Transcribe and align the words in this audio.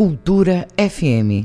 Cultura 0.00 0.66
FM. 0.78 1.44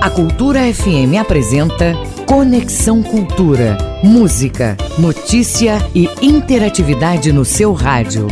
A 0.00 0.08
Cultura 0.08 0.60
FM 0.72 1.18
apresenta 1.20 1.92
Conexão 2.24 3.02
Cultura. 3.02 3.76
Música, 4.00 4.76
notícia 4.96 5.78
e 5.92 6.08
interatividade 6.22 7.32
no 7.32 7.44
seu 7.44 7.72
rádio. 7.72 8.28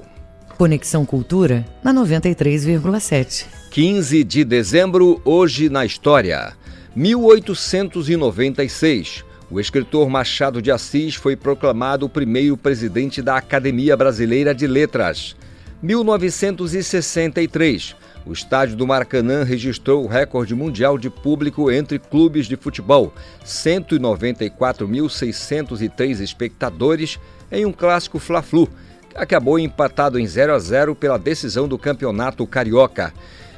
Conexão 0.57 1.05
Cultura 1.05 1.63
na 1.83 1.93
93,7. 1.93 3.45
15 3.69 4.23
de 4.23 4.43
dezembro, 4.43 5.21
hoje 5.25 5.69
na 5.69 5.85
história. 5.85 6.53
1896. 6.95 9.23
O 9.49 9.59
escritor 9.59 10.07
Machado 10.09 10.61
de 10.61 10.71
Assis 10.71 11.15
foi 11.15 11.35
proclamado 11.35 12.05
o 12.05 12.09
primeiro 12.09 12.55
presidente 12.57 13.21
da 13.21 13.37
Academia 13.37 13.95
Brasileira 13.95 14.55
de 14.55 14.65
Letras. 14.65 15.35
1963. 15.81 17.95
O 18.25 18.31
estádio 18.31 18.77
do 18.77 18.87
Maracanã 18.87 19.43
registrou 19.43 20.01
o 20.03 20.07
recorde 20.07 20.55
mundial 20.55 20.97
de 20.97 21.09
público 21.09 21.69
entre 21.69 21.99
clubes 21.99 22.47
de 22.47 22.55
futebol: 22.55 23.13
194.603 23.45 26.21
espectadores 26.21 27.19
em 27.51 27.65
um 27.65 27.73
clássico 27.73 28.19
Fla-Flu, 28.19 28.69
que 29.09 29.17
acabou 29.17 29.59
empatado 29.59 30.17
em 30.17 30.25
0 30.25 30.53
a 30.53 30.59
0 30.59 30.95
pela 30.95 31.19
decisão 31.19 31.67
do 31.67 31.77
Campeonato 31.77 32.47
Carioca. 32.47 33.13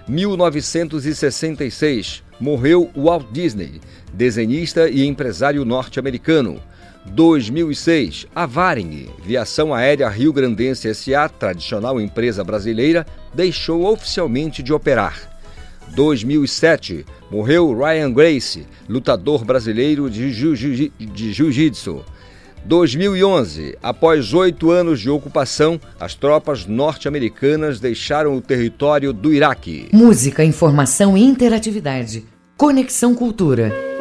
1966 0.07 2.23
morreu 2.39 2.89
Walt 2.95 3.27
Disney, 3.31 3.79
desenhista 4.13 4.89
e 4.89 5.05
empresário 5.05 5.63
norte-americano. 5.63 6.59
2006, 7.07 8.27
a 8.35 8.45
Varing, 8.45 9.07
Viação 9.23 9.73
Aérea 9.73 10.09
Rio 10.09 10.33
Grandense 10.33 10.93
SA, 10.93 11.29
tradicional 11.29 12.01
empresa 12.01 12.43
brasileira, 12.43 13.05
deixou 13.33 13.85
oficialmente 13.85 14.63
de 14.63 14.73
operar. 14.73 15.31
2007, 15.93 17.05
morreu 17.31 17.77
Ryan 17.77 18.11
Grace, 18.11 18.66
lutador 18.89 19.45
brasileiro 19.45 20.09
de 20.09 20.31
jiu-jitsu. 20.31 22.03
2011, 22.66 23.77
após 23.81 24.33
oito 24.33 24.72
anos 24.72 24.99
de 24.99 25.09
ocupação, 25.09 25.79
as 25.99 26.16
tropas 26.16 26.66
norte-americanas 26.66 27.79
deixaram 27.79 28.35
o 28.35 28.41
território 28.41 29.13
do 29.13 29.31
Iraque. 29.31 29.87
Música, 29.93 30.43
informação 30.43 31.16
e 31.16 31.23
interatividade. 31.23 32.25
Conexão 32.57 33.13
Cultura. 33.13 33.94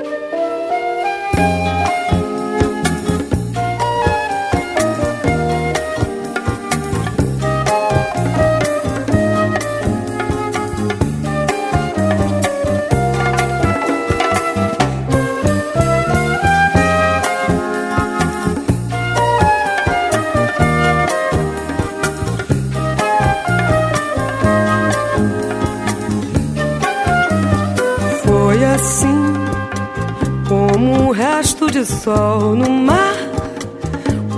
Sol 31.82 32.54
no 32.54 32.70
mar, 32.70 33.16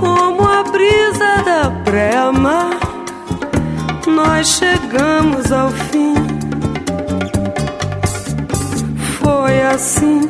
como 0.00 0.48
a 0.48 0.62
brisa 0.62 1.42
da 1.44 1.70
pré-mar, 1.84 2.80
nós 4.06 4.48
chegamos 4.48 5.52
ao 5.52 5.68
fim. 5.70 6.14
Foi 9.18 9.60
assim, 9.60 10.26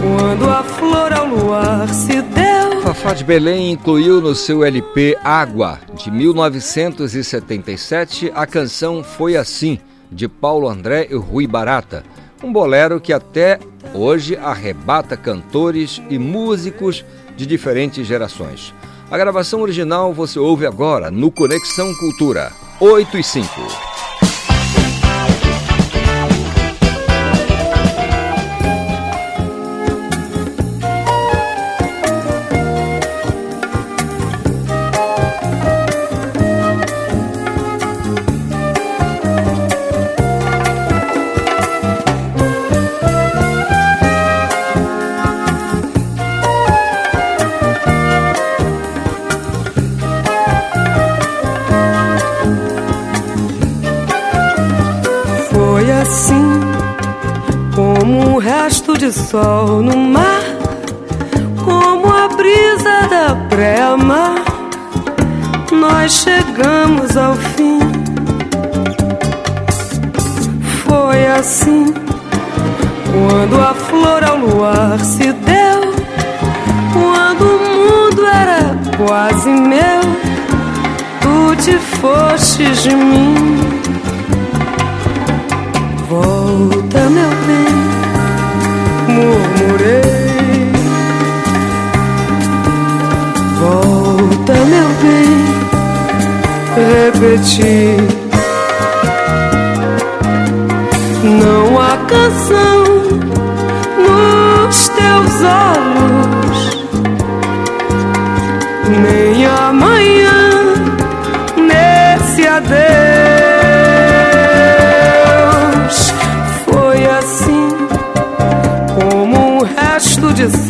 quando 0.00 0.48
a 0.48 0.62
flor 0.62 1.12
ao 1.12 1.26
luar 1.26 1.88
se 1.88 2.22
deu. 2.22 2.82
Fafá 2.82 3.12
de 3.14 3.24
Belém 3.24 3.72
incluiu 3.72 4.20
no 4.20 4.32
seu 4.34 4.62
LP 4.62 5.18
Água, 5.24 5.80
de 5.94 6.12
1977, 6.12 8.30
a 8.34 8.46
canção 8.46 9.02
Foi 9.02 9.36
Assim, 9.36 9.80
de 10.12 10.28
Paulo 10.28 10.68
André 10.68 11.08
e 11.10 11.16
Rui 11.16 11.48
Barata 11.48 12.04
um 12.42 12.52
bolero 12.52 13.00
que 13.00 13.12
até 13.12 13.58
hoje 13.94 14.36
arrebata 14.36 15.16
cantores 15.16 16.00
e 16.08 16.18
músicos 16.18 17.04
de 17.36 17.46
diferentes 17.46 18.06
gerações. 18.06 18.74
A 19.10 19.18
gravação 19.18 19.60
original 19.60 20.12
você 20.12 20.38
ouve 20.38 20.66
agora 20.66 21.10
no 21.10 21.30
Conexão 21.30 21.92
Cultura 21.94 22.52
8 22.80 23.18
e 23.18 23.24
5. 23.24 23.89
Sol 59.12 59.82
no 59.82 59.96
mar, 59.96 60.40
como 61.64 62.06
a 62.12 62.28
brisa 62.28 63.08
da 63.08 63.34
pré-mar, 63.48 64.36
nós 65.72 66.12
chegamos 66.12 67.16
ao 67.16 67.34
fim. 67.34 67.80
Foi 70.84 71.26
assim, 71.26 71.92
quando 73.12 73.60
a 73.60 73.74
flor 73.74 74.22
ao 74.24 74.36
luar 74.36 74.98
se 75.00 75.32
deu, 75.32 75.92
quando 76.92 77.42
o 77.42 78.10
mundo 78.12 78.26
era 78.26 78.76
quase 78.96 79.48
meu, 79.48 80.02
tu 81.20 81.56
te 81.56 81.76
fostes 81.78 82.82
de 82.82 82.94
mim. 82.94 83.34
Volta, 86.08 87.08
meu 87.10 87.30
bem 87.46 87.89
murmurei. 89.70 90.72
Volta, 93.58 94.52
meu 94.52 94.88
bem, 95.02 95.44
repeti. 96.76 97.20
repetir. 97.20 98.20
Não 101.22 101.80
há 101.80 101.96
canção 102.08 102.84
nos 103.98 104.88
teus 104.88 105.42
olhos, 105.42 105.79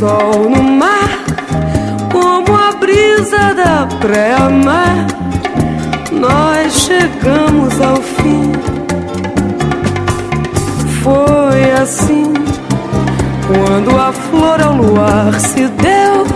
sol 0.00 0.48
no 0.48 0.62
mar, 0.62 1.10
como 2.10 2.56
a 2.56 2.72
brisa 2.72 3.52
da 3.54 3.86
pré-mar. 4.00 5.06
Nós 6.10 6.72
chegamos 6.72 7.78
ao 7.82 7.96
fim. 7.96 8.50
Foi 11.02 11.72
assim 11.72 12.32
quando 13.46 13.90
a 13.98 14.10
flor 14.10 14.62
ao 14.62 14.74
luar 14.74 15.38
se 15.38 15.66
deu, 15.68 16.26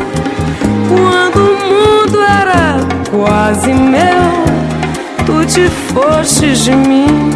quando 0.89 1.39
o 1.39 1.57
mundo 1.73 2.19
era 2.23 2.77
quase 3.11 3.73
meu, 3.73 5.25
tu 5.25 5.47
te 5.47 5.71
fostes 5.91 6.65
de 6.65 6.73
mim. 6.73 7.31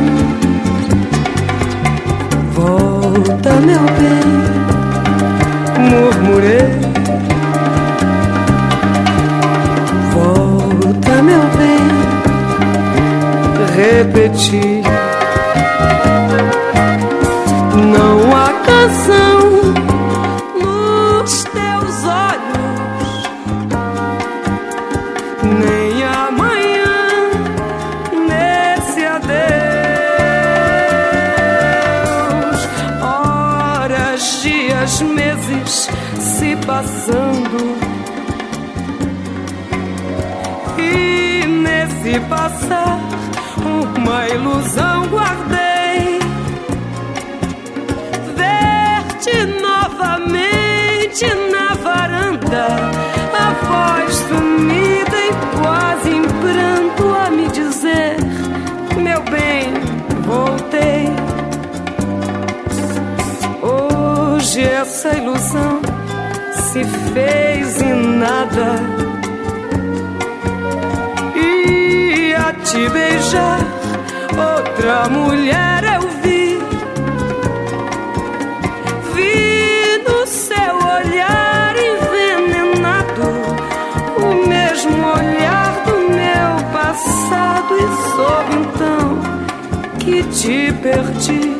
Volta, 2.53 3.53
meu 3.61 3.81
bem, 3.99 4.48
murmurei. 5.89 6.69
Volta, 10.13 11.23
meu 11.23 11.43
bem, 11.57 11.81
repeti. 13.77 14.88
Ilusão 44.59 45.07
guardei. 45.09 46.19
Ver-te 48.37 49.47
novamente 49.61 51.27
na 51.53 51.75
varanda, 51.75 52.67
a 53.33 53.53
voz 53.67 54.15
sumida 54.17 55.17
e 55.17 55.61
quase 55.61 56.11
em 56.11 56.23
pranto 56.23 57.15
a 57.15 57.31
me 57.31 57.49
dizer: 57.49 58.17
Meu 58.97 59.23
bem, 59.23 59.75
voltei. 60.27 61.09
Hoje 63.63 64.63
essa 64.63 65.17
ilusão 65.17 65.81
se 66.53 66.85
fez 67.13 67.81
em 67.81 68.19
nada. 68.19 68.75
E 71.37 72.35
a 72.35 72.53
te 72.53 72.89
beijar, 72.89 73.78
outra 74.89 75.09
mulher 75.11 75.85
eu 75.85 76.09
vi. 76.23 76.59
Vi 79.15 80.03
no 80.03 80.27
seu 80.27 80.77
olhar 80.77 81.75
envenenado 81.77 83.29
o 84.17 84.49
mesmo 84.49 84.97
olhar 85.07 85.85
do 85.85 86.09
meu 86.09 86.71
passado 86.73 87.77
e 87.77 87.87
soube 88.15 88.57
então 88.57 89.19
que 89.99 90.23
te 90.23 90.73
perdi. 90.73 91.58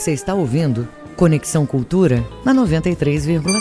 Você 0.00 0.12
está 0.12 0.34
ouvindo 0.34 0.88
Conexão 1.14 1.66
Cultura 1.66 2.26
na 2.42 2.54
93,7. 2.54 3.52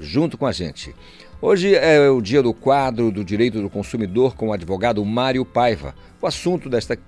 junto 0.00 0.36
com 0.36 0.44
a 0.44 0.50
gente. 0.50 0.92
Hoje 1.40 1.74
é 1.74 2.08
o 2.08 2.22
dia 2.22 2.42
do 2.42 2.54
quadro 2.54 3.10
do 3.10 3.22
direito 3.22 3.60
do 3.60 3.68
consumidor 3.68 4.34
com 4.34 4.48
o 4.48 4.52
advogado 4.54 5.04
Mário 5.04 5.44
Paiva. 5.44 5.94
O 6.20 6.26
assunto 6.26 6.70
desta, 6.70 6.98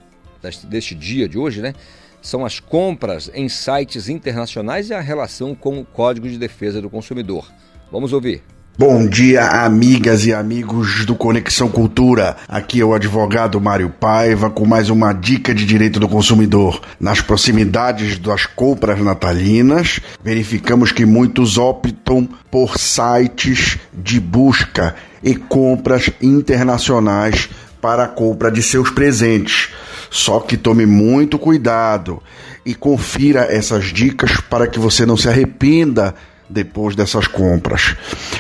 deste, 0.43 0.67
deste 0.67 0.95
dia 0.95 1.27
de 1.27 1.39
hoje, 1.39 1.63
né? 1.63 1.73
São 2.21 2.45
as 2.45 2.61
compras 2.61 3.31
em 3.33 3.49
sites 3.49 4.11
internacionais 4.11 4.91
e 4.91 4.95
a 4.95 5.01
relação 5.01 5.55
com 5.55 5.81
o 5.81 5.85
Código 5.85 6.29
de 6.29 6.37
Defesa 6.37 6.83
do 6.83 6.91
Consumidor. 6.91 7.51
Vamos 7.91 8.13
ouvir. 8.13 8.43
Bom 8.81 9.09
dia, 9.09 9.45
amigas 9.45 10.25
e 10.25 10.33
amigos 10.33 11.05
do 11.05 11.17
Conexão 11.17 11.69
Cultura. 11.69 12.37
Aqui 12.47 12.81
é 12.81 12.85
o 12.85 12.95
advogado 12.95 13.61
Mário 13.61 13.91
Paiva 13.91 14.49
com 14.51 14.65
mais 14.65 14.89
uma 14.89 15.13
dica 15.13 15.53
de 15.53 15.67
direito 15.67 15.99
do 15.99 16.09
consumidor. 16.09 16.81
Nas 17.01 17.21
proximidades 17.21 18.21
das 18.21 18.47
compras 18.47 19.01
natalinas, 19.01 19.99
verificamos 20.23 20.93
que 20.93 21.05
muitos 21.05 21.59
optam 21.59 22.29
por 22.53 22.79
sites 22.79 23.79
de 23.93 24.21
busca 24.21 24.95
e 25.25 25.35
compras 25.35 26.09
internacionais 26.23 27.51
para 27.81 28.05
a 28.05 28.09
compra 28.09 28.49
de 28.49 28.63
seus 28.63 28.91
presentes. 28.91 29.71
Só 30.09 30.39
que 30.39 30.57
tome 30.57 30.87
muito 30.87 31.37
cuidado 31.37 32.23
e 32.65 32.77
confira 32.77 33.49
essas 33.51 33.87
dicas 33.87 34.41
para 34.41 34.69
que 34.69 34.79
você 34.79 35.05
não 35.05 35.17
se 35.17 35.29
arrependa 35.29 36.15
depois 36.49 36.95
dessas 36.95 37.27
compras. 37.27 37.95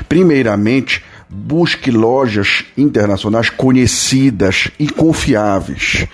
Primeiramente, 0.08 1.02
busque 1.28 1.90
lojas 1.90 2.64
internacionais 2.76 3.50
conhecidas 3.50 4.70
e 4.78 4.88
confiáveis. 4.88 6.06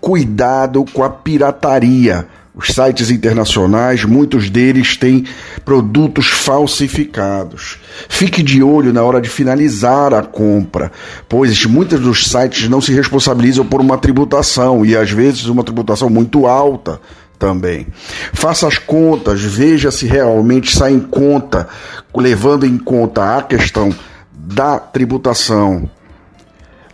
Cuidado 0.00 0.84
com 0.92 1.02
a 1.02 1.10
pirataria. 1.10 2.26
Os 2.54 2.74
sites 2.74 3.08
internacionais, 3.08 4.04
muitos 4.04 4.50
deles 4.50 4.96
têm 4.96 5.24
produtos 5.64 6.26
falsificados. 6.26 7.78
Fique 8.08 8.42
de 8.42 8.60
olho 8.64 8.92
na 8.92 9.00
hora 9.00 9.20
de 9.20 9.28
finalizar 9.28 10.12
a 10.12 10.22
compra, 10.22 10.90
pois 11.28 11.64
muitos 11.66 12.00
dos 12.00 12.26
sites 12.26 12.68
não 12.68 12.80
se 12.80 12.92
responsabilizam 12.92 13.64
por 13.64 13.80
uma 13.80 13.96
tributação 13.96 14.84
e 14.84 14.96
às 14.96 15.08
vezes 15.12 15.46
uma 15.46 15.62
tributação 15.62 16.10
muito 16.10 16.48
alta 16.48 17.00
também. 17.38 17.86
Faça 18.32 18.66
as 18.66 18.78
contas, 18.78 19.40
veja 19.40 19.90
se 19.90 20.06
realmente 20.06 20.76
sai 20.76 20.92
em 20.92 21.00
conta, 21.00 21.68
levando 22.14 22.66
em 22.66 22.76
conta 22.76 23.38
a 23.38 23.42
questão 23.42 23.94
da 24.32 24.78
tributação. 24.78 25.88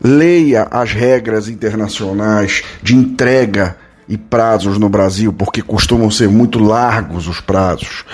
Leia 0.03 0.69
as 0.71 0.93
regras 0.93 1.49
internacionais 1.49 2.63
de 2.83 2.95
entrega 2.95 3.77
e 4.07 4.19
prazos 4.19 4.79
no 4.79 4.89
Brasil, 4.89 5.33
porque 5.33 5.63
costumam 5.63 6.11
ser 6.11 6.29
muito 6.29 6.59
largos 6.59 7.27
os 7.27 7.41
prazos. 7.41 8.05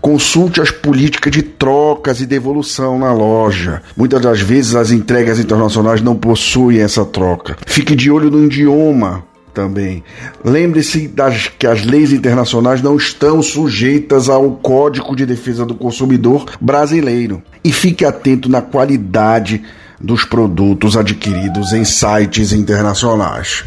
Consulte 0.00 0.62
as 0.62 0.70
políticas 0.70 1.30
de 1.30 1.42
trocas 1.42 2.20
e 2.20 2.26
devolução 2.26 2.98
na 2.98 3.12
loja. 3.12 3.82
Muitas 3.94 4.22
das 4.22 4.40
vezes 4.40 4.74
as 4.74 4.90
entregas 4.90 5.38
internacionais 5.38 6.00
não 6.00 6.16
possuem 6.16 6.80
essa 6.80 7.04
troca. 7.04 7.56
Fique 7.66 7.94
de 7.94 8.10
olho 8.10 8.30
no 8.30 8.44
idioma 8.44 9.24
também. 9.56 10.04
Lembre-se 10.44 11.10
que 11.58 11.66
as 11.66 11.82
leis 11.82 12.12
internacionais 12.12 12.82
não 12.82 12.94
estão 12.94 13.42
sujeitas 13.42 14.28
ao 14.28 14.50
Código 14.52 15.16
de 15.16 15.24
Defesa 15.24 15.64
do 15.64 15.74
Consumidor 15.74 16.44
brasileiro. 16.60 17.42
E 17.64 17.72
fique 17.72 18.04
atento 18.04 18.50
na 18.50 18.60
qualidade 18.60 19.64
dos 19.98 20.26
produtos 20.26 20.94
adquiridos 20.94 21.72
em 21.72 21.86
sites 21.86 22.52
internacionais. 22.52 23.64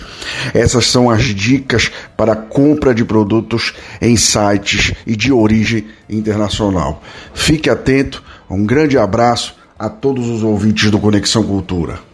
Essas 0.53 0.85
são 0.85 1.09
as 1.09 1.23
dicas 1.23 1.91
para 2.15 2.35
compra 2.35 2.93
de 2.93 3.03
produtos 3.03 3.73
em 3.99 4.15
sites 4.15 4.93
e 5.07 5.15
de 5.15 5.33
origem 5.33 5.87
internacional. 6.07 7.01
Fique 7.33 7.67
atento, 7.67 8.23
um 8.47 8.63
grande 8.63 8.95
abraço 8.95 9.55
a 9.77 9.89
todos 9.89 10.27
os 10.27 10.43
ouvintes 10.43 10.91
do 10.91 10.99
Conexão 10.99 11.43
Cultura. 11.43 12.08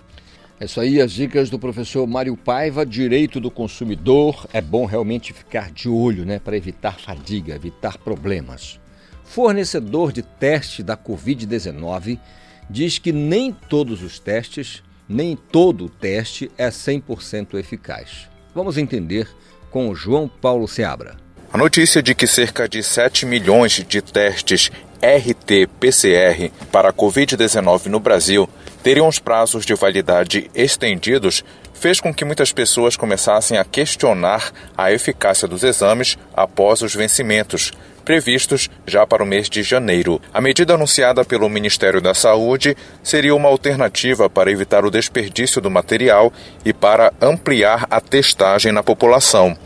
É 0.65 0.67
isso 0.67 0.81
aí, 0.81 0.99
as 0.99 1.11
dicas 1.11 1.47
do 1.47 1.59
professor 1.59 2.07
Mário 2.07 2.35
Paiva, 2.35 2.83
direito 2.83 3.39
do 3.39 3.51
consumidor. 3.51 4.47
É 4.51 4.59
bom 4.59 4.85
realmente 4.85 5.31
ficar 5.31 5.69
de 5.69 5.87
olho, 5.87 6.25
né, 6.25 6.39
para 6.39 6.57
evitar 6.57 6.99
fadiga, 6.99 7.53
evitar 7.53 7.99
problemas. 7.99 8.79
Fornecedor 9.23 10.11
de 10.11 10.23
teste 10.23 10.81
da 10.81 10.97
Covid-19 10.97 12.17
diz 12.67 12.97
que 12.97 13.11
nem 13.11 13.53
todos 13.53 14.01
os 14.01 14.17
testes, 14.17 14.81
nem 15.07 15.35
todo 15.35 15.85
o 15.85 15.89
teste 15.89 16.49
é 16.57 16.69
100% 16.69 17.59
eficaz. 17.59 18.27
Vamos 18.55 18.75
entender 18.75 19.29
com 19.69 19.93
João 19.93 20.27
Paulo 20.27 20.67
Seabra. 20.67 21.15
A 21.53 21.59
notícia 21.59 22.01
de 22.01 22.15
que 22.15 22.25
cerca 22.25 22.67
de 22.67 22.81
7 22.81 23.27
milhões 23.27 23.85
de 23.87 24.01
testes 24.01 24.71
RT-PCR 24.99 26.51
para 26.71 26.89
a 26.89 26.93
Covid-19 26.93 27.85
no 27.85 27.99
Brasil 27.99 28.49
teriam 28.85 29.07
os 29.07 29.17
prazos 29.17 29.65
de 29.65 29.73
validade 29.73 30.47
estendidos 30.53 31.43
fez 31.73 31.99
com 31.99 32.13
que 32.13 32.23
muitas 32.23 32.53
pessoas 32.53 32.95
começassem 32.95 33.57
a 33.57 33.65
questionar 33.65 34.51
a 34.77 34.91
eficácia 34.91 35.47
dos 35.47 35.63
exames 35.63 36.19
após 36.35 36.83
os 36.83 36.93
vencimentos, 36.93 37.71
previstos 38.05 38.69
já 38.85 39.03
para 39.07 39.23
o 39.23 39.25
mês 39.25 39.49
de 39.49 39.63
janeiro. 39.63 40.21
A 40.31 40.39
medida 40.39 40.75
anunciada 40.75 41.25
pelo 41.25 41.49
Ministério 41.49 41.99
da 41.99 42.13
Saúde 42.13 42.77
seria 43.01 43.33
uma 43.33 43.49
alternativa 43.49 44.29
para 44.29 44.51
evitar 44.51 44.85
o 44.85 44.91
desperdício 44.91 45.59
do 45.59 45.71
material 45.71 46.31
e 46.63 46.71
para 46.71 47.11
ampliar 47.19 47.87
a 47.89 47.99
testagem 47.99 48.71
na 48.71 48.83
população 48.83 49.57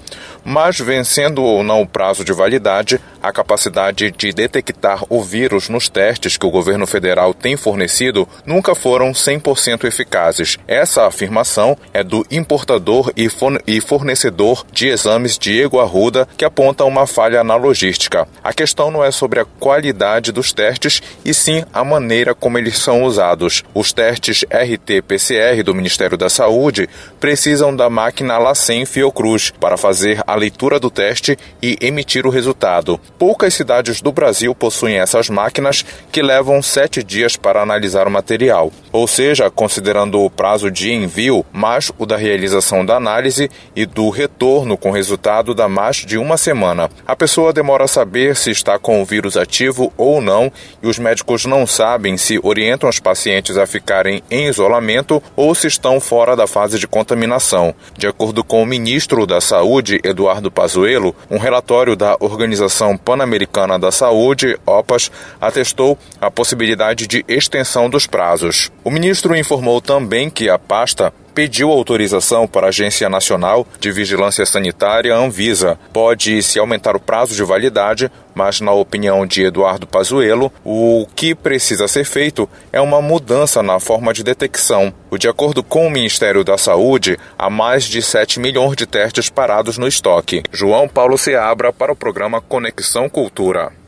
mas 0.43 0.79
vencendo 0.79 1.43
ou 1.43 1.63
não 1.63 1.81
o 1.81 1.87
prazo 1.87 2.23
de 2.23 2.33
validade, 2.33 2.99
a 3.21 3.31
capacidade 3.31 4.11
de 4.11 4.31
detectar 4.31 5.03
o 5.09 5.21
vírus 5.21 5.69
nos 5.69 5.89
testes 5.89 6.37
que 6.37 6.45
o 6.45 6.51
governo 6.51 6.87
federal 6.87 7.33
tem 7.33 7.55
fornecido 7.57 8.27
nunca 8.45 8.73
foram 8.75 9.11
100% 9.11 9.83
eficazes. 9.85 10.57
Essa 10.67 11.05
afirmação 11.05 11.77
é 11.93 12.03
do 12.03 12.25
importador 12.31 13.11
e 13.15 13.81
fornecedor 13.81 14.65
de 14.71 14.87
exames 14.87 15.37
Diego 15.37 15.79
Arruda, 15.79 16.27
que 16.37 16.45
aponta 16.45 16.85
uma 16.85 17.05
falha 17.05 17.43
na 17.43 17.55
logística. 17.55 18.27
A 18.43 18.53
questão 18.53 18.91
não 18.91 19.03
é 19.03 19.11
sobre 19.11 19.39
a 19.39 19.45
qualidade 19.45 20.31
dos 20.31 20.53
testes, 20.53 21.01
e 21.23 21.33
sim 21.33 21.63
a 21.73 21.83
maneira 21.83 22.33
como 22.33 22.57
eles 22.57 22.77
são 22.77 23.03
usados. 23.03 23.63
Os 23.73 23.91
testes 23.93 24.45
RT-PCR 24.49 25.63
do 25.63 25.75
Ministério 25.75 26.17
da 26.17 26.29
Saúde 26.29 26.89
precisam 27.19 27.75
da 27.75 27.89
máquina 27.89 28.37
LACEN 28.37 28.85
Fiocruz 28.85 29.51
para 29.59 29.77
fazer 29.77 30.21
a 30.25 30.35
leitura 30.35 30.79
do 30.79 30.89
teste 30.89 31.37
e 31.61 31.77
emitir 31.81 32.25
o 32.25 32.29
resultado. 32.29 32.99
Poucas 33.19 33.53
cidades 33.53 34.01
do 34.01 34.13
Brasil 34.13 34.55
possuem 34.55 34.97
essas 34.97 35.29
máquinas 35.29 35.83
que 36.09 36.21
levam 36.21 36.61
sete 36.61 37.03
dias 37.03 37.35
para 37.35 37.61
analisar 37.61 38.07
o 38.07 38.09
material, 38.09 38.71
ou 38.93 39.09
seja, 39.09 39.51
considerando 39.51 40.21
o 40.21 40.29
prazo 40.29 40.71
de 40.71 40.93
envio 40.93 41.45
mais 41.51 41.91
o 41.97 42.05
da 42.05 42.15
realização 42.15 42.85
da 42.85 42.95
análise 42.95 43.51
e 43.75 43.85
do 43.85 44.09
retorno 44.09 44.77
com 44.77 44.89
resultado 44.89 45.53
da 45.53 45.67
mais 45.67 45.97
de 45.97 46.17
uma 46.17 46.37
semana. 46.37 46.89
A 47.05 47.13
pessoa 47.13 47.51
demora 47.51 47.83
a 47.83 47.89
saber 47.89 48.37
se 48.37 48.51
está 48.51 48.79
com 48.79 49.01
o 49.01 49.05
vírus 49.05 49.35
ativo 49.35 49.91
ou 49.97 50.21
não 50.21 50.49
e 50.81 50.87
os 50.87 50.97
médicos 50.97 51.43
não 51.43 51.67
sabem 51.67 52.15
se 52.15 52.39
orientam 52.41 52.89
os 52.89 53.01
pacientes 53.01 53.57
a 53.57 53.67
ficarem 53.67 54.23
em 54.31 54.47
isolamento 54.47 55.21
ou 55.35 55.53
se 55.53 55.67
estão 55.67 55.99
fora 55.99 56.37
da 56.37 56.47
fase 56.47 56.79
de 56.79 56.87
contaminação. 56.87 57.75
De 57.97 58.07
acordo 58.07 58.45
com 58.45 58.63
o 58.63 58.65
ministro 58.65 59.27
da 59.27 59.41
Saúde, 59.41 59.99
Eduardo 60.05 60.49
Pazuello, 60.49 61.13
um 61.29 61.37
relatório 61.37 61.97
da 61.97 62.15
Organização 62.21 62.95
Pan-Americana 63.09 63.79
da 63.79 63.91
Saúde, 63.91 64.55
OPAS, 64.67 65.09
atestou 65.41 65.97
a 66.21 66.29
possibilidade 66.29 67.07
de 67.07 67.25
extensão 67.27 67.89
dos 67.89 68.05
prazos. 68.05 68.71
O 68.83 68.91
ministro 68.91 69.35
informou 69.35 69.81
também 69.81 70.29
que 70.29 70.47
a 70.47 70.59
pasta 70.59 71.11
pediu 71.39 71.71
autorização 71.71 72.45
para 72.45 72.65
a 72.65 72.67
Agência 72.67 73.07
Nacional 73.07 73.65
de 73.79 73.93
Vigilância 73.93 74.45
Sanitária, 74.45 75.15
Anvisa. 75.15 75.79
Pode-se 75.93 76.59
aumentar 76.59 76.97
o 76.97 76.99
prazo 76.99 77.33
de 77.33 77.41
validade, 77.45 78.11
mas, 78.35 78.59
na 78.59 78.73
opinião 78.73 79.25
de 79.25 79.43
Eduardo 79.43 79.87
Pazuello, 79.87 80.51
o 80.65 81.07
que 81.15 81.33
precisa 81.33 81.87
ser 81.87 82.03
feito 82.03 82.49
é 82.73 82.81
uma 82.81 83.01
mudança 83.01 83.63
na 83.63 83.79
forma 83.79 84.13
de 84.13 84.21
detecção. 84.21 84.93
De 85.17 85.29
acordo 85.29 85.63
com 85.63 85.87
o 85.87 85.89
Ministério 85.89 86.43
da 86.43 86.57
Saúde, 86.57 87.17
há 87.37 87.49
mais 87.49 87.85
de 87.85 88.01
7 88.01 88.37
milhões 88.37 88.75
de 88.75 88.85
testes 88.85 89.29
parados 89.29 89.77
no 89.77 89.87
estoque. 89.87 90.43
João 90.51 90.89
Paulo 90.89 91.17
Seabra 91.17 91.71
para 91.71 91.93
o 91.93 91.95
programa 91.95 92.41
Conexão 92.41 93.07
Cultura. 93.07 93.78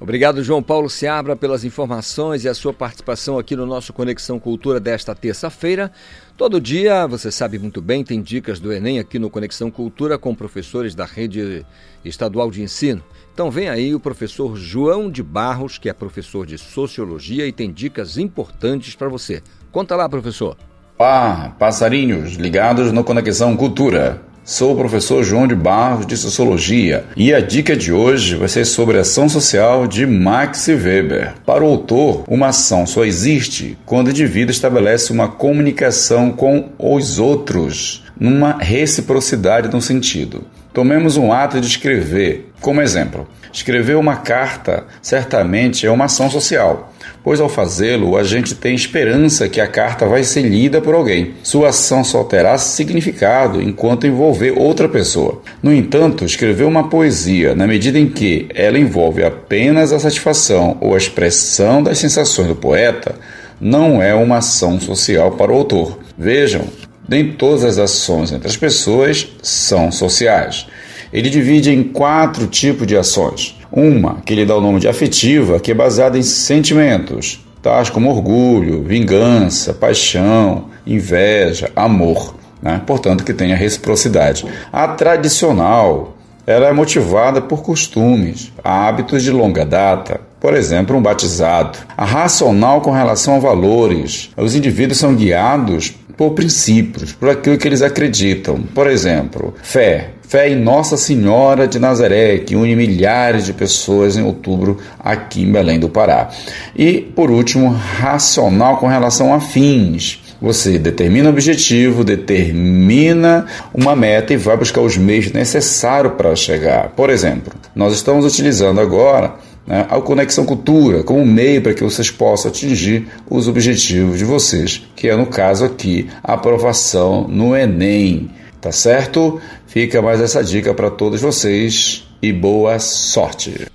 Obrigado, 0.00 0.42
João 0.42 0.62
Paulo 0.62 0.88
Seabra, 0.88 1.36
pelas 1.36 1.62
informações 1.62 2.42
e 2.42 2.48
a 2.48 2.54
sua 2.54 2.72
participação 2.72 3.38
aqui 3.38 3.54
no 3.54 3.66
nosso 3.66 3.92
Conexão 3.92 4.40
Cultura 4.40 4.80
desta 4.80 5.14
terça-feira. 5.14 5.92
Todo 6.38 6.58
dia, 6.58 7.06
você 7.06 7.30
sabe 7.30 7.58
muito 7.58 7.82
bem, 7.82 8.02
tem 8.02 8.22
dicas 8.22 8.58
do 8.58 8.72
Enem 8.72 8.98
aqui 8.98 9.18
no 9.18 9.28
Conexão 9.28 9.70
Cultura 9.70 10.16
com 10.16 10.34
professores 10.34 10.94
da 10.94 11.04
rede 11.04 11.66
estadual 12.02 12.50
de 12.50 12.62
ensino. 12.62 13.02
Então 13.34 13.50
vem 13.50 13.68
aí 13.68 13.94
o 13.94 14.00
professor 14.00 14.56
João 14.56 15.10
de 15.10 15.22
Barros, 15.22 15.76
que 15.76 15.90
é 15.90 15.92
professor 15.92 16.46
de 16.46 16.56
Sociologia 16.56 17.46
e 17.46 17.52
tem 17.52 17.70
dicas 17.70 18.16
importantes 18.16 18.94
para 18.94 19.10
você. 19.10 19.42
Conta 19.70 19.94
lá, 19.96 20.08
professor. 20.08 20.56
Olá, 20.98 21.54
passarinhos 21.58 22.36
ligados 22.36 22.90
no 22.90 23.04
Conexão 23.04 23.54
Cultura. 23.54 24.29
Sou 24.50 24.72
o 24.72 24.76
professor 24.76 25.22
João 25.22 25.46
de 25.46 25.54
Barros 25.54 26.04
de 26.04 26.16
Sociologia 26.16 27.04
e 27.16 27.32
a 27.32 27.38
dica 27.38 27.76
de 27.76 27.92
hoje 27.92 28.34
vai 28.34 28.48
ser 28.48 28.64
sobre 28.64 28.98
a 28.98 29.02
ação 29.02 29.28
social 29.28 29.86
de 29.86 30.04
Max 30.04 30.66
Weber. 30.66 31.34
Para 31.46 31.62
o 31.62 31.68
autor, 31.68 32.24
uma 32.26 32.48
ação 32.48 32.84
só 32.84 33.04
existe 33.04 33.78
quando 33.86 34.08
o 34.08 34.10
indivíduo 34.10 34.50
estabelece 34.50 35.12
uma 35.12 35.28
comunicação 35.28 36.32
com 36.32 36.68
os 36.76 37.20
outros, 37.20 38.04
numa 38.18 38.58
reciprocidade 38.58 39.68
no 39.68 39.80
sentido. 39.80 40.44
Tomemos 40.74 41.16
um 41.16 41.32
ato 41.32 41.60
de 41.60 41.68
escrever, 41.68 42.50
como 42.60 42.82
exemplo. 42.82 43.28
Escrever 43.52 43.96
uma 43.96 44.16
carta 44.16 44.84
certamente 45.00 45.86
é 45.86 45.90
uma 45.92 46.06
ação 46.06 46.28
social 46.28 46.92
pois 47.22 47.40
ao 47.40 47.48
fazê-lo 47.48 48.16
a 48.16 48.22
gente 48.22 48.54
tem 48.54 48.74
esperança 48.74 49.48
que 49.48 49.60
a 49.60 49.66
carta 49.66 50.06
vai 50.06 50.24
ser 50.24 50.42
lida 50.42 50.80
por 50.80 50.94
alguém. 50.94 51.34
Sua 51.42 51.68
ação 51.68 52.02
só 52.02 52.24
terá 52.24 52.56
significado 52.58 53.62
enquanto 53.62 54.06
envolver 54.06 54.52
outra 54.56 54.88
pessoa. 54.88 55.40
No 55.62 55.72
entanto, 55.72 56.24
escrever 56.24 56.64
uma 56.64 56.88
poesia, 56.88 57.54
na 57.54 57.66
medida 57.66 57.98
em 57.98 58.08
que 58.08 58.48
ela 58.54 58.78
envolve 58.78 59.22
apenas 59.22 59.92
a 59.92 59.98
satisfação 59.98 60.78
ou 60.80 60.94
a 60.94 60.98
expressão 60.98 61.82
das 61.82 61.98
sensações 61.98 62.48
do 62.48 62.56
poeta, 62.56 63.14
não 63.60 64.02
é 64.02 64.14
uma 64.14 64.38
ação 64.38 64.80
social 64.80 65.32
para 65.32 65.52
o 65.52 65.54
autor. 65.54 65.98
Vejam, 66.16 66.64
nem 67.08 67.32
todas 67.32 67.64
as 67.64 67.78
ações 67.78 68.32
entre 68.32 68.48
as 68.48 68.56
pessoas 68.56 69.28
são 69.42 69.92
sociais. 69.92 70.66
Ele 71.12 71.28
divide 71.28 71.70
em 71.70 71.82
quatro 71.82 72.46
tipos 72.46 72.86
de 72.86 72.96
ações 72.96 73.59
uma, 73.72 74.16
que 74.24 74.32
ele 74.32 74.44
dá 74.44 74.56
o 74.56 74.60
nome 74.60 74.80
de 74.80 74.88
afetiva, 74.88 75.60
que 75.60 75.70
é 75.70 75.74
baseada 75.74 76.18
em 76.18 76.22
sentimentos, 76.22 77.44
tais 77.62 77.90
como 77.90 78.10
orgulho, 78.10 78.82
vingança, 78.82 79.72
paixão, 79.72 80.66
inveja, 80.86 81.70
amor. 81.76 82.34
Né? 82.60 82.80
Portanto, 82.86 83.24
que 83.24 83.32
tenha 83.32 83.56
reciprocidade. 83.56 84.44
A 84.72 84.88
tradicional, 84.88 86.16
ela 86.46 86.66
é 86.66 86.72
motivada 86.72 87.40
por 87.40 87.62
costumes, 87.62 88.52
hábitos 88.62 89.22
de 89.22 89.30
longa 89.30 89.64
data, 89.64 90.20
por 90.40 90.54
exemplo, 90.54 90.96
um 90.96 91.02
batizado. 91.02 91.78
A 91.96 92.04
racional 92.04 92.80
com 92.80 92.90
relação 92.90 93.36
a 93.36 93.38
valores. 93.38 94.30
Os 94.36 94.54
indivíduos 94.54 94.98
são 94.98 95.14
guiados 95.14 95.94
por 96.16 96.30
princípios, 96.32 97.12
por 97.12 97.28
aquilo 97.28 97.58
que 97.58 97.68
eles 97.68 97.82
acreditam. 97.82 98.62
Por 98.74 98.86
exemplo, 98.86 99.54
fé. 99.62 100.10
Fé 100.26 100.48
em 100.48 100.54
Nossa 100.54 100.96
Senhora 100.96 101.66
de 101.66 101.80
Nazaré, 101.80 102.38
que 102.38 102.54
une 102.54 102.76
milhares 102.76 103.44
de 103.44 103.52
pessoas 103.52 104.16
em 104.16 104.22
outubro 104.22 104.78
aqui 104.98 105.42
em 105.42 105.50
Belém 105.50 105.80
do 105.80 105.88
Pará. 105.88 106.28
E, 106.76 107.00
por 107.00 107.32
último, 107.32 107.68
racional 107.68 108.76
com 108.76 108.86
relação 108.86 109.34
a 109.34 109.40
fins. 109.40 110.20
Você 110.40 110.78
determina 110.78 111.28
o 111.28 111.32
objetivo, 111.32 112.04
determina 112.04 113.44
uma 113.74 113.96
meta 113.96 114.32
e 114.32 114.36
vai 114.36 114.56
buscar 114.56 114.80
os 114.80 114.96
meios 114.96 115.32
necessários 115.32 116.14
para 116.14 116.34
chegar. 116.36 116.90
Por 116.90 117.10
exemplo, 117.10 117.52
nós 117.74 117.92
estamos 117.92 118.24
utilizando 118.24 118.80
agora 118.80 119.34
né, 119.70 119.86
a 119.88 120.00
Conexão 120.00 120.44
Cultura 120.44 121.02
como 121.02 121.24
meio 121.24 121.62
para 121.62 121.72
que 121.72 121.82
vocês 121.82 122.10
possam 122.10 122.50
atingir 122.50 123.06
os 123.28 123.48
objetivos 123.48 124.18
de 124.18 124.24
vocês, 124.24 124.82
que 124.96 125.08
é, 125.08 125.16
no 125.16 125.26
caso 125.26 125.64
aqui, 125.64 126.10
a 126.22 126.34
aprovação 126.34 127.26
no 127.28 127.56
Enem 127.56 128.30
Tá 128.60 128.70
certo? 128.70 129.40
Fica 129.66 130.02
mais 130.02 130.20
essa 130.20 130.44
dica 130.44 130.74
para 130.74 130.90
todos 130.90 131.20
vocês 131.22 132.06
e 132.20 132.30
boa 132.30 132.78
sorte. 132.78 133.68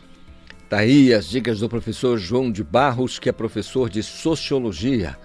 Tá 0.69 0.79
aí 0.79 1.11
as 1.11 1.27
dicas 1.27 1.59
do 1.59 1.67
professor 1.67 2.19
João 2.19 2.51
de 2.51 2.63
Barros, 2.63 3.17
que 3.17 3.27
é 3.27 3.31
professor 3.31 3.89
de 3.89 4.03
Sociologia. 4.03 5.17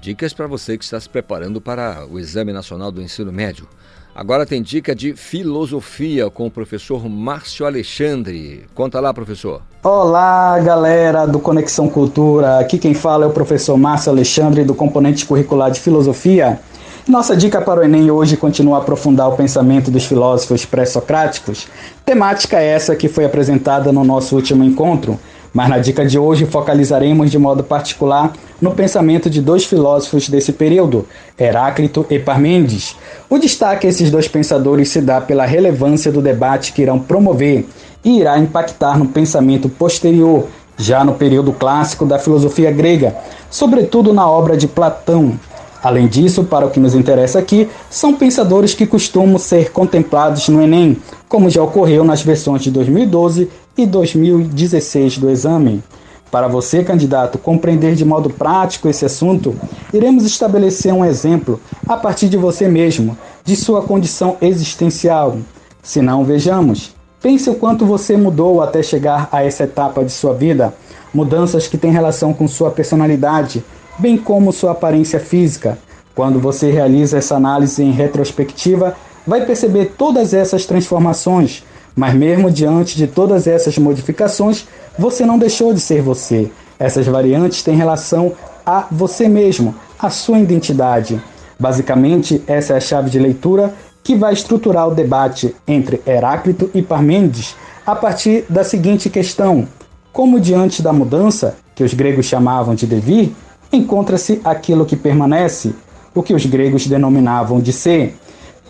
Dicas 0.00 0.32
para 0.32 0.46
você 0.46 0.78
que 0.78 0.84
está 0.84 0.98
se 0.98 1.08
preparando 1.08 1.60
para 1.60 2.06
o 2.06 2.18
Exame 2.18 2.52
Nacional 2.52 2.90
do 2.90 3.02
Ensino 3.02 3.30
Médio. 3.30 3.68
Agora 4.16 4.46
tem 4.46 4.62
dica 4.62 4.94
de 4.94 5.16
filosofia 5.16 6.30
com 6.30 6.46
o 6.46 6.50
professor 6.50 7.08
Márcio 7.08 7.66
Alexandre. 7.66 8.64
Conta 8.72 9.00
lá, 9.00 9.12
professor. 9.12 9.60
Olá, 9.82 10.56
galera 10.60 11.26
do 11.26 11.40
Conexão 11.40 11.88
Cultura. 11.88 12.60
Aqui 12.60 12.78
quem 12.78 12.94
fala 12.94 13.24
é 13.24 13.26
o 13.26 13.32
professor 13.32 13.76
Márcio 13.76 14.12
Alexandre 14.12 14.62
do 14.62 14.72
componente 14.72 15.26
curricular 15.26 15.68
de 15.72 15.80
filosofia. 15.80 16.60
Nossa 17.08 17.36
dica 17.36 17.60
para 17.60 17.80
o 17.80 17.82
Enem 17.82 18.08
hoje 18.08 18.36
continua 18.36 18.76
a 18.76 18.80
aprofundar 18.82 19.28
o 19.28 19.36
pensamento 19.36 19.90
dos 19.90 20.04
filósofos 20.04 20.64
pré-socráticos. 20.64 21.66
Temática 22.04 22.60
essa 22.60 22.94
que 22.94 23.08
foi 23.08 23.24
apresentada 23.24 23.90
no 23.90 24.04
nosso 24.04 24.36
último 24.36 24.62
encontro, 24.62 25.18
mas 25.54 25.68
na 25.68 25.78
dica 25.78 26.04
de 26.04 26.18
hoje 26.18 26.44
focalizaremos 26.46 27.30
de 27.30 27.38
modo 27.38 27.62
particular 27.62 28.32
no 28.60 28.72
pensamento 28.72 29.30
de 29.30 29.40
dois 29.40 29.64
filósofos 29.64 30.28
desse 30.28 30.52
período, 30.52 31.06
Heráclito 31.38 32.04
e 32.10 32.18
Parmênides. 32.18 32.96
O 33.30 33.38
destaque 33.38 33.86
a 33.86 33.90
esses 33.90 34.10
dois 34.10 34.26
pensadores 34.26 34.88
se 34.88 35.00
dá 35.00 35.20
pela 35.20 35.46
relevância 35.46 36.10
do 36.10 36.20
debate 36.20 36.72
que 36.72 36.82
irão 36.82 36.98
promover 36.98 37.66
e 38.04 38.18
irá 38.18 38.36
impactar 38.36 38.98
no 38.98 39.06
pensamento 39.06 39.68
posterior, 39.68 40.48
já 40.76 41.04
no 41.04 41.14
período 41.14 41.52
clássico 41.52 42.04
da 42.04 42.18
filosofia 42.18 42.72
grega, 42.72 43.14
sobretudo 43.48 44.12
na 44.12 44.28
obra 44.28 44.56
de 44.56 44.66
Platão. 44.66 45.38
Além 45.80 46.08
disso, 46.08 46.44
para 46.44 46.66
o 46.66 46.70
que 46.70 46.80
nos 46.80 46.94
interessa 46.94 47.38
aqui, 47.38 47.68
são 47.90 48.14
pensadores 48.14 48.74
que 48.74 48.86
costumam 48.86 49.38
ser 49.38 49.70
contemplados 49.70 50.48
no 50.48 50.62
Enem, 50.62 50.96
como 51.28 51.50
já 51.50 51.62
ocorreu 51.62 52.02
nas 52.02 52.22
versões 52.22 52.62
de 52.62 52.70
2012 52.70 53.50
e 53.76 53.86
2016 53.86 55.18
do 55.18 55.30
exame. 55.30 55.82
Para 56.30 56.48
você, 56.48 56.82
candidato, 56.82 57.38
compreender 57.38 57.94
de 57.94 58.04
modo 58.04 58.28
prático 58.28 58.88
esse 58.88 59.04
assunto, 59.04 59.54
iremos 59.92 60.24
estabelecer 60.24 60.92
um 60.92 61.04
exemplo 61.04 61.60
a 61.86 61.96
partir 61.96 62.28
de 62.28 62.36
você 62.36 62.66
mesmo, 62.66 63.16
de 63.44 63.54
sua 63.54 63.82
condição 63.82 64.36
existencial. 64.40 65.38
Se 65.82 66.02
não, 66.02 66.24
vejamos. 66.24 66.94
Pense 67.20 67.48
o 67.48 67.54
quanto 67.54 67.86
você 67.86 68.16
mudou 68.16 68.60
até 68.60 68.82
chegar 68.82 69.28
a 69.30 69.44
essa 69.44 69.64
etapa 69.64 70.04
de 70.04 70.10
sua 70.10 70.34
vida, 70.34 70.74
mudanças 71.12 71.68
que 71.68 71.78
têm 71.78 71.92
relação 71.92 72.34
com 72.34 72.48
sua 72.48 72.70
personalidade, 72.70 73.64
bem 73.98 74.16
como 74.16 74.52
sua 74.52 74.72
aparência 74.72 75.20
física. 75.20 75.78
Quando 76.14 76.40
você 76.40 76.70
realiza 76.70 77.18
essa 77.18 77.36
análise 77.36 77.82
em 77.82 77.92
retrospectiva, 77.92 78.96
vai 79.26 79.46
perceber 79.46 79.94
todas 79.96 80.34
essas 80.34 80.66
transformações, 80.66 81.64
mas 81.94 82.14
mesmo 82.14 82.50
diante 82.50 82.96
de 82.96 83.06
todas 83.06 83.46
essas 83.46 83.78
modificações, 83.78 84.66
você 84.98 85.24
não 85.24 85.38
deixou 85.38 85.72
de 85.72 85.80
ser 85.80 86.02
você. 86.02 86.50
Essas 86.78 87.06
variantes 87.06 87.62
têm 87.62 87.76
relação 87.76 88.32
a 88.66 88.86
você 88.90 89.28
mesmo, 89.28 89.74
a 89.98 90.10
sua 90.10 90.38
identidade. 90.38 91.20
Basicamente, 91.58 92.42
essa 92.46 92.74
é 92.74 92.76
a 92.76 92.80
chave 92.80 93.10
de 93.10 93.18
leitura 93.18 93.72
que 94.02 94.14
vai 94.14 94.32
estruturar 94.32 94.88
o 94.88 94.94
debate 94.94 95.54
entre 95.66 96.02
Heráclito 96.06 96.70
e 96.74 96.82
Parmênides 96.82 97.56
a 97.86 97.94
partir 97.94 98.44
da 98.48 98.64
seguinte 98.64 99.08
questão: 99.08 99.66
como 100.12 100.40
diante 100.40 100.82
da 100.82 100.92
mudança, 100.92 101.56
que 101.74 101.84
os 101.84 101.94
gregos 101.94 102.26
chamavam 102.26 102.74
de 102.74 102.86
devir, 102.86 103.34
encontra-se 103.72 104.40
aquilo 104.44 104.84
que 104.84 104.96
permanece, 104.96 105.74
o 106.14 106.22
que 106.22 106.34
os 106.34 106.46
gregos 106.46 106.86
denominavam 106.86 107.60
de 107.60 107.72
ser. 107.72 108.16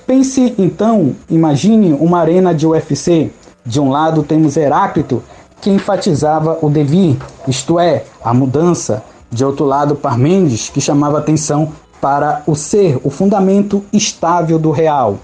Pense 0.07 0.55
então, 0.59 1.17
imagine 1.31 1.95
uma 1.95 2.21
arena 2.21 2.55
de 2.55 2.67
UFC. 2.67 3.31
De 3.65 3.81
um 3.81 3.91
lado 3.91 4.23
temos 4.23 4.57
Heráclito, 4.57 5.23
que 5.61 5.71
enfatizava 5.71 6.59
o 6.61 6.69
devir, 6.69 7.17
isto 7.49 7.79
é, 7.81 8.05
a 8.23 8.35
mudança. 8.35 9.03
De 9.31 9.45
outro 9.45 9.65
lado, 9.65 9.97
Parmênides, 9.97 10.69
que 10.69 10.81
chamava 10.81 11.19
atenção 11.19 11.73
para 12.01 12.43
o 12.47 12.55
ser, 12.55 13.01
o 13.03 13.09
fundamento 13.09 13.83
estável 13.91 14.59
do 14.59 14.71
real. 14.71 15.19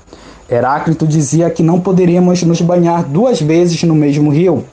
Heráclito 0.50 1.06
dizia 1.06 1.50
que 1.50 1.62
não 1.62 1.78
poderíamos 1.78 2.42
nos 2.42 2.62
banhar 2.62 3.04
duas 3.04 3.40
vezes 3.40 3.82
no 3.82 3.94
mesmo 3.94 4.30
rio, 4.30 4.64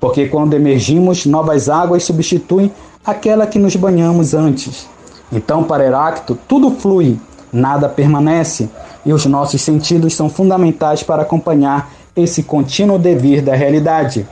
porque 0.00 0.26
quando 0.26 0.54
emergimos, 0.54 1.24
novas 1.24 1.68
águas 1.68 2.02
substituem 2.02 2.72
aquela 3.06 3.46
que 3.46 3.60
nos 3.60 3.76
banhamos 3.76 4.34
antes. 4.34 4.88
Então, 5.32 5.62
para 5.62 5.86
Heráclito, 5.86 6.36
tudo 6.48 6.72
flui, 6.72 7.16
nada 7.52 7.88
permanece, 7.88 8.68
e 9.04 9.12
os 9.12 9.26
nossos 9.26 9.60
sentidos 9.60 10.14
são 10.14 10.28
fundamentais 10.28 11.02
para 11.02 11.22
acompanhar 11.22 11.90
esse 12.14 12.42
contínuo 12.42 12.98
devir 12.98 13.42
da 13.42 13.54
realidade. 13.54 14.26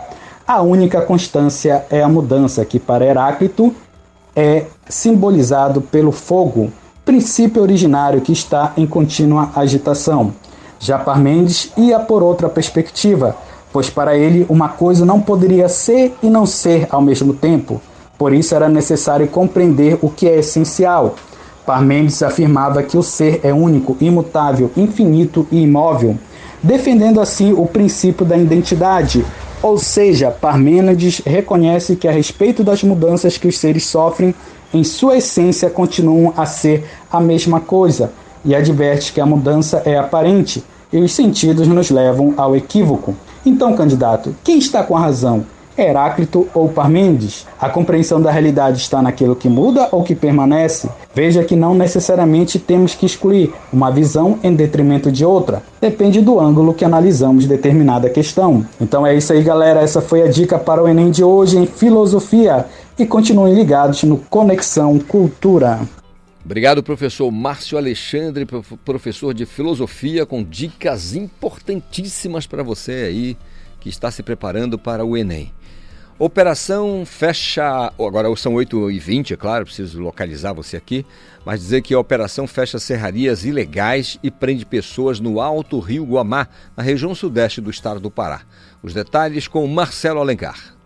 A 0.47 0.63
única 0.63 1.01
constância 1.01 1.85
é 1.91 2.03
a 2.03 2.09
mudança, 2.09 2.65
que 2.65 2.79
para 2.79 3.05
Heráclito 3.05 3.75
é 4.35 4.65
simbolizado 4.89 5.81
pelo 5.81 6.13
fogo, 6.13 6.73
princípio 7.05 7.63
originário 7.63 8.21
que 8.21 8.33
está 8.33 8.73
em 8.77 8.87
contínua 8.87 9.51
agitação. 9.55 10.33
Já 10.79 10.99
Parmênides 10.99 11.71
ia 11.77 11.99
por 12.01 12.23
outra 12.23 12.49
perspectiva, 12.49 13.37
pois 13.73 13.91
para 13.91 14.17
ele 14.17 14.47
uma 14.49 14.69
coisa 14.69 15.05
não 15.05 15.21
poderia 15.21 15.69
ser 15.69 16.17
e 16.23 16.29
não 16.29 16.47
ser 16.47 16.87
ao 16.91 17.03
mesmo 17.03 17.35
tempo. 17.35 17.81
Por 18.19 18.33
isso 18.33 18.55
era 18.55 18.69
necessário 18.69 19.29
compreender 19.29 19.99
o 20.03 20.11
que 20.11 20.29
é 20.29 20.39
essencial. 20.39 21.15
Parmênides 21.71 22.21
afirmava 22.21 22.83
que 22.83 22.99
o 22.99 23.03
ser 23.03 23.39
é 23.45 23.55
único, 23.55 23.97
imutável, 24.01 24.73
infinito 24.77 25.47
e 25.53 25.63
imóvel, 25.63 26.19
defendendo 26.61 27.21
assim 27.21 27.53
o 27.53 27.65
princípio 27.65 28.27
da 28.27 28.37
identidade. 28.37 29.25
Ou 29.63 29.79
seja, 29.79 30.33
Parmênides 30.33 31.23
reconhece 31.25 31.95
que 31.95 32.09
a 32.09 32.11
respeito 32.11 32.65
das 32.65 32.83
mudanças 32.83 33.39
que 33.39 33.47
os 33.47 33.57
seres 33.57 33.87
sofrem, 33.87 34.35
em 34.75 34.83
sua 34.83 35.19
essência 35.19 35.71
continuam 35.71 36.35
a 36.37 36.45
ser 36.45 36.85
a 37.09 37.21
mesma 37.21 37.61
coisa, 37.61 38.11
e 38.45 38.53
adverte 38.53 39.13
que 39.13 39.21
a 39.21 39.27
mudança 39.27 39.81
é 39.85 39.97
aparente 39.97 40.65
e 40.93 40.99
os 40.99 41.13
sentidos 41.13 41.69
nos 41.69 41.89
levam 41.89 42.35
ao 42.37 42.57
equívoco. 42.57 43.15
Então, 43.47 43.77
candidato, 43.77 44.35
quem 44.43 44.59
está 44.59 44.83
com 44.83 44.97
a 44.97 45.01
razão? 45.01 45.47
Heráclito 45.77 46.49
ou 46.55 46.69
Parmênides? 46.69 47.47
A 47.61 47.69
compreensão 47.69 48.21
da 48.21 48.31
realidade 48.31 48.79
está 48.79 49.01
naquilo 49.01 49.37
que 49.37 49.49
muda 49.49 49.89
ou 49.93 50.03
que 50.03 50.15
permanece? 50.15 50.89
Veja 51.15 51.45
que 51.45 51.57
não 51.57 51.75
necessariamente 51.75 52.59
temos 52.59 52.95
que 52.95 53.07
excluir 53.07 53.53
uma 53.73 53.91
visão 53.91 54.39
em 54.43 54.55
detrimento 54.55 55.11
de 55.11 55.25
outra. 55.25 55.63
Depende 55.81 56.21
do 56.21 56.39
ângulo 56.39 56.75
que 56.75 56.85
analisamos 56.85 57.47
determinada 57.47 58.11
questão. 58.11 58.67
Então 58.81 59.07
é 59.07 59.15
isso 59.15 59.33
aí, 59.33 59.43
galera. 59.43 59.81
Essa 59.81 60.01
foi 60.01 60.23
a 60.23 60.29
dica 60.29 60.59
para 60.59 60.83
o 60.83 60.89
Enem 60.89 61.11
de 61.11 61.25
hoje 61.25 61.59
em 61.59 61.67
Filosofia. 61.67 62.67
E 62.99 63.07
continuem 63.07 63.55
ligados 63.55 64.03
no 64.03 64.19
Conexão 64.19 64.99
Cultura. 64.99 65.81
Obrigado, 66.45 66.83
professor 66.83 67.31
Márcio 67.31 67.79
Alexandre, 67.79 68.47
professor 68.85 69.33
de 69.33 69.47
filosofia, 69.47 70.25
com 70.25 70.43
dicas 70.43 71.15
importantíssimas 71.15 72.47
para 72.47 72.63
você 72.63 72.93
aí 72.93 73.37
que 73.79 73.89
está 73.89 74.11
se 74.11 74.23
preparando 74.23 74.79
para 74.79 75.05
o 75.05 75.17
Enem. 75.17 75.53
Operação 76.21 77.03
fecha. 77.07 77.91
Agora 77.99 78.29
são 78.37 78.53
8h20, 78.53 79.31
é 79.31 79.37
claro, 79.37 79.65
preciso 79.65 80.03
localizar 80.03 80.53
você 80.53 80.77
aqui, 80.77 81.07
mas 81.47 81.61
dizer 81.61 81.81
que 81.81 81.95
a 81.95 81.99
operação 81.99 82.47
fecha 82.47 82.79
serrarias 82.79 83.47
ilegais 83.47 84.19
e 84.23 84.31
prende 84.31 84.67
pessoas 84.67 85.19
no 85.19 85.41
Alto 85.41 85.81
Rio 85.81 86.05
Guamá, 86.05 86.47
na 86.77 86.83
região 86.83 87.15
sudeste 87.15 87.63
do 87.63 87.71
estado 87.71 88.01
do 88.01 88.11
Pará. 88.11 88.43
Os 88.83 88.93
detalhes 88.93 89.49
com 89.49 89.67
Marcelo 89.67 90.21
Alencar. 90.21 90.77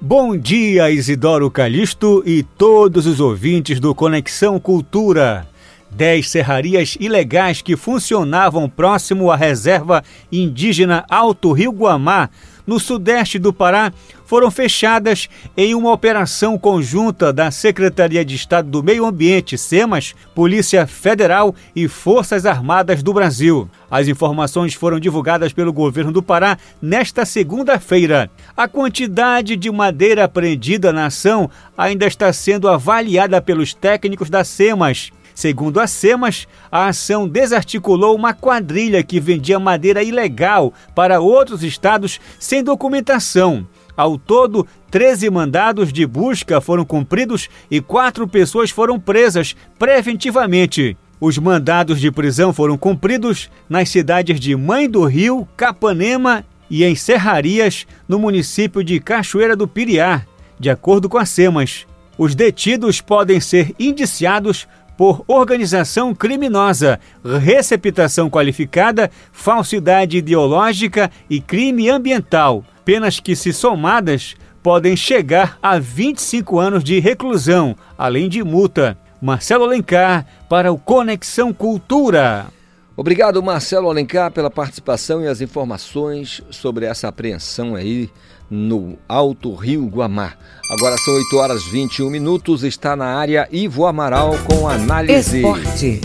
Bom 0.00 0.34
dia, 0.34 0.90
Isidoro 0.90 1.50
Calixto 1.50 2.22
e 2.24 2.42
todos 2.42 3.06
os 3.06 3.20
ouvintes 3.20 3.78
do 3.78 3.94
Conexão 3.94 4.58
Cultura. 4.58 5.46
Dez 5.90 6.30
serrarias 6.30 6.96
ilegais 6.98 7.60
que 7.60 7.76
funcionavam 7.76 8.70
próximo 8.70 9.30
à 9.30 9.36
reserva 9.36 10.02
indígena 10.32 11.04
Alto 11.10 11.52
Rio 11.52 11.72
Guamá 11.72 12.30
no 12.66 12.78
sudeste 12.78 13.38
do 13.38 13.52
Pará, 13.52 13.92
foram 14.24 14.50
fechadas 14.50 15.28
em 15.56 15.74
uma 15.74 15.92
operação 15.92 16.58
conjunta 16.58 17.32
da 17.32 17.50
Secretaria 17.50 18.24
de 18.24 18.34
Estado 18.34 18.70
do 18.70 18.82
Meio 18.82 19.04
Ambiente, 19.04 19.58
SEMAS, 19.58 20.14
Polícia 20.34 20.86
Federal 20.86 21.54
e 21.76 21.86
Forças 21.86 22.46
Armadas 22.46 23.02
do 23.02 23.12
Brasil. 23.12 23.68
As 23.90 24.08
informações 24.08 24.72
foram 24.72 24.98
divulgadas 24.98 25.52
pelo 25.52 25.72
governo 25.72 26.10
do 26.10 26.22
Pará 26.22 26.56
nesta 26.80 27.26
segunda-feira. 27.26 28.30
A 28.56 28.66
quantidade 28.66 29.54
de 29.54 29.70
madeira 29.70 30.24
apreendida 30.24 30.92
na 30.92 31.06
ação 31.06 31.50
ainda 31.76 32.06
está 32.06 32.32
sendo 32.32 32.68
avaliada 32.68 33.40
pelos 33.42 33.74
técnicos 33.74 34.30
da 34.30 34.44
SEMAS. 34.44 35.10
Segundo 35.34 35.80
a 35.80 35.86
SEMAS, 35.86 36.46
a 36.70 36.86
ação 36.86 37.28
desarticulou 37.28 38.14
uma 38.14 38.34
quadrilha 38.34 39.02
que 39.02 39.20
vendia 39.20 39.58
madeira 39.58 40.02
ilegal 40.02 40.72
para 40.94 41.20
outros 41.20 41.62
estados 41.62 42.20
sem 42.38 42.62
documentação. 42.62 43.66
Ao 43.96 44.16
todo, 44.18 44.66
13 44.90 45.28
mandados 45.30 45.92
de 45.92 46.06
busca 46.06 46.60
foram 46.60 46.84
cumpridos 46.84 47.48
e 47.70 47.80
quatro 47.80 48.26
pessoas 48.26 48.70
foram 48.70 48.98
presas 48.98 49.54
preventivamente. 49.78 50.96
Os 51.20 51.38
mandados 51.38 52.00
de 52.00 52.10
prisão 52.10 52.52
foram 52.52 52.76
cumpridos 52.76 53.50
nas 53.68 53.88
cidades 53.88 54.40
de 54.40 54.56
Mãe 54.56 54.88
do 54.88 55.04
Rio, 55.04 55.46
Capanema 55.56 56.44
e 56.68 56.82
em 56.84 56.96
Serrarias, 56.96 57.86
no 58.08 58.18
município 58.18 58.82
de 58.82 58.98
Cachoeira 58.98 59.54
do 59.54 59.68
Piriá, 59.68 60.22
de 60.58 60.70
acordo 60.70 61.08
com 61.08 61.18
a 61.18 61.26
SEMAS. 61.26 61.86
Os 62.18 62.34
detidos 62.34 63.00
podem 63.00 63.40
ser 63.40 63.74
indiciados 63.78 64.66
por 64.96 65.24
organização 65.26 66.14
criminosa, 66.14 67.00
receptação 67.40 68.30
qualificada, 68.30 69.10
falsidade 69.32 70.18
ideológica 70.18 71.10
e 71.28 71.40
crime 71.40 71.88
ambiental, 71.88 72.64
penas 72.84 73.18
que, 73.20 73.34
se 73.34 73.52
somadas, 73.52 74.34
podem 74.62 74.96
chegar 74.96 75.58
a 75.62 75.78
25 75.78 76.58
anos 76.58 76.84
de 76.84 76.98
reclusão, 77.00 77.76
além 77.98 78.28
de 78.28 78.42
multa. 78.44 78.96
Marcelo 79.20 79.64
Alencar 79.64 80.26
para 80.48 80.72
o 80.72 80.78
Conexão 80.78 81.52
Cultura. 81.52 82.46
Obrigado, 82.96 83.42
Marcelo 83.42 83.88
Alencar, 83.88 84.30
pela 84.32 84.50
participação 84.50 85.22
e 85.22 85.28
as 85.28 85.40
informações 85.40 86.42
sobre 86.50 86.86
essa 86.86 87.08
apreensão 87.08 87.74
aí 87.74 88.10
no 88.52 88.98
Alto 89.08 89.54
Rio 89.54 89.86
Guamá. 89.86 90.34
Agora 90.70 90.94
são 90.98 91.14
8 91.14 91.36
horas 91.38 91.64
21 91.64 92.10
minutos, 92.10 92.62
está 92.62 92.94
na 92.94 93.16
área 93.16 93.48
Ivo 93.50 93.86
Amaral 93.86 94.36
com 94.44 94.68
análise. 94.68 95.38
Esporte. 95.38 96.00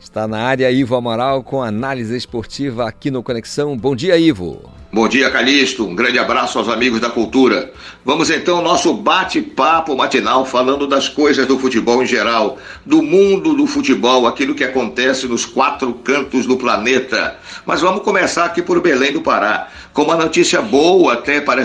Está 0.00 0.26
na 0.26 0.40
área 0.40 0.68
Ivo 0.68 0.96
Amaral 0.96 1.44
com 1.44 1.62
análise 1.62 2.16
esportiva 2.16 2.88
aqui 2.88 3.08
no 3.08 3.22
Conexão. 3.22 3.76
Bom 3.76 3.94
dia, 3.94 4.18
Ivo. 4.18 4.68
Bom 4.92 5.06
dia, 5.06 5.30
Calixto. 5.30 5.86
Um 5.86 5.94
grande 5.94 6.18
abraço 6.18 6.58
aos 6.58 6.68
amigos 6.68 6.98
da 6.98 7.08
cultura. 7.08 7.72
Vamos 8.04 8.28
então 8.28 8.56
ao 8.56 8.64
nosso 8.64 8.92
bate-papo 8.92 9.94
matinal 9.96 10.44
falando 10.44 10.84
das 10.84 11.08
coisas 11.08 11.46
do 11.46 11.56
futebol 11.60 12.02
em 12.02 12.06
geral, 12.06 12.58
do 12.84 13.00
mundo 13.00 13.54
do 13.54 13.68
futebol, 13.68 14.26
aquilo 14.26 14.52
que 14.52 14.64
acontece 14.64 15.28
nos 15.28 15.46
quatro 15.46 15.94
cantos 15.94 16.44
do 16.44 16.56
planeta. 16.56 17.36
Mas 17.64 17.80
vamos 17.80 18.02
começar 18.02 18.46
aqui 18.46 18.62
por 18.62 18.80
Belém 18.80 19.12
do 19.12 19.22
Pará, 19.22 19.68
com 19.92 20.02
uma 20.02 20.16
notícia 20.16 20.62
boa 20.62 21.14
até 21.14 21.40
para 21.40 21.62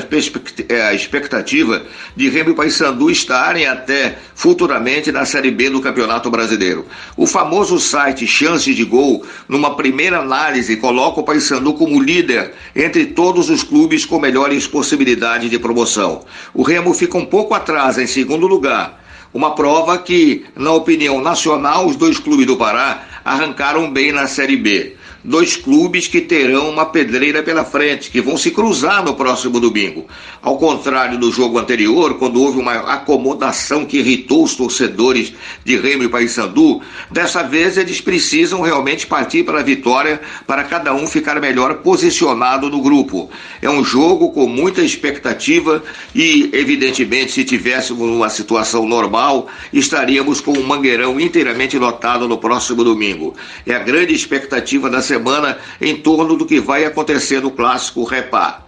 é, 0.69 0.81
a 0.81 0.93
expectativa 0.93 1.83
de 2.15 2.29
Remo 2.29 2.51
e 2.51 2.53
Paysandu 2.53 3.09
estarem 3.09 3.67
até 3.67 4.17
futuramente 4.33 5.11
na 5.11 5.25
Série 5.25 5.51
B 5.51 5.69
do 5.69 5.81
Campeonato 5.81 6.29
Brasileiro. 6.29 6.85
O 7.15 7.27
famoso 7.27 7.79
site 7.79 8.25
Chances 8.25 8.75
de 8.75 8.83
Gol, 8.83 9.23
numa 9.47 9.75
primeira 9.75 10.19
análise, 10.19 10.77
coloca 10.77 11.19
o 11.19 11.23
Paysandu 11.23 11.73
como 11.73 12.01
líder 12.01 12.53
entre 12.75 13.05
todos 13.05 13.49
os 13.49 13.63
clubes 13.63 14.05
com 14.05 14.19
melhores 14.19 14.67
possibilidades 14.67 15.49
de 15.49 15.59
promoção. 15.59 16.23
O 16.53 16.63
Remo 16.63 16.93
fica 16.93 17.17
um 17.17 17.25
pouco 17.25 17.53
atrás, 17.53 17.97
em 17.97 18.07
segundo 18.07 18.47
lugar. 18.47 19.03
Uma 19.33 19.53
prova 19.53 19.97
que, 19.97 20.45
na 20.55 20.71
opinião 20.71 21.21
nacional, 21.21 21.85
os 21.85 21.95
dois 21.95 22.17
clubes 22.17 22.45
do 22.45 22.55
Pará 22.55 23.03
arrancaram 23.23 23.91
bem 23.91 24.11
na 24.11 24.27
Série 24.27 24.55
B 24.55 24.95
dois 25.25 25.55
clubes 25.55 26.07
que 26.07 26.21
terão 26.21 26.69
uma 26.69 26.85
pedreira 26.85 27.41
pela 27.41 27.65
frente, 27.65 28.11
que 28.11 28.21
vão 28.21 28.37
se 28.37 28.51
cruzar 28.51 29.03
no 29.03 29.15
próximo 29.15 29.59
domingo. 29.59 30.05
Ao 30.41 30.57
contrário 30.57 31.17
do 31.17 31.31
jogo 31.31 31.57
anterior, 31.57 32.19
quando 32.19 32.41
houve 32.41 32.59
uma 32.59 32.73
acomodação 32.93 33.85
que 33.85 33.97
irritou 33.97 34.43
os 34.43 34.55
torcedores 34.55 35.33
de 35.63 35.77
Remo 35.77 36.03
e 36.03 36.09
Paysandu, 36.09 36.81
dessa 37.11 37.41
vez 37.41 37.75
eles 37.77 37.99
precisam 37.99 38.61
realmente 38.61 39.07
partir 39.07 39.43
para 39.43 39.59
a 39.59 39.63
vitória 39.63 40.21
para 40.45 40.63
cada 40.63 40.93
um 40.93 41.07
ficar 41.07 41.41
melhor 41.41 41.75
posicionado 41.77 42.69
no 42.69 42.81
grupo. 42.81 43.29
É 43.61 43.69
um 43.69 43.83
jogo 43.83 44.31
com 44.31 44.47
muita 44.47 44.81
expectativa 44.81 45.83
e, 46.13 46.51
evidentemente, 46.53 47.31
se 47.31 47.43
tivéssemos 47.43 48.07
uma 48.07 48.29
situação 48.29 48.85
normal, 48.87 49.47
estaríamos 49.73 50.39
com 50.39 50.51
um 50.51 50.63
Mangueirão 50.63 51.19
inteiramente 51.19 51.79
lotado 51.79 52.27
no 52.27 52.37
próximo 52.37 52.83
domingo. 52.83 53.33
É 53.65 53.73
a 53.73 53.79
grande 53.79 54.13
expectativa 54.13 54.87
da 54.87 55.01
semana 55.01 55.14
semana 55.15 55.57
em 55.79 55.95
torno 55.95 56.35
do 56.35 56.45
que 56.45 56.59
vai 56.59 56.83
acontecer 56.83 57.41
no 57.41 57.51
clássico 57.51 58.03
Repá. 58.03 58.61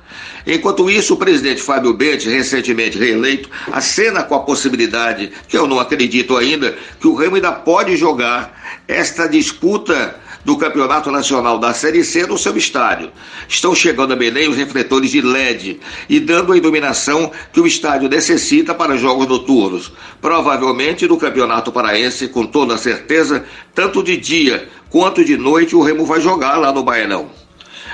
Enquanto 0.46 0.90
isso, 0.90 1.14
o 1.14 1.18
presidente 1.18 1.62
Fábio 1.62 1.94
Bente, 1.94 2.30
recentemente 2.30 2.98
reeleito, 2.98 3.50
acena 3.70 4.24
com 4.24 4.34
a 4.34 4.40
possibilidade, 4.40 5.30
que 5.50 5.58
eu 5.58 5.68
não 5.68 5.78
acredito 5.78 6.38
ainda, 6.38 6.78
que 7.02 7.08
o 7.08 7.16
Remo 7.16 7.36
ainda 7.36 7.52
pode 7.52 7.98
jogar 7.98 8.82
esta 8.88 9.28
disputa 9.28 10.16
do 10.48 10.56
Campeonato 10.56 11.12
Nacional 11.12 11.60
da 11.60 11.74
Série 11.74 12.06
C 12.06 12.26
no 12.26 12.38
seu 12.38 12.56
estádio. 12.56 13.12
Estão 13.50 13.76
chegando 13.76 14.14
a 14.14 14.16
Belém 14.16 14.48
os 14.48 14.56
refletores 14.56 15.12
de 15.12 15.20
LED 15.20 15.78
e 16.08 16.22
dando 16.22 16.54
a 16.54 16.58
iluminação 16.58 17.30
que 17.52 17.60
o 17.60 17.68
estádio 17.68 18.08
necessita 18.08 18.74
para 18.74 18.96
jogos 18.96 19.28
noturnos. 19.28 19.92
Provavelmente 20.22 21.06
no 21.06 21.18
Campeonato 21.18 21.70
Paraense, 21.70 22.30
com 22.30 22.46
toda 22.46 22.78
certeza, 22.78 23.44
tanto 23.76 24.02
de 24.02 24.16
dia 24.16 24.70
quanto 24.90 25.26
de 25.26 25.36
noite 25.36 25.76
o 25.76 25.82
Remo 25.82 26.06
vai 26.06 26.22
jogar 26.22 26.56
lá 26.56 26.72
no 26.72 26.82
Baianão. 26.82 27.30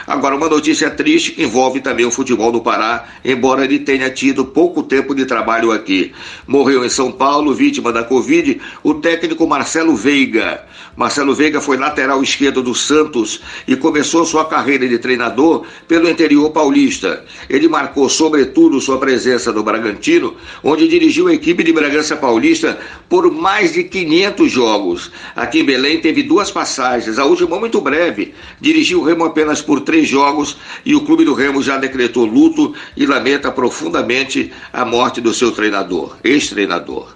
Agora, 0.06 0.36
uma 0.36 0.50
notícia 0.50 0.89
triste 0.89 1.32
que 1.32 1.44
envolve 1.44 1.80
também 1.80 2.06
o 2.06 2.12
futebol 2.12 2.52
do 2.52 2.62
Pará, 2.62 3.08
embora 3.24 3.63
ele 3.63 3.80
tenha 3.80 4.10
tido 4.10 4.46
pouco 4.46 4.84
tempo 4.84 5.16
de 5.16 5.26
trabalho 5.26 5.72
aqui. 5.72 6.12
Morreu 6.46 6.84
em 6.84 6.89
São 6.89 7.12
Paulo, 7.12 7.54
vítima 7.54 7.92
da 7.92 8.04
Covid, 8.04 8.60
o 8.84 8.96
técnico 8.96 9.48
Marcelo 9.48 9.96
Veiga. 9.96 10.62
Marcelo 10.96 11.34
Veiga 11.34 11.60
foi 11.60 11.78
lateral 11.78 12.22
esquerdo 12.22 12.62
do 12.62 12.76
Santos 12.76 13.42
e 13.68 13.76
começou 13.76 14.26
sua 14.26 14.46
carreira 14.46 14.88
de 14.88 15.00
treinador 15.00 15.66
pelo 15.88 16.08
interior 16.08 16.52
paulista. 16.52 17.26
Ele 17.50 17.68
marcou, 17.68 18.08
sobretudo, 18.10 18.80
sua 18.80 19.00
presença 19.00 19.52
no 19.52 19.63
Bragantino, 19.63 20.36
onde 20.63 20.88
dirigiu 20.88 21.28
a 21.28 21.34
equipe 21.34 21.63
de 21.63 21.74
Bragança 21.74 22.16
Paulista 22.16 22.78
por 23.10 23.32
mais 23.32 23.74
de 23.74 23.84
500 23.84 24.52
jogos. 24.52 25.12
Aqui 25.36 25.62
em 25.62 25.66
Belém 25.66 26.00
teve 26.00 26.22
duas 26.24 26.52
passagens, 26.52 27.18
a 27.18 27.26
última 27.26 27.60
muito 27.60 27.82
breve. 27.82 28.34
Dirigiu 28.62 29.02
o 29.02 29.04
Remo 29.04 29.26
apenas 29.26 29.62
por 29.62 29.82
três 29.82 29.92
jogos 30.01 30.58
e 30.84 30.95
o 30.95 31.01
Clube 31.01 31.23
do 31.23 31.34
Remo 31.34 31.62
já 31.62 31.77
decretou 31.77 32.25
luto 32.25 32.73
e 32.97 33.06
lamenta 33.06 33.51
profundamente 33.51 34.51
a 34.71 34.84
morte 34.84 35.21
do 35.21 35.34
seu 35.34 35.51
treinador, 35.51 36.17
ex-treinador. 36.23 37.15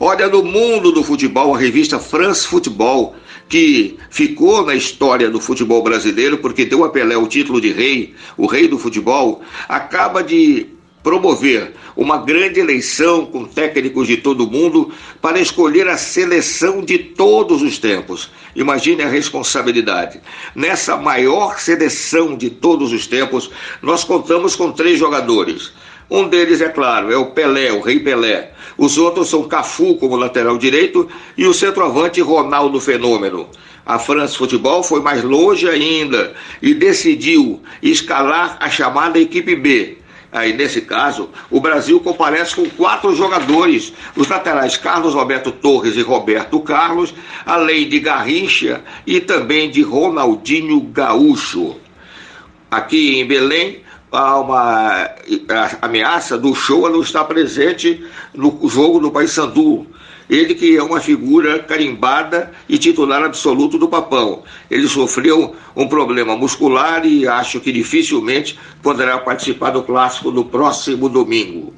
Olha, 0.00 0.26
no 0.26 0.42
mundo 0.42 0.90
do 0.90 1.04
futebol, 1.04 1.54
a 1.54 1.58
revista 1.58 2.00
France 2.00 2.44
Football, 2.44 3.14
que 3.48 3.96
ficou 4.10 4.64
na 4.64 4.74
história 4.74 5.30
do 5.30 5.38
futebol 5.38 5.82
brasileiro 5.82 6.38
porque 6.38 6.64
deu 6.64 6.84
a 6.84 6.88
Pelé 6.88 7.16
o 7.16 7.28
título 7.28 7.60
de 7.60 7.70
rei, 7.70 8.14
o 8.36 8.46
rei 8.46 8.66
do 8.66 8.78
futebol, 8.78 9.42
acaba 9.68 10.22
de 10.22 10.66
promover 11.02 11.72
uma 11.96 12.18
grande 12.18 12.60
eleição 12.60 13.26
com 13.26 13.44
técnicos 13.44 14.06
de 14.06 14.16
todo 14.16 14.50
mundo 14.50 14.92
para 15.20 15.40
escolher 15.40 15.88
a 15.88 15.96
seleção 15.96 16.80
de 16.80 16.98
todos 16.98 17.62
os 17.62 17.78
tempos. 17.78 18.30
Imagine 18.54 19.02
a 19.02 19.08
responsabilidade. 19.08 20.20
Nessa 20.54 20.96
maior 20.96 21.58
seleção 21.58 22.36
de 22.36 22.50
todos 22.50 22.92
os 22.92 23.06
tempos, 23.06 23.50
nós 23.80 24.04
contamos 24.04 24.54
com 24.54 24.72
três 24.72 24.98
jogadores. 24.98 25.72
Um 26.10 26.28
deles, 26.28 26.60
é 26.60 26.68
claro, 26.68 27.10
é 27.10 27.16
o 27.16 27.26
Pelé, 27.26 27.72
o 27.72 27.80
Rei 27.80 27.98
Pelé. 27.98 28.52
Os 28.76 28.98
outros 28.98 29.28
são 29.28 29.48
Cafu 29.48 29.96
como 29.96 30.16
lateral 30.16 30.58
direito 30.58 31.08
e 31.36 31.46
o 31.46 31.54
centroavante 31.54 32.20
Ronaldo 32.20 32.80
Fenômeno. 32.80 33.48
A 33.84 33.98
França 33.98 34.36
Futebol 34.36 34.82
foi 34.82 35.00
mais 35.00 35.24
longe 35.24 35.68
ainda 35.68 36.34
e 36.60 36.72
decidiu 36.72 37.60
escalar 37.82 38.56
a 38.60 38.70
chamada 38.70 39.18
equipe 39.18 39.56
B. 39.56 40.01
Aí, 40.32 40.54
nesse 40.54 40.80
caso, 40.80 41.28
o 41.50 41.60
Brasil 41.60 42.00
comparece 42.00 42.56
com 42.56 42.64
quatro 42.70 43.14
jogadores, 43.14 43.92
os 44.16 44.28
laterais 44.28 44.78
Carlos 44.78 45.12
Roberto 45.12 45.52
Torres 45.52 45.94
e 45.94 46.00
Roberto 46.00 46.58
Carlos, 46.60 47.12
além 47.44 47.86
de 47.86 48.00
Garrincha 48.00 48.82
e 49.06 49.20
também 49.20 49.70
de 49.70 49.82
Ronaldinho 49.82 50.80
Gaúcho. 50.80 51.76
Aqui 52.70 53.20
em 53.20 53.26
Belém, 53.26 53.82
há 54.10 54.40
uma 54.40 55.10
ameaça 55.82 56.38
do 56.38 56.54
show 56.54 56.86
a 56.86 56.90
não 56.90 57.02
estar 57.02 57.24
presente 57.24 58.02
no 58.32 58.58
jogo 58.70 59.00
do 59.00 59.10
Paysandu. 59.10 59.86
Ele 60.28 60.54
que 60.54 60.76
é 60.76 60.82
uma 60.82 61.00
figura 61.00 61.58
carimbada 61.58 62.52
e 62.68 62.78
titular 62.78 63.22
absoluto 63.22 63.78
do 63.78 63.88
Papão. 63.88 64.42
Ele 64.70 64.86
sofreu 64.88 65.54
um 65.74 65.88
problema 65.88 66.36
muscular 66.36 67.04
e 67.04 67.26
acho 67.26 67.60
que 67.60 67.72
dificilmente 67.72 68.58
poderá 68.82 69.18
participar 69.18 69.70
do 69.70 69.82
clássico 69.82 70.30
no 70.30 70.44
próximo 70.44 71.08
domingo. 71.08 71.74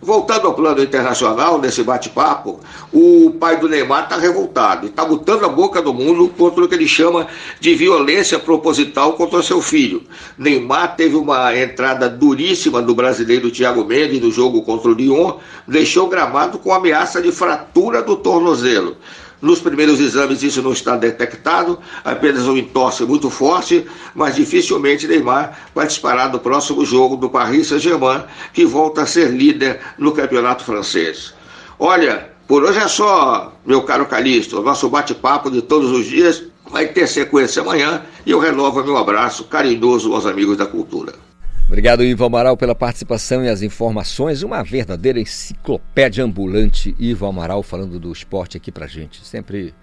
Voltando 0.00 0.46
ao 0.46 0.54
plano 0.54 0.82
internacional, 0.82 1.58
nesse 1.58 1.82
bate-papo, 1.82 2.60
o 2.92 3.30
pai 3.40 3.58
do 3.58 3.68
Neymar 3.68 4.04
está 4.04 4.16
revoltado 4.16 4.86
e 4.86 4.90
está 4.90 5.04
botando 5.04 5.44
a 5.44 5.48
boca 5.48 5.80
do 5.80 5.92
mundo 5.92 6.28
contra 6.36 6.64
o 6.64 6.68
que 6.68 6.74
ele 6.74 6.86
chama 6.86 7.26
de 7.58 7.74
violência 7.74 8.38
proposital 8.38 9.14
contra 9.14 9.42
seu 9.42 9.62
filho. 9.62 10.02
Neymar 10.36 10.96
teve 10.96 11.16
uma 11.16 11.56
entrada 11.56 12.08
duríssima 12.10 12.82
do 12.82 12.94
brasileiro 12.94 13.50
Thiago 13.50 13.84
Mendes 13.84 14.20
no 14.20 14.30
jogo 14.30 14.62
contra 14.62 14.90
o 14.90 14.94
Lyon, 14.94 15.38
deixou 15.66 16.08
gramado 16.08 16.58
com 16.58 16.72
ameaça 16.72 17.22
de 17.22 17.32
fratura 17.32 18.02
do 18.02 18.16
tornozelo. 18.16 18.96
Nos 19.40 19.60
primeiros 19.60 20.00
exames 20.00 20.42
isso 20.42 20.62
não 20.62 20.72
está 20.72 20.96
detectado, 20.96 21.78
apenas 22.04 22.46
um 22.46 22.56
entorse 22.56 23.04
muito 23.04 23.28
forte, 23.28 23.86
mas 24.14 24.36
dificilmente 24.36 25.06
Neymar 25.06 25.58
vai 25.74 25.86
disparar 25.86 26.32
no 26.32 26.38
próximo 26.38 26.84
jogo 26.84 27.16
do 27.16 27.28
Paris 27.28 27.66
Saint-Germain, 27.66 28.24
que 28.52 28.64
volta 28.64 29.02
a 29.02 29.06
ser 29.06 29.30
líder 29.30 29.80
no 29.98 30.12
campeonato 30.12 30.64
francês. 30.64 31.34
Olha, 31.78 32.36
Por 32.46 32.62
hoje 32.62 32.78
é 32.78 32.86
só, 32.86 33.52
meu 33.66 33.82
caro 33.82 34.06
Calixto. 34.06 34.60
O 34.60 34.62
nosso 34.62 34.88
bate-papo 34.88 35.50
de 35.50 35.60
todos 35.62 35.90
os 35.90 36.06
dias 36.06 36.44
vai 36.70 36.86
ter 36.86 37.08
sequência 37.08 37.60
amanhã 37.60 38.02
e 38.24 38.30
eu 38.30 38.38
renovo 38.38 38.84
meu 38.84 38.96
abraço 38.96 39.44
carinhoso 39.44 40.14
aos 40.14 40.26
amigos 40.26 40.56
da 40.56 40.64
cultura. 40.64 41.25
Obrigado, 41.66 42.04
Ivo 42.04 42.24
Amaral, 42.24 42.56
pela 42.56 42.76
participação 42.76 43.44
e 43.44 43.48
as 43.48 43.60
informações. 43.60 44.44
Uma 44.44 44.62
verdadeira 44.62 45.18
enciclopédia 45.18 46.22
ambulante. 46.22 46.94
Ivo 46.96 47.26
Amaral 47.26 47.60
falando 47.60 47.98
do 47.98 48.12
esporte 48.12 48.56
aqui 48.56 48.70
pra 48.70 48.86
gente. 48.86 49.26
Sempre 49.26 49.74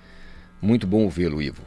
muito 0.62 0.88
bom 0.88 1.04
ouvi-lo, 1.04 1.42
Ivo. 1.42 1.62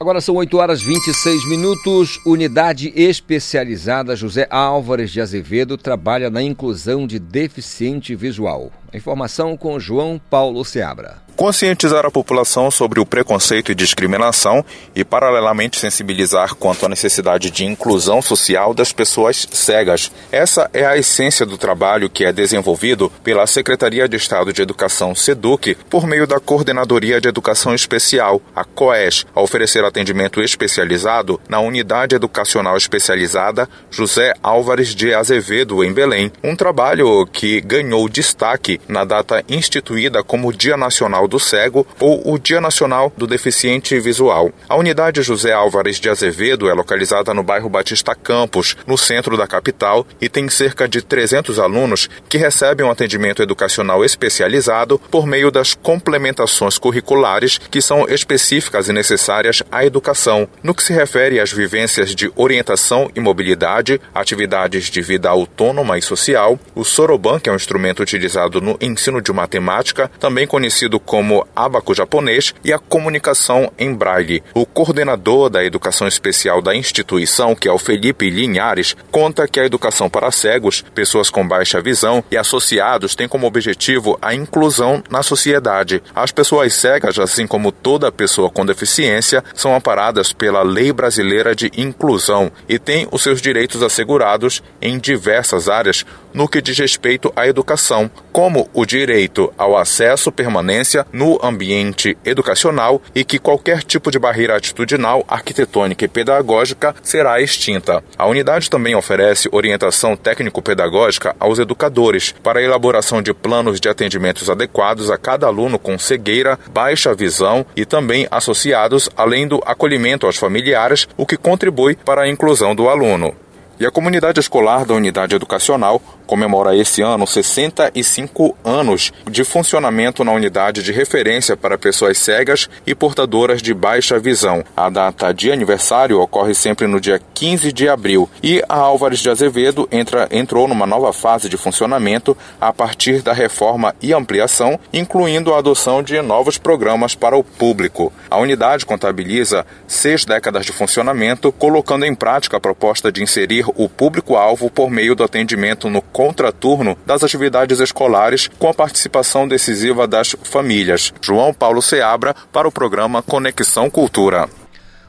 Agora 0.00 0.20
são 0.20 0.34
8 0.36 0.56
horas 0.56 0.80
26 0.80 1.46
minutos. 1.46 2.18
Unidade 2.24 2.90
especializada 2.96 4.16
José 4.16 4.48
Álvares 4.50 5.10
de 5.10 5.20
Azevedo 5.20 5.76
trabalha 5.76 6.30
na 6.30 6.42
inclusão 6.42 7.06
de 7.06 7.18
deficiente 7.18 8.16
visual. 8.16 8.72
Informação 8.94 9.58
com 9.58 9.78
João 9.78 10.18
Paulo 10.30 10.64
Seabra 10.64 11.21
conscientizar 11.36 12.04
a 12.06 12.10
população 12.10 12.70
sobre 12.70 13.00
o 13.00 13.06
preconceito 13.06 13.72
e 13.72 13.74
discriminação 13.74 14.64
e, 14.94 15.04
paralelamente, 15.04 15.78
sensibilizar 15.78 16.54
quanto 16.54 16.86
à 16.86 16.88
necessidade 16.88 17.50
de 17.50 17.64
inclusão 17.64 18.22
social 18.22 18.74
das 18.74 18.92
pessoas 18.92 19.46
cegas. 19.52 20.10
Essa 20.30 20.70
é 20.72 20.84
a 20.84 20.96
essência 20.96 21.44
do 21.44 21.58
trabalho 21.58 22.10
que 22.10 22.24
é 22.24 22.32
desenvolvido 22.32 23.10
pela 23.24 23.46
Secretaria 23.46 24.08
de 24.08 24.16
Estado 24.16 24.52
de 24.52 24.62
Educação, 24.62 25.14
SEDUC, 25.14 25.76
por 25.88 26.06
meio 26.06 26.26
da 26.26 26.38
Coordenadoria 26.38 27.20
de 27.20 27.28
Educação 27.28 27.74
Especial, 27.74 28.40
a 28.54 28.64
COES, 28.64 29.26
a 29.34 29.40
oferecer 29.40 29.84
atendimento 29.84 30.40
especializado 30.40 31.40
na 31.48 31.60
Unidade 31.60 32.14
Educacional 32.14 32.76
Especializada 32.76 33.68
José 33.90 34.34
Álvares 34.42 34.94
de 34.94 35.14
Azevedo, 35.14 35.82
em 35.84 35.92
Belém. 35.92 36.32
Um 36.42 36.56
trabalho 36.56 37.26
que 37.26 37.60
ganhou 37.60 38.08
destaque 38.08 38.80
na 38.88 39.04
data 39.04 39.44
instituída 39.48 40.22
como 40.22 40.52
Dia 40.52 40.76
Nacional 40.76 41.21
Nacional 41.22 41.28
do 41.28 41.38
Cego 41.38 41.86
ou 42.00 42.32
o 42.32 42.38
Dia 42.38 42.60
Nacional 42.60 43.12
do 43.16 43.26
Deficiente 43.26 43.98
Visual. 44.00 44.50
A 44.68 44.76
unidade 44.76 45.22
José 45.22 45.52
Álvares 45.52 45.98
de 45.98 46.08
Azevedo 46.08 46.68
é 46.68 46.74
localizada 46.74 47.34
no 47.34 47.42
bairro 47.42 47.68
Batista 47.68 48.14
Campos, 48.14 48.76
no 48.86 48.96
centro 48.98 49.36
da 49.36 49.46
capital, 49.46 50.06
e 50.20 50.28
tem 50.28 50.48
cerca 50.48 50.88
de 50.88 51.02
300 51.02 51.58
alunos 51.58 52.08
que 52.28 52.38
recebem 52.38 52.86
um 52.86 52.90
atendimento 52.90 53.42
educacional 53.42 54.04
especializado 54.04 54.98
por 55.10 55.26
meio 55.26 55.50
das 55.50 55.74
complementações 55.74 56.78
curriculares 56.78 57.58
que 57.58 57.80
são 57.80 58.06
específicas 58.08 58.88
e 58.88 58.92
necessárias 58.92 59.62
à 59.70 59.84
educação, 59.84 60.48
no 60.62 60.74
que 60.74 60.82
se 60.82 60.92
refere 60.92 61.40
às 61.40 61.52
vivências 61.52 62.14
de 62.14 62.30
orientação 62.36 63.10
e 63.14 63.20
mobilidade, 63.20 64.00
atividades 64.14 64.86
de 64.86 65.00
vida 65.00 65.28
autônoma 65.28 65.98
e 65.98 66.02
social, 66.02 66.58
o 66.74 66.84
Soroban, 66.84 67.38
que 67.38 67.48
é 67.48 67.52
um 67.52 67.56
instrumento 67.56 68.02
utilizado 68.02 68.60
no 68.60 68.76
ensino 68.80 69.20
de 69.20 69.32
matemática, 69.32 70.10
também 70.18 70.46
conhecido 70.46 70.98
como 71.12 71.46
abaco 71.54 71.94
japonês 71.94 72.54
e 72.64 72.72
a 72.72 72.78
comunicação 72.78 73.70
em 73.78 73.92
braille. 73.92 74.42
O 74.54 74.64
coordenador 74.64 75.50
da 75.50 75.62
educação 75.62 76.08
especial 76.08 76.62
da 76.62 76.74
instituição, 76.74 77.54
que 77.54 77.68
é 77.68 77.70
o 77.70 77.76
Felipe 77.76 78.30
Linhares, 78.30 78.96
conta 79.10 79.46
que 79.46 79.60
a 79.60 79.66
educação 79.66 80.08
para 80.08 80.30
cegos, 80.30 80.82
pessoas 80.94 81.28
com 81.28 81.46
baixa 81.46 81.82
visão 81.82 82.24
e 82.30 82.36
associados 82.38 83.14
tem 83.14 83.28
como 83.28 83.46
objetivo 83.46 84.18
a 84.22 84.34
inclusão 84.34 85.04
na 85.10 85.22
sociedade. 85.22 86.02
As 86.14 86.32
pessoas 86.32 86.72
cegas, 86.72 87.18
assim 87.18 87.46
como 87.46 87.72
toda 87.72 88.10
pessoa 88.10 88.48
com 88.48 88.64
deficiência, 88.64 89.44
são 89.54 89.76
amparadas 89.76 90.32
pela 90.32 90.62
Lei 90.62 90.94
Brasileira 90.94 91.54
de 91.54 91.70
Inclusão 91.76 92.50
e 92.66 92.78
têm 92.78 93.06
os 93.12 93.22
seus 93.22 93.42
direitos 93.42 93.82
assegurados 93.82 94.62
em 94.80 94.98
diversas 94.98 95.68
áreas 95.68 96.06
no 96.32 96.48
que 96.48 96.62
diz 96.62 96.78
respeito 96.78 97.30
à 97.36 97.46
educação, 97.46 98.10
como 98.32 98.70
o 98.72 98.86
direito 98.86 99.52
ao 99.58 99.76
acesso, 99.76 100.32
permanência 100.32 101.01
no 101.12 101.38
ambiente 101.42 102.16
educacional 102.24 103.00
e 103.14 103.24
que 103.24 103.38
qualquer 103.38 103.82
tipo 103.82 104.10
de 104.10 104.18
barreira 104.18 104.56
atitudinal, 104.56 105.24
arquitetônica 105.28 106.04
e 106.04 106.08
pedagógica 106.08 106.94
será 107.02 107.40
extinta. 107.40 108.02
A 108.16 108.26
unidade 108.26 108.70
também 108.70 108.94
oferece 108.94 109.48
orientação 109.52 110.16
técnico-pedagógica 110.16 111.34
aos 111.38 111.58
educadores 111.58 112.34
para 112.42 112.60
a 112.60 112.62
elaboração 112.62 113.22
de 113.22 113.34
planos 113.34 113.80
de 113.80 113.88
atendimentos 113.88 114.48
adequados 114.48 115.10
a 115.10 115.18
cada 115.18 115.46
aluno 115.46 115.78
com 115.78 115.98
cegueira, 115.98 116.58
baixa 116.70 117.14
visão 117.14 117.64
e 117.74 117.84
também 117.84 118.26
associados, 118.30 119.08
além 119.16 119.46
do 119.46 119.62
acolhimento 119.64 120.26
aos 120.26 120.36
familiares, 120.36 121.08
o 121.16 121.26
que 121.26 121.36
contribui 121.36 121.96
para 121.96 122.22
a 122.22 122.28
inclusão 122.28 122.74
do 122.74 122.88
aluno. 122.88 123.41
E 123.82 123.84
a 123.84 123.90
comunidade 123.90 124.38
escolar 124.38 124.84
da 124.84 124.94
unidade 124.94 125.34
educacional 125.34 126.00
comemora 126.24 126.76
esse 126.76 127.02
ano 127.02 127.26
65 127.26 128.56
anos 128.64 129.12
de 129.28 129.42
funcionamento 129.42 130.22
na 130.22 130.30
unidade 130.30 130.84
de 130.84 130.92
referência 130.92 131.56
para 131.56 131.76
pessoas 131.76 132.16
cegas 132.16 132.70
e 132.86 132.94
portadoras 132.94 133.60
de 133.60 133.74
baixa 133.74 134.20
visão. 134.20 134.64
A 134.76 134.88
data 134.88 135.34
de 135.34 135.50
aniversário 135.50 136.20
ocorre 136.20 136.54
sempre 136.54 136.86
no 136.86 137.00
dia 137.00 137.20
15 137.34 137.72
de 137.72 137.88
abril 137.88 138.30
e 138.40 138.62
a 138.68 138.76
Álvares 138.76 139.18
de 139.18 139.28
Azevedo 139.28 139.88
entra, 139.90 140.28
entrou 140.30 140.68
numa 140.68 140.86
nova 140.86 141.12
fase 141.12 141.48
de 141.48 141.56
funcionamento 141.56 142.36
a 142.60 142.72
partir 142.72 143.20
da 143.20 143.32
reforma 143.32 143.96
e 144.00 144.12
ampliação, 144.12 144.78
incluindo 144.92 145.52
a 145.52 145.58
adoção 145.58 146.04
de 146.04 146.22
novos 146.22 146.56
programas 146.56 147.16
para 147.16 147.36
o 147.36 147.42
público. 147.42 148.12
A 148.30 148.38
unidade 148.38 148.86
contabiliza 148.86 149.66
seis 149.88 150.24
décadas 150.24 150.64
de 150.64 150.70
funcionamento, 150.72 151.50
colocando 151.50 152.06
em 152.06 152.14
prática 152.14 152.56
a 152.56 152.60
proposta 152.60 153.10
de 153.10 153.24
inserir 153.24 153.71
o 153.76 153.88
público-alvo 153.88 154.70
por 154.70 154.90
meio 154.90 155.14
do 155.14 155.24
atendimento 155.24 155.88
no 155.88 156.02
contraturno 156.02 156.96
das 157.06 157.22
atividades 157.22 157.80
escolares 157.80 158.48
com 158.58 158.68
a 158.68 158.74
participação 158.74 159.46
decisiva 159.46 160.06
das 160.06 160.34
famílias. 160.42 161.12
João 161.20 161.52
Paulo 161.52 161.82
Seabra 161.82 162.34
para 162.52 162.68
o 162.68 162.72
programa 162.72 163.22
Conexão 163.22 163.90
Cultura. 163.90 164.48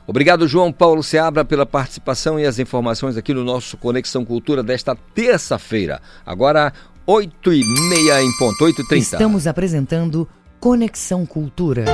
Obrigado, 0.06 0.47
João 0.47 0.71
Paulo 0.71 1.02
Seabra, 1.02 1.45
pela 1.45 1.65
participação 1.65 2.39
e 2.39 2.45
as 2.45 2.60
informações 2.60 3.15
aqui 3.15 3.34
no 3.34 3.43
nosso 3.43 3.78
Conexão 3.78 4.26
Cultura 4.26 4.62
desta 4.62 4.95
terça-feira. 5.15 6.02
Agora, 6.26 6.73
8 7.06 7.54
e 7.54 7.63
meia 7.89 8.21
em 8.21 8.32
ponto, 8.38 8.63
8 8.63 8.82
h 8.82 8.95
Estamos 8.95 9.47
apresentando 9.47 10.28
Conexão 10.60 11.26
Cultura. 11.26 11.86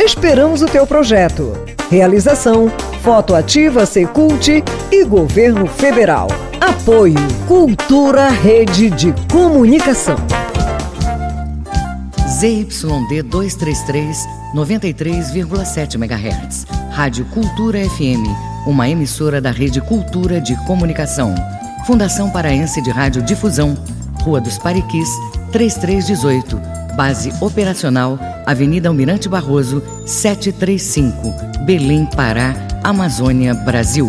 Esperamos 0.00 0.62
o 0.62 0.66
teu 0.66 0.86
projeto. 0.86 1.52
Realização 1.92 2.72
Foto 3.02 3.34
Ativa 3.34 3.84
Secult 3.84 4.64
e 4.90 5.04
Governo 5.04 5.66
Federal. 5.66 6.26
Apoio 6.58 7.18
Cultura 7.46 8.30
Rede 8.30 8.88
de 8.88 9.12
Comunicação. 9.30 10.16
ZYD 12.26 13.22
233, 13.24 14.26
93,7 14.54 15.96
MHz. 15.96 16.66
Rádio 16.92 17.26
Cultura 17.26 17.78
FM, 17.84 18.24
uma 18.66 18.88
emissora 18.88 19.38
da 19.38 19.50
Rede 19.50 19.82
Cultura 19.82 20.40
de 20.40 20.56
Comunicação. 20.64 21.34
Fundação 21.86 22.30
Paraense 22.30 22.80
de 22.80 22.90
Rádio 22.90 23.20
Difusão, 23.20 23.76
Rua 24.22 24.40
dos 24.40 24.56
Pariquis, 24.56 25.10
3318. 25.52 26.81
Base 26.96 27.32
operacional, 27.40 28.18
Avenida 28.46 28.88
Almirante 28.88 29.28
Barroso, 29.28 29.82
735, 30.06 31.64
Belém, 31.64 32.06
Pará, 32.06 32.54
Amazônia, 32.84 33.54
Brasil. 33.54 34.08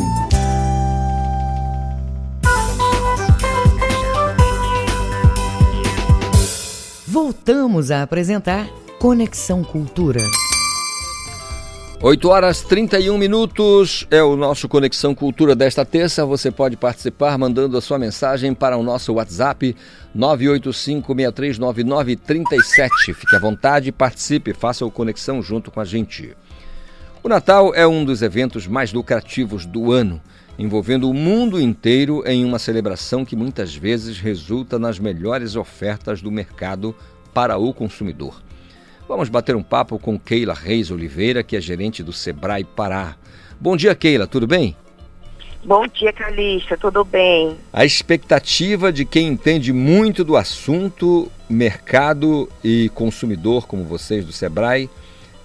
Voltamos 7.07 7.91
a 7.91 8.01
apresentar 8.01 8.67
Conexão 8.99 9.63
Cultura. 9.63 10.21
8 12.05 12.27
horas 12.27 12.61
31 12.61 13.17
minutos 13.17 14.05
é 14.11 14.21
o 14.21 14.35
nosso 14.35 14.67
Conexão 14.67 15.15
Cultura 15.15 15.55
desta 15.55 15.85
terça. 15.85 16.25
Você 16.25 16.51
pode 16.51 16.75
participar 16.75 17.37
mandando 17.37 17.77
a 17.77 17.81
sua 17.81 17.97
mensagem 17.97 18.53
para 18.53 18.75
o 18.75 18.83
nosso 18.83 19.13
WhatsApp 19.13 19.73
985639937. 20.13 23.13
Fique 23.13 23.33
à 23.33 23.39
vontade, 23.39 23.89
participe, 23.93 24.51
faça 24.51 24.85
o 24.85 24.91
Conexão 24.91 25.41
junto 25.41 25.71
com 25.71 25.79
a 25.79 25.85
gente. 25.85 26.35
O 27.23 27.29
Natal 27.29 27.73
é 27.73 27.87
um 27.87 28.03
dos 28.03 28.21
eventos 28.21 28.67
mais 28.67 28.91
lucrativos 28.91 29.65
do 29.65 29.93
ano, 29.93 30.21
envolvendo 30.59 31.09
o 31.09 31.13
mundo 31.13 31.57
inteiro 31.57 32.21
em 32.25 32.43
uma 32.43 32.59
celebração 32.59 33.23
que 33.23 33.37
muitas 33.37 33.73
vezes 33.73 34.19
resulta 34.19 34.77
nas 34.77 34.99
melhores 34.99 35.55
ofertas 35.55 36.21
do 36.21 36.29
mercado 36.29 36.93
para 37.33 37.57
o 37.57 37.73
consumidor. 37.73 38.43
Vamos 39.07 39.27
bater 39.27 39.55
um 39.55 39.63
papo 39.63 39.99
com 39.99 40.17
Keila 40.17 40.53
Reis 40.53 40.89
Oliveira, 40.89 41.43
que 41.43 41.57
é 41.57 41.61
gerente 41.61 42.01
do 42.01 42.13
Sebrae 42.13 42.63
Pará. 42.63 43.15
Bom 43.59 43.75
dia, 43.75 43.93
Keila, 43.93 44.25
tudo 44.25 44.47
bem? 44.47 44.75
Bom 45.65 45.85
dia, 45.87 46.11
Calista, 46.11 46.77
tudo 46.77 47.03
bem? 47.03 47.57
A 47.71 47.85
expectativa 47.85 48.91
de 48.91 49.05
quem 49.05 49.27
entende 49.27 49.71
muito 49.73 50.23
do 50.23 50.37
assunto, 50.37 51.31
mercado 51.49 52.49
e 52.63 52.89
consumidor, 52.93 53.67
como 53.67 53.83
vocês 53.83 54.25
do 54.25 54.31
Sebrae, 54.31 54.89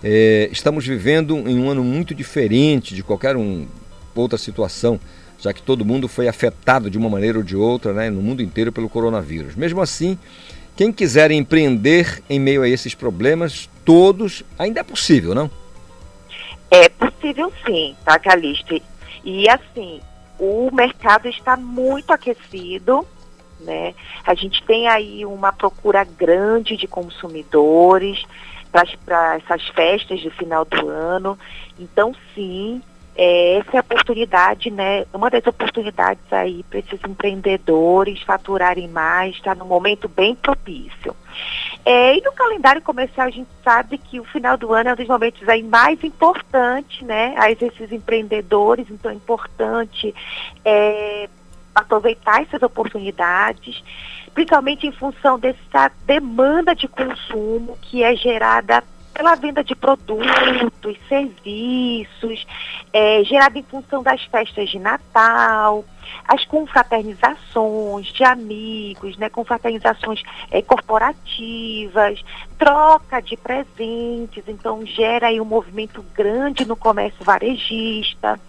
é, 0.03 0.49
estamos 0.53 0.87
vivendo 0.87 1.37
em 1.49 1.59
um 1.59 1.69
ano 1.69 1.83
muito 1.83 2.15
diferente 2.15 2.95
de 2.95 3.03
qualquer 3.03 3.37
um, 3.37 3.67
outra 4.15 4.39
situação, 4.39 4.99
já 5.41 5.53
que 5.53 5.63
todo 5.63 5.85
mundo 5.85 6.09
foi 6.09 6.29
afetado 6.29 6.91
de 6.91 6.99
uma 6.99 7.09
maneira 7.09 7.39
ou 7.39 7.45
de 7.45 7.57
outra 7.57 7.93
né, 7.93 8.11
no 8.11 8.23
mundo 8.23 8.43
inteiro 8.43 8.73
pelo 8.73 8.89
coronavírus. 8.89 9.55
Mesmo 9.55 9.81
assim, 9.81 10.19
quem 10.79 10.93
quiser 10.93 11.33
empreender 11.33 12.23
em 12.31 12.39
meio 12.39 12.63
a 12.63 12.69
esses 12.69 12.95
problemas, 12.95 13.69
todos, 13.85 14.45
ainda 14.57 14.79
é 14.79 14.85
possível, 14.85 15.35
não? 15.35 15.51
É 16.71 16.89
possível 16.89 17.53
sim, 17.67 17.97
tá, 18.05 18.17
Calista? 18.17 18.81
E 19.25 19.49
assim, 19.49 20.01
o 20.39 20.71
mercado 20.73 21.27
está 21.27 21.57
muito 21.57 22.13
aquecido, 22.13 23.05
né? 23.59 23.93
A 24.25 24.35
gente 24.35 24.63
tem 24.63 24.87
aí 24.87 25.27
uma 25.27 25.53
procura 25.53 26.05
grande 26.05 26.77
de 26.77 26.87
consumidores 26.87 28.23
para 29.05 29.35
essas 29.35 29.67
festas 29.71 30.21
de 30.21 30.31
final 30.31 30.65
do 30.65 30.89
ano. 30.89 31.37
Então, 31.77 32.15
sim, 32.37 32.81
é, 33.21 33.57
essa 33.57 33.71
é 33.73 33.77
a 33.79 33.81
oportunidade, 33.81 34.71
né? 34.71 35.05
Uma 35.13 35.29
das 35.29 35.45
oportunidades 35.45 36.23
aí 36.31 36.63
para 36.71 36.79
esses 36.79 37.01
empreendedores 37.05 38.23
faturarem 38.23 38.87
mais, 38.87 39.35
está 39.35 39.57
num 39.57 39.67
momento 39.67 40.09
bem 40.09 40.37
propício. 40.37 41.17
É, 41.85 42.17
e 42.17 42.21
no 42.21 42.31
calendário 42.31 42.81
comercial 42.81 43.27
a 43.27 43.31
gente 43.31 43.51
sabe 43.65 43.99
que 43.99 44.21
o 44.21 44.25
final 44.25 44.57
do 44.57 44.73
ano 44.73 44.91
é 44.91 44.93
um 44.93 44.97
dos 44.97 45.09
momentos 45.09 45.49
aí 45.49 45.65
mais 45.65 46.03
importantes, 46.05 47.03
né? 47.03 47.35
A 47.37 47.51
esses 47.51 47.91
empreendedores, 47.91 48.87
então 48.89 49.11
é 49.11 49.15
importante 49.15 50.15
é, 50.65 51.29
aproveitar 51.75 52.43
essas 52.43 52.63
oportunidades, 52.63 53.83
principalmente 54.33 54.87
em 54.87 54.93
função 54.93 55.41
dessa 55.41 55.91
demanda 56.07 56.73
de 56.73 56.87
consumo 56.87 57.77
que 57.83 58.05
é 58.05 58.15
gerada 58.15 58.85
pela 59.19 59.35
venda 59.35 59.65
de 59.65 59.75
produtos, 59.75 60.97
serviços, 61.09 62.47
é, 62.93 63.25
gerada 63.25 63.59
em 63.59 63.65
função 63.65 64.01
das 64.01 64.23
festas 64.23 64.71
de 64.71 64.79
Natal, 64.79 65.85
as 66.27 66.45
confraternizações 66.45 68.07
de 68.07 68.25
amigos, 68.25 69.17
né, 69.17 69.29
confraternizações 69.29 70.23
é, 70.51 70.61
corporativas, 70.63 72.23
troca 72.59 73.21
de 73.21 73.37
presentes, 73.37 74.45
então 74.47 74.85
gera 74.85 75.29
aí 75.29 75.41
um 75.41 75.45
movimento 75.45 76.05
grande 76.15 76.67
no 76.67 76.77
comércio 76.77 77.25
varejista. 77.25 78.41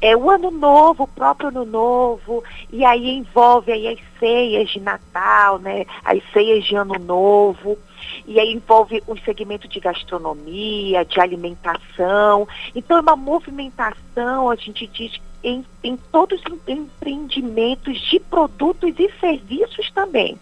É, 0.00 0.16
o 0.16 0.30
ano 0.30 0.50
novo, 0.50 1.04
o 1.04 1.08
próprio 1.08 1.48
ano 1.48 1.64
novo, 1.64 2.42
e 2.72 2.84
aí 2.84 3.10
envolve 3.10 3.72
aí 3.72 3.88
as 3.88 3.98
ceias 4.18 4.70
de 4.70 4.80
Natal, 4.80 5.58
né, 5.58 5.84
as 6.04 6.22
ceias 6.32 6.64
de 6.64 6.74
ano 6.74 6.98
novo. 6.98 7.78
E 8.26 8.40
aí 8.40 8.52
envolve 8.52 9.02
o 9.06 9.16
segmento 9.18 9.68
de 9.68 9.78
gastronomia, 9.78 11.04
de 11.04 11.20
alimentação. 11.20 12.48
Então 12.74 12.96
é 12.96 13.00
uma 13.00 13.16
movimentação, 13.16 14.50
a 14.50 14.56
gente 14.56 14.86
diz, 14.86 15.20
em, 15.42 15.64
em 15.82 15.96
todos 15.96 16.40
os 16.40 16.68
empreendimentos 16.68 17.98
de 18.10 18.20
produtos 18.20 18.94
e 18.98 19.10
serviços 19.20 19.90
também. 19.92 20.38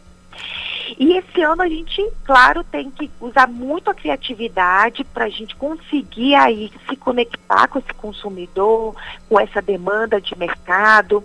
E 0.98 1.16
esse 1.16 1.42
ano 1.42 1.62
a 1.62 1.68
gente, 1.68 2.02
claro, 2.24 2.64
tem 2.64 2.90
que 2.90 3.10
usar 3.20 3.46
muito 3.46 3.90
a 3.90 3.94
criatividade 3.94 5.04
para 5.04 5.26
a 5.26 5.28
gente 5.28 5.54
conseguir 5.56 6.34
aí 6.34 6.72
se 6.88 6.96
conectar 6.96 7.68
com 7.68 7.78
esse 7.78 7.92
consumidor, 7.94 8.94
com 9.28 9.38
essa 9.38 9.60
demanda 9.60 10.20
de 10.20 10.36
mercado 10.38 11.22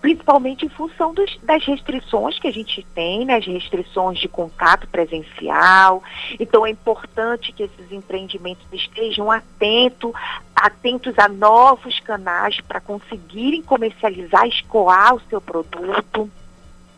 principalmente 0.00 0.66
em 0.66 0.68
função 0.68 1.14
dos, 1.14 1.38
das 1.42 1.64
restrições 1.64 2.38
que 2.38 2.48
a 2.48 2.52
gente 2.52 2.86
tem, 2.94 3.24
né, 3.24 3.36
as 3.36 3.46
restrições 3.46 4.18
de 4.18 4.28
contato 4.28 4.86
presencial. 4.88 6.02
Então 6.38 6.66
é 6.66 6.70
importante 6.70 7.52
que 7.52 7.64
esses 7.64 7.92
empreendimentos 7.92 8.66
estejam 8.72 9.30
atento, 9.30 10.14
atentos 10.54 11.18
a 11.18 11.28
novos 11.28 12.00
canais 12.00 12.60
para 12.60 12.80
conseguirem 12.80 13.62
comercializar, 13.62 14.46
escoar 14.46 15.14
o 15.14 15.20
seu 15.28 15.40
produto. 15.40 16.30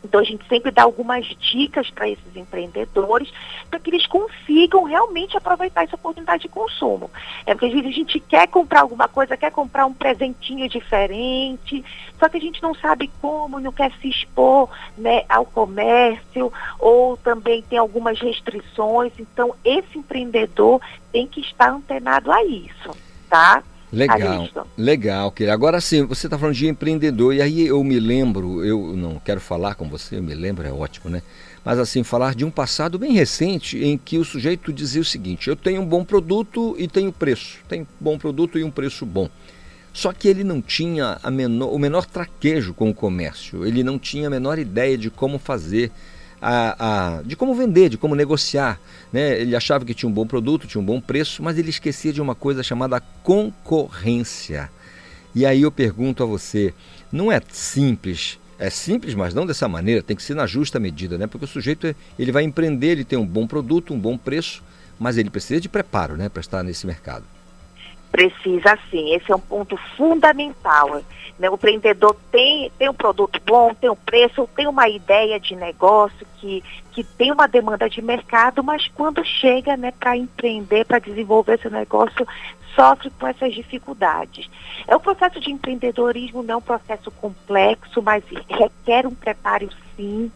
Então 0.02 0.20
a 0.20 0.24
gente 0.24 0.46
sempre 0.48 0.70
dá 0.70 0.82
algumas 0.82 1.26
dicas 1.26 1.90
para 1.90 2.08
esses 2.08 2.36
empreendedores 2.36 3.32
para 3.68 3.80
que 3.80 3.90
eles 3.90 4.06
consigam 4.06 4.84
realmente 4.84 5.36
aproveitar 5.36 5.84
essa 5.84 5.96
oportunidade 5.96 6.42
de 6.42 6.48
consumo. 6.48 7.10
É 7.44 7.54
porque 7.54 7.66
às 7.66 7.72
vezes 7.72 7.88
a 7.88 7.92
gente 7.92 8.20
quer 8.20 8.46
comprar 8.48 8.80
alguma 8.80 9.08
coisa, 9.08 9.36
quer 9.36 9.50
comprar 9.50 9.86
um 9.86 9.92
presentinho 9.92 10.68
diferente, 10.68 11.84
só 12.18 12.28
que 12.28 12.36
a 12.36 12.40
gente 12.40 12.62
não 12.62 12.74
sabe 12.74 13.10
como, 13.20 13.60
não 13.60 13.72
quer 13.72 13.92
se 14.00 14.08
expor 14.08 14.68
né, 14.96 15.24
ao 15.28 15.44
comércio, 15.44 16.52
ou 16.78 17.16
também 17.16 17.62
tem 17.62 17.78
algumas 17.78 18.18
restrições. 18.20 19.12
Então 19.18 19.54
esse 19.64 19.98
empreendedor 19.98 20.80
tem 21.12 21.26
que 21.26 21.40
estar 21.40 21.70
antenado 21.70 22.30
a 22.30 22.44
isso, 22.44 22.90
tá? 23.28 23.62
Legal, 23.92 24.48
legal, 24.76 25.32
querido. 25.32 25.52
Agora 25.52 25.80
sim, 25.80 26.04
você 26.04 26.26
está 26.26 26.38
falando 26.38 26.54
de 26.54 26.66
empreendedor, 26.66 27.34
e 27.34 27.40
aí 27.40 27.66
eu 27.66 27.82
me 27.82 27.98
lembro, 27.98 28.64
eu 28.64 28.94
não 28.94 29.18
quero 29.18 29.40
falar 29.40 29.74
com 29.74 29.88
você, 29.88 30.16
eu 30.16 30.22
me 30.22 30.34
lembro, 30.34 30.66
é 30.66 30.72
ótimo, 30.72 31.08
né? 31.10 31.22
Mas 31.64 31.78
assim, 31.78 32.02
falar 32.02 32.34
de 32.34 32.44
um 32.44 32.50
passado 32.50 32.98
bem 32.98 33.12
recente 33.12 33.82
em 33.82 33.96
que 33.96 34.18
o 34.18 34.24
sujeito 34.24 34.72
dizia 34.72 35.00
o 35.00 35.04
seguinte: 35.04 35.48
eu 35.48 35.56
tenho 35.56 35.80
um 35.80 35.86
bom 35.86 36.04
produto 36.04 36.74
e 36.78 36.86
tenho 36.86 37.12
preço, 37.12 37.58
tenho 37.68 37.84
um 37.84 37.86
bom 37.98 38.18
produto 38.18 38.58
e 38.58 38.64
um 38.64 38.70
preço 38.70 39.06
bom. 39.06 39.28
Só 39.92 40.12
que 40.12 40.28
ele 40.28 40.44
não 40.44 40.60
tinha 40.60 41.18
menor, 41.30 41.72
o 41.72 41.78
menor 41.78 42.04
traquejo 42.04 42.74
com 42.74 42.90
o 42.90 42.94
comércio, 42.94 43.66
ele 43.66 43.82
não 43.82 43.98
tinha 43.98 44.28
a 44.28 44.30
menor 44.30 44.58
ideia 44.58 44.96
de 44.96 45.10
como 45.10 45.38
fazer 45.38 45.90
a, 46.40 47.18
a, 47.18 47.22
de 47.22 47.36
como 47.36 47.54
vender, 47.54 47.88
de 47.88 47.98
como 47.98 48.14
negociar. 48.14 48.80
Né? 49.12 49.40
Ele 49.40 49.56
achava 49.56 49.84
que 49.84 49.94
tinha 49.94 50.08
um 50.08 50.12
bom 50.12 50.26
produto, 50.26 50.66
tinha 50.66 50.80
um 50.80 50.84
bom 50.84 51.00
preço, 51.00 51.42
mas 51.42 51.58
ele 51.58 51.70
esquecia 51.70 52.12
de 52.12 52.20
uma 52.20 52.34
coisa 52.34 52.62
chamada 52.62 53.00
concorrência. 53.22 54.70
E 55.34 55.44
aí 55.44 55.62
eu 55.62 55.70
pergunto 55.70 56.22
a 56.22 56.26
você, 56.26 56.74
não 57.12 57.30
é 57.30 57.40
simples, 57.50 58.38
é 58.58 58.70
simples, 58.70 59.14
mas 59.14 59.34
não 59.34 59.46
dessa 59.46 59.68
maneira, 59.68 60.02
tem 60.02 60.16
que 60.16 60.22
ser 60.22 60.34
na 60.34 60.46
justa 60.46 60.80
medida, 60.80 61.16
né? 61.16 61.26
Porque 61.26 61.44
o 61.44 61.48
sujeito 61.48 61.94
ele 62.18 62.32
vai 62.32 62.42
empreender, 62.42 62.88
ele 62.88 63.04
tem 63.04 63.18
um 63.18 63.26
bom 63.26 63.46
produto, 63.46 63.94
um 63.94 63.98
bom 63.98 64.18
preço, 64.18 64.62
mas 64.98 65.16
ele 65.16 65.30
precisa 65.30 65.60
de 65.60 65.68
preparo, 65.68 66.16
né, 66.16 66.28
para 66.28 66.40
estar 66.40 66.62
nesse 66.62 66.86
mercado. 66.86 67.24
Precisa 68.10 68.78
sim, 68.90 69.14
esse 69.14 69.30
é 69.30 69.36
um 69.36 69.40
ponto 69.40 69.76
fundamental. 69.96 71.02
Né? 71.38 71.48
O 71.50 71.54
empreendedor 71.54 72.16
tem, 72.32 72.70
tem 72.78 72.88
um 72.88 72.94
produto 72.94 73.40
bom, 73.44 73.74
tem 73.74 73.90
um 73.90 73.96
preço, 73.96 74.48
tem 74.56 74.66
uma 74.66 74.88
ideia 74.88 75.38
de 75.38 75.54
negócio 75.54 76.26
que, 76.38 76.64
que 76.92 77.04
tem 77.04 77.30
uma 77.30 77.46
demanda 77.46 77.88
de 77.88 78.02
mercado, 78.02 78.64
mas 78.64 78.88
quando 78.88 79.24
chega 79.24 79.76
né, 79.76 79.92
para 79.92 80.16
empreender, 80.16 80.84
para 80.84 80.98
desenvolver 80.98 81.60
seu 81.60 81.70
negócio, 81.70 82.26
sofre 82.74 83.10
com 83.10 83.26
essas 83.26 83.52
dificuldades. 83.52 84.48
É 84.86 84.94
o 84.94 85.00
processo 85.00 85.40
de 85.40 85.50
empreendedorismo 85.50 86.42
não 86.42 86.54
é 86.54 86.56
um 86.58 86.62
processo 86.62 87.10
complexo, 87.10 88.00
mas 88.00 88.22
requer 88.48 89.06
um 89.06 89.14
preparo 89.14 89.68
sim. 89.96 90.30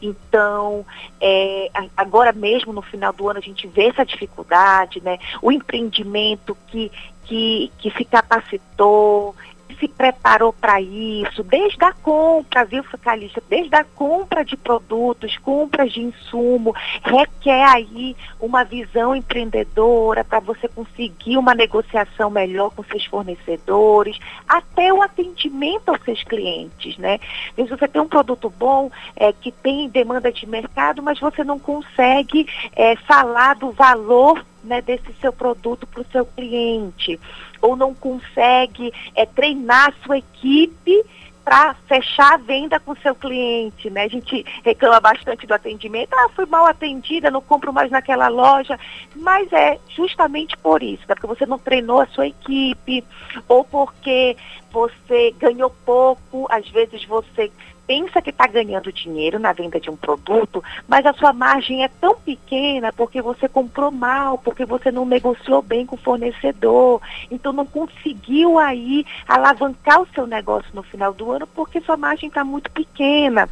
Então, 0.00 0.84
é, 1.20 1.70
agora 1.96 2.32
mesmo 2.32 2.72
no 2.72 2.82
final 2.82 3.12
do 3.12 3.28
ano 3.28 3.38
a 3.38 3.42
gente 3.42 3.66
vê 3.66 3.88
essa 3.88 4.04
dificuldade, 4.04 5.00
né? 5.02 5.18
O 5.40 5.50
empreendimento 5.50 6.56
que, 6.68 6.90
que, 7.24 7.72
que 7.78 7.90
se 7.92 8.04
capacitou, 8.04 9.34
se 9.78 9.88
preparou 9.88 10.52
para 10.52 10.80
isso, 10.80 11.42
desde 11.42 11.82
a 11.84 11.92
compra, 11.92 12.64
viu, 12.64 12.82
Focalista? 12.84 13.42
Desde 13.48 13.74
a 13.74 13.84
compra 13.84 14.44
de 14.44 14.56
produtos, 14.56 15.36
compras 15.38 15.92
de 15.92 16.00
insumo, 16.00 16.74
requer 17.02 17.64
aí 17.64 18.16
uma 18.40 18.64
visão 18.64 19.14
empreendedora 19.14 20.24
para 20.24 20.40
você 20.40 20.68
conseguir 20.68 21.36
uma 21.36 21.54
negociação 21.54 22.30
melhor 22.30 22.70
com 22.70 22.82
seus 22.84 23.04
fornecedores, 23.06 24.18
até 24.48 24.92
o 24.92 25.02
atendimento 25.02 25.88
aos 25.88 26.02
seus 26.02 26.22
clientes, 26.24 26.96
né? 26.98 27.18
Às 27.58 27.70
você 27.70 27.88
tem 27.88 28.02
um 28.02 28.08
produto 28.08 28.50
bom, 28.50 28.90
é, 29.16 29.32
que 29.32 29.50
tem 29.50 29.88
demanda 29.88 30.30
de 30.30 30.46
mercado, 30.46 31.02
mas 31.02 31.18
você 31.18 31.42
não 31.44 31.58
consegue 31.58 32.46
é, 32.74 32.96
falar 32.96 33.54
do 33.54 33.70
valor 33.70 34.44
né, 34.62 34.80
desse 34.80 35.12
seu 35.20 35.32
produto 35.32 35.86
para 35.86 36.02
o 36.02 36.06
seu 36.12 36.24
cliente, 36.24 37.18
ou 37.60 37.76
não 37.76 37.94
consegue 37.94 38.92
é, 39.14 39.24
treinar 39.26 39.94
sua 40.04 40.18
equipe 40.18 41.04
para 41.44 41.74
fechar 41.88 42.34
a 42.34 42.36
venda 42.36 42.78
com 42.78 42.92
o 42.92 42.98
seu 42.98 43.14
cliente, 43.14 43.90
né? 43.90 44.04
A 44.04 44.08
gente 44.08 44.44
reclama 44.62 45.00
bastante 45.00 45.46
do 45.46 45.54
atendimento, 45.54 46.12
ah, 46.14 46.28
fui 46.34 46.46
mal 46.46 46.66
atendida, 46.66 47.30
não 47.30 47.40
compro 47.40 47.72
mais 47.72 47.90
naquela 47.90 48.28
loja, 48.28 48.78
mas 49.16 49.52
é 49.52 49.78
justamente 49.88 50.56
por 50.58 50.82
isso, 50.82 51.02
né? 51.08 51.14
porque 51.14 51.26
você 51.26 51.46
não 51.46 51.58
treinou 51.58 52.00
a 52.00 52.06
sua 52.06 52.28
equipe, 52.28 53.04
ou 53.48 53.64
porque 53.64 54.36
você 54.70 55.34
ganhou 55.38 55.70
pouco, 55.84 56.46
às 56.50 56.68
vezes 56.68 57.04
você 57.04 57.50
pensa 57.90 58.22
que 58.22 58.30
está 58.30 58.46
ganhando 58.46 58.92
dinheiro 58.92 59.40
na 59.40 59.52
venda 59.52 59.80
de 59.80 59.90
um 59.90 59.96
produto, 59.96 60.62
mas 60.86 61.04
a 61.04 61.12
sua 61.12 61.32
margem 61.32 61.82
é 61.82 61.88
tão 61.88 62.14
pequena 62.14 62.92
porque 62.92 63.20
você 63.20 63.48
comprou 63.48 63.90
mal, 63.90 64.38
porque 64.38 64.64
você 64.64 64.92
não 64.92 65.04
negociou 65.04 65.60
bem 65.60 65.84
com 65.84 65.96
o 65.96 65.98
fornecedor, 65.98 67.02
então 67.32 67.52
não 67.52 67.66
conseguiu 67.66 68.60
aí 68.60 69.04
alavancar 69.26 70.02
o 70.02 70.06
seu 70.14 70.24
negócio 70.24 70.70
no 70.72 70.84
final 70.84 71.12
do 71.12 71.32
ano 71.32 71.48
porque 71.48 71.80
sua 71.80 71.96
margem 71.96 72.28
está 72.28 72.44
muito 72.44 72.70
pequena, 72.70 73.48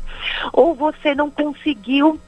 ou 0.53 0.73
você 0.73 1.17
não 1.17 1.29
conseguiu 1.29 2.21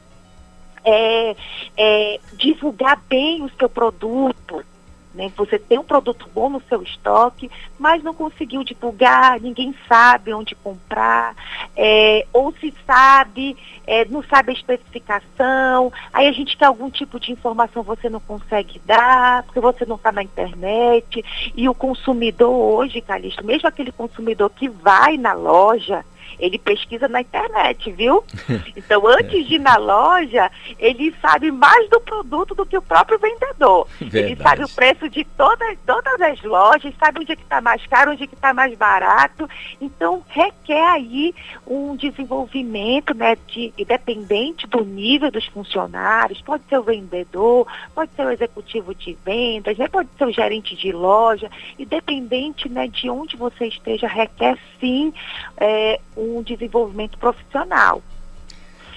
é, 0.85 1.37
é, 1.77 2.21
divulgar 2.33 3.01
bem 3.09 3.45
o 3.45 3.51
seu 3.57 3.69
produto. 3.69 4.65
Né? 5.13 5.33
Você 5.37 5.59
tem 5.59 5.79
um 5.79 5.85
produto 5.85 6.29
bom 6.33 6.49
no 6.49 6.63
seu 6.69 6.83
estoque, 6.83 7.51
mas 7.79 8.03
não 8.03 8.15
conseguiu 8.15 8.63
divulgar, 8.63 9.41
ninguém 9.41 9.75
sabe 9.89 10.33
onde 10.33 10.55
comprar, 10.55 11.35
é, 11.77 12.27
ou 12.33 12.53
se 12.53 12.73
sabe, 12.87 13.57
é, 13.87 14.05
não 14.05 14.23
sabe 14.23 14.53
a 14.53 14.55
especificação, 14.55 15.93
aí 16.13 16.29
a 16.29 16.33
gente 16.33 16.57
quer 16.57 16.67
algum 16.67 16.89
tipo 16.89 17.19
de 17.19 17.33
informação 17.33 17.83
você 17.83 18.09
não 18.09 18.21
consegue 18.21 18.81
dar, 18.87 19.43
porque 19.43 19.59
você 19.59 19.85
não 19.85 19.97
está 19.97 20.13
na 20.13 20.23
internet, 20.23 21.25
e 21.57 21.69
o 21.69 21.75
consumidor 21.75 22.55
hoje, 22.55 23.01
Calixto, 23.01 23.45
mesmo 23.45 23.69
aquele 23.69 23.91
consumidor 23.91 24.51
que 24.51 24.69
vai 24.69 25.17
na 25.17 25.33
loja, 25.33 26.05
ele 26.39 26.59
pesquisa 26.59 27.09
na 27.09 27.21
internet, 27.21 27.91
viu? 27.93 28.25
Então, 28.77 29.07
antes 29.07 29.47
de 29.47 29.57
ir 29.57 29.59
na 29.59 29.77
loja, 29.77 30.51
ele 30.79 31.15
sabe 31.21 31.51
mais 31.51 31.89
do 31.91 32.01
produto 32.01 32.55
do 32.55 32.65
que 32.65 32.77
o 32.77 32.83
próprio 32.83 33.19
vendedor. 33.19 33.87
Verdade. 34.01 34.19
Ele 34.19 34.37
sabe 34.37 34.65
o 34.65 34.69
preço 34.69 35.09
de 35.09 35.25
todas, 35.25 35.79
todas 35.87 36.21
as 36.21 36.43
lojas, 36.43 36.95
sabe 36.99 37.21
onde 37.21 37.33
é 37.33 37.37
que 37.37 37.43
está 37.43 37.61
mais 37.61 37.85
caro, 37.87 38.13
onde 38.13 38.25
é 38.25 38.27
que 38.27 38.35
está 38.35 38.53
mais 38.55 38.77
barato. 38.77 39.49
Então, 39.81 40.23
requer 40.29 40.85
aí 40.89 41.35
um 41.67 41.95
desenvolvimento, 41.97 43.15
né, 43.15 43.37
de, 43.49 43.73
independente 43.77 44.67
do 44.67 44.85
nível 44.85 45.31
dos 45.31 45.47
funcionários, 45.47 46.41
pode 46.41 46.65
ser 46.69 46.79
o 46.79 46.83
vendedor, 46.83 47.67
pode 47.95 48.11
ser 48.15 48.27
o 48.27 48.31
executivo 48.31 48.95
de 48.95 49.17
vendas, 49.25 49.77
né, 49.79 49.89
pode 49.89 50.09
ser 50.17 50.25
o 50.25 50.33
gerente 50.33 50.75
de 50.77 50.93
loja, 50.93 51.51
independente 51.79 52.69
né, 52.69 52.87
de 52.89 53.09
onde 53.09 53.37
você 53.37 53.67
esteja, 53.67 54.07
requer 54.07 54.59
sim 54.79 55.13
é, 55.57 56.01
um 56.21 56.43
desenvolvimento 56.43 57.19
profissional. 57.19 58.03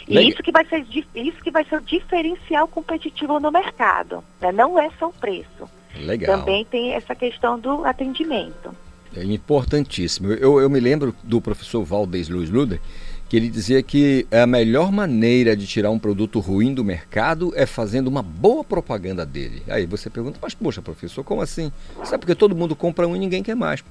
E 0.07 0.29
isso 0.29 0.43
que, 0.43 0.51
vai 0.51 0.65
ser, 0.65 0.85
isso 1.15 1.41
que 1.41 1.51
vai 1.51 1.63
ser 1.63 1.77
o 1.77 1.81
diferencial 1.81 2.67
competitivo 2.67 3.39
no 3.39 3.51
mercado. 3.51 4.23
Né? 4.41 4.51
Não 4.51 4.77
é 4.77 4.89
só 4.99 5.07
o 5.07 5.13
preço. 5.13 5.69
Legal. 5.95 6.39
Também 6.39 6.65
tem 6.65 6.91
essa 6.93 7.15
questão 7.15 7.57
do 7.57 7.85
atendimento. 7.85 8.75
É 9.15 9.23
importantíssimo. 9.23 10.31
Eu, 10.33 10.59
eu 10.59 10.69
me 10.69 10.79
lembro 10.79 11.15
do 11.23 11.39
professor 11.39 11.83
Valdez 11.83 12.27
Luiz 12.27 12.49
Luder, 12.49 12.81
que 13.29 13.37
ele 13.37 13.49
dizia 13.49 13.81
que 13.81 14.27
a 14.31 14.45
melhor 14.45 14.91
maneira 14.91 15.55
de 15.55 15.65
tirar 15.65 15.91
um 15.91 15.99
produto 15.99 16.39
ruim 16.39 16.73
do 16.73 16.83
mercado 16.83 17.53
é 17.55 17.65
fazendo 17.65 18.07
uma 18.07 18.21
boa 18.21 18.63
propaganda 18.63 19.25
dele. 19.25 19.63
Aí 19.67 19.85
você 19.85 20.09
pergunta, 20.09 20.39
mas 20.41 20.53
poxa, 20.53 20.81
professor, 20.81 21.23
como 21.23 21.41
assim? 21.41 21.71
Sabe 22.03 22.19
porque 22.19 22.35
todo 22.35 22.55
mundo 22.55 22.75
compra 22.75 23.07
um 23.07 23.15
e 23.15 23.19
ninguém 23.19 23.41
quer 23.41 23.55
mais. 23.55 23.81
Pô. 23.81 23.89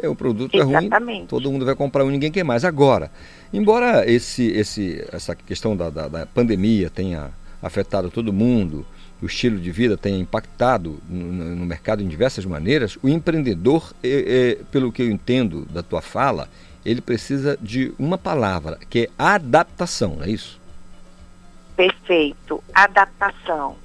É, 0.00 0.08
o 0.08 0.14
produto 0.14 0.54
Exatamente. 0.54 0.92
é 0.92 0.98
ruim, 0.98 1.26
todo 1.26 1.50
mundo 1.50 1.64
vai 1.64 1.74
comprar 1.74 2.04
um 2.04 2.08
e 2.08 2.12
ninguém 2.12 2.30
quer 2.30 2.44
mais. 2.44 2.64
Agora, 2.64 3.10
embora 3.52 4.08
esse, 4.10 4.46
esse, 4.48 5.04
essa 5.10 5.34
questão 5.34 5.76
da, 5.76 5.88
da, 5.88 6.08
da 6.08 6.26
pandemia 6.26 6.90
tenha 6.90 7.30
afetado 7.62 8.10
todo 8.10 8.32
mundo, 8.32 8.86
o 9.20 9.26
estilo 9.26 9.58
de 9.58 9.70
vida 9.70 9.96
tenha 9.96 10.18
impactado 10.18 10.98
no, 11.08 11.56
no 11.56 11.66
mercado 11.66 12.02
em 12.02 12.08
diversas 12.08 12.44
maneiras, 12.44 12.98
o 13.02 13.08
empreendedor, 13.08 13.92
é, 14.02 14.58
é, 14.58 14.64
pelo 14.70 14.92
que 14.92 15.02
eu 15.02 15.10
entendo 15.10 15.64
da 15.66 15.82
tua 15.82 16.02
fala, 16.02 16.48
ele 16.84 17.00
precisa 17.00 17.58
de 17.60 17.92
uma 17.98 18.18
palavra, 18.18 18.78
que 18.88 19.00
é 19.00 19.08
adaptação, 19.18 20.16
não 20.16 20.24
é 20.24 20.30
isso? 20.30 20.60
Perfeito, 21.74 22.62
adaptação. 22.72 23.76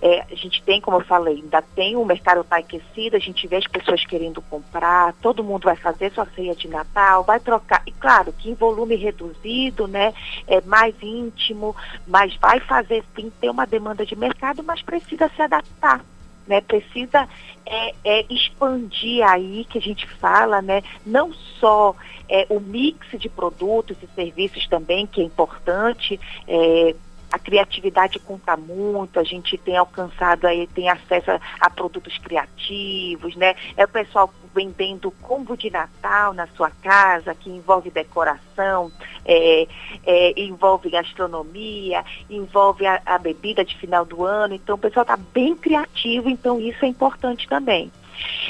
É, 0.00 0.20
a 0.30 0.34
gente 0.34 0.62
tem, 0.62 0.80
como 0.80 0.98
eu 0.98 1.04
falei, 1.04 1.36
ainda 1.36 1.62
tem 1.62 1.96
o 1.96 2.04
mercado 2.04 2.40
está 2.40 2.58
aquecido, 2.58 3.16
a 3.16 3.20
gente 3.20 3.46
vê 3.46 3.56
as 3.56 3.66
pessoas 3.66 4.04
querendo 4.04 4.40
comprar, 4.42 5.12
todo 5.20 5.44
mundo 5.44 5.64
vai 5.64 5.76
fazer 5.76 6.12
sua 6.12 6.26
ceia 6.34 6.54
de 6.54 6.68
Natal, 6.68 7.24
vai 7.24 7.40
trocar, 7.40 7.82
e 7.86 7.92
claro 7.92 8.32
que 8.32 8.50
em 8.50 8.54
volume 8.54 8.96
reduzido, 8.96 9.86
né, 9.86 10.14
é 10.46 10.60
mais 10.62 10.94
íntimo, 11.02 11.76
mas 12.06 12.34
vai 12.36 12.60
fazer 12.60 13.04
sim 13.14 13.30
ter 13.40 13.50
uma 13.50 13.66
demanda 13.66 14.04
de 14.04 14.16
mercado, 14.16 14.62
mas 14.62 14.82
precisa 14.82 15.30
se 15.34 15.42
adaptar. 15.42 16.04
Né, 16.46 16.62
precisa 16.62 17.28
é, 17.66 17.94
é, 18.02 18.24
expandir 18.30 19.22
aí 19.22 19.66
que 19.68 19.76
a 19.76 19.82
gente 19.82 20.08
fala, 20.14 20.62
né, 20.62 20.82
não 21.04 21.30
só 21.30 21.94
é, 22.26 22.46
o 22.48 22.58
mix 22.58 23.06
de 23.18 23.28
produtos 23.28 23.98
e 24.02 24.06
serviços 24.14 24.66
também, 24.66 25.06
que 25.06 25.20
é 25.20 25.24
importante, 25.24 26.18
é, 26.46 26.94
a 27.30 27.38
criatividade 27.38 28.18
conta 28.18 28.56
muito, 28.56 29.20
a 29.20 29.24
gente 29.24 29.58
tem 29.58 29.76
alcançado 29.76 30.46
aí, 30.46 30.66
tem 30.68 30.88
acesso 30.88 31.30
a, 31.30 31.40
a, 31.60 31.70
produtos 31.70 32.16
criativos, 32.18 33.36
né? 33.36 33.54
É 33.76 33.84
o 33.84 33.88
pessoal 33.88 34.32
vendendo 34.54 35.10
combo 35.22 35.56
de 35.56 35.70
Natal 35.70 36.32
na 36.32 36.46
sua 36.48 36.70
casa, 36.70 37.34
que 37.34 37.50
envolve 37.50 37.90
decoração, 37.90 38.90
é, 39.24 39.68
é, 40.04 40.40
envolve 40.40 40.90
gastronomia, 40.90 42.04
envolve 42.30 42.86
a, 42.86 43.00
a, 43.04 43.18
bebida 43.18 43.64
de 43.64 43.76
final 43.76 44.04
do 44.04 44.24
ano. 44.24 44.54
Então 44.54 44.76
o 44.76 44.78
pessoal 44.78 45.02
está 45.02 45.16
bem 45.16 45.54
criativo, 45.54 46.30
então 46.30 46.58
isso 46.60 46.84
é 46.84 46.88
importante 46.88 47.46
também. 47.46 47.92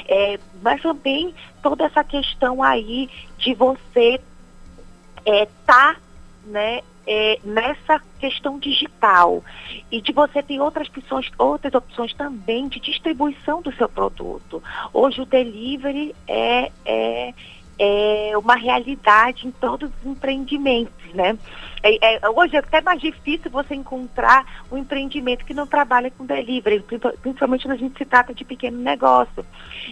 É, 0.09 0.39
mas 0.63 0.81
também 0.81 1.35
toda 1.63 1.85
essa 1.85 2.03
questão 2.03 2.63
aí 2.63 3.11
de 3.37 3.55
você 3.55 4.21
estar 5.27 5.27
é, 5.27 5.47
tá, 5.67 5.97
né, 6.47 6.81
é, 7.09 7.39
nessa 7.43 8.03
questão 8.21 8.59
digital 8.59 9.43
e 9.91 10.03
de 10.03 10.13
você 10.13 10.43
ter 10.43 10.61
outras 10.61 10.89
opções, 10.89 11.31
outras 11.39 11.73
opções 11.73 12.13
também 12.13 12.69
de 12.69 12.79
distribuição 12.79 13.63
do 13.63 13.73
seu 13.73 13.89
produto. 13.89 14.63
Hoje 14.93 15.23
o 15.23 15.25
delivery 15.25 16.15
é, 16.29 16.71
é, 16.85 17.35
é 17.79 18.33
uma 18.37 18.57
realidade 18.57 19.47
em 19.49 19.51
todos 19.51 19.91
os 19.91 20.07
empreendimentos, 20.07 21.15
né? 21.15 21.39
É, 21.83 22.17
é, 22.17 22.29
hoje 22.29 22.57
é 22.57 22.59
até 22.59 22.83
mais 22.83 23.01
difícil 23.01 23.51
você 23.51 23.75
encontrar 23.75 24.65
um 24.71 24.77
empreendimento 24.77 25.47
que 25.47 25.55
não 25.55 25.67
trabalha 25.67 26.11
com 26.11 26.27
delivery, 26.27 26.85
principalmente 27.23 27.63
quando 27.63 27.75
a 27.75 27.79
gente 27.79 27.97
se 27.97 28.05
trata 28.05 28.35
de 28.35 28.45
pequeno 28.45 28.77
negócio. 28.79 29.47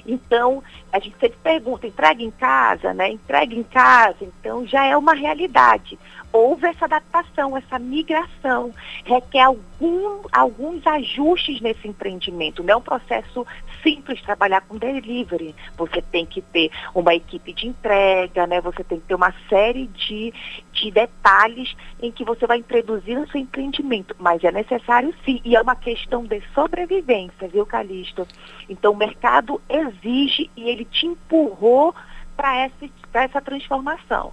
Então, 0.04 0.62
a 0.92 0.98
gente 0.98 1.16
sempre 1.18 1.38
pergunta, 1.42 1.86
entrega 1.86 2.22
em 2.22 2.30
casa, 2.30 2.92
né? 2.92 3.10
Entrega 3.10 3.54
em 3.54 3.62
casa, 3.62 4.18
então 4.20 4.66
já 4.66 4.84
é 4.84 4.96
uma 4.96 5.14
realidade 5.14 5.96
houve 6.36 6.66
essa 6.66 6.84
adaptação, 6.84 7.56
essa 7.56 7.78
migração, 7.78 8.72
requer 9.04 9.42
algum, 9.42 10.20
alguns 10.30 10.86
ajustes 10.86 11.60
nesse 11.60 11.88
empreendimento. 11.88 12.62
Não 12.62 12.74
é 12.74 12.76
um 12.76 12.82
processo 12.82 13.46
simples 13.82 14.20
trabalhar 14.22 14.60
com 14.62 14.76
delivery. 14.76 15.54
Você 15.76 16.02
tem 16.02 16.26
que 16.26 16.42
ter 16.42 16.70
uma 16.94 17.14
equipe 17.14 17.52
de 17.52 17.68
entrega, 17.68 18.46
né? 18.46 18.60
você 18.60 18.84
tem 18.84 19.00
que 19.00 19.06
ter 19.06 19.14
uma 19.14 19.32
série 19.48 19.86
de, 19.86 20.32
de 20.72 20.90
detalhes 20.90 21.74
em 22.02 22.12
que 22.12 22.24
você 22.24 22.46
vai 22.46 22.58
introduzir 22.58 23.18
no 23.18 23.28
seu 23.28 23.40
empreendimento. 23.40 24.14
Mas 24.18 24.42
é 24.44 24.52
necessário 24.52 25.14
sim, 25.24 25.40
e 25.44 25.56
é 25.56 25.62
uma 25.62 25.76
questão 25.76 26.24
de 26.24 26.42
sobrevivência, 26.54 27.48
viu, 27.48 27.64
Calixto? 27.64 28.26
Então 28.68 28.92
o 28.92 28.96
mercado 28.96 29.60
exige 29.68 30.50
e 30.56 30.68
ele 30.68 30.84
te 30.84 31.06
empurrou 31.06 31.94
para 32.36 32.54
essa, 32.56 32.90
essa 33.14 33.40
transformação 33.40 34.32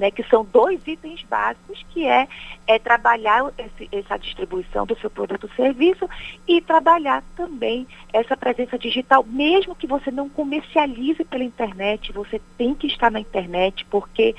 né, 0.00 0.10
que 0.10 0.22
são 0.24 0.42
dois 0.50 0.80
itens 0.86 1.22
básicos, 1.28 1.84
que 1.90 2.06
é, 2.06 2.26
é 2.66 2.78
trabalhar 2.78 3.52
esse, 3.58 3.86
essa 3.92 4.16
distribuição 4.16 4.86
do 4.86 4.98
seu 4.98 5.10
produto 5.10 5.44
ou 5.44 5.50
serviço 5.50 6.08
e 6.48 6.62
trabalhar 6.62 7.22
também 7.36 7.86
essa 8.10 8.34
presença 8.34 8.78
digital, 8.78 9.22
mesmo 9.22 9.74
que 9.74 9.86
você 9.86 10.10
não 10.10 10.26
comercialize 10.26 11.22
pela 11.24 11.44
internet, 11.44 12.12
você 12.12 12.40
tem 12.56 12.74
que 12.74 12.86
estar 12.86 13.10
na 13.10 13.20
internet, 13.20 13.84
porque 13.90 14.34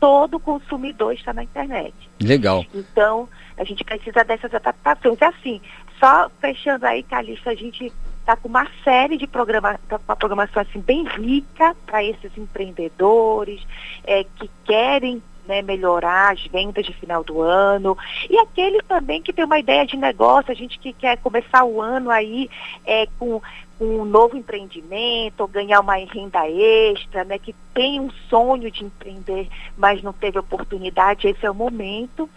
todo 0.00 0.40
consumidor 0.40 1.14
está 1.14 1.32
na 1.32 1.44
internet. 1.44 1.94
Legal. 2.20 2.66
Então, 2.74 3.28
a 3.56 3.62
gente 3.62 3.84
precisa 3.84 4.24
dessas 4.24 4.52
adaptações. 4.52 5.22
É 5.22 5.26
assim, 5.26 5.60
só 6.00 6.28
fechando 6.40 6.86
aí, 6.86 7.04
Calista, 7.04 7.50
a 7.50 7.54
gente 7.54 7.92
está 8.24 8.34
com 8.34 8.48
uma 8.48 8.66
série 8.82 9.18
de 9.18 9.26
programa, 9.26 9.78
tá 9.86 10.00
uma 10.08 10.16
programação 10.16 10.62
assim 10.62 10.80
bem 10.80 11.04
rica 11.04 11.76
para 11.84 12.02
esses 12.02 12.36
empreendedores 12.38 13.64
é, 14.02 14.24
que 14.24 14.50
querem 14.64 15.22
né, 15.46 15.60
melhorar 15.60 16.32
as 16.32 16.46
vendas 16.46 16.86
de 16.86 16.94
final 16.94 17.22
do 17.22 17.42
ano. 17.42 17.96
E 18.30 18.38
aquele 18.38 18.80
também 18.82 19.20
que 19.20 19.32
tem 19.32 19.44
uma 19.44 19.58
ideia 19.58 19.84
de 19.84 19.98
negócio, 19.98 20.50
a 20.50 20.54
gente 20.54 20.78
que 20.78 20.94
quer 20.94 21.18
começar 21.18 21.64
o 21.64 21.82
ano 21.82 22.10
aí 22.10 22.48
é, 22.86 23.06
com, 23.18 23.42
com 23.78 23.84
um 23.84 24.04
novo 24.06 24.38
empreendimento, 24.38 25.42
ou 25.42 25.46
ganhar 25.46 25.80
uma 25.80 25.96
renda 25.96 26.48
extra, 26.48 27.24
né, 27.24 27.38
que 27.38 27.54
tem 27.74 28.00
um 28.00 28.10
sonho 28.30 28.70
de 28.70 28.84
empreender, 28.84 29.48
mas 29.76 30.02
não 30.02 30.14
teve 30.14 30.38
oportunidade, 30.38 31.28
esse 31.28 31.44
é 31.44 31.50
o 31.50 31.54
momento. 31.54 32.28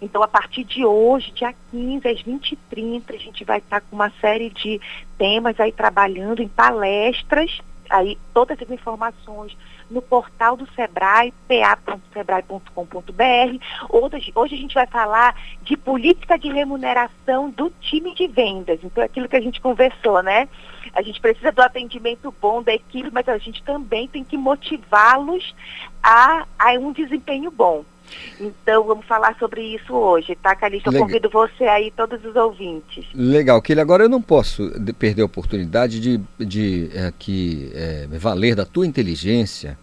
Então, 0.00 0.22
a 0.22 0.28
partir 0.28 0.64
de 0.64 0.84
hoje, 0.84 1.32
dia 1.32 1.54
15 1.70 2.08
às 2.08 2.22
20h30, 2.22 3.14
a 3.14 3.18
gente 3.18 3.44
vai 3.44 3.58
estar 3.58 3.80
com 3.80 3.96
uma 3.96 4.10
série 4.20 4.50
de 4.50 4.80
temas 5.18 5.58
aí 5.58 5.72
trabalhando 5.72 6.42
em 6.42 6.48
palestras. 6.48 7.60
Aí 7.88 8.18
todas 8.34 8.60
as 8.60 8.70
informações 8.70 9.56
no 9.88 10.02
portal 10.02 10.56
do 10.56 10.68
Sebrae, 10.72 11.32
pa.sebrae.com.br. 11.46 13.64
Hoje, 13.88 14.32
hoje 14.34 14.54
a 14.54 14.58
gente 14.58 14.74
vai 14.74 14.86
falar 14.86 15.36
de 15.62 15.76
política 15.76 16.36
de 16.36 16.48
remuneração 16.48 17.50
do 17.50 17.70
time 17.80 18.14
de 18.14 18.26
vendas. 18.26 18.80
Então, 18.82 19.02
é 19.02 19.06
aquilo 19.06 19.28
que 19.28 19.36
a 19.36 19.40
gente 19.40 19.60
conversou, 19.60 20.22
né? 20.22 20.48
A 20.92 21.02
gente 21.02 21.20
precisa 21.20 21.52
do 21.52 21.62
atendimento 21.62 22.34
bom 22.40 22.62
da 22.62 22.74
equipe, 22.74 23.10
mas 23.12 23.28
a 23.28 23.38
gente 23.38 23.62
também 23.62 24.08
tem 24.08 24.24
que 24.24 24.36
motivá-los 24.36 25.54
a, 26.02 26.46
a 26.58 26.72
um 26.72 26.92
desempenho 26.92 27.50
bom. 27.50 27.84
Então 28.40 28.84
vamos 28.84 29.06
falar 29.06 29.36
sobre 29.38 29.62
isso 29.62 29.92
hoje, 29.94 30.36
tá, 30.36 30.54
Calixto? 30.54 30.88
Eu 30.88 30.92
Legal. 30.92 31.06
convido 31.06 31.30
você 31.30 31.64
aí, 31.64 31.90
todos 31.90 32.24
os 32.24 32.36
ouvintes. 32.36 33.06
Legal, 33.14 33.60
Kelly. 33.62 33.80
Agora 33.80 34.04
eu 34.04 34.08
não 34.08 34.22
posso 34.22 34.70
perder 34.98 35.22
a 35.22 35.26
oportunidade 35.26 36.00
de, 36.00 36.20
de 36.38 36.90
é, 36.94 37.06
aqui, 37.06 37.70
é, 37.74 38.06
valer 38.12 38.54
da 38.54 38.64
tua 38.64 38.86
inteligência 38.86 39.78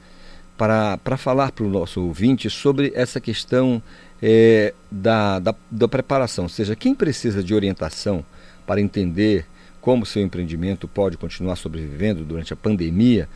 para, 0.57 0.97
para 0.97 1.17
falar 1.17 1.51
para 1.51 1.65
o 1.65 1.69
nosso 1.69 2.01
ouvinte 2.01 2.49
sobre 2.49 2.91
essa 2.95 3.19
questão 3.19 3.81
é, 4.21 4.73
da, 4.89 5.39
da, 5.39 5.55
da 5.69 5.87
preparação. 5.87 6.45
Ou 6.45 6.49
seja, 6.49 6.75
quem 6.75 6.95
precisa 6.95 7.43
de 7.43 7.53
orientação 7.53 8.23
para 8.65 8.79
entender 8.79 9.45
como 9.81 10.05
seu 10.05 10.23
empreendimento 10.23 10.87
pode 10.87 11.17
continuar 11.17 11.57
sobrevivendo 11.57 12.23
durante 12.23 12.53
a 12.53 12.55
pandemia, 12.55 13.27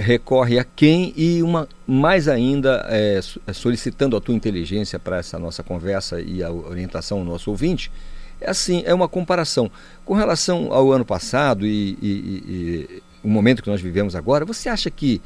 recorre 0.00 0.58
a 0.58 0.64
quem 0.64 1.12
e 1.16 1.42
uma 1.42 1.68
mais 1.86 2.28
ainda 2.28 2.86
é, 2.88 3.20
solicitando 3.52 4.16
a 4.16 4.20
tua 4.20 4.34
inteligência 4.34 4.98
para 4.98 5.18
essa 5.18 5.38
nossa 5.38 5.62
conversa 5.62 6.20
e 6.20 6.42
a 6.42 6.50
orientação 6.50 7.18
ao 7.18 7.24
nosso 7.24 7.50
ouvinte 7.50 7.90
é 8.40 8.50
assim 8.50 8.82
é 8.84 8.94
uma 8.94 9.08
comparação 9.08 9.70
com 10.04 10.14
relação 10.14 10.72
ao 10.72 10.92
ano 10.92 11.04
passado 11.04 11.66
e, 11.66 11.98
e, 12.00 12.08
e 12.10 13.02
o 13.22 13.28
momento 13.28 13.62
que 13.62 13.70
nós 13.70 13.80
vivemos 13.80 14.14
agora 14.14 14.44
você 14.44 14.68
acha 14.68 14.90
que 14.90 15.20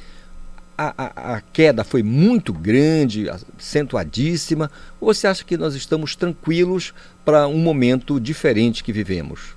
a, 0.77 0.95
a, 0.97 1.35
a, 1.37 1.41
queda 1.41 1.85
foi 1.85 2.03
muito 2.03 2.53
grande, 2.53 3.29
acentuadíssima, 3.29 4.71
ou 5.01 5.13
você 5.13 5.27
acha 5.27 5.45
que 5.45 5.57
nós 5.57 5.75
estamos 5.75 6.17
tranquilos 6.17 6.95
para 7.25 7.47
um 7.47 7.59
momento 7.59 8.19
diferente 8.19 8.83
que 8.83 8.93
vivemos? 8.93 9.55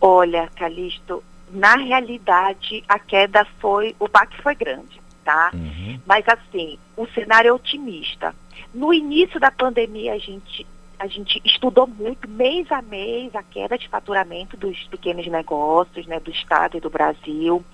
Olha, 0.00 0.48
Calixto, 0.56 1.22
na 1.52 1.76
realidade, 1.76 2.84
a 2.88 2.98
queda 2.98 3.44
foi, 3.58 3.94
o 3.98 4.08
baque 4.08 4.40
foi 4.42 4.54
grande, 4.54 5.00
tá? 5.24 5.50
Uhum. 5.52 6.00
Mas 6.06 6.24
assim, 6.28 6.78
o 6.96 7.06
cenário 7.08 7.48
é 7.48 7.52
otimista. 7.52 8.34
No 8.72 8.92
início 8.94 9.40
da 9.40 9.50
pandemia, 9.50 10.14
a 10.14 10.18
gente 10.18 10.66
a 11.00 11.06
gente 11.06 11.40
estudou 11.46 11.86
muito, 11.86 12.28
mês 12.28 12.70
a 12.70 12.82
mês, 12.82 13.34
a 13.34 13.42
queda 13.42 13.78
de 13.78 13.88
faturamento 13.88 14.54
dos 14.54 14.86
pequenos 14.88 15.26
negócios, 15.28 16.06
né, 16.06 16.20
do 16.20 16.30
Estado 16.30 16.76
e 16.76 16.80
do 16.80 16.90
Brasil. 16.90 17.64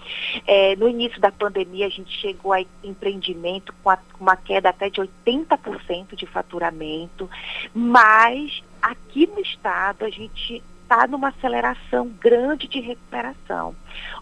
É, 0.47 0.77
no 0.77 0.89
início 0.89 1.21
da 1.21 1.33
pandemia, 1.33 1.87
a 1.87 1.91
gente 1.91 2.17
chegou 2.21 2.53
a 2.53 2.61
empreendimento 2.85 3.75
com, 3.83 3.91
a, 3.91 3.97
com 3.97 4.21
uma 4.21 4.37
queda 4.37 4.69
até 4.69 4.89
de 4.89 5.01
80% 5.01 6.15
de 6.15 6.25
faturamento, 6.25 7.29
mas 7.75 8.63
aqui 8.81 9.27
no 9.27 9.41
Estado 9.41 10.05
a 10.05 10.09
gente 10.09 10.63
está 10.87 11.07
numa 11.09 11.29
aceleração 11.29 12.09
grande 12.21 12.69
de 12.69 12.81
recuperação. 12.81 13.75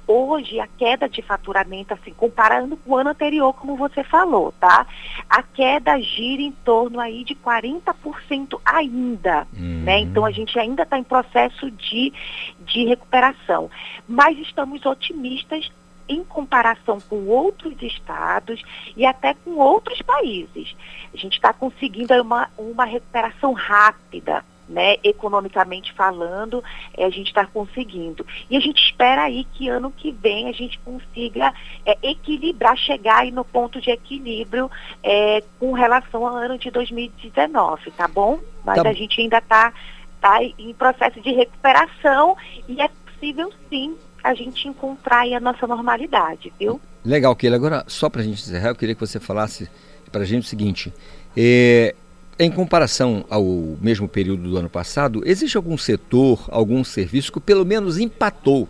Hoje, 0.06 0.58
a 0.58 0.66
queda 0.66 1.08
de 1.08 1.20
faturamento, 1.20 1.92
assim, 1.92 2.12
comparando 2.12 2.76
com 2.76 2.92
o 2.92 2.96
ano 2.96 3.10
anterior, 3.10 3.52
como 3.52 3.76
você 3.76 4.02
falou, 4.02 4.52
tá? 4.52 4.86
A 5.28 5.42
queda 5.42 6.00
gira 6.00 6.42
em 6.42 6.52
torno 6.52 6.98
aí 6.98 7.22
de 7.22 7.34
40% 7.34 8.58
ainda, 8.64 9.46
uhum. 9.52 9.82
né? 9.84 10.00
Então, 10.00 10.24
a 10.24 10.30
gente 10.30 10.58
ainda 10.58 10.82
está 10.82 10.98
em 10.98 11.04
processo 11.04 11.70
de, 11.70 12.12
de 12.60 12.84
recuperação. 12.86 13.70
Mas 14.08 14.38
estamos 14.38 14.84
otimistas 14.86 15.70
em 16.08 16.24
comparação 16.24 16.98
com 17.00 17.26
outros 17.26 17.74
estados 17.82 18.62
e 18.96 19.06
até 19.06 19.34
com 19.34 19.52
outros 19.52 20.00
países. 20.02 20.74
A 21.12 21.16
gente 21.16 21.34
está 21.34 21.52
conseguindo 21.52 22.14
uma, 22.20 22.48
uma 22.58 22.84
recuperação 22.84 23.52
rápida 23.52 24.44
né, 24.68 24.96
economicamente 25.02 25.92
falando, 25.92 26.62
é, 26.96 27.04
a 27.04 27.10
gente 27.10 27.28
está 27.28 27.46
conseguindo. 27.46 28.26
E 28.48 28.56
a 28.56 28.60
gente 28.60 28.82
espera 28.82 29.22
aí 29.22 29.44
que 29.52 29.68
ano 29.68 29.90
que 29.90 30.10
vem 30.10 30.48
a 30.48 30.52
gente 30.52 30.78
consiga 30.78 31.52
é, 31.84 31.96
equilibrar, 32.02 32.76
chegar 32.76 33.18
aí 33.18 33.30
no 33.30 33.44
ponto 33.44 33.80
de 33.80 33.90
equilíbrio 33.90 34.70
é, 35.02 35.42
com 35.58 35.72
relação 35.72 36.26
ao 36.26 36.36
ano 36.36 36.58
de 36.58 36.70
2019, 36.70 37.90
tá 37.92 38.08
bom? 38.08 38.40
Mas 38.64 38.82
tá. 38.82 38.88
a 38.88 38.92
gente 38.92 39.20
ainda 39.20 39.38
está 39.38 39.72
tá 40.20 40.42
em 40.42 40.72
processo 40.72 41.20
de 41.20 41.30
recuperação 41.32 42.36
e 42.68 42.80
é 42.80 42.88
possível 42.88 43.52
sim 43.68 43.96
a 44.22 44.32
gente 44.32 44.66
encontrar 44.66 45.20
aí 45.20 45.34
a 45.34 45.40
nossa 45.40 45.66
normalidade, 45.66 46.50
viu? 46.58 46.80
Legal, 47.04 47.36
Keila. 47.36 47.56
Agora, 47.56 47.84
só 47.86 48.08
para 48.08 48.22
a 48.22 48.24
gente 48.24 48.40
encerrar, 48.40 48.70
eu 48.70 48.74
queria 48.74 48.94
que 48.94 49.00
você 49.00 49.20
falasse 49.20 49.68
para 50.10 50.22
a 50.22 50.24
gente 50.24 50.44
o 50.44 50.48
seguinte. 50.48 50.92
É, 51.36 51.94
em 52.38 52.50
comparação 52.50 53.24
ao 53.30 53.44
mesmo 53.80 54.08
período 54.08 54.50
do 54.50 54.56
ano 54.56 54.68
passado, 54.68 55.22
existe 55.24 55.56
algum 55.56 55.78
setor, 55.78 56.48
algum 56.48 56.82
serviço 56.82 57.32
que 57.32 57.40
pelo 57.40 57.64
menos 57.64 57.98
empatou 57.98 58.68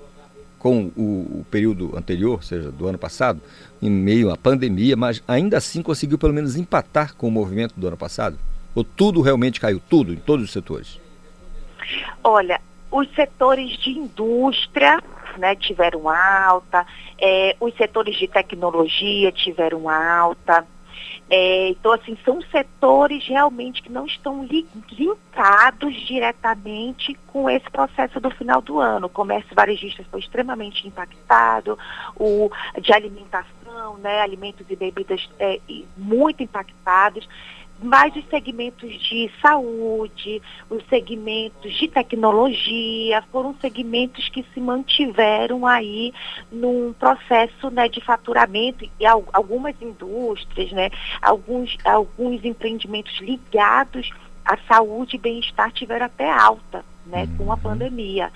com 0.59 0.91
o, 0.97 1.41
o, 1.41 1.47
período 1.51 1.97
anterior, 1.97 2.37
ou 2.37 2.43
seja, 2.43 2.71
do 2.71 2.87
ano 2.87 2.97
passado, 2.97 3.41
em 3.83 3.91
meio 3.91 4.31
à 4.31 4.37
pandemia, 4.37 4.97
mas 4.97 5.23
ainda 5.29 5.59
assim 5.59 5.83
conseguiu 5.83 6.17
pelo 6.17 6.33
menos 6.33 6.57
empatar 6.57 7.15
com 7.15 7.29
o 7.29 7.31
movimento 7.31 7.75
do 7.77 7.87
ano 7.87 7.99
passado? 7.99 8.39
Ou 8.75 8.83
tudo 8.83 9.21
realmente 9.21 9.61
caiu, 9.61 9.81
tudo, 9.91 10.13
em 10.13 10.17
todos 10.17 10.47
os 10.47 10.53
setores? 10.53 10.99
Olha, 12.23 12.61
os 12.91 13.07
setores 13.15 13.77
de 13.79 13.91
indústria 13.91 15.03
né, 15.37 15.55
tiveram 15.55 16.09
alta, 16.09 16.87
é, 17.19 17.57
os 17.61 17.75
setores 17.77 18.17
de 18.17 18.27
tecnologia 18.27 19.31
tiveram 19.33 19.89
alta, 19.89 20.67
é, 21.29 21.69
então, 21.71 21.93
assim, 21.93 22.17
são 22.25 22.41
setores 22.43 23.27
realmente 23.27 23.83
que 23.83 23.91
não 23.91 24.05
estão 24.05 24.45
linkados 24.45 25.95
diretamente 26.07 27.15
com 27.27 27.49
esse 27.49 27.69
processo 27.71 28.21
do 28.21 28.31
final 28.31 28.61
do 28.61 28.79
ano. 28.79 29.07
O 29.07 29.11
comércio 29.11 29.55
varejista 29.55 30.05
foi 30.11 30.21
extremamente 30.21 30.87
impactado, 30.87 31.79
o 32.17 32.51
de 32.81 32.93
alimentação, 32.93 33.97
né, 33.99 34.21
alimentos 34.21 34.67
e 34.69 34.77
bebidas 34.77 35.29
é, 35.39 35.61
muito 35.97 36.43
impactados 36.43 37.27
mas 37.85 38.17
os 38.17 38.25
segmentos 38.31 38.91
de 39.03 39.31
saúde, 39.43 40.41
os 40.71 40.83
segmentos 40.89 41.75
de 41.75 41.87
tecnologia, 41.87 43.23
foram 43.31 43.55
segmentos 43.61 44.31
que 44.31 44.43
se 44.55 44.61
mantiveram 44.61 45.67
aí 45.67 46.13
num 46.51 46.95
processo 46.95 47.71
né, 47.71 47.87
de 47.87 48.01
faturamento 48.01 48.89
e 48.99 49.07
algumas 49.07 49.75
indústrias, 49.83 50.73
né, 50.73 50.89
alguns, 51.21 51.77
alguns 51.85 52.43
empreendimentos 52.43 53.21
ligados 53.21 54.11
à 54.47 54.57
saúde 54.67 55.17
e 55.17 55.19
bem-estar 55.19 55.71
tiveram 55.71 56.07
até 56.07 56.31
alta 56.31 56.94
né, 57.07 57.29
com 57.37 57.53
a 57.53 57.57
pandemia. 57.57 58.33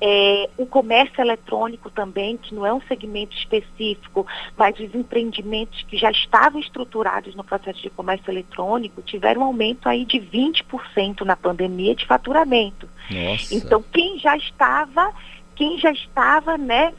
É, 0.00 0.48
o 0.56 0.66
comércio 0.66 1.20
eletrônico 1.20 1.90
também, 1.90 2.36
que 2.36 2.54
não 2.54 2.64
é 2.64 2.72
um 2.72 2.80
segmento 2.82 3.36
específico, 3.36 4.26
mas 4.56 4.78
os 4.78 4.94
empreendimentos 4.94 5.82
que 5.82 5.96
já 5.96 6.10
estavam 6.10 6.60
estruturados 6.60 7.34
no 7.34 7.44
processo 7.44 7.80
de 7.82 7.90
comércio 7.90 8.30
eletrônico 8.30 9.02
tiveram 9.02 9.42
um 9.42 9.44
aumento 9.44 9.88
aí 9.88 10.04
de 10.04 10.18
20% 10.18 11.22
na 11.22 11.36
pandemia 11.36 11.94
de 11.94 12.06
faturamento. 12.06 12.88
Nossa. 13.10 13.54
Então, 13.54 13.82
quem 13.92 14.18
já 14.18 14.36
estava, 14.36 15.12
quem 15.54 15.78
já 15.78 15.90
estava, 15.90 16.56
né, 16.56 16.92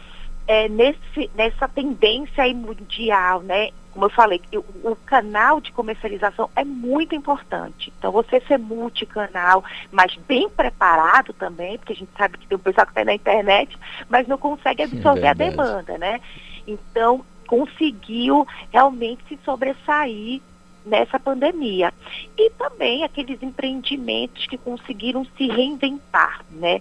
é, 0.48 0.68
nesse, 0.68 1.30
nessa 1.36 1.68
tendência 1.68 2.44
mundial, 2.54 3.42
né, 3.42 3.70
como 3.92 4.06
eu 4.06 4.10
falei, 4.10 4.42
o, 4.54 4.92
o, 4.92 4.96
canal 4.96 5.60
de 5.60 5.72
comercialização 5.72 6.50
é 6.56 6.64
muito 6.64 7.16
importante. 7.16 7.92
Então, 7.98 8.12
você 8.12 8.40
ser 8.42 8.58
multicanal, 8.58 9.64
mas 9.92 10.16
bem 10.28 10.50
preparado 10.50 11.34
também, 11.34 11.78
porque 11.78 11.94
a 11.94 11.96
gente 11.96 12.12
sabe 12.18 12.38
que 12.38 12.48
tem 12.48 12.58
um 12.58 12.62
pessoal 12.62 12.86
que 12.86 12.92
está 12.92 13.04
na 13.04 13.14
internet, 13.14 13.78
mas 14.08 14.28
não 14.28 14.38
consegue 14.38 14.84
absorver 14.84 15.26
é 15.26 15.30
a 15.30 15.34
demanda, 15.34 15.98
né? 15.98 16.22
Então, 16.68 17.26
conseguiu 17.48 18.48
realmente 18.72 19.24
se 19.28 19.40
sobressair 19.44 20.42
nessa 20.86 21.20
pandemia. 21.20 21.94
E 22.38 22.50
também 22.52 23.04
aqueles 23.04 23.42
empreendimentos 23.42 24.46
que 24.48 24.58
conseguiram 24.58 25.26
se 25.38 25.48
reinventar, 25.48 26.42
né? 26.52 26.80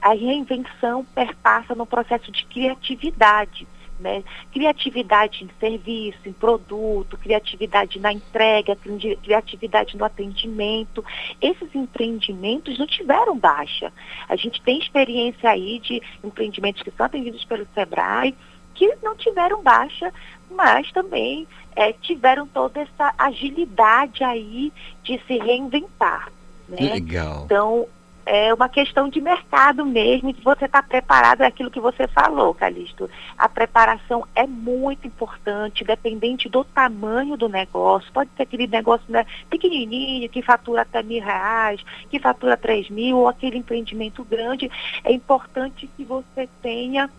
a 0.00 0.10
reinvenção 0.10 1.04
perpassa 1.14 1.74
no 1.74 1.86
processo 1.86 2.30
de 2.30 2.44
criatividade 2.46 3.66
né? 3.98 4.22
Criatividade 4.52 5.44
em 5.44 5.50
serviço, 5.58 6.20
em 6.26 6.32
produto, 6.32 7.16
criatividade 7.18 7.98
na 7.98 8.12
entrega, 8.12 8.76
criatividade 9.22 9.96
no 9.96 10.04
atendimento. 10.04 11.04
Esses 11.40 11.74
empreendimentos 11.74 12.78
não 12.78 12.86
tiveram 12.86 13.38
baixa. 13.38 13.92
A 14.28 14.36
gente 14.36 14.60
tem 14.62 14.78
experiência 14.78 15.48
aí 15.50 15.78
de 15.78 16.02
empreendimentos 16.22 16.82
que 16.82 16.90
são 16.90 17.06
atendidos 17.06 17.44
pelo 17.44 17.66
Sebrae 17.74 18.34
que 18.74 18.92
não 19.02 19.14
tiveram 19.14 19.62
baixa, 19.62 20.12
mas 20.50 20.90
também 20.92 21.46
é, 21.76 21.92
tiveram 21.92 22.46
toda 22.46 22.80
essa 22.80 23.14
agilidade 23.16 24.22
aí 24.24 24.72
de 25.02 25.20
se 25.26 25.38
reinventar. 25.38 26.30
Né? 26.68 26.92
Legal. 26.94 27.42
Então, 27.44 27.86
é 28.26 28.52
uma 28.52 28.68
questão 28.68 29.08
de 29.08 29.20
mercado 29.20 29.84
mesmo, 29.84 30.32
de 30.32 30.40
você 30.42 30.64
estar 30.64 30.82
tá 30.82 30.88
preparado, 30.88 31.42
é 31.42 31.46
aquilo 31.46 31.70
que 31.70 31.80
você 31.80 32.06
falou, 32.08 32.54
Calixto. 32.54 33.08
A 33.36 33.48
preparação 33.48 34.26
é 34.34 34.46
muito 34.46 35.06
importante, 35.06 35.84
dependente 35.84 36.48
do 36.48 36.64
tamanho 36.64 37.36
do 37.36 37.48
negócio. 37.48 38.12
Pode 38.12 38.30
ser 38.36 38.44
aquele 38.44 38.66
negócio 38.66 39.04
né, 39.08 39.26
pequenininho, 39.50 40.28
que 40.28 40.42
fatura 40.42 40.82
até 40.82 41.02
mil 41.02 41.22
reais, 41.22 41.80
que 42.10 42.18
fatura 42.18 42.56
três 42.56 42.88
mil, 42.88 43.18
ou 43.18 43.28
aquele 43.28 43.58
empreendimento 43.58 44.24
grande. 44.24 44.70
É 45.02 45.12
importante 45.12 45.88
que 45.96 46.04
você 46.04 46.48
tenha 46.62 47.10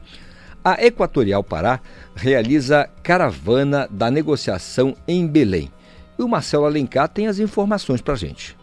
A 0.63 0.83
Equatorial 0.83 1.43
Pará 1.43 1.79
realiza 2.15 2.89
caravana 3.01 3.87
da 3.91 4.09
negociação 4.09 4.95
em 5.07 5.27
Belém. 5.27 5.71
E 6.17 6.23
o 6.23 6.27
Marcelo 6.27 6.65
Alencar 6.65 7.09
tem 7.09 7.27
as 7.27 7.39
informações 7.39 8.01
para 8.01 8.15
gente. 8.15 8.55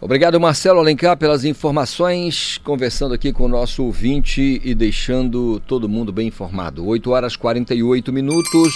Obrigado, 0.00 0.40
Marcelo 0.40 0.80
Alencar, 0.80 1.14
pelas 1.18 1.44
informações, 1.44 2.56
conversando 2.64 3.12
aqui 3.12 3.34
com 3.34 3.44
o 3.44 3.48
nosso 3.48 3.84
ouvinte 3.84 4.62
e 4.64 4.74
deixando 4.74 5.60
todo 5.60 5.90
mundo 5.90 6.10
bem 6.10 6.28
informado. 6.28 6.86
8 6.86 7.10
horas 7.10 7.36
48 7.36 8.10
minutos. 8.10 8.74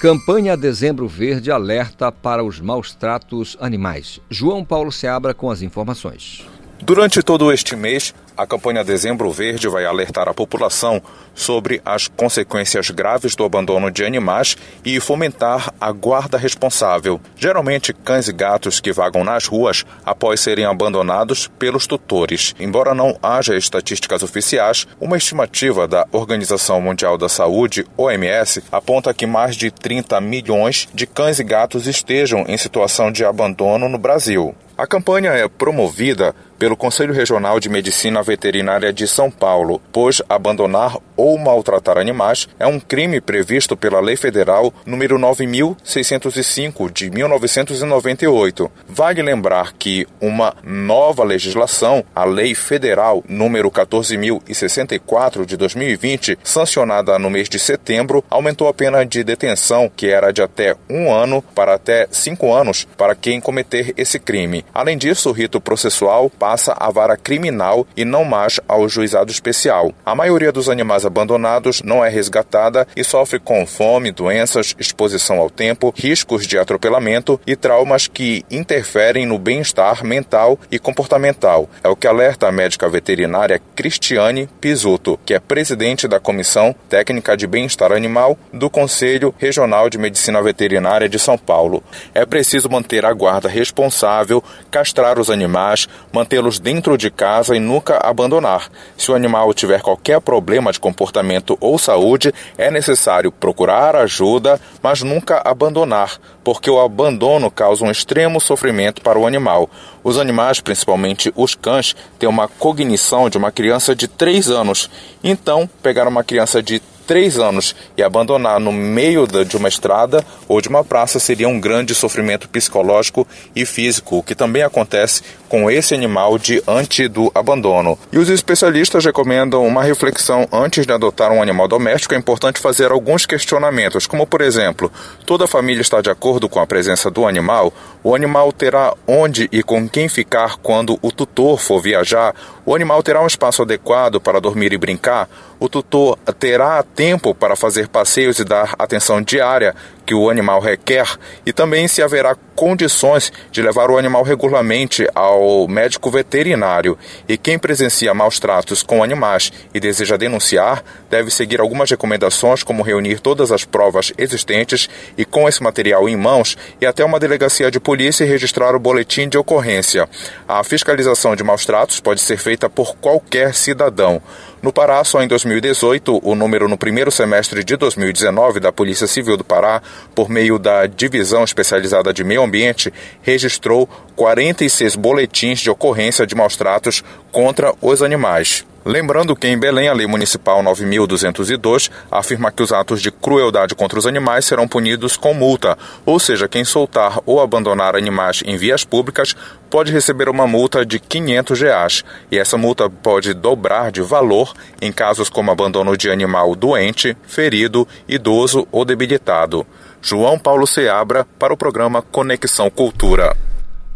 Campanha 0.00 0.56
Dezembro 0.56 1.06
Verde 1.06 1.50
alerta 1.50 2.10
para 2.10 2.42
os 2.42 2.58
maus 2.58 2.94
tratos 2.94 3.54
animais. 3.60 4.18
João 4.30 4.64
Paulo 4.64 4.90
Seabra 4.90 5.34
com 5.34 5.50
as 5.50 5.60
informações. 5.60 6.46
Durante 6.82 7.22
todo 7.22 7.50
este 7.50 7.74
mês, 7.74 8.14
a 8.36 8.46
campanha 8.46 8.84
Dezembro 8.84 9.30
Verde 9.30 9.66
vai 9.66 9.86
alertar 9.86 10.28
a 10.28 10.34
população 10.34 11.02
sobre 11.34 11.80
as 11.84 12.06
consequências 12.06 12.90
graves 12.90 13.34
do 13.34 13.44
abandono 13.44 13.90
de 13.90 14.04
animais 14.04 14.56
e 14.84 15.00
fomentar 15.00 15.72
a 15.80 15.90
guarda 15.90 16.36
responsável. 16.36 17.18
Geralmente, 17.34 17.94
cães 17.94 18.28
e 18.28 18.32
gatos 18.32 18.78
que 18.78 18.92
vagam 18.92 19.24
nas 19.24 19.46
ruas 19.46 19.84
após 20.04 20.40
serem 20.40 20.66
abandonados 20.66 21.48
pelos 21.58 21.86
tutores. 21.86 22.54
Embora 22.60 22.94
não 22.94 23.18
haja 23.22 23.56
estatísticas 23.56 24.22
oficiais, 24.22 24.86
uma 25.00 25.16
estimativa 25.16 25.88
da 25.88 26.06
Organização 26.12 26.80
Mundial 26.80 27.16
da 27.16 27.28
Saúde, 27.28 27.86
OMS, 27.96 28.62
aponta 28.70 29.14
que 29.14 29.26
mais 29.26 29.56
de 29.56 29.70
30 29.70 30.20
milhões 30.20 30.88
de 30.92 31.06
cães 31.06 31.38
e 31.38 31.44
gatos 31.44 31.86
estejam 31.86 32.44
em 32.46 32.58
situação 32.58 33.10
de 33.10 33.24
abandono 33.24 33.88
no 33.88 33.98
Brasil. 33.98 34.54
A 34.78 34.86
campanha 34.86 35.30
é 35.30 35.48
promovida 35.48 36.34
pelo 36.58 36.76
Conselho 36.76 37.14
Regional 37.14 37.58
de 37.60 37.68
Medicina 37.68 38.22
Veterinária 38.22 38.92
de 38.92 39.06
São 39.06 39.30
Paulo, 39.30 39.80
pois 39.92 40.20
abandonar 40.28 40.96
ou 41.16 41.38
maltratar 41.38 41.96
animais 41.98 42.48
é 42.58 42.66
um 42.66 42.78
crime 42.78 43.20
previsto 43.20 43.76
pela 43.76 44.00
Lei 44.00 44.16
Federal 44.16 44.72
número 44.84 45.18
9605 45.18 46.90
de 46.90 47.10
1998. 47.10 48.70
Vale 48.86 49.22
lembrar 49.22 49.72
que 49.72 50.06
uma 50.20 50.54
nova 50.62 51.24
legislação, 51.24 52.04
a 52.14 52.24
Lei 52.24 52.54
Federal 52.54 53.24
número 53.28 53.70
14064 53.70 55.46
de 55.46 55.56
2020, 55.56 56.38
sancionada 56.42 57.18
no 57.18 57.30
mês 57.30 57.48
de 57.48 57.58
setembro, 57.58 58.22
aumentou 58.28 58.68
a 58.68 58.74
pena 58.74 59.04
de 59.04 59.24
detenção, 59.24 59.90
que 59.94 60.08
era 60.08 60.32
de 60.32 60.42
até 60.42 60.76
um 60.88 61.10
ano 61.12 61.42
para 61.54 61.74
até 61.74 62.06
cinco 62.10 62.52
anos, 62.52 62.86
para 62.96 63.14
quem 63.14 63.40
cometer 63.40 63.94
esse 63.96 64.18
crime. 64.18 64.65
Além 64.72 64.98
disso, 64.98 65.30
o 65.30 65.32
rito 65.32 65.60
processual 65.60 66.30
passa 66.30 66.74
à 66.78 66.90
vara 66.90 67.16
criminal 67.16 67.86
e 67.96 68.04
não 68.04 68.24
mais 68.24 68.60
ao 68.68 68.88
juizado 68.88 69.30
especial. 69.30 69.92
A 70.04 70.14
maioria 70.14 70.52
dos 70.52 70.68
animais 70.68 71.04
abandonados 71.04 71.82
não 71.82 72.04
é 72.04 72.08
resgatada 72.08 72.86
e 72.96 73.02
sofre 73.02 73.38
com 73.38 73.66
fome, 73.66 74.12
doenças, 74.12 74.74
exposição 74.78 75.38
ao 75.38 75.50
tempo, 75.50 75.92
riscos 75.96 76.46
de 76.46 76.58
atropelamento 76.58 77.40
e 77.46 77.56
traumas 77.56 78.06
que 78.06 78.44
interferem 78.50 79.26
no 79.26 79.38
bem-estar 79.38 80.04
mental 80.04 80.58
e 80.70 80.78
comportamental. 80.78 81.68
É 81.82 81.88
o 81.88 81.96
que 81.96 82.06
alerta 82.06 82.48
a 82.48 82.52
médica 82.52 82.88
veterinária 82.88 83.60
Cristiane 83.74 84.48
Pisuto, 84.60 85.18
que 85.24 85.34
é 85.34 85.40
presidente 85.40 86.08
da 86.08 86.20
Comissão 86.20 86.74
Técnica 86.88 87.36
de 87.36 87.46
Bem-Estar 87.46 87.92
Animal 87.92 88.38
do 88.52 88.68
Conselho 88.68 89.34
Regional 89.38 89.88
de 89.88 89.98
Medicina 89.98 90.42
Veterinária 90.42 91.08
de 91.08 91.18
São 91.18 91.38
Paulo. 91.38 91.82
É 92.14 92.24
preciso 92.24 92.68
manter 92.68 93.04
a 93.04 93.12
guarda 93.12 93.48
responsável, 93.48 94.42
castrar 94.70 95.18
os 95.18 95.30
animais, 95.30 95.88
mantê-los 96.12 96.58
dentro 96.58 96.96
de 96.96 97.10
casa 97.10 97.56
e 97.56 97.60
nunca 97.60 97.98
abandonar. 98.02 98.68
Se 98.96 99.10
o 99.10 99.14
animal 99.14 99.52
tiver 99.54 99.80
qualquer 99.80 100.20
problema 100.20 100.72
de 100.72 100.80
comportamento 100.80 101.56
ou 101.60 101.78
saúde, 101.78 102.32
é 102.58 102.70
necessário 102.70 103.32
procurar 103.32 103.96
ajuda, 103.96 104.60
mas 104.82 105.02
nunca 105.02 105.42
abandonar, 105.44 106.18
porque 106.42 106.70
o 106.70 106.80
abandono 106.80 107.50
causa 107.50 107.84
um 107.84 107.90
extremo 107.90 108.40
sofrimento 108.40 109.00
para 109.02 109.18
o 109.18 109.26
animal. 109.26 109.68
Os 110.02 110.18
animais, 110.18 110.60
principalmente 110.60 111.32
os 111.34 111.54
cães, 111.54 111.94
têm 112.18 112.28
uma 112.28 112.48
cognição 112.48 113.28
de 113.28 113.36
uma 113.36 113.50
criança 113.50 113.94
de 113.94 114.06
3 114.06 114.50
anos. 114.50 114.88
Então, 115.22 115.68
pegar 115.82 116.06
uma 116.06 116.22
criança 116.22 116.62
de 116.62 116.80
três 117.06 117.38
anos 117.38 117.74
e 117.96 118.02
abandonar 118.02 118.58
no 118.58 118.72
meio 118.72 119.26
de 119.26 119.56
uma 119.56 119.68
estrada 119.68 120.24
ou 120.48 120.60
de 120.60 120.68
uma 120.68 120.84
praça 120.84 121.18
seria 121.18 121.48
um 121.48 121.60
grande 121.60 121.94
sofrimento 121.94 122.48
psicológico 122.48 123.26
e 123.54 123.64
físico, 123.64 124.18
o 124.18 124.22
que 124.22 124.34
também 124.34 124.62
acontece 124.62 125.22
com 125.48 125.70
esse 125.70 125.94
animal 125.94 126.38
diante 126.38 127.08
do 127.08 127.30
abandono. 127.34 127.98
E 128.12 128.18
os 128.18 128.28
especialistas 128.28 129.04
recomendam 129.04 129.66
uma 129.66 129.82
reflexão 129.82 130.48
antes 130.52 130.84
de 130.84 130.92
adotar 130.92 131.30
um 131.32 131.42
animal 131.42 131.68
doméstico. 131.68 132.14
É 132.14 132.18
importante 132.18 132.60
fazer 132.60 132.90
alguns 132.90 133.26
questionamentos, 133.26 134.06
como 134.06 134.26
por 134.26 134.40
exemplo, 134.40 134.90
toda 135.24 135.44
a 135.44 135.48
família 135.48 135.80
está 135.80 136.00
de 136.00 136.10
acordo 136.10 136.48
com 136.48 136.60
a 136.60 136.66
presença 136.66 137.10
do 137.10 137.26
animal? 137.26 137.72
O 138.02 138.14
animal 138.14 138.52
terá 138.52 138.94
onde 139.06 139.48
e 139.52 139.62
com 139.62 139.88
quem 139.88 140.08
ficar 140.08 140.56
quando 140.56 140.98
o 141.02 141.10
tutor 141.10 141.58
for 141.58 141.80
viajar? 141.80 142.34
O 142.64 142.74
animal 142.74 143.02
terá 143.02 143.22
um 143.22 143.26
espaço 143.26 143.62
adequado 143.62 144.20
para 144.20 144.40
dormir 144.40 144.72
e 144.72 144.78
brincar? 144.78 145.28
O 145.58 145.68
tutor 145.68 146.18
terá 146.38 146.82
tempo 146.82 147.34
para 147.34 147.56
fazer 147.56 147.88
passeios 147.88 148.38
e 148.38 148.44
dar 148.44 148.74
atenção 148.78 149.22
diária 149.22 149.74
que 150.06 150.14
o 150.14 150.30
animal 150.30 150.60
requer 150.60 151.18
e 151.44 151.52
também 151.52 151.88
se 151.88 152.00
haverá 152.00 152.36
condições 152.54 153.32
de 153.50 153.60
levar 153.60 153.90
o 153.90 153.98
animal 153.98 154.22
regularmente 154.22 155.06
ao 155.14 155.66
médico 155.66 156.10
veterinário. 156.10 156.96
E 157.28 157.36
quem 157.36 157.58
presencia 157.58 158.14
maus 158.14 158.38
tratos 158.38 158.82
com 158.82 159.02
animais 159.02 159.52
e 159.74 159.80
deseja 159.80 160.16
denunciar, 160.16 160.82
deve 161.10 161.30
seguir 161.30 161.60
algumas 161.60 161.90
recomendações, 161.90 162.62
como 162.62 162.84
reunir 162.84 163.20
todas 163.20 163.50
as 163.50 163.64
provas 163.64 164.12
existentes 164.16 164.88
e 165.18 165.24
com 165.24 165.48
esse 165.48 165.62
material 165.62 166.08
em 166.08 166.16
mãos 166.16 166.56
e 166.80 166.86
até 166.86 167.04
uma 167.04 167.18
delegacia 167.18 167.70
de 167.70 167.80
polícia 167.80 168.24
e 168.24 168.28
registrar 168.28 168.74
o 168.74 168.80
boletim 168.80 169.28
de 169.28 169.36
ocorrência. 169.36 170.08
A 170.46 170.62
fiscalização 170.62 171.34
de 171.34 171.42
maus 171.42 171.66
tratos 171.66 172.00
pode 172.00 172.20
ser 172.20 172.38
feita 172.38 172.70
por 172.70 172.96
qualquer 172.96 173.54
cidadão. 173.54 174.22
No 174.66 174.72
Pará, 174.72 175.04
só 175.04 175.22
em 175.22 175.28
2018, 175.28 176.18
o 176.24 176.34
número 176.34 176.66
no 176.66 176.76
primeiro 176.76 177.08
semestre 177.08 177.62
de 177.62 177.76
2019 177.76 178.58
da 178.58 178.72
Polícia 178.72 179.06
Civil 179.06 179.36
do 179.36 179.44
Pará, 179.44 179.80
por 180.12 180.28
meio 180.28 180.58
da 180.58 180.86
Divisão 180.86 181.44
Especializada 181.44 182.12
de 182.12 182.24
Meio 182.24 182.42
Ambiente, 182.42 182.92
registrou 183.22 183.88
46 184.16 184.96
boletins 184.96 185.60
de 185.60 185.70
ocorrência 185.70 186.26
de 186.26 186.34
maus 186.34 186.56
tratos 186.56 187.04
contra 187.30 187.72
os 187.80 188.02
animais. 188.02 188.66
Lembrando 188.86 189.34
que 189.34 189.48
em 189.48 189.58
Belém 189.58 189.88
a 189.88 189.92
Lei 189.92 190.06
Municipal 190.06 190.62
9.202 190.62 191.90
afirma 192.08 192.52
que 192.52 192.62
os 192.62 192.70
atos 192.70 193.02
de 193.02 193.10
crueldade 193.10 193.74
contra 193.74 193.98
os 193.98 194.06
animais 194.06 194.44
serão 194.44 194.68
punidos 194.68 195.16
com 195.16 195.34
multa, 195.34 195.76
ou 196.04 196.20
seja, 196.20 196.46
quem 196.46 196.64
soltar 196.64 197.18
ou 197.26 197.40
abandonar 197.40 197.96
animais 197.96 198.44
em 198.46 198.56
vias 198.56 198.84
públicas 198.84 199.34
pode 199.68 199.90
receber 199.90 200.28
uma 200.28 200.46
multa 200.46 200.86
de 200.86 201.00
500 201.00 201.60
reais, 201.60 202.04
e 202.30 202.38
essa 202.38 202.56
multa 202.56 202.88
pode 202.88 203.34
dobrar 203.34 203.90
de 203.90 204.02
valor 204.02 204.54
em 204.80 204.92
casos 204.92 205.28
como 205.28 205.50
abandono 205.50 205.96
de 205.96 206.08
animal 206.08 206.54
doente, 206.54 207.16
ferido, 207.26 207.88
idoso 208.06 208.68
ou 208.70 208.84
debilitado. 208.84 209.66
João 210.00 210.38
Paulo 210.38 210.64
Seabra 210.64 211.26
para 211.40 211.52
o 211.52 211.56
programa 211.56 212.02
Conexão 212.02 212.70
Cultura. 212.70 213.36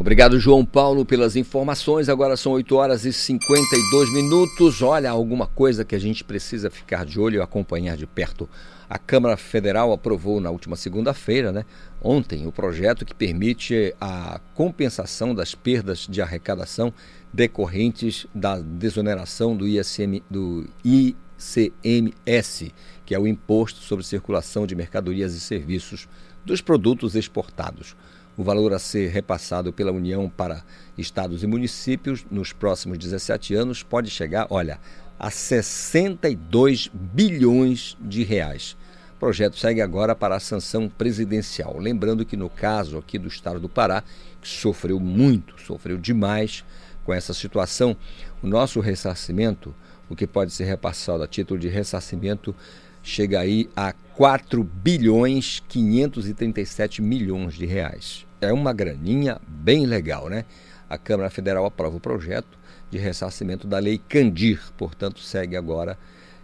Obrigado, 0.00 0.40
João 0.40 0.64
Paulo, 0.64 1.04
pelas 1.04 1.36
informações. 1.36 2.08
Agora 2.08 2.34
são 2.34 2.52
8 2.52 2.74
horas 2.74 3.04
e 3.04 3.12
52 3.12 4.10
minutos. 4.14 4.80
Olha, 4.80 5.10
alguma 5.10 5.46
coisa 5.46 5.84
que 5.84 5.94
a 5.94 5.98
gente 5.98 6.24
precisa 6.24 6.70
ficar 6.70 7.04
de 7.04 7.20
olho 7.20 7.36
e 7.36 7.42
acompanhar 7.42 7.98
de 7.98 8.06
perto. 8.06 8.48
A 8.88 8.98
Câmara 8.98 9.36
Federal 9.36 9.92
aprovou 9.92 10.40
na 10.40 10.50
última 10.50 10.74
segunda-feira, 10.74 11.52
né, 11.52 11.66
ontem, 12.00 12.46
o 12.46 12.50
projeto 12.50 13.04
que 13.04 13.14
permite 13.14 13.94
a 14.00 14.40
compensação 14.54 15.34
das 15.34 15.54
perdas 15.54 16.06
de 16.08 16.22
arrecadação 16.22 16.94
decorrentes 17.30 18.26
da 18.34 18.58
desoneração 18.58 19.54
do, 19.54 19.68
ISM, 19.68 20.22
do 20.30 20.66
ICMS, 20.82 22.72
que 23.04 23.14
é 23.14 23.18
o 23.18 23.26
Imposto 23.26 23.80
sobre 23.80 24.06
Circulação 24.06 24.66
de 24.66 24.74
Mercadorias 24.74 25.34
e 25.34 25.40
Serviços 25.40 26.08
dos 26.42 26.62
Produtos 26.62 27.14
Exportados. 27.14 27.94
O 28.40 28.42
valor 28.42 28.72
a 28.72 28.78
ser 28.78 29.10
repassado 29.10 29.70
pela 29.70 29.92
União 29.92 30.26
para 30.26 30.64
estados 30.96 31.42
e 31.42 31.46
municípios 31.46 32.24
nos 32.30 32.54
próximos 32.54 32.96
17 32.96 33.54
anos 33.54 33.82
pode 33.82 34.08
chegar, 34.08 34.46
olha, 34.48 34.80
a 35.18 35.30
62 35.30 36.90
bilhões 36.90 37.98
de 38.00 38.24
reais. 38.24 38.78
O 39.14 39.18
projeto 39.20 39.58
segue 39.58 39.82
agora 39.82 40.14
para 40.14 40.36
a 40.36 40.40
sanção 40.40 40.88
presidencial. 40.88 41.76
Lembrando 41.78 42.24
que 42.24 42.34
no 42.34 42.48
caso 42.48 42.96
aqui 42.96 43.18
do 43.18 43.28
estado 43.28 43.60
do 43.60 43.68
Pará, 43.68 44.02
que 44.40 44.48
sofreu 44.48 44.98
muito, 44.98 45.60
sofreu 45.60 45.98
demais 45.98 46.64
com 47.04 47.12
essa 47.12 47.34
situação, 47.34 47.94
o 48.42 48.46
nosso 48.46 48.80
ressarcimento, 48.80 49.74
o 50.08 50.16
que 50.16 50.26
pode 50.26 50.50
ser 50.50 50.64
repassado 50.64 51.22
a 51.22 51.26
título 51.26 51.60
de 51.60 51.68
ressarcimento, 51.68 52.56
chega 53.02 53.40
aí 53.40 53.68
a 53.76 53.92
4 53.92 54.62
bilhões 54.62 55.62
537 55.68 57.00
milhões 57.00 57.54
de 57.54 57.66
reais 57.66 58.26
é 58.40 58.52
uma 58.52 58.72
graninha 58.72 59.40
bem 59.46 59.86
legal, 59.86 60.28
né? 60.28 60.44
A 60.88 60.96
Câmara 60.96 61.30
Federal 61.30 61.64
aprova 61.66 61.96
o 61.96 62.00
projeto 62.00 62.58
de 62.90 62.98
ressarcimento 62.98 63.66
da 63.66 63.78
Lei 63.78 64.00
Candir, 64.08 64.60
portanto, 64.76 65.20
segue 65.20 65.56
agora 65.56 65.96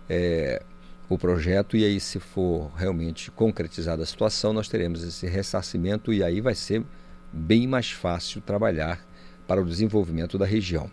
é, 0.09 0.63
o 1.09 1.19
projeto 1.19 1.77
e 1.77 1.85
aí, 1.85 1.99
se 1.99 2.21
for 2.21 2.71
realmente 2.77 3.31
concretizada 3.31 4.03
a 4.03 4.07
situação, 4.07 4.53
nós 4.53 4.69
teremos 4.69 5.03
esse 5.03 5.27
ressarcimento 5.27 6.13
e 6.13 6.23
aí 6.23 6.41
vai 6.41 6.55
ser 6.55 6.83
bem 7.33 7.67
mais 7.67 7.91
fácil 7.91 8.41
trabalhar 8.41 9.05
para 9.49 9.61
o 9.61 9.65
desenvolvimento 9.65 10.39
da 10.39 10.47
região. 10.47 10.91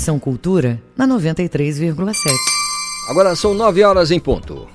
Conexão 0.04 0.18
Cultura 0.18 0.78
na 0.94 1.08
93,7. 1.08 2.14
Agora 3.08 3.34
são 3.34 3.54
nove 3.54 3.82
horas 3.82 4.10
em 4.10 4.20
ponto. 4.20 4.68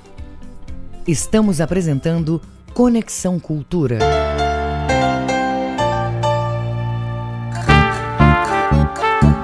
Estamos 1.08 1.62
apresentando 1.62 2.42
Conexão 2.74 3.40
Cultura. 3.40 4.00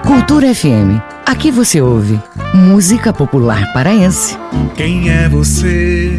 Cultura 0.08 0.56
FM. 0.56 1.00
Aqui 1.24 1.52
você 1.52 1.80
ouve 1.80 2.20
música 2.56 3.14
popular 3.14 3.72
paraense. 3.72 4.36
Quem 4.76 5.12
é 5.12 5.30
você 5.30 6.10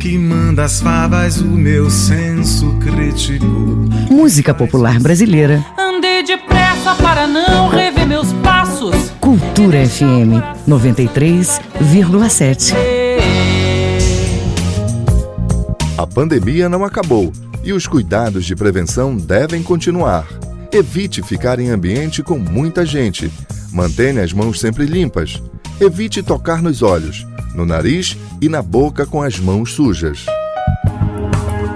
que 0.00 0.18
manda 0.18 0.64
as 0.64 0.80
favas 0.80 1.40
o 1.40 1.46
meu 1.46 1.88
senso 1.90 2.76
crítico? 2.80 3.46
Música 4.10 4.52
popular 4.52 4.98
brasileira 4.98 5.64
para 6.96 7.26
não 7.26 7.68
rever 7.68 8.06
meus 8.06 8.32
passos. 8.34 8.94
Cultura 9.20 9.86
FM 9.86 10.42
93,7. 10.66 12.74
A 15.96 16.06
pandemia 16.06 16.68
não 16.68 16.84
acabou 16.84 17.32
e 17.64 17.72
os 17.72 17.86
cuidados 17.86 18.44
de 18.44 18.54
prevenção 18.54 19.16
devem 19.16 19.62
continuar. 19.62 20.26
Evite 20.72 21.22
ficar 21.22 21.58
em 21.58 21.70
ambiente 21.70 22.22
com 22.22 22.38
muita 22.38 22.84
gente. 22.86 23.32
Mantenha 23.72 24.22
as 24.22 24.32
mãos 24.32 24.60
sempre 24.60 24.86
limpas. 24.86 25.42
Evite 25.80 26.22
tocar 26.22 26.62
nos 26.62 26.82
olhos, 26.82 27.26
no 27.54 27.66
nariz 27.66 28.16
e 28.40 28.48
na 28.48 28.62
boca 28.62 29.04
com 29.06 29.22
as 29.22 29.38
mãos 29.38 29.72
sujas. 29.72 30.26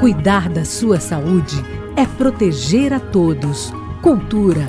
Cuidar 0.01 0.49
da 0.49 0.65
sua 0.65 0.99
saúde 0.99 1.63
é 1.97 2.05
proteger 2.05 2.93
a 2.93 2.99
todos. 2.99 3.73
Cultura, 4.03 4.69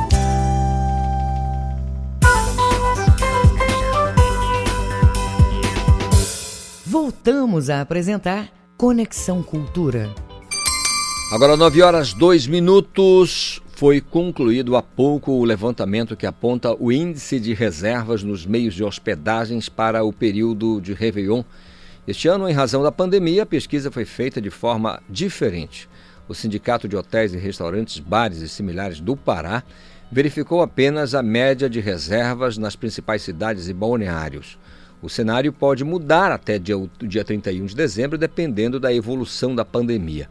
Voltamos 7.23 7.69
a 7.69 7.81
apresentar 7.81 8.49
Conexão 8.75 9.43
Cultura. 9.43 10.09
Agora, 11.31 11.55
9 11.55 11.83
horas 11.83 12.13
2 12.13 12.47
minutos. 12.47 13.61
Foi 13.75 14.01
concluído 14.01 14.75
há 14.75 14.81
pouco 14.81 15.33
o 15.33 15.45
levantamento 15.45 16.15
que 16.15 16.25
aponta 16.25 16.73
o 16.73 16.91
índice 16.91 17.39
de 17.39 17.53
reservas 17.53 18.23
nos 18.23 18.43
meios 18.43 18.73
de 18.73 18.83
hospedagens 18.83 19.69
para 19.69 20.03
o 20.03 20.11
período 20.11 20.81
de 20.81 20.93
Réveillon. 20.93 21.43
Este 22.07 22.27
ano, 22.27 22.49
em 22.49 22.53
razão 22.53 22.81
da 22.81 22.91
pandemia, 22.91 23.43
a 23.43 23.45
pesquisa 23.45 23.91
foi 23.91 24.03
feita 24.03 24.41
de 24.41 24.49
forma 24.49 24.99
diferente. 25.07 25.87
O 26.27 26.33
Sindicato 26.33 26.87
de 26.87 26.97
Hotéis 26.97 27.35
e 27.35 27.37
Restaurantes, 27.37 27.99
Bares 27.99 28.39
e 28.39 28.49
Similares 28.49 28.99
do 28.99 29.15
Pará 29.15 29.61
verificou 30.11 30.63
apenas 30.63 31.13
a 31.13 31.21
média 31.21 31.69
de 31.69 31.79
reservas 31.79 32.57
nas 32.57 32.75
principais 32.75 33.21
cidades 33.21 33.69
e 33.69 33.73
balneários. 33.73 34.57
O 35.01 35.09
cenário 35.09 35.51
pode 35.51 35.83
mudar 35.83 36.31
até 36.31 36.59
dia, 36.59 36.75
dia 36.99 37.23
31 37.23 37.65
de 37.65 37.75
dezembro, 37.75 38.17
dependendo 38.17 38.79
da 38.79 38.93
evolução 38.93 39.55
da 39.55 39.65
pandemia. 39.65 40.29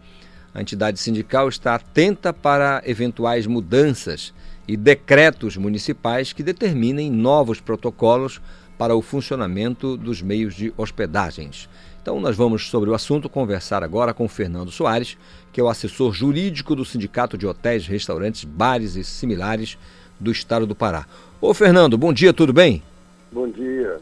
A 0.54 0.60
entidade 0.60 0.98
sindical 1.00 1.48
está 1.48 1.74
atenta 1.74 2.32
para 2.32 2.82
eventuais 2.84 3.46
mudanças 3.46 4.32
e 4.68 4.76
decretos 4.76 5.56
municipais 5.56 6.32
que 6.32 6.42
determinem 6.42 7.10
novos 7.10 7.60
protocolos 7.60 8.40
para 8.78 8.94
o 8.94 9.02
funcionamento 9.02 9.96
dos 9.96 10.22
meios 10.22 10.54
de 10.54 10.72
hospedagens. 10.76 11.68
Então, 12.00 12.18
nós 12.18 12.36
vamos 12.36 12.68
sobre 12.68 12.88
o 12.88 12.94
assunto 12.94 13.28
conversar 13.28 13.82
agora 13.82 14.14
com 14.14 14.26
Fernando 14.28 14.70
Soares, 14.70 15.18
que 15.52 15.60
é 15.60 15.64
o 15.64 15.68
assessor 15.68 16.12
jurídico 16.14 16.74
do 16.74 16.84
Sindicato 16.84 17.36
de 17.36 17.46
Hotéis, 17.46 17.86
Restaurantes, 17.86 18.44
Bares 18.44 18.96
e 18.96 19.04
Similares 19.04 19.76
do 20.18 20.30
Estado 20.30 20.66
do 20.66 20.74
Pará. 20.74 21.06
Ô, 21.40 21.52
Fernando, 21.52 21.98
bom 21.98 22.12
dia, 22.12 22.32
tudo 22.32 22.52
bem? 22.52 22.82
Bom 23.30 23.48
dia. 23.48 24.00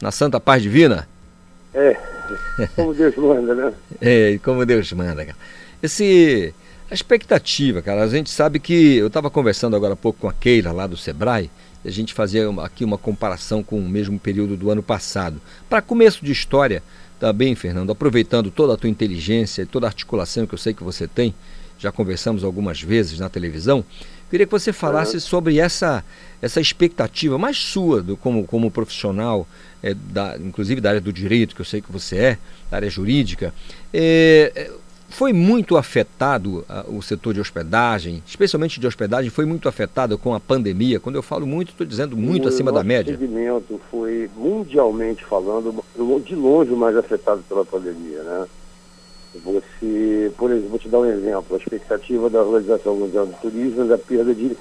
Na 0.00 0.10
Santa 0.10 0.40
Paz 0.40 0.62
Divina? 0.62 1.08
É, 1.74 1.96
como 2.74 2.94
Deus 2.94 3.16
manda, 3.16 3.54
né? 3.54 3.72
é, 4.00 4.38
como 4.42 4.64
Deus 4.64 4.92
manda, 4.92 5.24
cara 5.24 5.36
esse 5.82 6.54
a 6.90 6.94
expectativa, 6.94 7.80
cara. 7.80 8.02
A 8.02 8.08
gente 8.08 8.30
sabe 8.30 8.58
que 8.58 8.96
eu 8.96 9.06
estava 9.06 9.30
conversando 9.30 9.76
agora 9.76 9.94
há 9.94 9.96
pouco 9.96 10.20
com 10.20 10.28
a 10.28 10.32
Keila 10.32 10.72
lá 10.72 10.86
do 10.86 10.96
Sebrae, 10.96 11.50
e 11.84 11.88
a 11.88 11.92
gente 11.92 12.12
fazia 12.12 12.50
aqui 12.62 12.84
uma 12.84 12.98
comparação 12.98 13.62
com 13.62 13.78
o 13.78 13.88
mesmo 13.88 14.18
período 14.18 14.56
do 14.56 14.70
ano 14.70 14.82
passado. 14.82 15.40
Para 15.68 15.80
começo 15.80 16.24
de 16.24 16.32
história, 16.32 16.82
também, 17.18 17.54
tá 17.54 17.60
Fernando, 17.60 17.92
aproveitando 17.92 18.50
toda 18.50 18.74
a 18.74 18.76
tua 18.76 18.90
inteligência 18.90 19.62
e 19.62 19.66
toda 19.66 19.86
a 19.86 19.88
articulação 19.88 20.46
que 20.46 20.54
eu 20.54 20.58
sei 20.58 20.74
que 20.74 20.82
você 20.82 21.06
tem, 21.06 21.34
já 21.78 21.92
conversamos 21.92 22.44
algumas 22.44 22.82
vezes 22.82 23.20
na 23.20 23.28
televisão, 23.28 23.84
queria 24.28 24.44
que 24.44 24.52
você 24.52 24.72
falasse 24.72 25.14
uhum. 25.14 25.20
sobre 25.20 25.58
essa, 25.58 26.04
essa 26.42 26.60
expectativa 26.60 27.38
mais 27.38 27.56
sua 27.56 28.02
do, 28.02 28.16
como, 28.16 28.44
como 28.46 28.70
profissional, 28.70 29.46
é, 29.82 29.94
da, 29.94 30.36
inclusive 30.38 30.80
da 30.80 30.90
área 30.90 31.00
do 31.00 31.12
direito, 31.12 31.54
que 31.54 31.60
eu 31.60 31.66
sei 31.66 31.80
que 31.80 31.90
você 31.90 32.16
é, 32.16 32.38
da 32.70 32.76
área 32.76 32.90
jurídica. 32.90 33.52
É, 33.92 34.70
foi 35.10 35.32
muito 35.32 35.76
afetado 35.76 36.60
uh, 36.60 36.96
o 36.96 37.02
setor 37.02 37.34
de 37.34 37.40
hospedagem, 37.40 38.22
especialmente 38.26 38.78
de 38.78 38.86
hospedagem, 38.86 39.28
foi 39.28 39.44
muito 39.44 39.68
afetado 39.68 40.16
com 40.16 40.34
a 40.34 40.40
pandemia. 40.40 41.00
Quando 41.00 41.16
eu 41.16 41.22
falo 41.22 41.46
muito, 41.46 41.72
estou 41.72 41.86
dizendo 41.86 42.16
muito 42.16 42.46
o 42.46 42.48
acima 42.48 42.70
da 42.70 42.84
média. 42.84 43.14
O 43.14 43.18
segmento 43.18 43.80
foi, 43.90 44.30
mundialmente 44.36 45.24
falando, 45.24 45.84
de 46.24 46.34
longe 46.34 46.70
mais 46.70 46.96
afetado 46.96 47.42
pela 47.48 47.64
pandemia, 47.64 48.22
né? 48.22 48.46
Você, 49.44 50.32
por 50.36 50.50
exemplo, 50.50 50.70
vou 50.70 50.78
te 50.78 50.88
dar 50.88 51.00
um 51.00 51.04
exemplo, 51.04 51.54
a 51.54 51.58
expectativa 51.58 52.30
da 52.30 52.42
Organização 52.42 52.96
Mundial 52.96 53.26
do 53.26 53.34
Turismo 53.34 53.82
é 53.82 53.86
da 53.86 53.98
perda 53.98 54.34
de, 54.34 54.56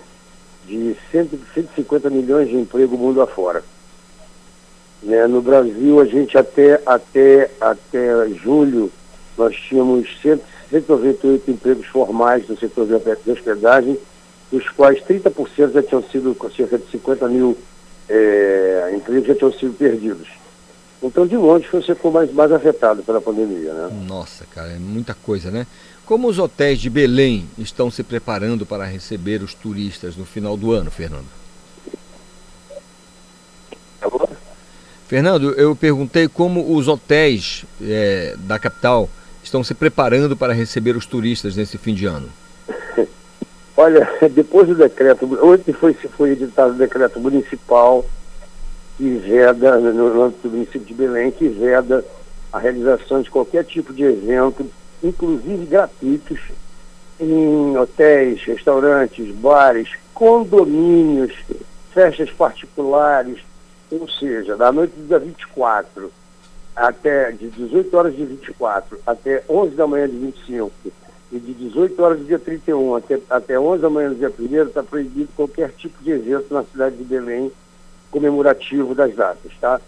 de 0.68 0.96
150 1.12 2.10
milhões 2.10 2.50
de 2.50 2.56
emprego 2.56 2.98
mundo 2.98 3.22
afora. 3.22 3.64
Né? 5.02 5.28
No 5.28 5.42
Brasil, 5.42 6.00
a 6.00 6.06
gente 6.06 6.38
até, 6.38 6.82
até, 6.86 7.50
até 7.60 8.30
julho 8.30 8.92
nós 9.38 9.56
tínhamos 9.56 10.08
198 10.22 11.50
empregos 11.50 11.88
formais 11.88 12.48
no 12.48 12.58
setor 12.58 12.86
de 12.86 13.32
hospedagem, 13.32 13.98
dos 14.52 14.68
quais 14.70 15.02
30% 15.04 15.72
já 15.72 15.84
tinham 15.84 16.04
sido, 16.04 16.36
com 16.36 16.50
cerca 16.52 16.78
de 16.78 16.90
50 16.92 17.28
mil 17.30 17.58
é, 18.10 18.92
empregos 18.94 19.28
já 19.28 19.36
tinham 19.36 19.54
sido 19.54 19.74
perdidos. 19.74 20.28
Então, 21.02 21.26
de 21.26 21.38
longe, 21.38 21.66
foi 21.68 21.80
o 21.80 21.84
setor 21.84 22.12
mais, 22.12 22.34
mais 22.34 22.52
afetado 22.52 23.02
pela 23.04 23.22
pandemia. 23.22 23.74
Né? 23.74 24.06
Nossa, 24.06 24.46
cara, 24.54 24.72
é 24.72 24.78
muita 24.78 25.14
coisa, 25.14 25.50
né? 25.50 25.66
Como 26.06 26.28
os 26.28 26.40
hotéis 26.40 26.80
de 26.80 26.90
Belém 26.90 27.48
estão 27.58 27.90
se 27.90 28.04
preparando 28.04 28.66
para 28.66 28.84
receber 28.84 29.42
os 29.42 29.54
turistas 29.54 30.18
no 30.18 30.26
final 30.26 30.58
do 30.58 30.74
ano, 30.74 30.92
Fernando? 30.92 31.39
Fernando, 35.10 35.54
eu 35.54 35.76
perguntei 35.76 36.28
como 36.28 36.76
os 36.78 36.88
hotéis 36.88 37.66
é, 37.82 38.36
da 38.42 38.60
capital 38.60 39.10
estão 39.44 39.64
se 39.64 39.74
preparando 39.74 40.38
para 40.38 40.54
receber 40.54 40.96
os 40.96 41.08
turistas 41.08 41.56
nesse 41.56 41.80
fim 41.80 41.96
de 41.96 42.06
ano? 42.06 42.30
Olha, 43.76 44.08
depois 44.30 44.68
do 44.68 44.76
decreto, 44.76 45.28
ontem 45.44 45.74
foi, 45.74 45.96
foi 45.96 46.34
editado 46.34 46.74
o 46.74 46.78
decreto 46.78 47.20
municipal 47.20 48.06
que 49.00 49.16
veda, 49.16 49.80
no 49.80 50.22
âmbito 50.22 50.48
do 50.48 50.52
município 50.52 50.82
de 50.82 50.94
Belém, 50.94 51.32
que 51.32 51.48
veda 51.48 52.06
a 52.54 52.60
realização 52.60 53.24
de 53.24 53.32
qualquer 53.32 53.66
tipo 53.66 53.92
de 53.92 54.04
evento, 54.04 54.64
inclusive 55.02 55.66
gratuitos, 55.66 56.40
em 57.20 57.76
hotéis, 57.76 58.44
restaurantes, 58.44 59.34
bares, 59.34 59.90
condomínios, 60.14 61.34
festas 61.96 62.30
particulares, 62.30 63.40
ou 63.92 64.08
seja, 64.08 64.56
da 64.56 64.72
noite 64.72 64.94
do 64.96 65.08
dia 65.08 65.20
24 65.20 66.12
até 66.76 67.32
de 67.32 67.50
18 67.50 67.98
horas 67.98 68.16
de 68.16 68.24
24 68.24 69.00
até 69.06 69.44
11 69.50 69.76
da 69.76 69.88
manhã 69.88 70.08
de 70.08 70.18
25 70.18 70.72
e 71.32 71.40
de 71.40 71.54
18 71.54 72.02
horas 72.02 72.20
do 72.20 72.26
dia 72.26 72.40
31 72.40 72.96
até, 72.96 73.20
até 73.30 73.60
11 73.60 73.82
da 73.82 73.90
manhã 73.90 74.10
do 74.10 74.16
dia 74.16 74.32
1 74.38 74.68
está 74.68 74.82
proibido 74.84 75.30
qualquer 75.36 75.72
tipo 75.72 76.02
de 76.04 76.12
evento 76.12 76.54
na 76.54 76.64
cidade 76.64 76.96
de 76.98 77.04
Belém 77.04 77.52
comemorativo 78.10 78.96
das 78.96 79.16
datas, 79.16 79.52
tá? 79.60 79.80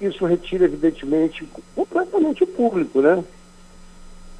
Isso 0.00 0.24
retira, 0.24 0.64
evidentemente, 0.64 1.48
completamente 1.74 2.44
o 2.44 2.46
público, 2.46 3.00
né? 3.00 3.22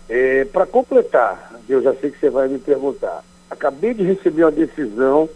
É, 0.09 0.45
Para 0.47 0.67
completar, 0.67 1.61
eu 1.69 1.83
já 1.83 1.95
sei 1.95 2.11
que 2.11 2.19
você 2.19 2.31
vai 2.31 2.49
me 2.49 2.59
perguntar, 2.59 3.25
acabei 3.51 3.93
de 3.93 4.03
receber 4.03 4.45
uma 4.45 4.53
decisão 4.53 5.29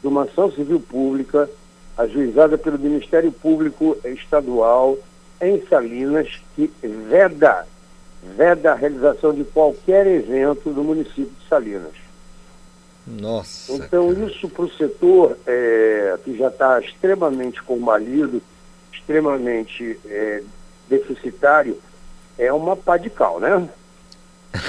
de 0.00 0.08
uma 0.08 0.24
ação 0.24 0.50
civil 0.50 0.80
pública 0.80 1.48
ajuizada 1.96 2.58
pelo 2.58 2.78
Ministério 2.78 3.32
Público 3.32 3.96
Estadual 4.04 4.98
em 5.40 5.64
Salinas 5.66 6.28
que 6.54 6.70
veda, 6.82 7.66
veda 8.36 8.72
a 8.72 8.74
realização 8.74 9.32
de 9.32 9.44
qualquer 9.44 10.06
evento 10.06 10.70
no 10.70 10.84
município 10.84 11.26
de 11.26 11.48
Salinas. 11.48 11.92
Nossa. 13.06 13.72
Então 13.72 14.12
cara. 14.12 14.26
isso 14.26 14.48
para 14.48 14.64
o 14.64 14.70
setor 14.70 15.38
é, 15.46 16.18
que 16.24 16.36
já 16.36 16.48
está 16.48 16.80
extremamente 16.80 17.62
combalido, 17.62 18.42
extremamente 18.92 19.98
é, 20.06 20.42
deficitário, 20.88 21.78
é 22.36 22.52
uma 22.52 22.76
pá 22.76 22.96
de 22.96 23.08
cal, 23.10 23.40
né? 23.40 23.68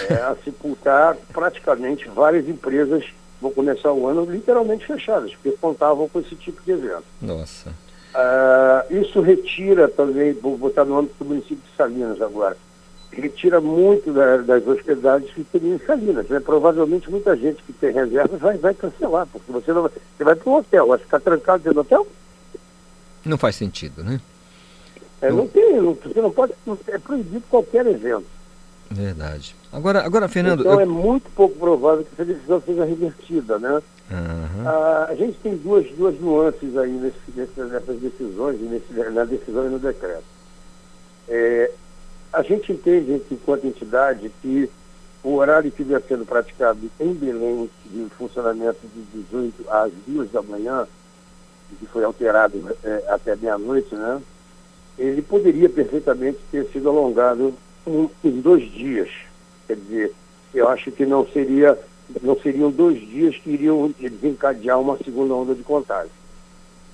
É 0.09 0.15
a 0.15 0.36
sepultar 0.43 1.15
praticamente 1.32 2.09
várias 2.09 2.47
empresas 2.49 3.05
vão 3.41 3.51
começar 3.51 3.91
o 3.91 4.07
ano 4.07 4.25
literalmente 4.25 4.85
fechadas, 4.85 5.31
porque 5.35 5.51
contavam 5.57 6.07
com 6.09 6.19
esse 6.19 6.35
tipo 6.35 6.61
de 6.63 6.71
evento. 6.71 7.05
Nossa. 7.21 7.71
Ah, 8.13 8.85
isso 8.89 9.21
retira 9.21 9.88
também, 9.88 10.33
vou 10.33 10.57
botar 10.57 10.85
no 10.85 10.97
âmbito 10.97 11.15
do 11.19 11.25
município 11.25 11.57
de 11.57 11.75
Salinas 11.75 12.21
agora, 12.21 12.57
retira 13.11 13.59
muito 13.61 14.11
da, 14.11 14.38
das 14.38 14.65
hospedades 14.67 15.31
que 15.33 15.43
teriam 15.43 15.75
em 15.75 15.79
Salinas. 15.79 16.27
Né? 16.27 16.39
Provavelmente 16.39 17.09
muita 17.09 17.35
gente 17.35 17.61
que 17.63 17.73
tem 17.73 17.91
reservas 17.91 18.39
vai, 18.39 18.57
vai 18.57 18.73
cancelar, 18.73 19.27
porque 19.27 19.51
você, 19.51 19.71
não, 19.71 19.83
você 19.83 20.23
vai 20.23 20.35
para 20.35 20.49
um 20.49 20.55
hotel, 20.55 20.88
vai 20.88 20.97
ficar 20.97 21.19
trancado 21.19 21.63
dentro 21.63 21.75
do 21.75 21.81
hotel? 21.81 22.07
Não 23.25 23.38
faz 23.38 23.55
sentido, 23.55 24.03
né? 24.03 24.21
É, 25.21 25.31
não 25.31 25.47
tem, 25.47 25.81
não, 25.81 25.93
você 25.93 26.21
não 26.21 26.31
pode, 26.31 26.53
é 26.88 26.97
proibido 26.97 27.43
qualquer 27.49 27.85
evento. 27.88 28.25
Verdade. 28.89 29.55
Agora, 29.78 30.03
agora 30.03 30.28
Fernando. 30.28 30.61
Então 30.61 30.73
eu... 30.73 30.80
é 30.80 30.86
muito 30.86 31.30
pouco 31.36 31.55
provável 31.59 32.03
que 32.03 32.09
essa 32.13 32.25
decisão 32.25 32.59
seja 32.61 32.84
revertida, 32.84 33.59
né? 33.59 33.82
Uhum. 34.09 34.67
Ah, 34.67 35.05
a 35.09 35.15
gente 35.15 35.38
tem 35.38 35.55
duas, 35.55 35.86
duas 35.91 36.19
nuances 36.19 36.75
aí 36.75 36.91
nesse, 36.91 37.17
nesse, 37.36 37.61
nessas 37.61 37.99
decisões, 37.99 38.59
nesse, 38.59 38.91
na 39.11 39.23
decisão 39.23 39.67
e 39.67 39.69
no 39.69 39.78
decreto. 39.78 40.23
É, 41.30 41.71
a 42.34 42.41
gente 42.41 42.71
entende, 42.71 43.21
enquanto 43.30 43.67
entidade, 43.67 44.32
que 44.41 44.67
o 45.23 45.36
horário 45.36 45.71
que 45.71 45.84
vinha 45.84 46.01
sendo 46.07 46.25
praticado 46.25 46.80
em 46.99 47.13
Belém, 47.13 47.69
de 47.86 48.07
funcionamento 48.17 48.80
de 48.95 49.21
18 49.21 49.69
às 49.69 49.91
2 50.07 50.32
da 50.32 50.41
manhã, 50.41 50.88
que 51.78 51.86
foi 51.86 52.03
alterado 52.03 52.75
é, 52.84 53.03
até 53.09 53.36
meia-noite, 53.36 53.93
né? 53.93 54.21
Ele 54.97 55.21
poderia 55.21 55.69
perfeitamente 55.69 56.39
ter 56.49 56.65
sido 56.71 56.89
alongado 56.89 57.53
em, 57.86 58.09
em 58.23 58.41
dois 58.41 58.63
dias. 58.71 59.09
Quer 59.68 59.76
dizer, 59.76 60.13
eu 60.53 60.68
acho 60.70 60.91
que 60.91 61.05
não 61.05 61.28
seria 61.28 61.78
não 62.22 62.39
seriam 62.39 62.72
dois 62.72 62.99
dias 62.99 63.36
que 63.36 63.49
iriam 63.49 63.93
desencadear 63.99 64.80
uma 64.80 64.97
segunda 64.97 65.34
onda 65.34 65.53
de 65.53 65.61
contágio. 65.61 66.11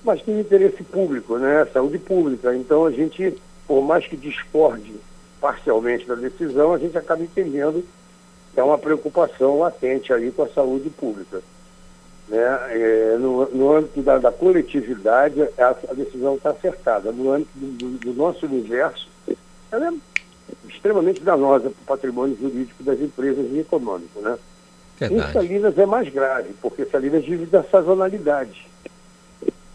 Mas 0.03 0.21
tem 0.24 0.39
interesse 0.39 0.84
público, 0.84 1.38
né? 1.38 1.65
Saúde 1.71 1.99
pública. 1.99 2.55
Então 2.55 2.86
a 2.86 2.91
gente, 2.91 3.38
por 3.67 3.82
mais 3.82 4.05
que 4.07 4.17
discorde 4.17 4.95
parcialmente 5.39 6.07
da 6.07 6.15
decisão, 6.15 6.74
a 6.74 6.78
gente 6.78 6.97
acaba 6.97 7.21
entendendo 7.21 7.86
que 8.53 8.59
é 8.59 8.63
uma 8.63 8.78
preocupação 8.78 9.59
latente 9.59 10.13
aí 10.13 10.32
com 10.32 10.43
a 10.43 10.49
saúde 10.49 10.89
pública. 10.89 11.41
Né? 12.28 12.38
É, 12.69 13.17
no, 13.19 13.45
no, 13.49 13.76
âmbito 13.76 14.01
da, 14.01 14.17
da 14.17 14.32
coletividade, 14.32 15.41
a, 15.57 15.76
a 15.89 15.93
decisão 15.93 16.36
está 16.36 16.51
acertada. 16.51 17.11
No 17.11 17.32
âmbito 17.32 17.51
do, 17.55 17.89
do, 17.97 18.13
nosso 18.13 18.45
universo, 18.45 19.07
ela 19.71 19.88
é 19.88 19.93
extremamente 20.67 21.21
danosa 21.21 21.69
para 21.69 21.81
o 21.81 21.85
patrimônio 21.85 22.37
jurídico 22.39 22.83
das 22.83 22.99
empresas 22.99 23.45
e 23.51 23.59
econômico. 23.59 24.19
Né? 24.19 24.37
Verdade. 24.99 25.29
Em 25.29 25.33
Salinas 25.33 25.77
é 25.77 25.85
mais 25.85 26.09
grave, 26.09 26.53
porque 26.61 26.85
Salinas 26.85 27.25
vive 27.25 27.45
da 27.45 27.63
sazonalidade. 27.63 28.67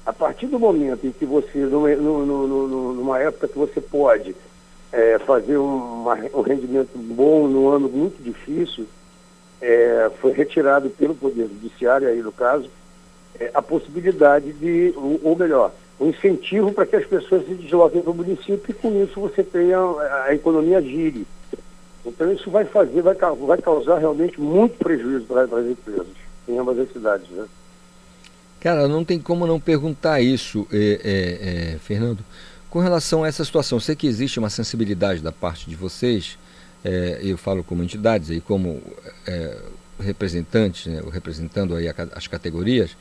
A 0.05 0.13
partir 0.13 0.47
do 0.47 0.59
momento 0.59 1.07
em 1.07 1.13
que 1.13 1.27
você, 1.27 1.59
numa, 1.59 1.95
numa 1.95 3.19
época 3.19 3.49
que 3.49 3.59
você 3.59 3.81
pode 3.81 4.35
é, 4.91 5.19
fazer 5.19 5.59
uma, 5.59 6.15
um 6.33 6.41
rendimento 6.41 6.97
bom 6.97 7.47
num 7.47 7.69
ano 7.69 7.89
muito 7.89 8.23
difícil, 8.23 8.87
é, 9.61 10.11
foi 10.21 10.33
retirado 10.33 10.89
pelo 10.91 11.15
Poder 11.15 11.49
Judiciário, 11.49 12.09
aí 12.09 12.23
no 12.23 12.33
caso, 12.33 12.71
é, 13.39 13.51
a 13.53 13.61
possibilidade 13.61 14.53
de, 14.53 14.95
ou, 14.97 15.21
ou 15.23 15.37
melhor, 15.37 15.73
um 16.01 16.09
incentivo 16.09 16.73
para 16.73 16.87
que 16.87 16.97
as 16.97 17.07
pessoas 17.07 17.45
se 17.47 17.55
desloquem 17.55 18.01
para 18.01 18.11
o 18.11 18.15
município 18.15 18.63
e 18.69 18.73
com 18.73 19.03
isso 19.03 19.21
você 19.21 19.43
tenha 19.43 19.79
a, 20.27 20.35
economia 20.35 20.81
gire. 20.81 21.27
Então 22.07 22.33
isso 22.33 22.51
vai 22.51 22.65
fazer, 22.65 23.03
vai, 23.03 23.15
vai 23.15 23.59
causar 23.59 23.99
realmente 23.99 24.41
muito 24.41 24.79
prejuízo 24.79 25.27
para, 25.27 25.43
as 25.43 25.67
empresas 25.67 26.07
em 26.49 26.59
ambas 26.59 26.79
as 26.79 26.93
cidades. 26.93 27.29
Né? 27.31 27.47
Cara, 28.61 28.89
não 28.89 29.05
tem 29.05 29.21
como 29.21 29.47
não 29.47 29.61
perguntar 29.61 30.21
isso, 30.21 30.67
é, 30.73 30.77
é, 30.77 31.75
é, 31.75 31.79
Fernando. 31.79 32.25
Com 32.71 32.81
relação 32.81 33.25
a 33.25 33.29
essa 33.29 33.45
situação, 33.45 33.81
sei 33.81 33.97
que 33.97 34.07
existe 34.07 34.39
uma 34.39 34.51
sensibilidade 34.51 35.21
da 35.21 35.33
parte 35.33 35.69
de 35.69 35.75
vocês, 35.75 36.39
é, 36.85 37.19
eu 37.23 37.37
falo 37.37 37.65
como 37.65 37.83
entidades 37.83 38.31
e 38.31 38.41
como 38.41 38.81
é, 39.27 39.57
representantes, 39.99 40.87
né, 40.87 41.03
representando 41.11 41.75
aí 41.75 41.87
as 41.89 42.27
categorias, 42.27 42.97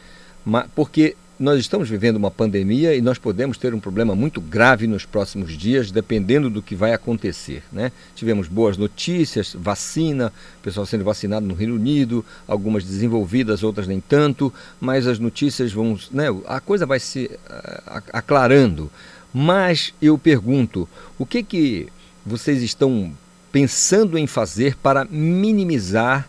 porque 0.74 1.16
nós 1.40 1.60
estamos 1.60 1.90
vivendo 1.90 2.18
uma 2.18 2.32
pandemia 2.32 2.96
e 2.96 3.02
nós 3.02 3.18
podemos 3.18 3.58
ter 3.58 3.74
um 3.74 3.80
problema 3.80 4.16
muito 4.16 4.42
grave 4.42 4.88
nos 4.88 5.06
próximos 5.06 5.56
dias, 5.56 5.92
dependendo 5.92 6.50
do 6.50 6.62
que 6.62 6.76
vai 6.76 6.94
acontecer. 6.94 7.64
Né? 7.72 7.92
Tivemos 8.16 8.48
boas 8.48 8.76
notícias, 8.76 9.56
vacina, 9.58 10.34
pessoal 10.64 10.86
sendo 10.86 11.04
vacinado 11.04 11.46
no 11.46 11.54
Reino 11.54 11.76
Unido, 11.76 12.26
algumas 12.48 12.84
desenvolvidas, 12.84 13.64
outras 13.64 13.88
nem 13.88 14.02
tanto, 14.02 14.52
mas 14.80 15.06
as 15.06 15.20
notícias 15.20 15.72
vão. 15.72 15.98
Né, 16.12 16.26
a 16.48 16.60
coisa 16.60 16.86
vai 16.86 17.00
se 17.00 17.26
uh, 17.26 18.02
aclarando. 18.12 18.90
Mas 19.34 19.94
eu 20.02 20.18
pergunto, 20.18 20.90
o 21.20 21.26
que, 21.26 21.44
que 21.44 21.88
vocês 22.26 22.64
estão 22.64 23.14
pensando 23.52 24.18
em 24.18 24.26
fazer 24.26 24.76
para 24.76 25.06
minimizar 25.06 26.28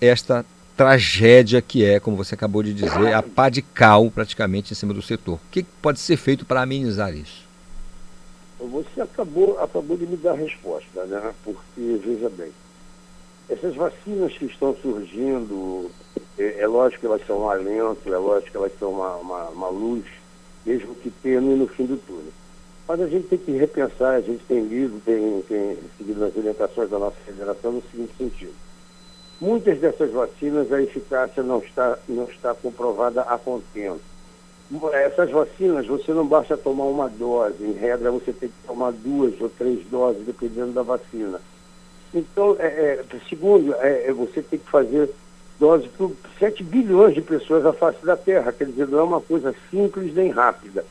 esta 0.00 0.44
tragédia 0.76 1.62
que 1.62 1.84
é, 1.84 1.98
como 1.98 2.16
você 2.16 2.34
acabou 2.34 2.62
de 2.62 2.74
dizer, 2.74 3.14
a 3.14 3.22
pá 3.22 3.48
de 3.48 3.62
cal 3.62 4.10
praticamente 4.10 4.72
em 4.72 4.76
cima 4.76 4.92
do 4.92 5.00
setor. 5.00 5.34
O 5.34 5.50
que 5.50 5.62
pode 5.62 5.98
ser 5.98 6.16
feito 6.16 6.44
para 6.44 6.60
amenizar 6.62 7.14
isso? 7.16 7.46
Você 8.60 9.00
acabou, 9.00 9.58
acabou 9.58 9.96
de 9.96 10.06
me 10.06 10.16
dar 10.16 10.32
a 10.32 10.36
resposta, 10.36 11.04
né? 11.04 11.34
Porque, 11.42 12.00
veja 12.04 12.28
bem, 12.28 12.50
essas 13.48 13.74
vacinas 13.74 14.32
que 14.36 14.44
estão 14.44 14.76
surgindo, 14.76 15.90
é, 16.38 16.60
é 16.60 16.66
lógico 16.66 17.00
que 17.00 17.06
elas 17.06 17.26
são 17.26 17.42
um 17.42 17.50
alento, 17.50 18.12
é 18.12 18.18
lógico 18.18 18.50
que 18.50 18.56
elas 18.56 18.72
são 18.78 18.90
uma, 18.90 19.16
uma, 19.16 19.44
uma 19.48 19.68
luz, 19.68 20.04
mesmo 20.64 20.94
que 20.94 21.10
tênue 21.10 21.54
no 21.54 21.66
fim 21.68 21.86
do 21.86 21.96
túnel. 21.96 22.32
Mas 22.88 23.00
a 23.00 23.06
gente 23.08 23.28
tem 23.28 23.38
que 23.38 23.52
repensar, 23.52 24.14
a 24.14 24.20
gente 24.20 24.44
tem 24.46 24.62
lido, 24.62 25.00
tem, 25.04 25.42
tem 25.42 25.78
seguido 25.96 26.24
as 26.24 26.36
orientações 26.36 26.90
da 26.90 26.98
nossa 26.98 27.16
federação 27.24 27.72
no 27.72 27.82
seguinte 27.90 28.12
sentido 28.16 28.65
Muitas 29.40 29.78
dessas 29.78 30.10
vacinas, 30.10 30.72
a 30.72 30.80
eficácia 30.80 31.42
não 31.42 31.58
está, 31.58 31.98
não 32.08 32.24
está 32.24 32.54
comprovada 32.54 33.22
a 33.22 33.36
contento. 33.36 34.00
Essas 34.92 35.30
vacinas, 35.30 35.86
você 35.86 36.12
não 36.12 36.26
basta 36.26 36.56
tomar 36.56 36.84
uma 36.84 37.08
dose, 37.08 37.62
em 37.62 37.72
regra 37.72 38.10
você 38.10 38.32
tem 38.32 38.48
que 38.48 38.66
tomar 38.66 38.92
duas 38.92 39.40
ou 39.40 39.48
três 39.48 39.84
doses, 39.86 40.24
dependendo 40.24 40.72
da 40.72 40.82
vacina. 40.82 41.40
Então, 42.12 42.56
é, 42.58 42.66
é, 42.66 43.04
segundo, 43.28 43.74
é, 43.74 44.06
é 44.06 44.12
você 44.12 44.42
tem 44.42 44.58
que 44.58 44.70
fazer 44.70 45.10
doses 45.58 45.88
para 45.96 46.08
7 46.38 46.64
bilhões 46.64 47.14
de 47.14 47.20
pessoas 47.20 47.64
à 47.64 47.72
face 47.72 48.04
da 48.04 48.16
Terra, 48.16 48.52
quer 48.52 48.66
dizer, 48.66 48.88
não 48.88 48.98
é 48.98 49.02
uma 49.02 49.20
coisa 49.20 49.54
simples 49.70 50.14
nem 50.14 50.30
rápida. 50.30 50.84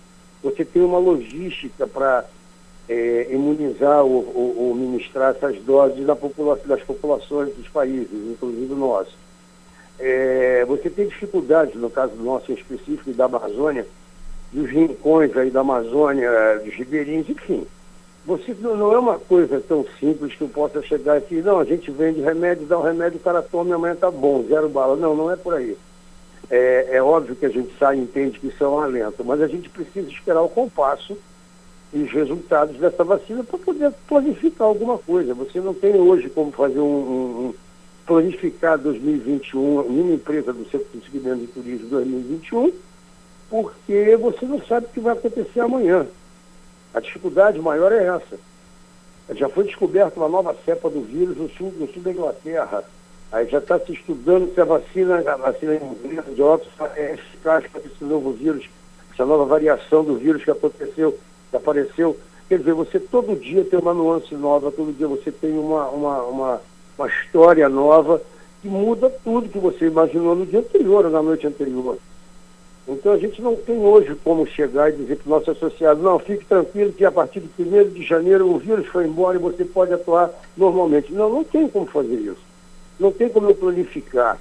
Você 0.44 0.64
tem 0.64 0.84
uma 0.84 1.00
logística 1.00 1.88
para 1.88 2.26
é, 2.88 3.28
imunizar 3.32 4.04
ou, 4.04 4.32
ou, 4.36 4.68
ou, 4.68 4.76
ministrar 4.76 5.36
essas 5.36 5.58
doses 5.64 6.06
da 6.06 6.16
popula 6.16 6.60
das 6.66 6.82
populações 6.84 7.54
dos 7.56 7.68
países, 7.68 8.12
inclusive 8.12 8.74
o 8.74 8.78
nosso. 8.78 9.18
É, 10.00 10.64
você 10.66 10.90
tem 10.90 11.08
dificuldades, 11.08 11.76
no 11.76 11.90
caso 11.90 12.16
nosso 12.16 12.52
em 12.52 12.56
específico, 12.56 13.12
da 13.14 13.26
Amazônia, 13.26 13.88
dos 14.52 14.70
rincões 14.70 15.36
aí 15.36 15.50
da 15.50 15.62
Amazônia, 15.62 16.30
dos 16.64 16.74
ribeirinhos, 16.74 17.30
enfim. 17.30 17.66
Você 18.26 18.56
não, 18.60 18.92
é 18.92 18.98
uma 18.98 19.20
coisa 19.20 19.62
tão 19.62 19.86
simples 20.00 20.34
que 20.36 20.42
eu 20.42 20.50
possa 20.50 20.82
chegar 20.82 21.18
aqui, 21.18 21.42
não, 21.42 21.60
a 21.60 21.66
gente 21.66 21.92
vende 21.92 22.22
remédio, 22.22 22.66
dá 22.66 22.80
um 22.80 22.84
remédio, 22.84 23.18
o 23.18 23.24
cara 23.24 23.42
toma 23.42 23.70
e 23.70 23.74
amanhã 23.74 23.96
tá 23.96 24.10
bom, 24.10 24.44
zero 24.48 24.68
bala. 24.68 24.96
Não, 24.96 25.16
não 25.16 25.32
é 25.32 25.36
por 25.36 25.54
aí. 25.54 25.78
É, 26.50 26.90
é 26.98 27.04
óbvio 27.04 27.36
que 27.36 27.46
a 27.46 27.50
gente 27.50 27.72
sai 27.78 27.98
e 27.98 28.02
entende 28.02 28.40
que 28.40 28.48
isso 28.48 28.64
é 28.64 28.68
um 28.68 28.80
alento, 28.80 29.24
mas 29.24 29.42
a 29.42 29.48
gente 29.48 29.70
precisa 29.70 30.10
esperar 30.10 30.42
o 30.42 30.50
compasso 30.50 31.18
os 32.04 32.12
resultados 32.12 32.78
dessa 32.78 33.04
vacina 33.04 33.44
para 33.44 33.58
poder 33.58 33.92
planificar 34.08 34.68
alguma 34.68 34.98
coisa. 34.98 35.34
Você 35.34 35.62
não 35.62 35.74
tem 35.74 35.96
hoje 35.96 36.30
como 36.30 36.52
fazer 36.52 36.80
um, 36.80 37.48
um, 37.48 37.54
planificar 38.06 38.78
2021 38.78 39.82
uma 39.82 40.14
empresa 40.14 40.52
do 40.52 40.66
segmento 40.70 41.38
de 41.38 41.48
turismo 41.48 41.88
2021, 41.90 42.74
porque 43.50 44.18
você 44.18 44.46
não 44.46 44.62
sabe 44.66 44.88
o 44.88 44.90
que 44.90 45.00
vai 45.00 45.14
acontecer 45.14 45.62
amanhã. 45.62 46.06
A 46.94 47.00
dificuldade 47.00 47.60
maior 47.60 47.92
é 47.92 48.06
essa. 48.06 48.38
Já 49.34 49.50
foi 49.50 49.64
descoberta 49.64 50.20
uma 50.20 50.30
nova 50.30 50.56
cepa 50.66 50.90
do 50.90 51.02
vírus 51.02 51.38
no 51.38 51.50
sul, 51.50 51.74
no 51.78 51.88
sul 51.88 52.04
da 52.04 52.12
Inglaterra. 52.12 52.84
Aí 53.32 53.48
já 53.50 53.58
está 53.58 53.80
se 53.80 53.94
estudando 53.94 54.54
se 54.54 54.62
a 54.62 54.66
vacina, 54.66 55.18
a 55.20 55.36
vacina 55.36 55.76
inglesa 55.76 56.32
de 56.34 56.42
Oxford 56.42 57.00
é 57.00 57.14
eficaz 57.14 57.66
para 57.68 57.82
esse 57.82 58.04
novo 58.04 58.32
vírus, 58.32 58.70
essa 59.14 59.26
nova 59.26 59.46
variação 59.46 60.04
do 60.04 60.16
vírus 60.16 60.44
que 60.44 60.52
aconteceu 60.52 61.18
apareceu. 61.56 62.18
Quer 62.48 62.60
dizer, 62.60 62.74
você 62.74 63.00
todo 63.00 63.40
dia 63.40 63.64
tem 63.64 63.80
uma 63.80 63.94
nuance 63.94 64.34
nova, 64.36 64.72
todo 64.72 64.96
dia 64.96 65.08
você 65.08 65.32
tem 65.32 65.58
uma, 65.58 65.88
uma, 65.90 66.22
uma, 66.24 66.62
uma 66.98 67.08
história 67.08 67.68
nova 67.68 68.22
que 68.62 68.68
muda 68.68 69.10
tudo 69.24 69.50
que 69.50 69.58
você 69.58 69.88
imaginou 69.88 70.36
no 70.36 70.46
dia 70.46 70.60
anterior 70.60 71.10
na 71.10 71.22
noite 71.22 71.48
anterior. 71.48 71.98
Então 72.88 73.14
a 73.14 73.18
gente 73.18 73.42
não 73.42 73.56
tem 73.56 73.78
hoje 73.80 74.16
como 74.24 74.46
chegar 74.46 74.90
e 74.90 74.98
dizer 74.98 75.18
para 75.18 75.28
o 75.28 75.30
nosso 75.40 75.50
associado, 75.50 76.04
não, 76.04 76.20
fique 76.20 76.46
tranquilo 76.46 76.94
que 76.94 77.04
a 77.04 77.12
partir 77.12 77.40
do 77.40 77.50
1 77.58 77.90
de 77.90 78.04
janeiro 78.04 78.48
o 78.48 78.60
vírus 78.60 78.86
foi 78.88 79.08
embora 79.08 79.38
e 79.38 79.42
você 79.42 79.66
pode 79.66 79.92
atuar 79.92 80.30
normalmente. 80.56 81.12
Não, 81.12 81.30
não 81.30 81.44
tem 81.44 81.68
como 81.68 81.88
fazer 81.88 82.16
isso. 82.16 82.44
Não 83.00 83.12
tem 83.12 83.28
como 83.28 83.50
eu 83.50 83.56
planificar. 83.56 84.40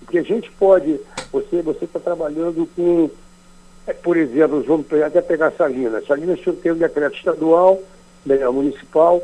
Porque 0.00 0.18
a 0.18 0.22
gente 0.22 0.50
pode, 0.52 1.00
você 1.32 1.84
está 1.84 1.98
trabalhando 1.98 2.68
com 2.76 3.10
É, 3.86 3.92
por 3.92 4.16
exemplo, 4.16 4.62
vamos 4.62 4.86
até 5.04 5.20
pegar 5.20 5.52
Salinas. 5.52 6.06
Salinas 6.06 6.40
tem 6.62 6.72
um 6.72 6.76
decreto 6.76 7.16
estadual, 7.16 7.80
melhor, 8.24 8.52
municipal, 8.52 9.22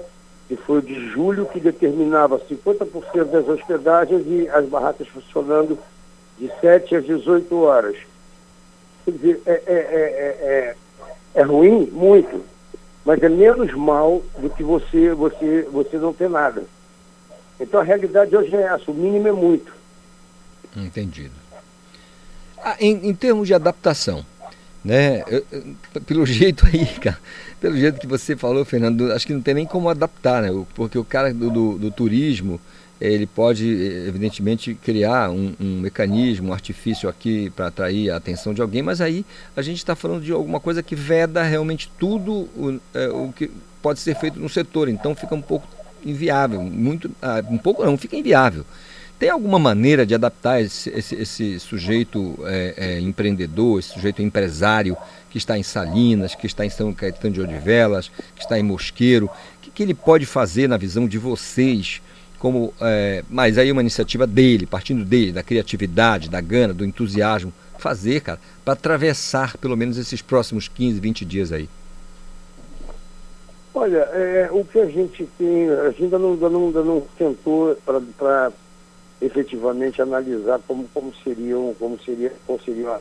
que 0.49 0.57
foi 0.57 0.79
o 0.79 0.83
de 0.83 1.09
julho, 1.11 1.47
que 1.47 1.59
determinava 1.59 2.39
50% 2.39 3.25
das 3.25 3.49
hospedagens 3.49 4.23
e 4.27 4.49
as 4.49 4.67
barracas 4.67 5.09
funcionando 5.09 5.79
de 6.39 6.51
7 6.61 6.97
às 6.97 7.05
18 7.05 7.61
horas. 7.61 7.97
Quer 9.05 9.11
dizer, 9.11 9.43
é, 9.47 9.53
é, 9.53 9.67
é, 9.67 10.77
é, 11.35 11.43
ruim, 11.43 11.87
muito, 11.87 12.45
mas 13.05 13.21
é 13.23 13.29
menos 13.29 13.73
mal 13.75 14.23
do 14.39 14.49
que 14.49 14.63
você, 14.63 15.13
você, 15.13 15.67
você 15.73 15.97
não 15.97 16.13
ter 16.13 16.31
nada. 16.31 16.65
Então 17.59 17.81
a 17.81 17.85
realidade 17.85 18.37
hoje 18.37 18.55
é 18.55 18.63
essa, 18.63 18.91
o 18.91 18.95
mínimo 18.95 19.27
é 19.27 19.33
muito. 19.33 19.73
Entendido. 20.77 21.35
Ah, 22.59 22.77
em, 22.79 23.09
em 23.09 23.15
termos 23.15 23.49
de 23.49 23.55
adaptação, 23.55 24.25
né? 24.85 25.23
Eu, 25.27 25.45
pelo 26.07 26.25
jeito 26.27 26.67
aí, 26.67 26.87
cara, 27.01 27.19
pelo 27.61 27.77
jeito 27.77 28.01
que 28.01 28.07
você 28.07 28.37
falou, 28.37 28.65
Fernando, 28.65 29.13
acho 29.13 29.27
que 29.27 29.33
não 29.33 29.43
tem 29.43 29.55
nem 29.55 29.67
como 29.67 29.89
adaptar, 29.89 30.43
né? 30.43 30.49
Porque 30.75 30.99
o 30.99 31.05
cara 31.05 31.33
do, 31.33 31.51
do, 31.51 31.79
do 31.79 31.91
turismo, 31.91 32.61
ele 33.01 33.27
pode, 33.27 33.69
evidentemente, 33.69 34.75
criar 34.75 35.31
um, 35.31 35.55
um 35.61 35.81
mecanismo, 35.81 36.51
um 36.51 36.53
artifício 36.53 37.09
aqui 37.09 37.51
para 37.51 37.67
atrair 37.67 38.11
a 38.11 38.17
atenção 38.17 38.55
de 38.55 38.63
alguém, 38.63 38.81
mas 38.81 39.01
aí 39.01 39.27
a 39.57 39.63
gente 39.63 39.79
está 39.79 39.97
falando 39.97 40.23
de 40.23 40.31
alguma 40.31 40.61
coisa 40.61 40.83
que 40.83 40.95
veda 40.95 41.43
realmente 41.43 41.91
tudo 41.99 42.33
o, 42.33 42.81
é, 42.95 43.09
o 43.09 43.33
que 43.33 43.51
pode 43.83 43.99
ser 43.99 44.15
feito 44.15 44.39
no 44.39 44.49
setor, 44.49 44.89
então 44.89 45.17
fica 45.17 45.35
um 45.35 45.43
pouco 45.43 45.67
inviável, 46.05 46.63
muito, 46.63 47.11
ah, 47.21 47.43
um 47.51 47.59
pouco 47.59 47.85
não, 47.85 47.97
fica 47.99 48.17
inviável. 48.17 48.65
Tem 49.23 49.31
alguma 49.31 49.57
maneira 49.57 50.05
de 50.05 50.17
adaptar 50.17 50.61
esse, 50.61 50.91
esse, 50.91 51.15
esse 51.15 51.61
sujeito 51.61 52.37
é, 52.43 52.75
é, 52.77 52.99
empreendedor, 52.99 53.79
esse 53.79 53.91
sujeito 53.91 54.21
empresário 54.21 54.97
que 55.31 55.39
está 55.39 55.57
em 55.57 55.63
Salinas, 55.63 56.35
que 56.35 56.45
está 56.45 56.67
em 56.67 56.69
São 56.69 56.93
Caetano 56.93 57.33
de 57.33 57.41
Odivelas, 57.41 58.11
que 58.35 58.43
está 58.43 58.59
em 58.59 58.65
Mosqueiro? 58.65 59.27
O 59.27 59.61
que, 59.61 59.71
que 59.71 59.81
ele 59.85 59.95
pode 59.95 60.27
fazer 60.27 60.69
na 60.69 60.77
visão 60.77 61.07
de 61.07 61.19
vocês? 61.19 62.03
Como, 62.37 62.75
é, 62.81 63.23
mas 63.31 63.59
aí 63.59 63.71
uma 63.71 63.81
iniciativa 63.81 64.27
dele, 64.27 64.67
partindo 64.67 65.05
dele, 65.05 65.31
da 65.31 65.45
criatividade, 65.45 66.29
da 66.29 66.41
gana, 66.41 66.75
do 66.75 66.85
entusiasmo, 66.85 67.53
fazer, 67.79 68.23
cara, 68.23 68.41
para 68.65 68.73
atravessar 68.73 69.57
pelo 69.57 69.77
menos 69.77 69.99
esses 69.99 70.21
próximos 70.21 70.67
15, 70.67 70.99
20 70.99 71.25
dias 71.25 71.53
aí. 71.53 71.69
Olha, 73.73 73.99
é, 73.99 74.49
o 74.51 74.65
que 74.65 74.81
a 74.81 74.87
gente 74.87 75.29
tem, 75.39 75.71
a 75.71 75.91
gente 75.91 76.03
ainda 76.03 76.19
não, 76.19 76.33
ainda 76.33 76.49
não, 76.51 76.67
ainda 76.67 76.83
não 76.83 77.07
tentou 77.17 77.77
para 77.87 78.51
efetivamente 79.23 80.03
analisar 80.03 80.61
como, 80.67 80.89
como 80.93 81.15
seriam, 81.23 81.75
como 81.79 81.99
seria, 82.01 82.33
como 82.47 82.61
seria 82.61 83.01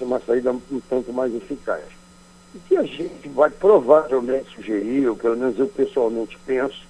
uma 0.00 0.20
saída 0.20 0.50
um 0.52 0.80
tanto 0.90 1.12
mais 1.12 1.32
eficaz. 1.34 1.84
O 2.54 2.58
que 2.60 2.76
a 2.76 2.82
gente 2.82 3.28
vai 3.28 3.48
provavelmente 3.48 4.56
sugerir, 4.56 5.08
ou 5.08 5.16
pelo 5.16 5.36
menos 5.36 5.58
eu 5.58 5.68
pessoalmente 5.68 6.36
penso, 6.44 6.86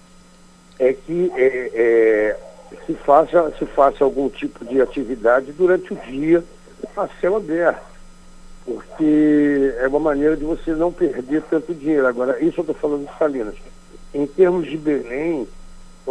é 0.78 0.92
que 0.92 1.30
é, 1.34 1.70
é, 1.74 2.40
se, 2.86 2.94
faça, 2.94 3.52
se 3.58 3.66
faça 3.66 4.02
algum 4.02 4.30
tipo 4.30 4.64
de 4.64 4.80
atividade 4.80 5.52
durante 5.52 5.92
o 5.92 5.96
dia 5.96 6.42
a 6.96 7.08
céu 7.20 7.36
aberto, 7.36 7.82
porque 8.64 9.74
é 9.78 9.88
uma 9.88 9.98
maneira 9.98 10.36
de 10.36 10.44
você 10.44 10.72
não 10.72 10.92
perder 10.92 11.42
tanto 11.42 11.74
dinheiro. 11.74 12.06
Agora, 12.06 12.42
isso 12.42 12.60
eu 12.60 12.62
estou 12.62 12.74
falando 12.74 13.06
de 13.06 13.18
Salinas. 13.18 13.54
Em 14.14 14.26
termos 14.26 14.66
de 14.66 14.76
Belém, 14.76 15.46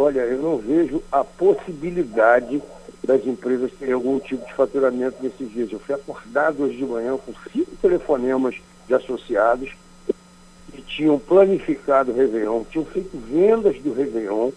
Olha, 0.00 0.20
eu 0.20 0.40
não 0.40 0.58
vejo 0.58 1.02
a 1.10 1.24
possibilidade 1.24 2.62
das 3.02 3.26
empresas 3.26 3.72
terem 3.80 3.94
algum 3.94 4.20
tipo 4.20 4.46
de 4.46 4.54
faturamento 4.54 5.16
nesses 5.20 5.50
dias. 5.50 5.72
Eu 5.72 5.80
fui 5.80 5.92
acordado 5.92 6.62
hoje 6.62 6.76
de 6.76 6.84
manhã 6.84 7.16
com 7.16 7.32
cinco 7.52 7.72
telefonemas 7.82 8.54
de 8.86 8.94
associados 8.94 9.72
que 10.70 10.82
tinham 10.82 11.18
planificado 11.18 12.12
o 12.12 12.14
Réveillon, 12.14 12.62
tinham 12.70 12.84
feito 12.84 13.18
vendas 13.18 13.76
do 13.82 13.92
Réveillon, 13.92 14.52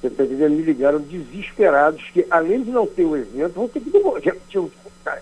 você 0.00 0.06
está 0.06 0.22
entendendo? 0.22 0.52
Me 0.52 0.62
ligaram 0.62 1.00
desesperados 1.00 2.04
que, 2.12 2.24
além 2.30 2.62
de 2.62 2.70
não 2.70 2.86
ter 2.86 3.04
o 3.04 3.16
evento, 3.16 3.54
vão 3.54 3.66
ter 3.66 3.80
que 3.80 3.90
já 4.22 4.36
tinham 4.48 4.70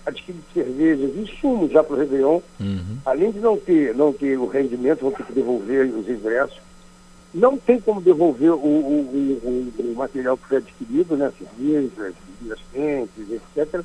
adquirido 0.05 0.43
cervejas 0.53 1.15
e 1.15 1.19
insumos 1.21 1.71
já 1.71 1.83
para 1.83 1.95
o 1.95 1.97
Réveillon, 1.97 2.41
uhum. 2.59 2.97
além 3.03 3.31
de 3.31 3.39
não 3.39 3.57
ter, 3.57 3.95
não 3.95 4.13
ter 4.13 4.37
o 4.37 4.45
rendimento, 4.45 5.01
vão 5.01 5.11
ter 5.11 5.25
que 5.25 5.33
devolver 5.33 5.87
os 5.87 6.07
ingressos 6.07 6.66
não 7.33 7.57
tem 7.57 7.79
como 7.79 8.01
devolver 8.01 8.51
o, 8.51 8.55
o, 8.55 9.71
o, 9.79 9.91
o 9.91 9.95
material 9.95 10.37
que 10.37 10.47
foi 10.47 10.57
adquirido, 10.57 11.17
né? 11.17 11.31
Cervejas, 11.37 12.15
bebidas 12.25 12.59
quentes, 12.71 13.31
etc. 13.31 13.83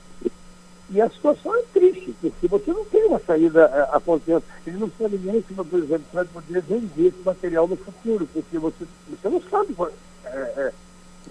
E 0.90 1.01
a 1.01 1.09
situação 1.09 1.56
é 1.56 1.62
triste, 1.73 2.14
porque 2.20 2.47
você 2.47 2.70
não 2.70 2.85
tem 2.85 3.05
uma 3.05 3.19
saída 3.19 3.64
a, 3.64 3.97
a 3.97 4.01
contento. 4.01 4.44
Ele 4.66 4.77
não 4.77 4.90
sabe 4.98 5.19
nem 5.19 5.43
se, 5.43 5.55
por 5.55 5.78
exemplo, 5.78 6.05
vai 6.12 6.24
poder 6.24 6.60
vender 6.60 7.09
esse 7.09 7.24
material 7.24 7.66
no 7.66 7.77
futuro, 7.77 8.28
porque 8.32 8.59
você, 8.59 8.85
você 9.09 9.28
não 9.28 9.40
sabe 9.51 9.73
qual, 9.74 9.90
é, 10.24 10.28
é, 10.28 10.73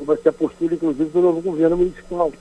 vai 0.01 0.17
ser 0.17 0.29
a 0.29 0.33
postura, 0.33 0.73
inclusive, 0.73 1.09
do 1.09 1.21
novo 1.21 1.41
governo 1.41 1.77
municipal. 1.77 2.33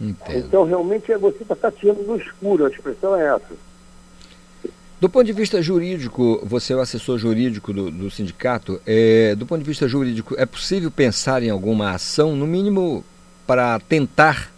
Entendo. 0.00 0.38
Então, 0.38 0.64
realmente, 0.64 1.12
é, 1.12 1.18
você 1.18 1.42
está 1.42 1.56
tateando 1.56 2.02
no 2.02 2.16
escuro, 2.16 2.64
a 2.64 2.70
expressão 2.70 3.16
é 3.16 3.26
essa. 3.26 3.71
Do 5.02 5.10
ponto 5.10 5.24
de 5.24 5.32
vista 5.32 5.60
jurídico, 5.60 6.40
você 6.44 6.72
é 6.72 6.76
o 6.76 6.80
assessor 6.80 7.18
jurídico 7.18 7.72
do, 7.72 7.90
do 7.90 8.08
sindicato, 8.08 8.80
é, 8.86 9.34
do 9.34 9.44
ponto 9.44 9.58
de 9.58 9.66
vista 9.66 9.88
jurídico, 9.88 10.36
é 10.38 10.46
possível 10.46 10.92
pensar 10.92 11.42
em 11.42 11.50
alguma 11.50 11.90
ação, 11.90 12.36
no 12.36 12.46
mínimo, 12.46 13.04
para 13.44 13.80
tentar 13.80 14.52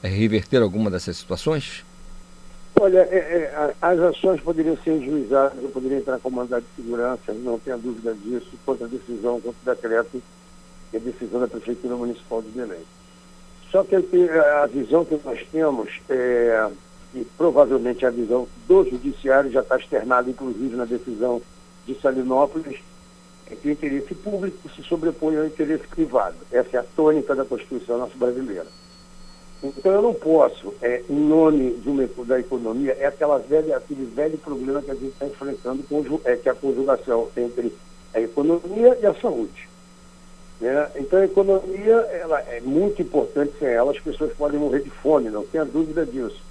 é, 0.00 0.06
reverter 0.06 0.62
alguma 0.62 0.88
dessas 0.88 1.16
situações? 1.16 1.84
Olha, 2.78 3.00
é, 3.10 3.16
é, 3.16 3.74
as 3.82 3.98
ações 3.98 4.40
poderiam 4.40 4.76
ser 4.84 4.92
enjuizadas, 4.98 5.60
eu 5.60 5.70
poderia 5.70 5.98
entrar 5.98 6.20
com 6.20 6.30
mandado 6.30 6.62
de 6.62 6.80
segurança, 6.80 7.32
não 7.32 7.58
tenha 7.58 7.76
dúvida 7.76 8.14
disso, 8.14 8.50
contra 8.64 8.86
a 8.86 8.88
decisão, 8.88 9.40
contra 9.40 9.72
o 9.72 9.74
decreto 9.74 10.22
e 10.92 10.96
a 10.96 11.00
decisão 11.00 11.40
da 11.40 11.48
Prefeitura 11.48 11.96
Municipal 11.96 12.40
de 12.40 12.50
Belém. 12.50 12.84
Só 13.72 13.82
que 13.82 13.96
a 13.96 14.66
visão 14.66 15.04
que 15.04 15.18
nós 15.24 15.44
temos 15.50 15.88
é 16.08 16.70
e 17.14 17.24
provavelmente 17.36 18.06
a 18.06 18.10
visão 18.10 18.48
do 18.66 18.84
judiciário 18.84 19.50
já 19.50 19.60
está 19.60 19.76
externada, 19.76 20.30
inclusive, 20.30 20.76
na 20.76 20.84
decisão 20.84 21.42
de 21.86 21.94
Salinópolis, 22.00 22.78
é 23.50 23.54
que 23.54 23.68
o 23.68 23.70
interesse 23.70 24.14
público 24.14 24.68
se 24.70 24.82
sobrepõe 24.82 25.36
ao 25.36 25.46
interesse 25.46 25.86
privado. 25.86 26.36
Essa 26.50 26.78
é 26.78 26.80
a 26.80 26.84
tônica 26.96 27.34
da 27.34 27.44
Constituição 27.44 27.98
nossa 27.98 28.16
brasileira. 28.16 28.66
Então 29.62 29.92
eu 29.92 30.02
não 30.02 30.14
posso, 30.14 30.74
é, 30.80 31.02
em 31.08 31.20
nome 31.20 31.74
de 31.74 31.88
uma, 31.88 32.08
da 32.24 32.40
economia, 32.40 32.96
é 32.98 33.06
aquela 33.06 33.38
velha, 33.38 33.76
aquele 33.76 34.06
velho 34.06 34.38
problema 34.38 34.82
que 34.82 34.90
a 34.90 34.94
gente 34.94 35.12
está 35.12 35.26
enfrentando, 35.26 35.84
é, 36.24 36.34
que 36.34 36.48
é 36.48 36.52
a 36.52 36.54
conjugação 36.54 37.28
entre 37.36 37.72
a 38.12 38.20
economia 38.20 38.98
e 39.00 39.06
a 39.06 39.14
saúde. 39.14 39.68
Né? 40.60 40.90
Então 40.96 41.18
a 41.20 41.24
economia 41.24 41.94
ela 41.94 42.40
é 42.40 42.60
muito 42.60 43.02
importante, 43.02 43.52
sem 43.58 43.68
ela 43.68 43.92
as 43.92 44.00
pessoas 44.00 44.32
podem 44.32 44.58
morrer 44.58 44.80
de 44.80 44.90
fome, 44.90 45.30
não 45.30 45.46
tenha 45.46 45.64
dúvida 45.64 46.04
disso 46.04 46.42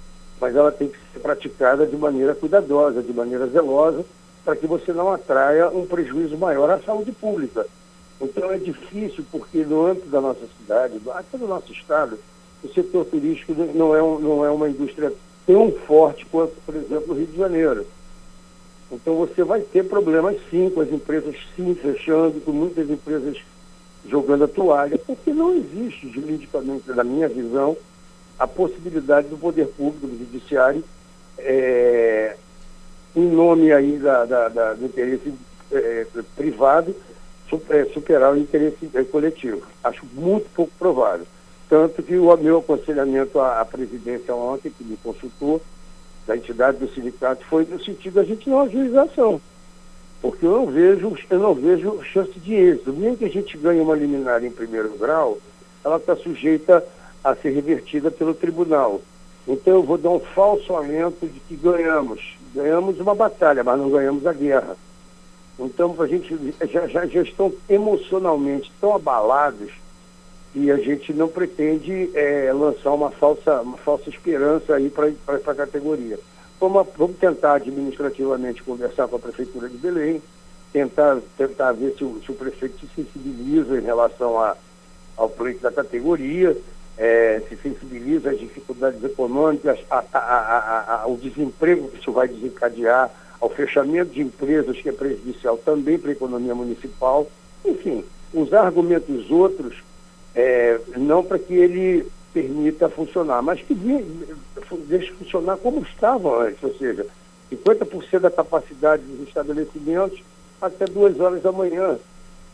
mas 0.42 0.56
ela 0.56 0.72
tem 0.72 0.88
que 0.88 0.98
ser 1.12 1.20
praticada 1.20 1.86
de 1.86 1.96
maneira 1.96 2.34
cuidadosa, 2.34 3.00
de 3.00 3.12
maneira 3.12 3.46
zelosa, 3.46 4.04
para 4.44 4.56
que 4.56 4.66
você 4.66 4.92
não 4.92 5.12
atraia 5.12 5.68
um 5.68 5.86
prejuízo 5.86 6.36
maior 6.36 6.68
à 6.68 6.80
saúde 6.80 7.12
pública. 7.12 7.64
Então 8.20 8.50
é 8.50 8.58
difícil, 8.58 9.24
porque 9.30 9.64
no 9.64 9.86
âmbito 9.86 10.08
da 10.08 10.20
nossa 10.20 10.44
cidade, 10.58 11.00
até 11.14 11.38
do 11.38 11.46
nosso 11.46 11.70
estado, 11.70 12.18
o 12.64 12.68
setor 12.68 13.04
turístico 13.04 13.54
não 13.72 13.94
é, 13.94 14.02
um, 14.02 14.18
não 14.18 14.44
é 14.44 14.50
uma 14.50 14.68
indústria 14.68 15.12
tão 15.46 15.70
forte 15.86 16.26
quanto, 16.26 16.54
por 16.66 16.74
exemplo, 16.74 17.14
o 17.14 17.16
Rio 17.16 17.26
de 17.26 17.36
Janeiro. 17.36 17.86
Então 18.90 19.14
você 19.14 19.44
vai 19.44 19.60
ter 19.60 19.84
problemas 19.84 20.36
sim, 20.50 20.68
com 20.70 20.80
as 20.80 20.90
empresas 20.90 21.36
sim 21.54 21.72
fechando, 21.76 22.40
com 22.40 22.50
muitas 22.50 22.90
empresas 22.90 23.38
jogando 24.04 24.42
a 24.42 24.48
toalha, 24.48 24.98
porque 24.98 25.32
não 25.32 25.54
existe 25.54 26.10
juridicamente, 26.10 26.90
na 26.90 27.04
minha 27.04 27.28
visão, 27.28 27.76
a 28.38 28.46
possibilidade 28.46 29.28
do 29.28 29.36
poder 29.36 29.66
público, 29.68 30.06
do 30.06 30.18
judiciário, 30.18 30.82
é, 31.38 32.36
em 33.14 33.28
nome 33.28 33.72
aí 33.72 33.98
da, 33.98 34.24
da, 34.24 34.48
da 34.48 34.74
do 34.74 34.86
interesse 34.86 35.32
é, 35.70 36.06
privado, 36.36 36.94
é, 37.68 37.84
superar 37.92 38.32
o 38.32 38.38
interesse 38.38 38.90
é, 38.94 39.04
coletivo. 39.04 39.62
Acho 39.84 40.06
muito 40.14 40.48
pouco 40.54 40.72
provável. 40.78 41.26
Tanto 41.68 42.02
que 42.02 42.16
o 42.16 42.36
meu 42.36 42.58
aconselhamento 42.58 43.40
à, 43.40 43.60
à 43.60 43.64
presidência 43.64 44.34
ontem, 44.34 44.70
que 44.70 44.84
me 44.84 44.96
consultou, 44.96 45.60
da 46.26 46.36
entidade 46.36 46.78
do 46.78 46.88
sindicato, 46.92 47.44
foi 47.46 47.64
no 47.64 47.82
sentido 47.82 48.14
da 48.14 48.24
gente 48.24 48.48
não 48.48 48.60
ajuização. 48.60 49.40
Porque 50.20 50.46
eu 50.46 50.52
não 50.52 50.66
vejo, 50.66 51.16
eu 51.28 51.38
não 51.38 51.54
vejo 51.54 52.00
chance 52.04 52.38
de 52.38 52.54
êxito. 52.54 52.92
Mesmo 52.92 53.16
que 53.16 53.24
a 53.24 53.30
gente 53.30 53.58
ganhe 53.58 53.80
uma 53.80 53.96
liminar 53.96 54.44
em 54.44 54.50
primeiro 54.50 54.96
grau, 54.96 55.38
ela 55.84 55.96
está 55.96 56.14
sujeita 56.14 56.84
a 57.22 57.34
ser 57.34 57.50
revertida 57.50 58.10
pelo 58.10 58.34
tribunal. 58.34 59.00
Então 59.46 59.74
eu 59.74 59.82
vou 59.82 59.98
dar 59.98 60.10
um 60.10 60.20
falso 60.20 60.74
alento 60.74 61.26
de 61.26 61.40
que 61.40 61.56
ganhamos. 61.56 62.36
Ganhamos 62.54 63.00
uma 63.00 63.14
batalha, 63.14 63.64
mas 63.64 63.78
não 63.78 63.90
ganhamos 63.90 64.26
a 64.26 64.32
guerra. 64.32 64.76
Então 65.58 65.94
a 65.98 66.06
gente 66.06 66.54
já, 66.70 66.86
já, 66.86 67.06
já 67.06 67.22
estão 67.22 67.52
emocionalmente 67.68 68.72
tão 68.80 68.94
abalados 68.94 69.70
e 70.54 70.70
a 70.70 70.76
gente 70.76 71.12
não 71.12 71.28
pretende 71.28 72.10
é, 72.14 72.52
lançar 72.52 72.92
uma 72.92 73.10
falsa, 73.10 73.62
uma 73.62 73.78
falsa 73.78 74.10
esperança 74.10 74.74
aí 74.74 74.90
para 74.90 75.08
a 75.36 75.54
categoria. 75.54 76.18
vamos, 76.60 76.86
vamos 76.96 77.16
tentar 77.16 77.54
administrativamente 77.54 78.62
conversar 78.62 79.08
com 79.08 79.16
a 79.16 79.18
Prefeitura 79.18 79.68
de 79.68 79.78
Belém, 79.78 80.22
tentar, 80.72 81.18
tentar 81.36 81.72
ver 81.72 81.94
se 81.96 82.04
o, 82.04 82.20
se 82.24 82.30
o 82.30 82.34
prefeito 82.34 82.78
se 82.80 82.88
sensibiliza 82.94 83.78
em 83.78 83.84
relação 83.84 84.38
a, 84.38 84.56
ao 85.16 85.28
pleito 85.28 85.62
da 85.62 85.72
categoria, 85.72 86.56
é, 86.98 87.42
se 87.48 87.56
sensibiliza 87.56 88.30
às 88.30 88.38
dificuldades 88.38 89.02
econômicas, 89.02 89.78
a, 89.90 90.04
a, 90.12 90.18
a, 90.18 91.02
ao 91.02 91.16
desemprego 91.16 91.88
que 91.88 91.98
isso 91.98 92.12
vai 92.12 92.28
desencadear, 92.28 93.10
ao 93.40 93.48
fechamento 93.48 94.12
de 94.12 94.20
empresas 94.20 94.76
que 94.80 94.88
é 94.88 94.92
prejudicial 94.92 95.56
também 95.56 95.98
para 95.98 96.10
a 96.10 96.12
economia 96.12 96.54
municipal. 96.54 97.26
Enfim, 97.64 98.04
usar 98.32 98.62
argumentos 98.62 99.30
outros, 99.30 99.82
é, 100.34 100.78
não 100.96 101.24
para 101.24 101.38
que 101.38 101.54
ele 101.54 102.06
permita 102.32 102.88
funcionar, 102.88 103.42
mas 103.42 103.60
que 103.60 103.74
deixe 104.86 105.12
funcionar 105.12 105.56
como 105.58 105.82
estavam 105.82 106.40
antes, 106.40 106.62
ou 106.62 106.74
seja, 106.74 107.06
50% 107.50 108.20
da 108.20 108.30
capacidade 108.30 109.02
dos 109.02 109.28
estabelecimentos 109.28 110.22
até 110.60 110.86
duas 110.86 111.18
horas 111.20 111.42
da 111.42 111.52
manhã. 111.52 111.98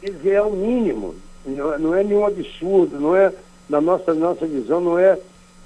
Esse 0.02 0.31
é 0.31 0.43
o 0.43 0.51
mínimo, 0.51 1.15
não 1.47 1.94
é 1.94 2.02
nenhum 2.02 2.27
absurdo, 2.27 2.98
não 2.98 3.15
é, 3.15 3.32
na 3.69 3.81
nossa, 3.81 4.15
nossa 4.15 4.47
visão, 4.47 4.81
não 4.81 4.99
é, 4.99 5.19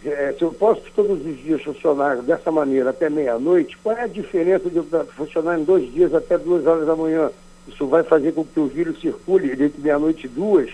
é, 0.05 0.35
se 0.37 0.43
eu 0.43 0.53
posso 0.53 0.83
todos 0.95 1.25
os 1.25 1.39
dias 1.39 1.63
funcionar 1.63 2.17
dessa 2.23 2.51
maneira 2.51 2.91
até 2.91 3.09
meia-noite, 3.09 3.79
qual 3.83 3.97
é 3.97 4.03
a 4.03 4.09
diferença 4.09 4.69
de 4.69 4.77
eu 4.77 4.87
funcionar 5.17 5.59
em 5.59 5.65
dois 5.65 5.93
dias 5.93 6.15
até 6.15 6.37
duas 6.37 6.67
horas 6.67 6.87
da 6.87 6.97
manhã? 6.97 7.31
Isso 7.69 7.87
vai 7.87 8.03
fazer 8.03 8.33
com 8.33 8.45
que 8.45 8.59
o 8.59 8.67
vírus 8.67 9.01
circule 9.01 9.53
entre 9.53 9.81
meia-noite 9.81 10.27
e 10.27 10.29
duas? 10.29 10.71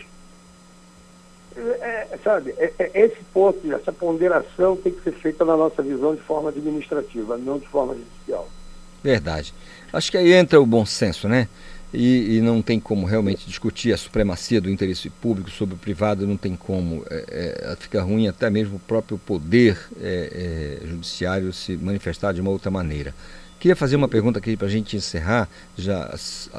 É, 1.57 2.09
é, 2.13 2.19
sabe, 2.23 2.55
é, 2.57 2.73
é, 2.79 2.91
esse 3.05 3.23
ponto, 3.33 3.61
essa 3.73 3.93
ponderação 3.93 4.77
tem 4.77 4.93
que 4.93 5.03
ser 5.03 5.13
feita 5.13 5.45
na 5.45 5.57
nossa 5.57 5.83
visão 5.83 6.15
de 6.15 6.23
forma 6.23 6.51
administrativa, 6.51 7.37
não 7.37 7.59
de 7.59 7.67
forma 7.67 7.95
judicial. 7.95 8.49
Verdade. 9.03 9.53
Acho 9.93 10.11
que 10.11 10.17
aí 10.17 10.33
entra 10.33 10.61
o 10.61 10.67
bom 10.67 10.87
senso, 10.87 11.29
né? 11.29 11.49
E, 11.93 12.37
e, 12.37 12.41
não 12.43 12.61
tem 12.61 12.79
como 12.79 13.07
realmente 13.07 13.47
discutir 13.47 13.95
a 13.95 13.97
supremacia 13.97 14.61
do 14.61 14.69
interesse 14.69 15.09
público 15.09 15.51
sobre 15.51 15.75
o 15.75 15.79
privado, 15.79 16.27
não 16.27 16.37
tem 16.37 16.55
como. 16.55 17.03
É, 17.09 17.71
é, 17.71 17.77
fica 17.77 18.03
ruim 18.03 18.29
até 18.29 18.51
mesmo 18.51 18.77
o 18.77 18.81
próprio 18.81 19.17
poder 19.19 19.79
é, 20.01 20.81
judiciário 20.85 21.53
se 21.53 21.77
manifestar 21.77 22.33
de 22.35 22.41
uma 22.43 22.51
outra 22.51 22.71
maneira. 22.71 23.15
Queria 23.59 23.75
fazer 23.75 23.97
uma 23.97 24.07
pergunta 24.07 24.39
aqui 24.39 24.57
para 24.57 24.67
a 24.67 24.71
gente 24.71 24.97
encerrar, 24.97 25.49
já 25.77 26.15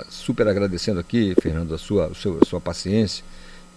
super 0.09 0.47
agradecendo 0.47 0.99
aqui, 0.99 1.33
Fernando, 1.41 1.73
a 1.73 1.77
sua, 1.77 2.07
a 2.07 2.13
sua, 2.13 2.39
a 2.41 2.45
sua 2.45 2.59
paciência 2.59 3.23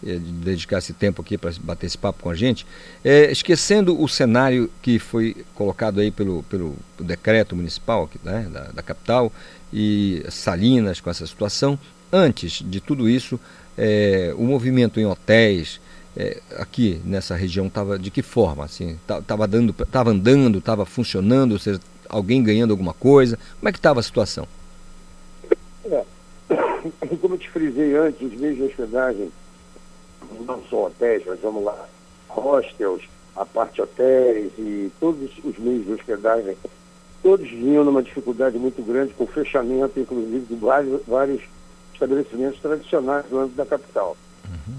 de 0.02 0.18
dedicar 0.18 0.78
esse 0.78 0.92
tempo 0.92 1.22
aqui 1.22 1.38
para 1.38 1.52
bater 1.60 1.86
esse 1.86 1.96
papo 1.96 2.24
com 2.24 2.30
a 2.30 2.34
gente, 2.34 2.66
é, 3.04 3.30
esquecendo 3.30 4.00
o 4.00 4.08
cenário 4.08 4.68
que 4.82 4.98
foi 4.98 5.36
colocado 5.54 6.00
aí 6.00 6.10
pelo, 6.10 6.42
pelo 6.44 6.76
decreto 6.98 7.54
municipal 7.54 8.10
né, 8.22 8.48
da, 8.52 8.64
da, 8.72 8.82
capital 8.82 9.32
e 9.72 10.24
Salinas 10.30 11.00
com 11.00 11.10
essa 11.10 11.26
situação, 11.26 11.78
antes 12.12 12.62
de 12.64 12.80
tudo 12.80 13.08
isso, 13.08 13.40
é, 13.76 14.34
o 14.36 14.42
movimento 14.42 15.00
em 15.00 15.06
hotéis 15.06 15.80
é, 16.16 16.40
aqui 16.58 17.00
nessa 17.04 17.34
região 17.34 17.66
estava 17.66 17.98
de 17.98 18.10
que 18.10 18.22
forma? 18.22 18.64
Assim, 18.64 18.98
estava 19.18 19.48
dando, 19.48 19.74
estava 19.82 20.10
andando, 20.10 20.58
estava 20.58 20.84
funcionando, 20.84 21.52
ou 21.52 21.58
seja, 21.58 21.80
alguém 22.08 22.42
ganhando 22.42 22.72
alguma 22.72 22.92
coisa? 22.92 23.38
Como 23.58 23.68
é 23.68 23.72
que 23.72 23.78
estava 23.78 24.00
a 24.00 24.02
situação? 24.02 24.46
É, 25.86 26.04
como 27.20 27.34
eu 27.34 27.38
te 27.38 27.48
frisei 27.48 27.96
antes, 27.96 28.20
os 28.20 28.38
meios 28.38 28.56
de 28.56 28.62
hospedagem 28.64 29.30
não 30.46 30.62
só 30.68 30.86
hotéis, 30.86 31.22
mas 31.26 31.40
vamos 31.40 31.64
lá, 31.64 31.88
hostels, 32.28 33.02
a 33.34 33.44
parte 33.44 33.80
hotéis 33.80 34.52
e 34.58 34.90
todos 35.00 35.30
os 35.44 35.58
meios 35.58 35.86
de 35.86 35.92
hospedagem, 35.92 36.56
todos 37.22 37.48
vinham 37.48 37.84
numa 37.84 38.02
dificuldade 38.02 38.58
muito 38.58 38.82
grande 38.82 39.14
com 39.14 39.24
o 39.24 39.28
fechamento, 39.28 39.98
inclusive, 39.98 40.46
de 40.46 40.54
vários, 40.56 41.00
vários 41.06 41.42
estabelecimentos 41.92 42.60
tradicionais 42.60 43.24
do 43.26 43.38
âmbito 43.38 43.56
da 43.56 43.66
capital. 43.66 44.16
Uhum. 44.44 44.74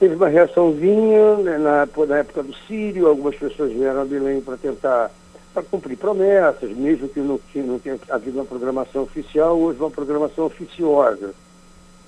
Teve 0.00 0.14
uma 0.14 0.28
reaçãozinha 0.28 1.36
né, 1.36 1.58
na, 1.58 1.88
na 2.06 2.18
época 2.18 2.42
do 2.42 2.54
Sírio, 2.66 3.06
algumas 3.06 3.36
pessoas 3.36 3.72
vieram 3.72 4.02
a 4.02 4.04
Belém 4.04 4.40
para 4.40 4.56
tentar 4.56 5.10
para 5.52 5.62
cumprir 5.62 5.96
promessas, 5.98 6.70
mesmo 6.70 7.08
que 7.08 7.20
não, 7.20 7.38
que 7.38 7.60
não 7.60 7.78
tenha 7.78 7.98
havido 8.08 8.38
uma 8.38 8.44
programação 8.44 9.02
oficial, 9.02 9.58
hoje 9.58 9.78
uma 9.78 9.90
programação 9.90 10.46
oficiosa. 10.46 11.34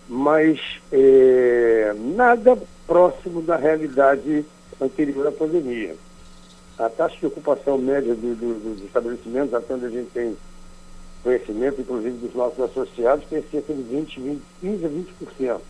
Mas 0.09 0.59
é, 0.91 1.95
nada 2.15 2.59
próximo 2.87 3.43
da 3.43 3.57
realidade 3.57 4.45
anterior 4.81 5.27
à 5.27 5.33
pandemia. 5.33 5.95
A 6.79 6.89
taxa 6.89 7.17
de 7.17 7.27
ocupação 7.27 7.79
média 7.79 8.15
do, 8.15 8.35
do, 8.35 8.75
dos 8.75 8.85
estabelecimentos, 8.85 9.55
até 9.55 9.75
onde 9.75 9.87
a 9.87 9.91
gente 9.91 10.11
tem 10.11 10.37
conhecimento, 11.23 11.81
inclusive 11.81 12.19
dos 12.19 12.35
nossos 12.35 12.61
associados, 12.61 13.25
tem 13.27 13.43
cerca 13.51 13.73
de 13.73 13.83
20, 13.83 14.21
20 14.21 14.43
15 14.61 14.85
a 14.85 14.89
20%. 14.89 15.61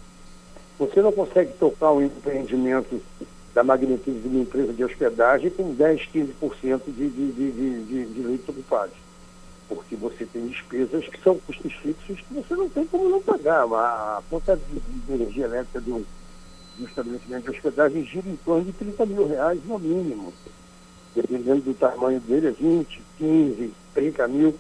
Você 0.79 1.03
não 1.03 1.13
consegue 1.13 1.53
tocar 1.53 1.93
um 1.93 2.03
empreendimento 2.03 3.01
da 3.55 3.63
magnitude 3.63 4.21
de 4.21 4.29
uma 4.29 4.41
empresa 4.41 4.73
de 4.73 4.85
hospedagem 4.85 5.49
com 5.51 5.73
10, 5.73 6.09
15% 6.13 6.81
de, 6.87 7.09
de, 7.09 7.33
de, 7.33 7.53
de, 7.53 8.07
de 8.07 8.23
leitos 8.23 8.49
ocupados. 8.49 8.97
Porque 9.69 9.95
você 9.95 10.27
tem 10.27 10.49
despesas 10.49 11.07
que 11.07 11.23
são 11.23 11.39
custos 11.39 11.73
fixos 11.75 12.21
que 12.21 12.35
você 12.35 12.55
não 12.57 12.69
tem 12.69 12.85
como 12.87 13.09
não 13.09 13.23
pagar. 13.23 13.63
A, 13.63 14.21
conta 14.29 14.57
de, 14.57 15.13
energia 15.15 15.45
elétrica 15.45 15.81
de 15.81 15.93
um 15.93 16.05
no 16.77 16.89
estabelecimento 16.89 17.45
de 17.45 17.51
hospedagem 17.51 18.05
gira 18.05 18.29
em 18.29 18.37
torno 18.37 18.65
de 18.65 18.73
30 18.73 19.07
mil 19.07 19.29
reais 19.29 19.61
no 19.65 19.79
mínimo. 19.79 20.35
Dependendo 21.15 21.61
do 21.61 21.75
tamanho 21.75 22.21
dele, 22.21 22.49
é 22.49 22.51
20, 22.51 23.03
15, 23.19 23.73
30 23.95 24.29
mil. 24.29 24.55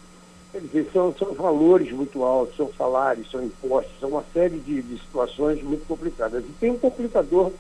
Quer 0.53 0.61
dizer, 0.61 0.89
são, 0.93 1.13
são 1.19 1.33
valores 1.33 1.91
muito 1.91 2.23
altos, 2.23 2.57
são 2.57 2.71
salários, 2.79 3.29
são 3.29 3.43
impostos, 3.43 3.93
são 3.99 4.11
uma 4.11 4.25
série 4.33 4.59
de, 4.59 4.83
de 4.83 4.99
situações 5.01 5.61
muito 5.63 5.85
complicadas. 5.87 6.45
E 6.45 6.53
tem 6.61 6.71
um 6.71 6.79
complicador 6.79 7.51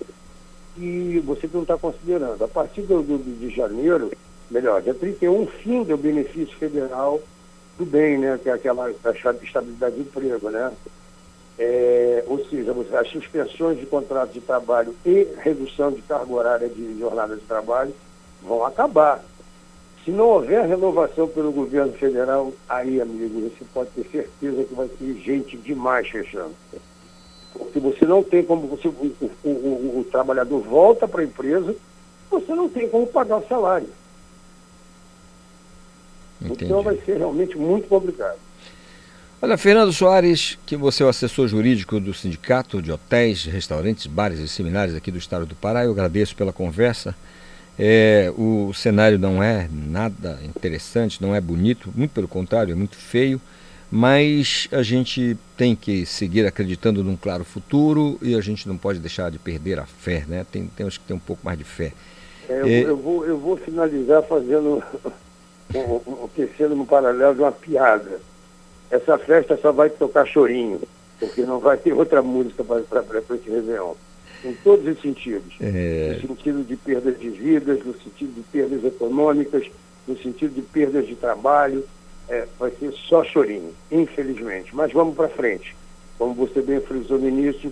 que 0.76 1.20
você 1.26 1.48
não 1.52 1.62
está 1.62 1.76
considerando. 1.76 2.42
A 2.44 2.48
partir 2.48 2.82
do, 2.82 3.02
do, 3.02 3.18
de 3.18 3.50
janeiro, 3.50 4.12
melhor, 4.48 4.80
dia 4.80 4.94
31, 4.94 5.46
fim 5.46 5.82
do 5.82 5.96
benefício 5.96 6.56
federal 6.56 7.20
do 7.76 7.84
bem, 7.84 8.18
né? 8.18 8.38
Que 8.40 8.48
é 8.48 8.52
aquela 8.52 8.88
estabilidade 8.90 9.96
de 9.96 10.02
emprego, 10.02 10.50
né? 10.50 10.72
É, 11.58 12.24
ou 12.26 12.44
seja, 12.46 12.74
as 12.98 13.08
suspensões 13.08 13.78
de 13.78 13.86
contrato 13.86 14.32
de 14.32 14.40
trabalho 14.40 14.94
e 15.06 15.28
redução 15.38 15.92
de 15.92 16.02
carga 16.02 16.32
horária 16.32 16.68
de 16.68 16.98
jornada 16.98 17.36
de 17.36 17.42
trabalho 17.42 17.92
vão 18.46 18.64
acabar. 18.64 19.24
Se 20.04 20.10
não 20.10 20.26
houver 20.26 20.66
renovação 20.66 21.26
pelo 21.26 21.50
governo 21.50 21.92
federal, 21.94 22.52
aí, 22.68 23.00
amigo, 23.00 23.40
você 23.40 23.64
pode 23.72 23.90
ter 23.90 24.04
certeza 24.10 24.64
que 24.64 24.74
vai 24.74 24.86
ter 24.86 25.14
gente 25.14 25.56
demais 25.56 26.08
fechando. 26.08 26.54
Porque 27.54 27.80
você 27.80 28.04
não 28.04 28.22
tem 28.22 28.44
como, 28.44 28.66
você, 28.66 28.88
o, 28.88 28.92
o, 28.92 29.48
o, 29.48 30.00
o 30.00 30.04
trabalhador 30.10 30.60
volta 30.60 31.08
para 31.08 31.22
a 31.22 31.24
empresa, 31.24 31.74
você 32.30 32.54
não 32.54 32.68
tem 32.68 32.88
como 32.88 33.06
pagar 33.06 33.38
o 33.38 33.48
salário. 33.48 33.88
Entendi. 36.42 36.64
Então 36.64 36.82
vai 36.82 36.96
ser 36.96 37.16
realmente 37.16 37.56
muito 37.56 37.88
complicado. 37.88 38.38
Olha, 39.40 39.56
Fernando 39.56 39.92
Soares, 39.92 40.58
que 40.66 40.76
você 40.76 41.02
é 41.02 41.06
o 41.06 41.08
assessor 41.08 41.46
jurídico 41.48 42.00
do 42.00 42.14
Sindicato 42.14 42.80
de 42.80 42.90
Hotéis, 42.90 43.44
Restaurantes, 43.44 44.06
Bares 44.06 44.38
e 44.38 44.48
Seminários 44.48 44.96
aqui 44.96 45.10
do 45.10 45.18
Estado 45.18 45.46
do 45.46 45.54
Pará, 45.54 45.84
eu 45.84 45.92
agradeço 45.92 46.34
pela 46.34 46.52
conversa. 46.52 47.14
É, 47.78 48.32
o 48.36 48.72
cenário 48.72 49.18
não 49.18 49.42
é 49.42 49.68
nada 49.72 50.38
interessante, 50.44 51.20
não 51.20 51.34
é 51.34 51.40
bonito, 51.40 51.90
muito 51.94 52.12
pelo 52.12 52.28
contrário, 52.28 52.72
é 52.72 52.74
muito 52.74 52.96
feio, 52.96 53.40
mas 53.90 54.68
a 54.70 54.82
gente 54.82 55.36
tem 55.56 55.74
que 55.74 56.06
seguir 56.06 56.46
acreditando 56.46 57.02
num 57.02 57.16
claro 57.16 57.44
futuro 57.44 58.18
e 58.22 58.34
a 58.34 58.40
gente 58.40 58.68
não 58.68 58.76
pode 58.76 58.98
deixar 58.98 59.30
de 59.30 59.38
perder 59.38 59.78
a 59.78 59.86
fé, 59.86 60.24
né? 60.28 60.46
Tem, 60.51 60.66
temos 60.76 60.96
que 60.96 61.05
ter 61.05 61.14
um 61.14 61.18
pouco 61.18 61.44
mais 61.44 61.59
de 61.59 61.64
fé. 61.64 61.92
É, 62.48 62.60
eu, 62.60 62.66
é... 62.66 62.82
eu, 62.82 62.96
vou, 62.96 63.24
eu 63.26 63.38
vou 63.38 63.56
finalizar 63.56 64.22
fazendo, 64.22 64.82
tecendo 66.34 66.76
no 66.76 66.86
paralelo 66.86 67.34
de 67.34 67.40
uma 67.40 67.52
piada 67.52 68.20
essa 68.94 69.18
festa 69.18 69.59
só 69.60 69.72
vai 69.72 69.90
tocar 69.90 70.26
chorinho, 70.26 70.80
porque 71.18 71.42
não 71.42 71.59
vai 71.59 71.76
ter 71.76 71.92
outra 71.92 72.22
música 72.22 72.62
para 72.62 72.80
esse 72.80 73.51
Réveillon. 73.51 73.94
Em 74.44 74.54
todos 74.62 74.86
os 74.86 75.00
sentidos. 75.00 75.54
É... 75.60 76.18
No 76.22 76.28
sentido 76.28 76.64
de 76.64 76.76
perdas 76.76 77.18
de 77.18 77.30
vidas, 77.30 77.84
no 77.84 77.94
sentido 77.94 78.34
de 78.34 78.42
perdas 78.42 78.84
econômicas, 78.84 79.66
no 80.06 80.16
sentido 80.18 80.54
de 80.54 80.62
perdas 80.62 81.06
de 81.06 81.14
trabalho. 81.14 81.84
É, 82.26 82.46
vai 82.58 82.70
ser 82.70 82.90
só 82.92 83.22
chorinho, 83.22 83.74
infelizmente. 83.90 84.74
Mas 84.74 84.92
vamos 84.92 85.14
para 85.14 85.28
frente. 85.28 85.76
Como 86.16 86.32
você 86.32 86.62
bem 86.62 86.80
frisou 86.80 87.18
no 87.18 87.28
início, 87.28 87.70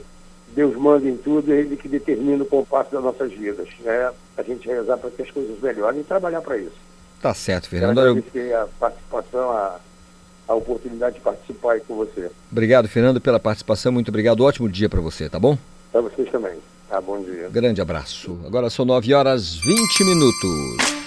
Deus 0.54 0.76
manda 0.76 1.08
em 1.08 1.16
tudo, 1.16 1.50
é 1.50 1.56
Ele 1.56 1.74
que 1.74 1.88
determina 1.88 2.42
o 2.42 2.46
compasso 2.46 2.92
das 2.92 3.02
nossas 3.02 3.32
vidas. 3.32 3.66
É 3.84 4.12
a 4.36 4.42
gente 4.42 4.68
rezar 4.68 4.98
para 4.98 5.10
que 5.10 5.22
as 5.22 5.30
coisas 5.30 5.58
melhorem 5.58 6.00
e 6.00 6.04
trabalhar 6.04 6.42
para 6.42 6.58
isso. 6.58 6.76
Tá 7.22 7.32
certo, 7.32 7.68
Fernando. 7.68 7.98
Agradecer 7.98 8.54
a 8.54 8.66
participação, 8.78 9.52
a 9.52 9.80
a 10.46 10.54
oportunidade 10.54 11.16
de 11.16 11.20
participar 11.20 11.72
aí 11.72 11.80
com 11.80 11.96
você. 11.96 12.30
Obrigado, 12.50 12.88
Fernando, 12.88 13.20
pela 13.20 13.40
participação. 13.40 13.92
Muito 13.92 14.08
obrigado. 14.08 14.44
Ótimo 14.44 14.68
dia 14.68 14.88
para 14.88 15.00
você, 15.00 15.28
tá 15.28 15.38
bom? 15.38 15.56
Para 15.92 16.00
vocês 16.00 16.30
também. 16.30 16.58
Tá, 16.88 17.00
bom 17.00 17.22
dia. 17.22 17.48
Grande 17.50 17.80
abraço. 17.80 18.38
Agora 18.46 18.70
são 18.70 18.84
9 18.84 19.14
horas 19.14 19.54
20 19.54 20.04
minutos. 20.04 21.01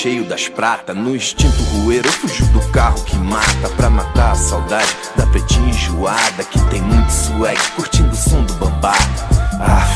Cheio 0.00 0.24
das 0.24 0.48
pratas. 0.48 0.96
No 0.96 1.14
instinto 1.14 1.62
rueiro, 1.64 2.08
eu 2.08 2.12
fujo 2.12 2.46
do 2.46 2.60
carro 2.70 3.02
que 3.04 3.16
mata. 3.16 3.68
Pra 3.76 3.90
matar 3.90 4.32
a 4.32 4.34
saudade 4.34 4.96
da 5.16 5.26
pretinha 5.26 5.68
enjoada. 5.68 6.44
Que 6.44 6.58
tem 6.70 6.80
muito 6.80 7.10
swag, 7.10 7.58
curtindo 7.76 8.10
o 8.10 8.16
som 8.16 8.42
do 8.42 8.54
bambá. 8.54 8.94
Ah, 9.60 9.86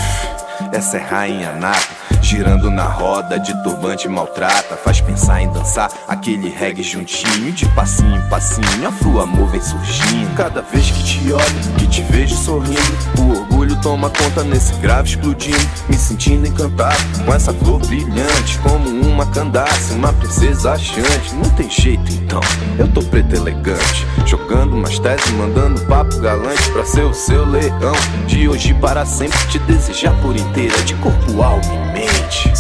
essa 0.73 0.99
é 0.99 1.01
rainha 1.01 1.53
nata. 1.53 2.05
Girando 2.21 2.71
na 2.71 2.85
roda, 2.85 3.39
de 3.39 3.55
turbante 3.63 4.09
maltrata. 4.09 4.77
Faz 4.77 5.01
pensar 5.01 5.43
em 5.43 5.51
dançar 5.53 5.91
aquele 6.09 6.49
reggae 6.49 6.83
juntinho. 6.83 7.53
De 7.53 7.67
passinho 7.71 8.17
em 8.17 8.29
passinho, 8.29 8.87
a 8.87 8.93
flor 8.93 9.23
amor 9.23 9.49
vem 9.49 9.61
surgindo. 9.61 10.35
Cada 10.37 10.61
vez 10.61 10.91
que 10.91 11.03
te 11.03 11.33
olho, 11.33 11.75
que 11.79 11.87
te 11.87 12.03
vejo 12.03 12.37
sorrindo, 12.37 12.79
o 13.19 13.44
toma 13.77 14.11
conta 14.11 14.43
nesse 14.45 14.75
grave 14.75 15.11
explodindo. 15.11 15.69
Me 15.89 15.97
sentindo 15.97 16.47
encantado 16.47 16.97
com 17.25 17.35
essa 17.35 17.53
flor 17.53 17.81
brilhante. 17.87 18.59
Como 18.59 18.89
uma 18.89 19.27
candace, 19.27 19.93
uma 19.95 20.13
princesa 20.13 20.73
achante. 20.73 21.35
Não 21.35 21.49
tem 21.51 21.71
jeito 21.71 22.13
então, 22.13 22.41
eu 22.79 22.89
tô 22.89 23.03
preto 23.03 23.35
elegante. 23.35 24.07
Jogando 24.27 24.75
umas 24.75 24.99
teses, 24.99 25.31
mandando 25.33 25.81
papo 25.83 26.19
galante 26.19 26.71
pra 26.71 26.85
ser 26.85 27.05
o 27.05 27.15
seu 27.15 27.45
leão. 27.49 27.95
De 28.27 28.49
hoje 28.49 28.75
para 28.75 29.05
sempre 29.07 29.39
te 29.49 29.59
desejar 29.61 30.15
por 30.21 30.37
inteira, 30.37 30.77
de 30.83 30.95
corpo, 30.95 31.43
alma 31.43 31.65
e 31.65 31.93
mente. 31.93 32.53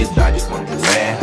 A 0.00 0.02
entidade, 0.02 0.42
quando 0.48 0.68
é 0.86 1.19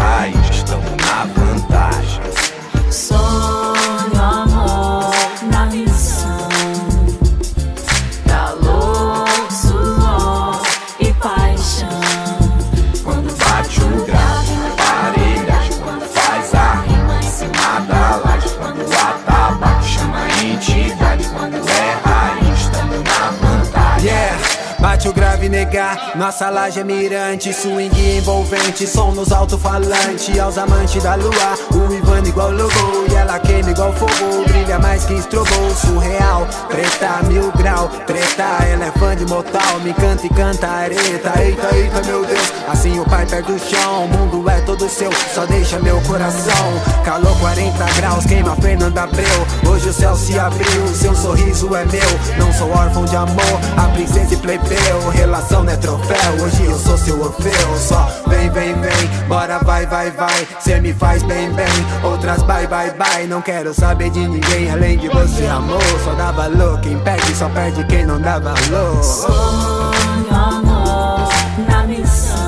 bate 24.79 25.07
o 25.07 25.13
grave 25.13 25.49
negar, 25.49 26.13
nossa 26.15 26.49
laje 26.49 26.79
é 26.79 26.83
mirante, 26.83 27.53
swing 27.53 28.17
envolvente, 28.17 28.85
som 28.85 29.11
nos 29.11 29.31
alto-falante, 29.31 30.39
aos 30.39 30.57
amantes 30.57 31.01
da 31.01 31.15
lua, 31.15 31.55
o 31.71 31.93
Ivan 31.93 32.27
igual 32.27 32.51
logo, 32.51 33.05
e 33.11 33.15
ela 33.15 33.39
queima 33.39 33.71
igual 33.71 33.91
fogo, 33.93 34.43
brilha 34.47 34.77
mais 34.79 35.05
que 35.05 35.13
estrobo, 35.13 35.75
surreal, 35.75 36.47
treta 36.69 37.23
mil 37.27 37.51
grau, 37.53 37.89
treta, 38.05 38.63
ela 38.65 38.76
é 38.87 38.91
fã 38.91 39.15
de 39.15 39.25
motal, 39.25 39.79
me 39.83 39.93
canta 39.93 40.25
e 40.25 40.29
canta 40.29 40.65
areta, 40.67 41.41
eita, 41.41 41.75
eita, 41.75 42.01
meu 42.05 42.25
Deus, 42.25 42.53
assim 42.69 42.97
o 42.99 43.05
pai 43.05 43.25
perde 43.25 43.51
o 43.51 43.59
chão, 43.59 44.05
o 44.05 44.07
mundo 44.07 44.49
é 44.49 44.61
todo 44.61 44.87
seu, 44.87 45.11
só 45.33 45.45
deixa 45.45 45.77
meu 45.79 45.99
coração, 46.01 46.53
calor 47.03 47.37
40 47.39 47.85
graus, 47.97 48.25
queima 48.25 48.55
Fernanda 48.55 49.03
Abreu, 49.03 49.47
hoje 49.69 49.89
o 49.89 49.93
céu 49.93 50.15
se 50.15 50.39
abriu, 50.39 50.87
seu 50.93 51.13
sorriso 51.13 51.75
é 51.75 51.83
meu, 51.85 52.37
não 52.39 52.53
sou 52.53 52.69
órfão 52.71 53.03
de 53.03 53.15
amor, 53.17 53.59
a 53.75 53.89
princesa 53.89 54.33
e 54.33 54.37
plebeu, 54.37 55.09
relação 55.11 55.63
não 55.63 55.73
é 55.73 55.77
troféu, 55.77 56.33
hoje 56.41 56.63
eu 56.63 56.79
sou 56.79 56.97
seu 56.97 57.19
Orfeu, 57.19 57.77
só 57.77 58.09
vem, 58.27 58.49
vem, 58.51 58.73
vem, 58.75 59.27
bora, 59.27 59.59
vai, 59.59 59.85
vai, 59.85 60.11
vai, 60.11 60.47
cê 60.61 60.79
me 60.79 60.93
faz 60.93 61.23
bem, 61.23 61.51
bem, 61.51 61.65
outras 62.03 62.41
bye, 62.43 62.67
bye, 62.67 62.91
bye, 62.91 63.27
não 63.27 63.41
quero 63.41 63.73
saber 63.73 64.09
de 64.11 64.25
ninguém 64.25 64.71
além 64.71 64.97
de 64.97 65.09
você, 65.09 65.45
amor, 65.47 65.81
só 66.05 66.13
dá 66.13 66.31
valor, 66.31 66.79
quem 66.79 66.97
perde 66.99 67.35
só 67.35 67.49
perde 67.49 67.83
quem 67.85 68.05
não 68.05 68.21
dá 68.21 68.39
valor. 68.39 68.76
Sonho, 69.01 70.29
amor 70.29 71.29
na 71.67 71.83
missão, 71.87 72.37
calor, 72.37 72.46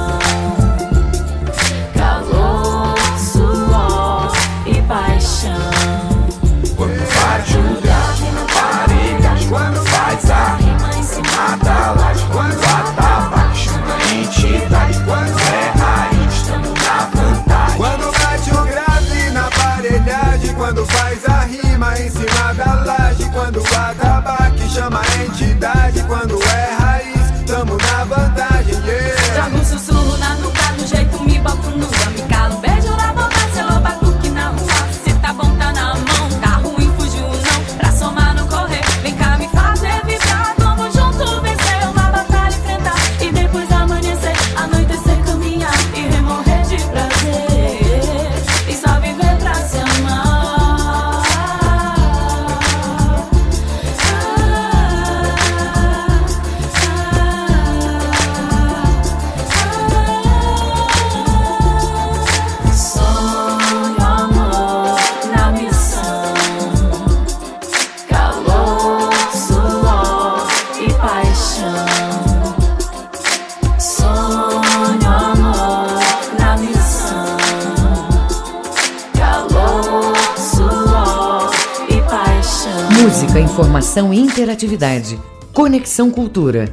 Música, 83.89 83.99
informação 83.99 84.13
e 84.13 84.19
interatividade. 84.19 85.19
Conexão 85.51 86.11
Cultura. 86.11 86.71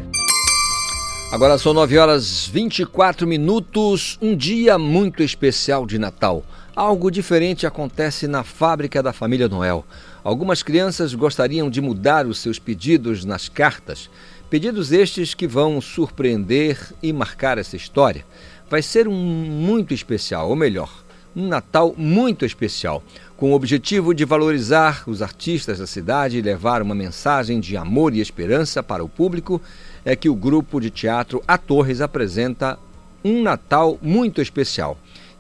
Agora 1.33 1.57
são 1.57 1.73
9 1.73 1.97
horas 1.97 2.47
24 2.47 3.27
minutos, 3.27 4.19
um 4.21 4.37
dia 4.37 4.79
muito 4.79 5.23
especial 5.23 5.87
de 5.87 5.99
Natal. 5.99 6.45
Algo 6.75 7.11
diferente 7.11 7.67
acontece 7.67 8.29
na 8.29 8.45
fábrica 8.45 9.03
da 9.03 9.15
família 9.15 9.49
Noel. 9.49 9.85
Algumas 10.23 10.63
crianças 10.63 11.15
gostariam 11.15 11.71
de 11.71 11.81
mudar 11.81 12.27
os 12.27 12.39
seus 12.39 12.59
pedidos 12.59 13.25
nas 13.25 13.49
cartas. 13.49 14.11
Pedidos 14.51 14.93
estes 14.93 15.33
que 15.33 15.47
vão 15.47 15.81
surpreender 15.81 16.79
e 17.03 17.15
marcar 17.15 17.57
essa 17.57 17.77
história. 17.77 18.27
Vai 18.69 18.83
ser 18.83 19.09
um 19.09 19.15
muito 19.15 19.95
especial, 19.95 20.51
ou 20.51 20.57
melhor, 20.57 20.91
um 21.37 21.49
Natal 21.49 21.95
muito 21.99 22.47
especial, 22.47 23.03
com 23.37 23.53
o 23.53 23.55
objetivo 23.55 24.15
de 24.15 24.25
valorizar 24.25 25.05
os 25.07 25.21
artistas 25.21 25.79
da 25.79 25.87
cidade 25.87 26.39
e 26.39 26.43
levar 26.43 26.81
uma 26.81 26.95
mensagem 26.95 27.61
de 27.61 27.77
amor 27.77 28.15
e 28.15 28.21
esperança 28.21 28.83
para 28.83 29.05
o 29.05 29.09
público, 29.09 29.61
é 30.03 30.17
que 30.17 30.31
o 30.31 30.35
grupo 30.35 30.81
de 30.81 30.89
teatro 30.89 31.43
A 31.47 31.59
Torres 31.59 32.01
apresenta 32.01 32.79
um 33.23 33.43
Natal 33.43 33.99
muito 34.01 34.41
especial. 34.41 34.97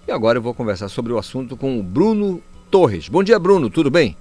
E 0.06 0.12
agora 0.12 0.36
eu 0.36 0.42
vou 0.42 0.52
conversar 0.52 0.88
sobre 0.90 1.14
o 1.14 1.18
assunto 1.18 1.56
com 1.56 1.80
o 1.80 1.82
Bruno 1.82 2.42
Torres. 2.70 3.08
Bom 3.08 3.22
dia, 3.22 3.38
Bruno, 3.38 3.70
tudo 3.70 3.90
bem? 3.90 4.14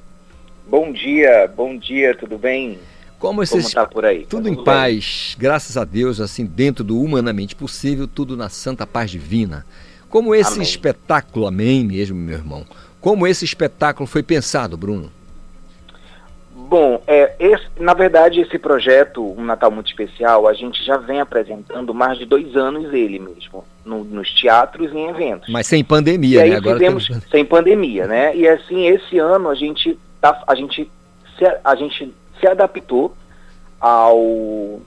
Bom 0.67 0.93
dia, 0.93 1.51
bom 1.53 1.77
dia, 1.77 2.15
tudo 2.15 2.37
bem? 2.37 2.79
Como, 3.19 3.43
esses... 3.43 3.71
tá 3.73 3.85
por 3.85 4.05
aí? 4.05 4.25
Tudo, 4.25 4.43
Tá 4.43 4.49
em 4.49 4.55
bem? 4.55 4.63
paz, 4.63 5.35
graças 5.37 5.75
a 5.75 5.83
Deus, 5.83 6.21
assim, 6.21 6.45
dentro 6.45 6.83
do 6.83 6.99
humanamente 6.99 7.55
possível, 7.55 8.07
tudo 8.07 8.37
na 8.37 8.49
santa 8.49 8.87
paz 8.87 9.11
divina. 9.11 9.65
Como 10.09 10.33
esse 10.33 10.53
Amém. 10.53 10.61
espetáculo, 10.63 11.47
amém 11.47 11.83
mesmo, 11.83 12.17
meu 12.17 12.37
irmão. 12.37 12.65
Como 13.01 13.27
esse 13.27 13.43
espetáculo 13.45 14.07
foi 14.07 14.23
pensado, 14.23 14.77
Bruno? 14.77 15.11
Bom, 16.55 17.01
é, 17.05 17.35
esse- 17.37 17.67
na 17.79 17.93
verdade, 17.93 18.39
esse 18.39 18.57
projeto, 18.57 19.21
Um 19.37 19.43
Natal 19.43 19.69
Muito 19.69 19.87
Especial, 19.87 20.47
a 20.47 20.53
gente 20.53 20.83
já 20.83 20.97
vem 20.97 21.19
apresentando 21.19 21.93
mais 21.93 22.17
de 22.17 22.25
dois 22.25 22.55
anos 22.55 22.91
ele 22.93 23.19
mesmo, 23.19 23.63
no- 23.85 24.03
nos 24.03 24.33
teatros 24.33 24.91
e 24.91 24.97
em 24.97 25.09
eventos. 25.09 25.49
Mas 25.49 25.67
sem 25.67 25.83
pandemia, 25.83 26.39
e 26.39 26.41
aí 26.43 26.49
né? 26.51 26.55
Agora 26.55 26.77
fizemos 26.79 27.07
temos- 27.07 27.23
sem 27.29 27.45
pandemia, 27.45 28.07
né? 28.07 28.35
E 28.35 28.47
assim, 28.47 28.87
esse 28.87 29.19
ano 29.19 29.49
a 29.49 29.55
gente, 29.55 29.99
tá, 30.21 30.41
a 30.47 30.55
gente, 30.55 30.89
se, 31.37 31.45
a 31.63 31.75
gente 31.75 32.11
se 32.39 32.47
adaptou 32.47 33.15
ao, 33.79 34.79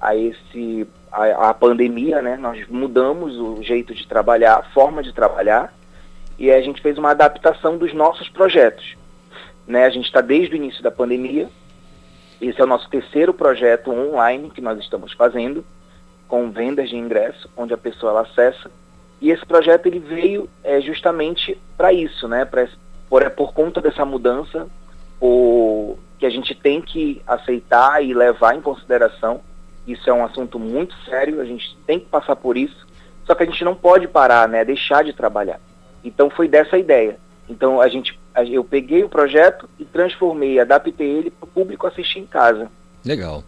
a 0.00 0.14
esse 0.16 0.86
a, 1.12 1.50
a 1.50 1.54
pandemia, 1.54 2.22
né? 2.22 2.36
Nós 2.36 2.66
mudamos 2.68 3.36
o 3.38 3.62
jeito 3.62 3.94
de 3.94 4.06
trabalhar, 4.06 4.56
a 4.56 4.62
forma 4.62 5.02
de 5.02 5.12
trabalhar, 5.12 5.72
e 6.38 6.50
a 6.50 6.60
gente 6.62 6.80
fez 6.80 6.96
uma 6.96 7.10
adaptação 7.10 7.76
dos 7.76 7.92
nossos 7.92 8.28
projetos. 8.28 8.96
Né? 9.66 9.84
A 9.84 9.90
gente 9.90 10.06
está 10.06 10.20
desde 10.20 10.54
o 10.54 10.56
início 10.56 10.82
da 10.82 10.90
pandemia. 10.90 11.48
Esse 12.40 12.60
é 12.60 12.64
o 12.64 12.66
nosso 12.66 12.88
terceiro 12.88 13.32
projeto 13.32 13.92
online 13.92 14.50
que 14.50 14.60
nós 14.60 14.78
estamos 14.80 15.12
fazendo, 15.12 15.64
com 16.26 16.50
vendas 16.50 16.88
de 16.88 16.96
ingresso, 16.96 17.48
onde 17.56 17.72
a 17.72 17.78
pessoa 17.78 18.10
ela 18.10 18.22
acessa. 18.22 18.70
E 19.20 19.30
esse 19.30 19.46
projeto 19.46 19.86
ele 19.86 20.00
veio 20.00 20.50
é, 20.64 20.80
justamente 20.80 21.56
para 21.76 21.92
isso, 21.92 22.26
né? 22.26 22.44
Pra, 22.44 22.66
por, 23.08 23.22
é 23.22 23.28
por 23.28 23.52
conta 23.52 23.80
dessa 23.80 24.04
mudança, 24.04 24.66
o, 25.20 25.96
que 26.18 26.26
a 26.26 26.30
gente 26.30 26.54
tem 26.54 26.80
que 26.80 27.22
aceitar 27.26 28.04
e 28.04 28.12
levar 28.12 28.56
em 28.56 28.60
consideração. 28.60 29.40
Isso 29.86 30.08
é 30.08 30.12
um 30.12 30.24
assunto 30.24 30.58
muito 30.58 30.94
sério, 31.04 31.40
a 31.40 31.44
gente 31.44 31.76
tem 31.86 31.98
que 31.98 32.06
passar 32.06 32.36
por 32.36 32.56
isso. 32.56 32.86
Só 33.26 33.34
que 33.34 33.42
a 33.42 33.46
gente 33.46 33.64
não 33.64 33.74
pode 33.74 34.06
parar, 34.08 34.48
né? 34.48 34.64
Deixar 34.64 35.04
de 35.04 35.12
trabalhar. 35.12 35.60
Então 36.04 36.28
foi 36.30 36.48
dessa 36.48 36.76
ideia. 36.78 37.16
Então 37.48 37.80
a 37.80 37.88
gente, 37.88 38.18
eu 38.50 38.64
peguei 38.64 39.04
o 39.04 39.08
projeto 39.08 39.68
e 39.78 39.84
transformei, 39.84 40.58
adaptei 40.58 41.08
ele 41.08 41.30
para 41.30 41.44
o 41.44 41.50
público 41.50 41.86
assistir 41.86 42.18
em 42.20 42.26
casa. 42.26 42.70
Legal. 43.04 43.42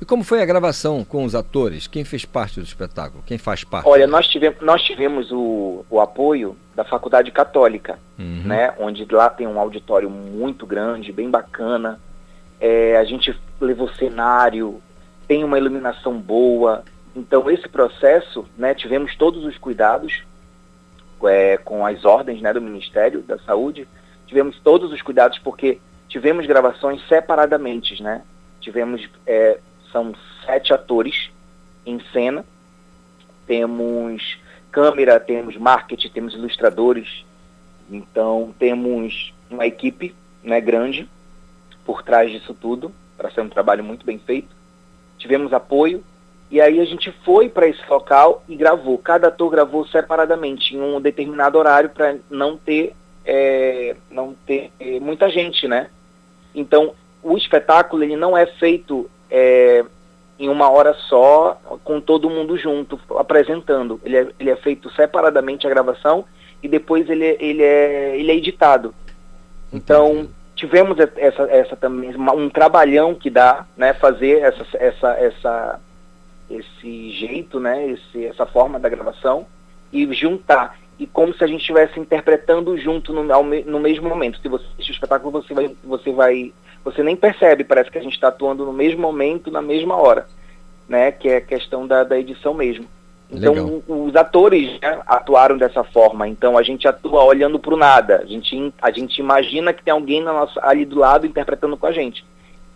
E 0.00 0.04
como 0.04 0.24
foi 0.24 0.42
a 0.42 0.46
gravação 0.46 1.04
com 1.04 1.24
os 1.24 1.34
atores? 1.34 1.86
Quem 1.86 2.04
fez 2.04 2.24
parte 2.24 2.58
do 2.58 2.64
espetáculo? 2.66 3.22
Quem 3.24 3.38
faz 3.38 3.62
parte? 3.64 3.88
Olha, 3.88 4.06
nós 4.06 4.26
tivemos, 4.26 4.60
nós 4.60 4.82
tivemos 4.82 5.30
o, 5.30 5.84
o 5.88 6.00
apoio 6.00 6.56
da 6.74 6.84
Faculdade 6.84 7.30
Católica, 7.30 7.98
Uhum. 8.18 8.42
né? 8.44 8.74
Onde 8.78 9.06
lá 9.10 9.28
tem 9.30 9.46
um 9.46 9.58
auditório 9.58 10.10
muito 10.10 10.66
grande, 10.66 11.12
bem 11.12 11.30
bacana. 11.30 11.98
É, 12.60 12.96
a 12.96 13.04
gente 13.04 13.34
levou 13.60 13.88
cenário, 13.94 14.80
tem 15.26 15.44
uma 15.44 15.58
iluminação 15.58 16.18
boa. 16.18 16.84
Então 17.14 17.50
esse 17.50 17.68
processo, 17.68 18.46
né? 18.56 18.74
Tivemos 18.74 19.14
todos 19.16 19.44
os 19.44 19.56
cuidados 19.58 20.24
é, 21.26 21.56
com 21.58 21.86
as 21.86 22.04
ordens 22.04 22.40
né, 22.40 22.52
do 22.52 22.60
Ministério 22.60 23.22
da 23.22 23.38
Saúde, 23.38 23.88
tivemos 24.26 24.58
todos 24.60 24.92
os 24.92 25.00
cuidados 25.00 25.38
porque 25.38 25.78
tivemos 26.08 26.46
gravações 26.46 27.06
separadamente, 27.08 28.02
né? 28.02 28.22
Tivemos, 28.60 29.08
é, 29.26 29.58
são 29.92 30.14
sete 30.44 30.72
atores 30.72 31.30
em 31.86 32.00
cena, 32.12 32.44
temos 33.46 34.38
câmera, 34.70 35.20
temos 35.20 35.56
marketing, 35.56 36.08
temos 36.08 36.34
ilustradores, 36.34 37.24
então 37.90 38.54
temos 38.58 39.32
uma 39.50 39.66
equipe 39.66 40.14
né, 40.42 40.60
grande 40.60 41.08
por 41.84 42.02
trás 42.02 42.30
disso 42.30 42.54
tudo, 42.54 42.92
para 43.16 43.30
ser 43.30 43.42
um 43.42 43.48
trabalho 43.48 43.84
muito 43.84 44.04
bem 44.04 44.18
feito. 44.18 44.48
Tivemos 45.18 45.52
apoio, 45.52 46.02
e 46.50 46.60
aí 46.60 46.80
a 46.80 46.84
gente 46.84 47.10
foi 47.24 47.48
para 47.48 47.66
esse 47.66 47.80
local 47.88 48.44
e 48.48 48.54
gravou. 48.54 48.98
Cada 48.98 49.28
ator 49.28 49.50
gravou 49.50 49.86
separadamente 49.86 50.74
em 50.76 50.80
um 50.80 51.00
determinado 51.00 51.58
horário 51.58 51.90
para 51.90 52.16
não 52.30 52.56
ter 52.56 52.94
é, 53.24 53.96
não 54.10 54.34
ter 54.46 54.70
é, 54.78 55.00
muita 55.00 55.28
gente, 55.30 55.66
né? 55.66 55.88
Então 56.54 56.94
o 57.22 57.36
espetáculo 57.36 58.04
ele 58.04 58.16
não 58.16 58.36
é 58.36 58.44
feito 58.46 59.10
é, 59.30 59.84
em 60.38 60.48
uma 60.48 60.68
hora 60.68 60.92
só 61.08 61.58
com 61.82 62.00
todo 62.00 62.30
mundo 62.30 62.56
junto 62.58 63.00
apresentando. 63.16 64.00
Ele 64.04 64.16
é, 64.16 64.28
ele 64.38 64.50
é 64.50 64.56
feito 64.56 64.90
separadamente 64.92 65.66
a 65.66 65.70
gravação 65.70 66.24
e 66.62 66.68
depois 66.68 67.08
ele, 67.08 67.24
é- 67.24 67.36
ele 67.40 67.62
é 67.62 68.16
ele 68.16 68.30
é 68.30 68.36
editado. 68.36 68.94
Então 69.72 70.28
tivemos 70.64 70.98
essa, 70.98 71.42
essa 71.44 71.76
também 71.76 72.14
um 72.16 72.48
trabalhão 72.48 73.14
que 73.14 73.28
dá, 73.28 73.66
né? 73.76 73.92
Fazer 73.92 74.40
essa 74.40 74.66
essa 74.78 75.10
essa 75.12 75.80
esse 76.50 77.10
jeito, 77.10 77.58
né, 77.58 77.88
esse, 77.88 78.26
essa 78.26 78.44
forma 78.44 78.78
da 78.78 78.88
gravação 78.88 79.46
e 79.92 80.12
juntar. 80.12 80.78
E 80.98 81.06
como 81.06 81.34
se 81.34 81.42
a 81.42 81.46
gente 81.46 81.60
estivesse 81.60 81.98
interpretando 81.98 82.76
junto 82.76 83.12
no, 83.12 83.24
no 83.24 83.80
mesmo 83.80 84.08
momento. 84.08 84.38
Se 84.40 84.48
você 84.48 84.64
o 84.78 84.82
espetáculo, 84.82 85.32
você 85.32 85.54
vai, 85.54 85.74
você 85.82 86.12
vai, 86.12 86.52
você 86.84 87.02
nem 87.02 87.16
percebe, 87.16 87.64
parece 87.64 87.90
que 87.90 87.98
a 87.98 88.02
gente 88.02 88.12
está 88.12 88.28
atuando 88.28 88.64
no 88.64 88.72
mesmo 88.72 89.00
momento, 89.00 89.50
na 89.50 89.62
mesma 89.62 89.96
hora, 89.96 90.26
né, 90.88 91.10
que 91.10 91.28
é 91.28 91.40
questão 91.40 91.86
da, 91.86 92.04
da 92.04 92.18
edição 92.18 92.54
mesmo. 92.54 92.86
Então, 93.30 93.82
o- 93.88 94.04
os 94.06 94.14
atores 94.16 94.78
né, 94.80 95.00
atuaram 95.06 95.56
dessa 95.58 95.82
forma. 95.82 96.28
Então, 96.28 96.56
a 96.56 96.62
gente 96.62 96.86
atua 96.86 97.24
olhando 97.24 97.58
para 97.58 97.74
o 97.74 97.76
nada. 97.76 98.20
A 98.22 98.26
gente, 98.26 98.72
a 98.80 98.90
gente 98.90 99.18
imagina 99.18 99.72
que 99.72 99.82
tem 99.82 99.92
alguém 99.92 100.22
na 100.22 100.32
nossa, 100.32 100.60
ali 100.62 100.84
do 100.84 100.98
lado 100.98 101.26
interpretando 101.26 101.76
com 101.76 101.86
a 101.86 101.92
gente. 101.92 102.24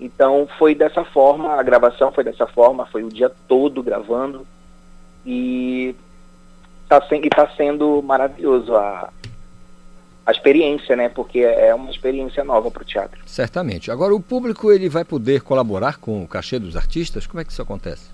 Então 0.00 0.48
foi 0.58 0.76
dessa 0.76 1.04
forma, 1.04 1.54
a 1.54 1.62
gravação 1.62 2.12
foi 2.12 2.22
dessa 2.22 2.46
forma, 2.46 2.86
foi 2.86 3.02
o 3.02 3.08
dia 3.08 3.28
todo 3.48 3.82
gravando 3.82 4.46
e 5.26 5.92
está 6.84 7.00
tá 7.34 7.50
sendo 7.56 8.00
maravilhoso 8.02 8.76
a, 8.76 9.10
a 10.24 10.30
experiência, 10.30 10.94
né? 10.94 11.08
Porque 11.08 11.40
é 11.40 11.74
uma 11.74 11.90
experiência 11.90 12.44
nova 12.44 12.70
para 12.70 12.82
o 12.82 12.84
teatro. 12.86 13.18
Certamente. 13.26 13.90
Agora, 13.90 14.14
o 14.14 14.20
público 14.20 14.70
ele 14.70 14.88
vai 14.88 15.04
poder 15.04 15.42
colaborar 15.42 15.98
com 15.98 16.22
o 16.22 16.28
cachê 16.28 16.60
dos 16.60 16.76
artistas? 16.76 17.26
Como 17.26 17.40
é 17.40 17.44
que 17.44 17.50
isso 17.50 17.62
acontece? 17.62 18.08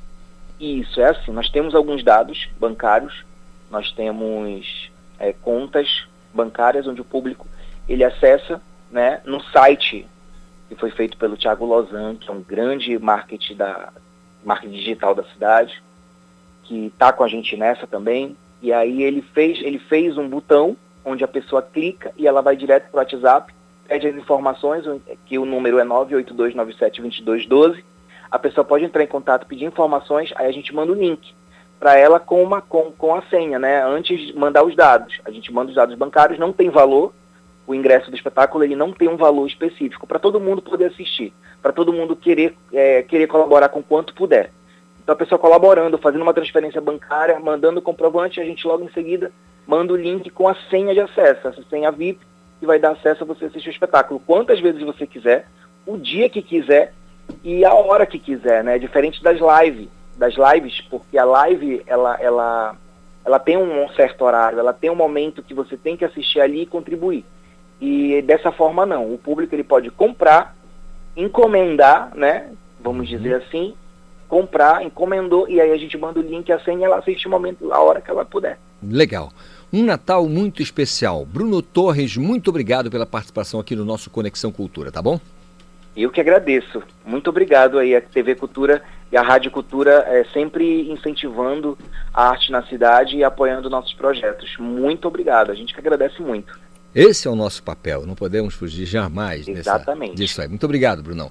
Isso, 0.65 0.99
é 0.99 1.11
assim, 1.11 1.31
nós 1.31 1.51
temos 1.51 1.75
alguns 1.75 2.03
dados 2.03 2.49
bancários, 2.59 3.23
nós 3.71 3.93
temos 3.93 4.91
é, 5.19 5.31
contas 5.33 6.07
bancárias 6.33 6.87
onde 6.87 7.03
o 7.03 7.05
público 7.05 7.47
ele 7.87 8.03
acessa 8.03 8.63
né, 8.91 9.21
no 9.27 9.43
site 9.43 10.07
que 10.69 10.75
foi 10.75 10.91
feito 10.91 11.19
pelo 11.19 11.37
Thiago 11.37 11.67
Lozan, 11.67 12.17
que 12.17 12.31
é 12.31 12.33
um 12.33 12.41
grande 12.41 12.99
marketing, 12.99 13.57
da, 13.57 13.93
marketing 14.43 14.73
digital 14.73 15.15
da 15.15 15.25
cidade, 15.25 15.83
que 16.63 16.87
está 16.87 17.13
com 17.13 17.23
a 17.23 17.29
gente 17.29 17.55
nessa 17.59 17.87
também. 17.87 18.35
E 18.63 18.73
aí 18.73 19.03
ele 19.03 19.21
fez, 19.21 19.61
ele 19.61 19.79
fez 19.79 20.17
um 20.17 20.27
botão 20.27 20.79
onde 21.05 21.23
a 21.23 21.29
pessoa 21.29 21.61
clica 21.61 22.11
e 22.17 22.27
ela 22.27 22.41
vai 22.41 22.57
direto 22.57 22.91
para 22.91 22.97
o 22.97 23.01
WhatsApp, 23.01 23.53
pede 23.87 24.07
as 24.07 24.17
informações, 24.17 24.87
que 25.27 25.39
o 25.39 25.45
número 25.45 25.79
é 25.79 25.85
982972212. 25.85 27.85
A 28.31 28.39
pessoa 28.39 28.65
pode 28.65 28.85
entrar 28.85 29.03
em 29.03 29.09
contato, 29.09 29.47
pedir 29.47 29.65
informações, 29.65 30.33
aí 30.37 30.47
a 30.47 30.53
gente 30.53 30.75
manda 30.75 30.93
o 30.93 30.95
link 30.95 31.35
para 31.79 31.99
ela 31.99 32.19
com, 32.19 32.43
uma, 32.43 32.61
com, 32.61 32.91
com 32.93 33.15
a 33.15 33.23
senha, 33.23 33.59
né? 33.59 33.85
Antes 33.85 34.19
de 34.19 34.37
mandar 34.37 34.65
os 34.65 34.75
dados. 34.75 35.21
A 35.25 35.31
gente 35.31 35.53
manda 35.53 35.69
os 35.69 35.77
dados 35.77 35.95
bancários, 35.95 36.39
não 36.39 36.53
tem 36.53 36.71
valor, 36.71 37.13
o 37.67 37.75
ingresso 37.75 38.11
do 38.11 38.17
espetáculo 38.17 38.65
ele 38.65 38.77
não 38.77 38.93
tem 38.93 39.09
um 39.09 39.17
valor 39.17 39.47
específico 39.47 40.07
para 40.07 40.19
todo 40.19 40.41
mundo 40.41 40.63
poder 40.63 40.87
assistir, 40.87 41.33
para 41.63 41.73
todo 41.73 41.93
mundo 41.93 42.15
querer, 42.15 42.57
é, 42.73 43.03
querer 43.03 43.27
colaborar 43.27 43.69
com 43.69 43.83
quanto 43.83 44.15
puder. 44.15 44.51
Então 45.03 45.15
a 45.15 45.19
pessoa 45.19 45.39
colaborando, 45.39 45.99
fazendo 45.99 46.23
uma 46.23 46.35
transferência 46.35 46.81
bancária, 46.81 47.39
mandando 47.39 47.81
o 47.81 47.83
comprovante, 47.83 48.41
a 48.41 48.45
gente 48.45 48.67
logo 48.67 48.85
em 48.85 48.93
seguida 48.93 49.31
manda 49.67 49.93
o 49.93 49.97
link 49.97 50.29
com 50.31 50.47
a 50.47 50.55
senha 50.69 50.93
de 50.93 51.01
acesso, 51.01 51.49
essa 51.49 51.63
senha 51.71 51.91
VIP, 51.91 52.21
que 52.61 52.67
vai 52.67 52.79
dar 52.79 52.93
acesso 52.93 53.25
a 53.25 53.27
você 53.27 53.47
assistir 53.47 53.71
o 53.71 53.73
espetáculo 53.73 54.21
quantas 54.27 54.61
vezes 54.61 54.83
você 54.83 55.07
quiser, 55.07 55.47
o 55.87 55.97
dia 55.97 56.29
que 56.29 56.43
quiser 56.43 56.93
e 57.43 57.65
a 57.65 57.75
hora 57.75 58.07
que 58.07 58.19
quiser, 58.19 58.65
né? 58.65 58.79
Diferente 58.79 59.23
das 59.23 59.39
lives, 59.39 59.89
das 60.17 60.35
lives, 60.35 60.81
porque 60.91 61.19
a 61.19 61.25
live 61.25 61.83
ela, 61.87 62.17
ela, 62.21 62.77
ela 63.25 63.39
tem 63.39 63.57
um 63.57 63.89
certo 63.91 64.25
horário, 64.25 64.59
ela 64.59 64.73
tem 64.73 64.91
um 64.91 64.97
momento 64.97 65.43
que 65.43 65.55
você 65.55 65.77
tem 65.77 65.97
que 65.97 66.05
assistir 66.05 66.41
ali 66.41 66.63
e 66.63 66.67
contribuir. 66.67 67.25
E 67.81 68.23
dessa 68.23 68.53
forma 68.53 68.87
não, 68.87 69.13
o 69.13 69.19
público 69.19 69.55
ele 69.55 69.65
pode 69.65 69.91
comprar, 69.91 70.57
encomendar, 71.17 72.13
né? 72.15 72.51
Vamos 72.81 73.09
dizer 73.09 73.35
assim, 73.37 73.75
comprar, 74.29 74.83
encomendou 74.85 75.49
e 75.49 75.61
aí 75.61 75.71
a 75.71 75.77
gente 75.77 75.97
manda 75.97 76.19
o 76.19 76.23
link, 76.23 76.51
a 76.53 76.59
senha, 76.61 76.87
ela 76.87 76.99
assiste 76.99 77.27
o 77.27 77.31
momento, 77.31 77.73
a 77.73 77.81
hora 77.81 78.01
que 78.01 78.11
ela 78.11 78.25
puder. 78.25 78.59
Legal. 78.83 79.31
Um 79.73 79.83
Natal 79.83 80.29
muito 80.29 80.63
especial. 80.63 81.25
Bruno 81.25 81.61
Torres, 81.61 82.17
muito 82.17 82.49
obrigado 82.49 82.91
pela 82.91 83.05
participação 83.05 83.59
aqui 83.59 83.75
no 83.75 83.85
nosso 83.85 84.09
Conexão 84.09 84.53
Cultura, 84.53 84.93
tá 84.93 85.03
bom? 85.03 85.19
Eu 85.97 86.11
que 86.11 86.21
agradeço. 86.21 86.83
Muito 87.05 87.31
obrigado 87.31 87.79
aí 87.79 87.95
a 87.95 88.01
TV 88.01 88.35
Cultura 88.35 88.83
e 89.13 89.17
a 89.17 89.23
Rádio 89.23 89.51
Cultura 89.51 90.05
é, 90.09 90.25
sempre 90.33 90.91
incentivando 90.91 91.79
a 92.13 92.31
arte 92.31 92.51
na 92.51 92.63
cidade 92.67 93.17
e 93.17 93.23
apoiando 93.23 93.71
nossos 93.71 93.95
projetos. 93.95 94.57
Muito 94.59 95.07
obrigado. 95.07 95.53
A 95.53 95.55
gente 95.55 95.73
que 95.73 95.81
agradece 95.81 96.21
muito. 96.21 96.59
Esse 96.95 97.27
é 97.27 97.31
o 97.31 97.35
nosso 97.35 97.63
papel, 97.63 98.07
não 98.07 98.15
podemos 98.15 98.55
fugir 98.55 98.87
jamais 98.87 99.49
Exatamente. 99.49 100.11
Nessa, 100.11 100.23
disso 100.23 100.43
aí. 100.43 100.49
Muito 100.49 100.65
obrigado, 100.65 101.03
Brunão. 101.03 101.31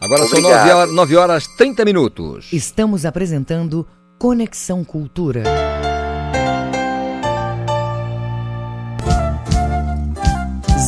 Agora 0.00 0.24
são 0.26 0.38
Obrigado. 0.38 0.66
9 0.66 0.72
horas, 0.72 0.94
9 0.94 1.16
horas 1.16 1.46
30 1.56 1.84
minutos. 1.84 2.52
Estamos 2.52 3.04
apresentando 3.04 3.86
Conexão 4.18 4.82
Cultura. 4.84 5.42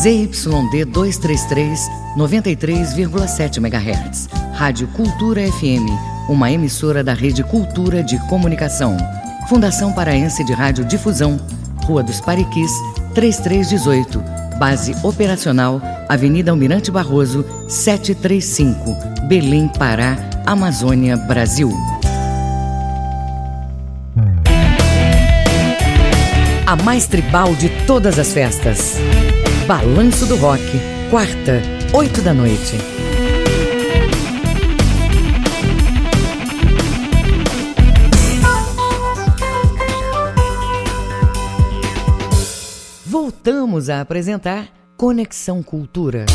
ZYD 0.04 0.84
233, 0.84 1.90
93,7 2.14 3.56
MHz. 3.56 4.28
Rádio 4.52 4.86
Cultura 4.88 5.40
FM, 5.50 5.88
uma 6.28 6.52
emissora 6.52 7.02
da 7.02 7.14
Rede 7.14 7.42
Cultura 7.42 8.02
de 8.02 8.18
Comunicação. 8.28 8.98
Fundação 9.48 9.94
Paraense 9.94 10.44
de 10.44 10.52
Rádio 10.52 10.84
Difusão, 10.84 11.40
Rua 11.86 12.02
dos 12.02 12.20
Pariquis, 12.20 12.70
3318. 13.14 14.22
Base 14.58 14.94
Operacional, 15.02 15.80
Avenida 16.06 16.50
Almirante 16.50 16.90
Barroso, 16.90 17.42
735, 17.66 19.26
Belém, 19.26 19.68
Pará, 19.68 20.18
Amazônia, 20.44 21.16
Brasil. 21.16 21.72
A 26.66 26.76
mais 26.76 27.06
tribal 27.06 27.54
de 27.54 27.70
todas 27.86 28.18
as 28.18 28.34
festas. 28.34 28.98
Balanço 29.66 30.26
do 30.26 30.36
Rock, 30.36 30.60
quarta, 31.08 31.62
oito 31.94 32.20
da 32.20 32.34
noite. 32.34 32.76
Voltamos 43.06 43.88
a 43.88 44.02
apresentar 44.02 44.68
Conexão 44.98 45.62
Cultura. 45.62 46.26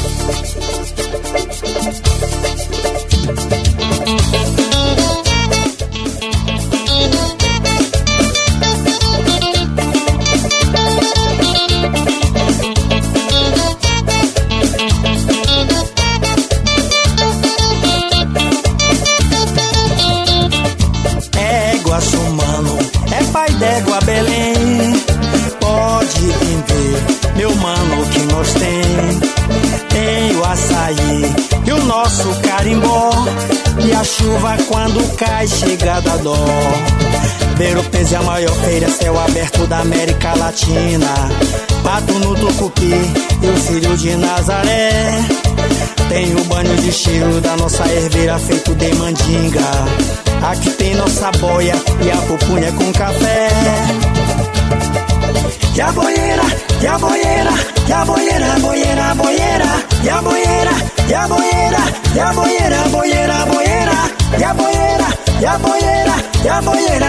Cai 35.18 35.48
chega 35.48 36.02
da 36.02 36.18
dó. 36.18 36.36
Peso 37.92 38.16
é 38.16 38.18
a 38.18 38.22
maior 38.24 38.54
feira, 38.64 38.90
céu 38.90 39.20
aberto 39.20 39.68
da 39.68 39.80
América 39.80 40.34
Latina. 40.36 41.08
Pato 41.84 42.14
no 42.20 42.36
tucupi 42.36 42.94
e 43.42 43.48
o 43.48 43.58
filho 43.58 43.98
de 43.98 44.16
Nazaré. 44.16 44.90
Tem 46.08 46.34
o 46.36 46.44
banho 46.46 46.76
de 46.78 46.92
cheiro 46.92 47.42
da 47.42 47.56
nossa 47.58 47.86
herveira 47.88 48.40
feito 48.40 48.74
de 48.76 48.94
mandinga. 48.96 49.62
Aqui 50.50 50.70
tem 50.72 50.96
nossa 50.96 51.32
boia 51.32 51.76
e 52.02 52.12
a 52.12 52.18
pupunha 52.18 52.72
com 52.72 52.92
café. 52.94 53.50
E 55.76 55.82
a 55.82 55.92
boieira, 55.92 56.44
e 56.82 56.88
a 56.88 56.98
boieira, 56.98 57.52
e 57.88 57.92
a 57.94 58.06
boieira, 58.06 58.60
boieira, 58.60 59.16
boieira, 59.16 59.86
e 60.04 60.10
a 60.10 60.22
boieira, 60.22 60.72
e 61.08 61.14
a 61.14 61.28
boieira, 61.28 61.80
e 62.16 62.20
a 62.20 62.34
boieira, 62.34 62.78
boieira, 62.90 63.46
boieira, 63.46 64.09
e 64.38 64.44
a 64.44 64.54
boieira, 64.54 65.08
e 65.42 65.46
a 65.46 65.58
boieira, 65.58 66.16
e 66.44 66.50
a 66.50 66.62
boieira, 66.62 67.06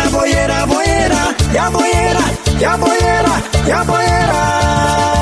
boieira, 0.67 0.67
boieira, 0.67 2.23
e 3.67 3.73
a 3.73 3.85
boieira, 3.85 5.20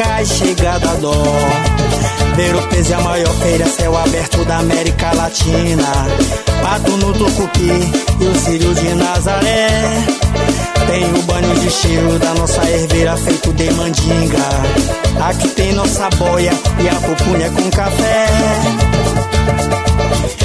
quando 0.00 0.08
cai 0.08 0.24
chega 0.24 0.78
da 0.78 0.94
dó. 0.94 1.12
Peso 2.70 2.92
é 2.92 2.94
a 2.94 3.00
maior 3.00 3.32
feira, 3.34 3.66
céu 3.66 3.96
aberto 3.96 4.44
da 4.44 4.58
América 4.58 5.12
Latina. 5.14 6.06
Pato 6.62 6.90
no 6.96 7.12
tucupi 7.12 7.70
e 8.20 8.24
o 8.24 8.34
círio 8.34 8.74
de 8.74 8.94
Nazaré. 8.94 9.68
Tem 10.86 11.04
o 11.04 11.22
banho 11.22 11.54
de 11.56 11.70
cheiro 11.70 12.18
da 12.18 12.34
nossa 12.34 12.62
herveira 12.68 13.16
feito 13.16 13.52
de 13.52 13.70
mandinga. 13.72 14.38
Aqui 15.28 15.48
tem 15.48 15.72
nossa 15.72 16.08
boia 16.10 16.52
e 16.78 16.88
a 16.88 16.94
pupunha 16.94 17.50
com 17.50 17.70
café. 17.70 18.26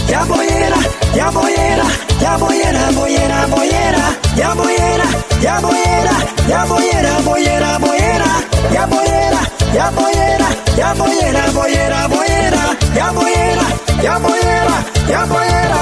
E 0.08 0.14
a 0.14 0.26
boieira, 0.26 0.78
e 1.16 1.20
a 1.20 1.32
boieira, 1.32 1.84
e 2.22 2.26
a 2.26 2.38
boieira, 2.38 2.92
boieira, 2.94 3.48
boieira, 3.48 4.20
e 4.38 4.42
a 4.42 4.56
boieira, 4.56 5.04
e 5.42 5.48
a 5.48 5.62
boieira, 5.62 6.12
e 6.48 6.54
a 6.54 6.66
boieira, 6.66 7.22
boieira, 7.24 7.80
boieira, 7.80 8.26
e 8.72 8.78
a 8.78 8.88
boieira, 8.88 9.35
e 9.76 9.78
a 9.78 9.92
boieira, 9.92 10.48
e 10.78 10.82
a 10.82 10.96
boieira, 10.96 11.52
boieira, 11.52 12.08
boieira, 12.08 12.78
e 12.96 13.00
a 13.00 13.12
boieira, 13.12 13.62
e 14.02 14.08
a 14.08 14.20
boieira, 14.20 14.86
e 15.10 15.14
a 15.14 15.26
boieira. 15.26 15.76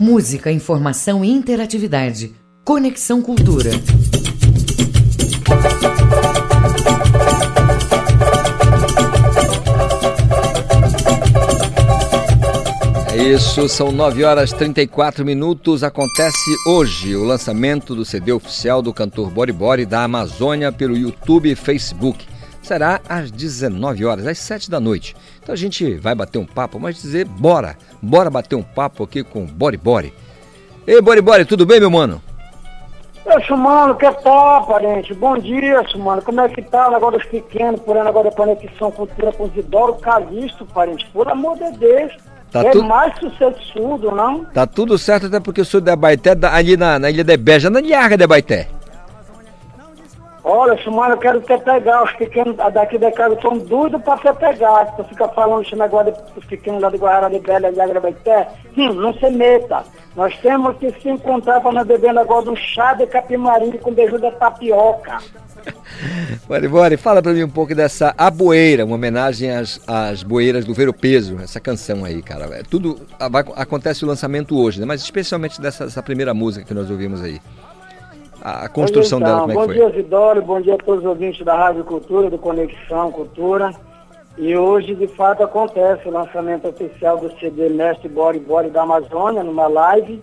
Música, 0.00 0.50
informação 0.50 1.24
e 1.24 1.30
interatividade. 1.30 2.34
Conexão 2.64 3.22
Cultura. 3.22 3.70
É 13.12 13.16
isso, 13.16 13.68
são 13.68 13.92
9 13.92 14.24
horas 14.24 14.52
34 14.52 15.24
minutos. 15.24 15.82
Acontece 15.82 16.54
hoje 16.66 17.14
o 17.16 17.24
lançamento 17.24 17.94
do 17.94 18.04
CD 18.04 18.32
oficial 18.32 18.82
do 18.82 18.92
cantor 18.92 19.30
Bori 19.30 19.52
Bori 19.52 19.86
da 19.86 20.02
Amazônia 20.02 20.72
pelo 20.72 20.96
YouTube 20.96 21.50
e 21.50 21.54
Facebook. 21.54 22.26
Será 22.62 23.00
às 23.08 23.30
19 23.30 24.04
horas, 24.04 24.26
às 24.26 24.38
7 24.38 24.68
da 24.68 24.80
noite. 24.80 25.14
Então 25.40 25.52
a 25.52 25.56
gente 25.56 25.94
vai 25.94 26.14
bater 26.14 26.38
um 26.38 26.44
papo, 26.44 26.80
mas 26.80 27.00
dizer 27.00 27.24
bora, 27.24 27.78
bora 28.02 28.28
bater 28.28 28.56
um 28.56 28.62
papo 28.62 29.04
aqui 29.04 29.22
com 29.22 29.46
Bori 29.46 29.76
Bori. 29.76 30.12
Ei, 30.86 31.00
Bori 31.00 31.20
Bori, 31.20 31.44
tudo 31.44 31.64
bem, 31.64 31.78
meu 31.78 31.90
mano? 31.90 32.20
Ô, 33.26 33.40
Sumano, 33.42 33.94
que 33.96 34.10
tal, 34.22 34.66
parente? 34.66 35.12
Bom 35.14 35.36
dia, 35.36 35.82
Sumano. 35.88 36.22
Como 36.22 36.40
é 36.40 36.48
que 36.48 36.62
tá 36.62 36.88
o 36.88 36.92
negócio 36.92 37.18
dos 37.18 37.28
pequenos, 37.28 37.80
por 37.80 37.96
aí, 37.96 38.04
negócio 38.04 38.30
da 38.30 38.36
conexão 38.36 38.90
cultura 38.92 39.32
com 39.32 39.46
Isidoro 39.46 39.94
Calixto, 39.94 40.64
parente? 40.66 41.04
Por 41.12 41.28
amor 41.28 41.56
de 41.58 41.70
Deus. 41.78 42.12
Tá 42.52 42.62
é 42.62 42.70
tu- 42.70 42.84
mais 42.84 43.12
sucesso, 43.18 43.98
não? 44.14 44.44
Tá 44.44 44.64
tudo 44.66 44.96
certo, 44.96 45.26
até 45.26 45.40
porque 45.40 45.60
eu 45.60 45.64
sou 45.64 45.80
de 45.80 45.90
Abaité, 45.90 46.36
ali 46.52 46.76
na, 46.76 46.98
na 47.00 47.10
Ilha 47.10 47.24
de 47.24 47.36
Beja, 47.36 47.68
na 47.68 47.80
Ilha 47.80 48.16
de 48.16 48.22
Abaité. 48.24 48.68
Olha, 50.44 50.80
Sumano, 50.84 51.14
eu 51.14 51.18
quero 51.18 51.40
te 51.40 51.58
pegar. 51.58 52.04
Os 52.04 52.12
pequenos 52.12 52.54
daqui 52.72 52.96
da 52.98 53.10
casa 53.10 53.34
estão 53.34 53.58
doidos 53.58 54.00
pra 54.02 54.16
te 54.18 54.32
pegar. 54.34 54.84
Tu 54.96 55.02
fica 55.02 55.26
falando 55.30 55.62
esse 55.62 55.74
negócio 55.74 56.14
dos 56.36 56.44
pequenos 56.44 56.80
lá 56.80 56.88
de 56.88 56.98
Guarara 56.98 57.28
de 57.28 57.40
Bela 57.40 57.68
e 57.68 57.80
Agrabaité. 57.80 58.46
Hum, 58.78 58.92
não 58.92 59.12
se 59.14 59.28
meta. 59.28 59.82
Nós 60.16 60.34
temos 60.38 60.76
que 60.78 60.90
se 60.92 61.10
encontrar 61.10 61.60
para 61.60 61.72
nós 61.72 61.86
negócio 61.86 62.44
de 62.44 62.50
um 62.50 62.56
chá 62.56 62.94
de 62.94 63.06
capimarim 63.06 63.72
com 63.72 63.92
beijo 63.92 64.18
de 64.18 64.30
tapioca. 64.32 65.18
Bori 66.48 66.68
Bori, 66.68 66.96
fala 66.96 67.20
pra 67.20 67.32
mim 67.32 67.42
um 67.42 67.50
pouco 67.50 67.74
dessa 67.74 68.14
A 68.16 68.30
Boeira, 68.30 68.84
uma 68.86 68.94
homenagem 68.94 69.50
às, 69.50 69.80
às 69.86 70.22
boeiras 70.22 70.64
do 70.64 70.72
Ver 70.72 70.88
o 70.88 70.94
Peso, 70.94 71.38
essa 71.42 71.60
canção 71.60 72.04
aí, 72.04 72.22
cara. 72.22 72.46
É 72.56 72.62
tudo 72.62 72.98
vai- 73.30 73.44
acontece 73.56 74.04
o 74.04 74.08
lançamento 74.08 74.58
hoje, 74.58 74.80
né? 74.80 74.86
Mas 74.86 75.02
especialmente 75.02 75.60
dessa, 75.60 75.86
primeira 76.02 76.32
música 76.32 76.64
que 76.64 76.72
nós 76.72 76.90
ouvimos 76.90 77.22
aí. 77.22 77.38
A, 78.40 78.68
construção 78.68 79.18
Pois 79.18 79.30
dela, 79.30 79.42
então, 79.44 79.54
como 79.54 79.64
é 79.64 79.66
bom 79.66 79.72
que 79.72 79.78
foi? 79.80 79.90
dia, 79.90 80.00
Isidoro, 80.00 80.42
bom 80.42 80.60
dia 80.60 80.74
a 80.74 80.78
todos 80.78 81.00
os 81.00 81.06
ouvintes 81.10 81.44
da 81.44 81.56
Rádio 81.56 81.84
Cultura, 81.84 82.30
do 82.30 82.38
Conexão 82.38 83.10
Cultura. 83.10 83.70
E 84.38 84.54
hoje, 84.54 84.94
de 84.94 85.06
fato, 85.08 85.42
acontece 85.42 86.06
o 86.06 86.12
lançamento 86.12 86.68
oficial 86.68 87.16
do 87.16 87.30
CD 87.38 87.70
Mestre 87.70 88.08
Body 88.08 88.38
Body 88.38 88.68
da 88.68 88.82
Amazônia, 88.82 89.42
numa 89.42 89.66
live, 89.66 90.22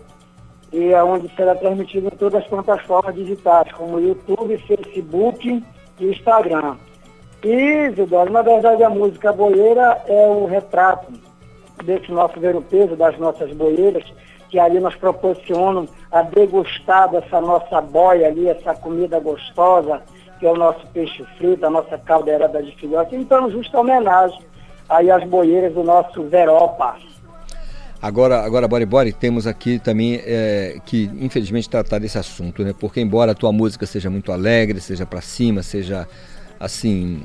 e 0.72 0.94
é 0.94 1.03
onde 1.03 1.34
será 1.35 1.56
transmitido 1.56 2.07
em 2.07 2.18
todas 2.18 2.44
as 2.44 2.48
plataformas 2.48 3.15
digitais, 3.15 3.72
como 3.72 3.99
YouTube, 3.99 4.57
Facebook 4.60 5.64
e 5.99 6.06
Instagram. 6.06 6.77
E, 7.44 7.88
Isidoro, 7.90 8.31
na 8.31 8.44
verdade, 8.44 8.84
a 8.84 8.90
música 8.90 9.34
boieira 9.34 10.02
é 10.07 10.27
o 10.27 10.45
retrato 10.45 11.11
desse 11.84 12.11
nosso 12.11 12.40
ver 12.40 12.56
peso, 12.61 12.95
das 12.95 13.18
nossas 13.18 13.52
boeiras, 13.53 14.03
que 14.49 14.60
ali 14.60 14.80
nos 14.80 14.95
proporcionam 14.95 15.88
a 16.11 16.22
degustar 16.22 17.10
dessa 17.10 17.41
nossa 17.41 17.81
boia 17.81 18.27
ali, 18.27 18.48
essa 18.48 18.76
comida 18.76 19.19
gostosa, 19.19 20.03
que 20.44 20.48
é 20.48 20.52
o 20.52 20.57
nosso 20.57 20.86
peixe 20.88 21.24
frito, 21.38 21.65
a 21.65 21.70
nossa 21.70 21.98
caldeirada 21.98 22.61
de 22.61 22.76
filhote. 22.76 23.15
Então, 23.15 23.49
justa 23.49 23.80
homenagem 23.80 24.41
aí 24.90 25.10
às 25.10 25.24
boeiras 25.24 25.74
do 25.74 25.86
nosso 25.86 26.22
Veropa. 26.24 26.98
Agora, 28.02 28.44
agora 28.44 28.68
Bori 28.68 28.86
Bori, 28.86 29.14
temos 29.14 29.48
aqui 29.48 29.80
também 29.80 30.20
é, 30.22 30.82
que, 30.86 31.10
infelizmente, 31.18 31.70
tratar 31.70 31.99
desse 31.99 32.18
assunto, 32.18 32.61
né? 32.61 32.76
Porque, 32.78 32.99
embora 32.99 33.32
a 33.32 33.36
tua 33.36 33.53
música 33.53 33.86
seja 33.86 34.10
muito 34.10 34.34
alegre, 34.34 34.82
seja 34.82 35.06
para 35.06 35.22
cima, 35.22 35.64
seja 35.64 36.06
assim, 36.60 37.22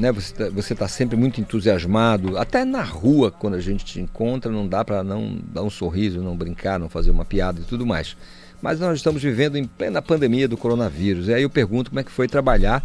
né? 0.00 0.12
Você 0.12 0.32
tá, 0.32 0.48
você 0.48 0.72
tá 0.72 0.86
sempre 0.86 1.16
muito 1.16 1.40
entusiasmado, 1.40 2.38
até 2.38 2.64
na 2.64 2.84
rua, 2.84 3.32
quando 3.32 3.54
a 3.54 3.60
gente 3.60 3.84
te 3.84 4.00
encontra, 4.00 4.52
não 4.52 4.68
dá 4.68 4.84
para 4.84 5.02
não 5.02 5.36
dar 5.52 5.64
um 5.64 5.70
sorriso, 5.70 6.22
não 6.22 6.36
brincar, 6.36 6.78
não 6.78 6.88
fazer 6.88 7.10
uma 7.10 7.24
piada 7.24 7.58
e 7.60 7.64
tudo 7.64 7.84
mais. 7.84 8.16
Mas 8.60 8.80
nós 8.80 8.96
estamos 8.96 9.22
vivendo 9.22 9.56
em 9.56 9.64
plena 9.64 10.00
pandemia 10.00 10.48
do 10.48 10.56
coronavírus. 10.56 11.28
E 11.28 11.34
aí 11.34 11.42
eu 11.42 11.50
pergunto 11.50 11.90
como 11.90 12.00
é 12.00 12.04
que 12.04 12.10
foi 12.10 12.26
trabalhar 12.26 12.82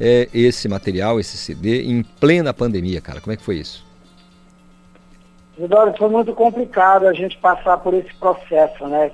é, 0.00 0.28
esse 0.32 0.66
material, 0.68 1.20
esse 1.20 1.36
CD, 1.36 1.82
em 1.82 2.02
plena 2.02 2.54
pandemia, 2.54 3.00
cara. 3.00 3.20
Como 3.20 3.32
é 3.32 3.36
que 3.36 3.42
foi 3.42 3.56
isso? 3.56 3.84
Isidoro, 5.58 5.94
foi 5.98 6.08
muito 6.08 6.32
complicado 6.32 7.06
a 7.06 7.12
gente 7.12 7.36
passar 7.36 7.76
por 7.78 7.92
esse 7.92 8.14
processo, 8.14 8.86
né? 8.86 9.10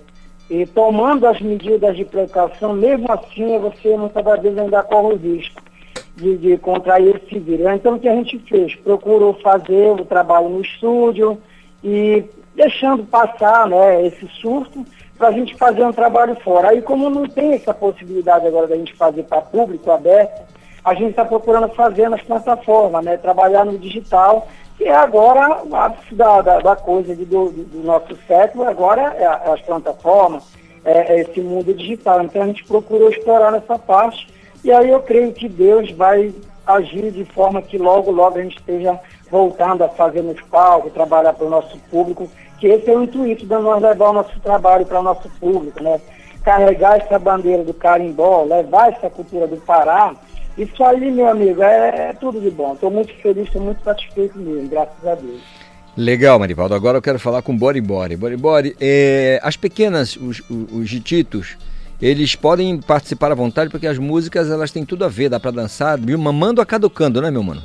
E 0.49 0.65
tomando 0.65 1.27
as 1.27 1.41
medidas 1.41 1.97
de 1.97 2.05
precaução, 2.05 2.73
mesmo 2.73 3.11
assim, 3.11 3.59
você 3.59 3.97
muitas 3.97 4.43
vezes 4.43 4.57
ainda 4.57 4.81
corre 4.85 5.15
o 5.15 5.17
risco 5.17 5.61
de, 6.15 6.37
de 6.39 6.57
contrair 6.59 7.17
esse 7.17 7.39
vírus. 7.41 7.67
Então, 7.75 7.97
o 7.97 7.99
que 7.99 8.09
a 8.09 8.15
gente 8.15 8.39
fez? 8.49 8.77
Procurou 8.77 9.35
fazer 9.35 9.89
o 9.91 10.05
trabalho 10.05 10.49
no 10.49 10.61
estúdio 10.61 11.37
e 11.83 12.25
deixando 12.55 13.05
passar 13.05 13.69
né, 13.69 14.07
esse 14.07 14.27
surto 14.41 14.87
para 15.17 15.29
a 15.29 15.33
gente 15.33 15.55
fazer 15.57 15.85
um 15.85 15.93
trabalho 15.93 16.37
fora. 16.37 16.71
Aí, 16.71 16.83
como 16.83 17.09
não 17.09 17.27
tem 17.27 17.55
essa 17.55 17.73
possibilidade 17.73 18.47
agora 18.47 18.67
da 18.67 18.77
gente 18.77 18.95
fazer 18.95 19.23
para 19.25 19.41
público 19.41 19.91
aberto, 19.91 20.43
a 20.85 20.95
gente 20.95 21.11
está 21.11 21.25
procurando 21.25 21.69
fazer 21.71 22.09
nas 22.09 22.23
plataformas, 22.23 23.05
né? 23.05 23.17
Trabalhar 23.17 23.65
no 23.65 23.79
digital 23.79 24.47
que 24.77 24.85
é 24.85 24.95
agora 24.95 25.63
o 25.65 25.75
ápice 25.75 26.15
da, 26.15 26.43
da, 26.43 26.61
da 26.61 26.77
coisa 26.77 27.17
de, 27.17 27.25
do, 27.25 27.51
do, 27.51 27.83
nosso 27.83 28.15
século, 28.29 28.69
agora 28.69 29.15
é, 29.17 29.23
é 29.23 29.53
as 29.53 29.61
plataformas, 29.63 30.45
é, 30.85 31.15
é, 31.15 31.21
esse 31.21 31.41
mundo 31.41 31.73
digital. 31.73 32.23
Então 32.23 32.43
a 32.43 32.47
gente 32.47 32.65
procurou 32.65 33.11
explorar 33.11 33.51
nessa 33.53 33.79
parte 33.79 34.29
e 34.63 34.71
aí 34.71 34.91
eu 34.91 35.01
creio 35.01 35.33
que 35.33 35.49
Deus 35.49 35.91
vai 35.93 36.33
agir 36.67 37.11
de 37.11 37.25
forma 37.25 37.63
que 37.63 37.79
logo, 37.79 38.11
logo 38.11 38.39
a 38.39 38.43
gente 38.43 38.59
esteja 38.59 38.99
voltando 39.31 39.83
a 39.83 39.89
fazer 39.89 40.23
nos 40.23 40.41
palcos, 40.43 40.93
trabalhar 40.93 41.33
para 41.33 41.47
o 41.47 41.51
nosso 41.51 41.79
público, 41.91 42.29
que 42.59 42.67
esse 42.67 42.91
é 42.91 42.97
o 42.97 43.03
intuito 43.03 43.47
de 43.47 43.55
nós 43.55 43.83
levar 43.83 44.11
o 44.11 44.15
nosso 44.15 44.39
trabalho 44.41 44.87
para 44.87 45.01
o 45.01 45.03
nosso 45.03 45.29
público, 45.41 45.83
né? 45.83 46.01
Carregar 46.43 46.99
essa 46.99 47.19
bandeira 47.19 47.65
do 47.65 47.75
carimbó, 47.75 48.45
levar 48.45 48.93
essa 48.93 49.11
cultura 49.11 49.47
do 49.47 49.57
Pará 49.57 50.15
isso 50.57 50.83
aí, 50.83 51.11
meu 51.11 51.29
amigo, 51.29 51.63
é, 51.63 52.09
é 52.11 52.13
tudo 52.15 52.41
de 52.41 52.51
bom. 52.51 52.73
Estou 52.73 52.91
muito 52.91 53.13
feliz, 53.21 53.47
estou 53.47 53.61
muito 53.61 53.85
satisfeito 53.85 54.39
mesmo, 54.39 54.69
graças 54.69 55.07
a 55.07 55.15
Deus. 55.15 55.41
Legal, 55.95 56.39
Marivaldo. 56.39 56.75
Agora 56.75 56.97
eu 56.97 57.03
quero 57.03 57.19
falar 57.19 57.43
com 57.43 57.57
Bori 57.57 57.81
Bori. 57.81 58.17
Bori 58.17 58.37
Bori, 58.37 58.77
é, 58.81 59.39
as 59.43 59.57
pequenas, 59.57 60.17
os, 60.17 60.41
os, 60.49 60.73
os 60.73 60.89
gititos, 60.89 61.59
eles 62.01 62.35
podem 62.35 62.81
participar 62.81 63.33
à 63.33 63.35
vontade 63.35 63.71
porque 63.71 63.87
as 63.87 63.99
músicas 63.99 64.51
elas 64.51 64.71
têm 64.71 64.85
tudo 64.85 65.05
a 65.05 65.09
ver, 65.09 65.29
dá 65.29 65.39
para 65.39 65.51
dançar, 65.51 65.99
mamando 65.99 66.63
a 66.63 66.67
caducando, 66.67 67.21
né, 67.21 67.31
meu 67.31 67.43
mano? 67.43 67.63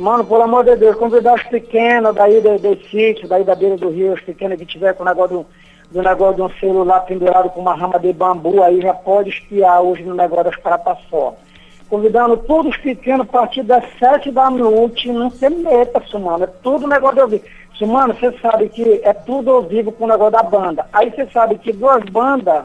Mano, 0.00 0.24
pelo 0.24 0.42
amor 0.42 0.64
de 0.64 0.76
Deus, 0.76 0.96
convidar 0.96 1.34
os 1.34 1.42
pequenos 1.44 2.14
daí 2.14 2.40
do, 2.40 2.76
sítio, 2.90 3.28
daí 3.28 3.44
da 3.44 3.54
beira 3.54 3.76
do 3.76 3.90
rio, 3.90 4.12
os 4.12 4.20
pequenos 4.20 4.58
que 4.58 4.66
tiver 4.66 4.94
com 4.94 5.02
o 5.02 5.06
negócio 5.06 5.38
do, 5.38 5.46
do 5.90 6.02
negócio 6.02 6.36
de 6.36 6.42
um 6.42 6.58
celular 6.58 7.00
pendurado 7.00 7.50
com 7.50 7.60
uma 7.60 7.74
rama 7.74 7.98
de 7.98 8.12
bambu, 8.12 8.62
aí 8.62 8.80
já 8.80 8.94
pode 8.94 9.30
espiar 9.30 9.80
hoje 9.82 10.02
no 10.02 10.14
negócio 10.14 10.44
das 10.44 10.56
parapaçoras 10.56 11.46
convidando 11.88 12.36
todos 12.36 12.74
os 12.74 12.80
pequenos 12.80 13.26
a 13.28 13.30
partir 13.30 13.62
das 13.62 13.84
sete 13.98 14.30
da 14.30 14.50
noite, 14.50 15.10
não 15.12 15.30
se 15.30 15.48
meta, 15.48 16.02
Sumano, 16.06 16.44
é 16.44 16.46
tudo 16.46 16.86
negócio 16.86 17.16
de 17.16 17.22
ouvir. 17.22 17.42
Sumano, 17.74 18.14
você 18.14 18.32
sabe 18.38 18.68
que 18.68 19.00
é 19.04 19.12
tudo 19.12 19.50
ao 19.50 19.62
vivo 19.62 19.92
com 19.92 20.04
o 20.04 20.08
negócio 20.08 20.32
da 20.32 20.42
banda. 20.42 20.86
Aí 20.92 21.10
você 21.10 21.26
sabe 21.26 21.58
que 21.58 21.72
duas 21.72 22.02
bandas 22.04 22.64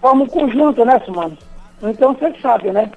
formam 0.00 0.24
um 0.24 0.28
conjunto, 0.28 0.84
né, 0.84 1.00
Sumano? 1.04 1.36
Então 1.82 2.14
você 2.14 2.32
sabe, 2.40 2.70
né? 2.70 2.90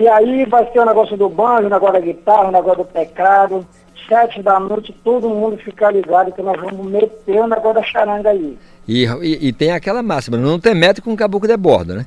E 0.00 0.08
aí 0.08 0.44
vai 0.44 0.70
ser 0.72 0.80
o 0.80 0.84
negócio 0.84 1.16
do 1.16 1.28
banjo, 1.28 1.66
o 1.66 1.70
negócio 1.70 1.94
da 1.94 2.00
guitarra, 2.00 2.48
o 2.48 2.52
negócio 2.52 2.84
do 2.84 2.90
teclado. 2.90 3.66
Sete 4.08 4.42
da 4.42 4.60
noite, 4.60 4.94
todo 5.02 5.30
mundo 5.30 5.56
ficar 5.56 5.90
ligado 5.90 6.32
que 6.32 6.42
nós 6.42 6.60
vamos 6.60 6.86
meter 6.86 7.40
o 7.40 7.46
negócio 7.46 7.74
da 7.74 7.82
charanga 7.82 8.30
aí. 8.30 8.58
E, 8.86 9.06
e, 9.06 9.48
e 9.48 9.52
tem 9.52 9.72
aquela 9.72 10.02
máxima, 10.02 10.36
não 10.36 10.60
tem 10.60 10.74
mete 10.74 11.00
com 11.00 11.16
caboclo 11.16 11.48
de 11.48 11.56
borda, 11.56 11.94
né? 11.94 12.06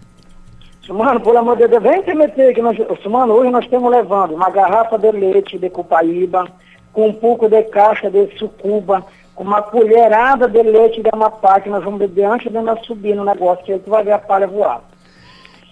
Mano, 0.90 1.20
pelo 1.20 1.40
amor 1.40 1.58
de 1.58 1.68
Deus, 1.68 1.84
vem 1.84 2.02
te 2.04 2.14
meter 2.14 2.52
aqui. 2.52 2.62
Nós, 2.62 2.78
mano, 3.06 3.34
hoje 3.34 3.50
nós 3.50 3.66
estamos 3.66 3.92
levando 3.92 4.36
uma 4.36 4.50
garrafa 4.50 4.98
de 4.98 5.12
leite 5.12 5.58
de 5.58 5.70
Copaíba, 5.70 6.48
com 6.94 7.10
um 7.10 7.14
pouco 7.14 7.50
de 7.50 7.62
caixa 7.64 8.10
de 8.10 8.28
sucuba, 8.38 9.04
com 9.36 9.44
uma 9.44 9.62
colherada 9.62 10.48
de 10.48 10.62
leite 10.62 11.02
de 11.02 11.10
Amapá, 11.12 11.60
que 11.60 11.70
nós 11.70 11.84
vamos 11.84 12.00
beber 12.00 12.26
antes 12.26 12.52
de 12.52 12.60
nós 12.60 12.86
subir 12.86 13.16
no 13.16 13.26
negócio, 13.26 13.66
que 13.66 13.74
aí 13.74 13.80
tu 13.80 13.90
vai 13.90 14.04
ver 14.04 14.14
a 14.14 14.20
palha 14.20 14.48
voar. 14.48 14.82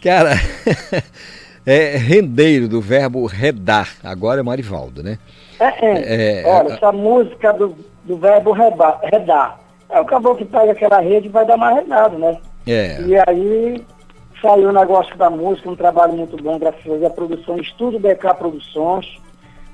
Cara, 0.04 0.32
é 1.66 1.98
rendeiro 1.98 2.68
do 2.68 2.82
verbo 2.82 3.26
redar, 3.26 3.96
agora 4.04 4.40
é 4.40 4.44
Marivaldo, 4.44 5.02
né? 5.02 5.18
É, 5.60 5.86
é. 5.86 6.42
é 6.42 6.48
Olha, 6.48 6.70
é, 6.70 6.74
essa 6.74 6.92
música 6.92 7.54
do, 7.54 7.76
do 8.04 8.18
verbo 8.18 8.52
redar, 8.52 9.00
redar. 9.04 9.60
É 9.90 10.00
o 10.00 10.06
caboclo 10.06 10.38
que 10.38 10.46
pega 10.46 10.72
aquela 10.72 11.00
rede 11.00 11.28
e 11.28 11.32
vai 11.32 11.46
dar 11.46 11.58
mais 11.58 11.76
redado, 11.78 12.18
né? 12.18 12.38
É. 12.68 13.00
E 13.02 13.16
aí 13.18 13.86
Saiu 14.42 14.70
o 14.70 14.74
negócio 14.74 15.18
da 15.18 15.30
música, 15.30 15.70
um 15.70 15.76
trabalho 15.76 16.14
muito 16.14 16.38
bom, 16.38 16.60
graças 16.60 16.82
a 16.82 16.90
Deus. 16.90 17.04
A 17.04 17.10
produção, 17.10 17.58
Estúdio 17.58 18.00
BK 18.00 18.36
Produções. 18.38 19.18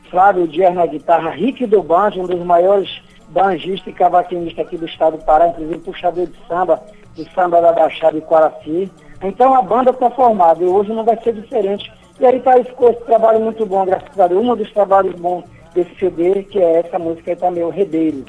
Flávio 0.10 0.48
Dias 0.48 0.74
na 0.74 0.86
guitarra, 0.86 1.30
Rick 1.30 1.66
do 1.66 1.82
Banjo, 1.82 2.22
um 2.22 2.26
dos 2.26 2.40
maiores 2.46 3.02
banjistas 3.30 3.88
e 3.88 3.96
cavaquinistas 3.96 4.66
aqui 4.66 4.78
do 4.78 4.86
estado 4.86 5.18
do 5.18 5.24
Pará, 5.24 5.48
inclusive 5.48 5.80
puxador 5.80 6.28
de 6.28 6.36
samba, 6.48 6.82
de 7.16 7.24
samba 7.34 7.62
da 7.62 7.72
Baixada 7.72 8.18
e 8.18 8.22
Quaraci. 8.22 8.92
Então 9.24 9.54
a 9.54 9.62
banda 9.62 9.92
está 9.92 10.10
formada 10.10 10.64
e 10.64 10.68
hoje 10.68 10.92
não 10.92 11.04
vai 11.04 11.18
ser 11.24 11.34
diferente. 11.34 11.92
E 12.20 12.26
aí 12.26 12.40
tá, 12.40 12.54
ficou 12.64 12.92
esse 12.92 13.02
trabalho 13.02 13.40
muito 13.40 13.66
bom, 13.66 13.86
graças 13.86 14.20
a 14.20 14.28
Deus. 14.28 14.44
Um 14.44 14.56
dos 14.56 14.72
trabalhos 14.72 15.16
bons 15.20 15.44
desse 15.74 15.94
CD, 15.96 16.44
que 16.44 16.60
é 16.60 16.80
essa 16.80 17.00
música 17.00 17.32
aí 17.32 17.36
também, 17.36 17.64
o 17.64 17.70
Redeiro. 17.70 18.26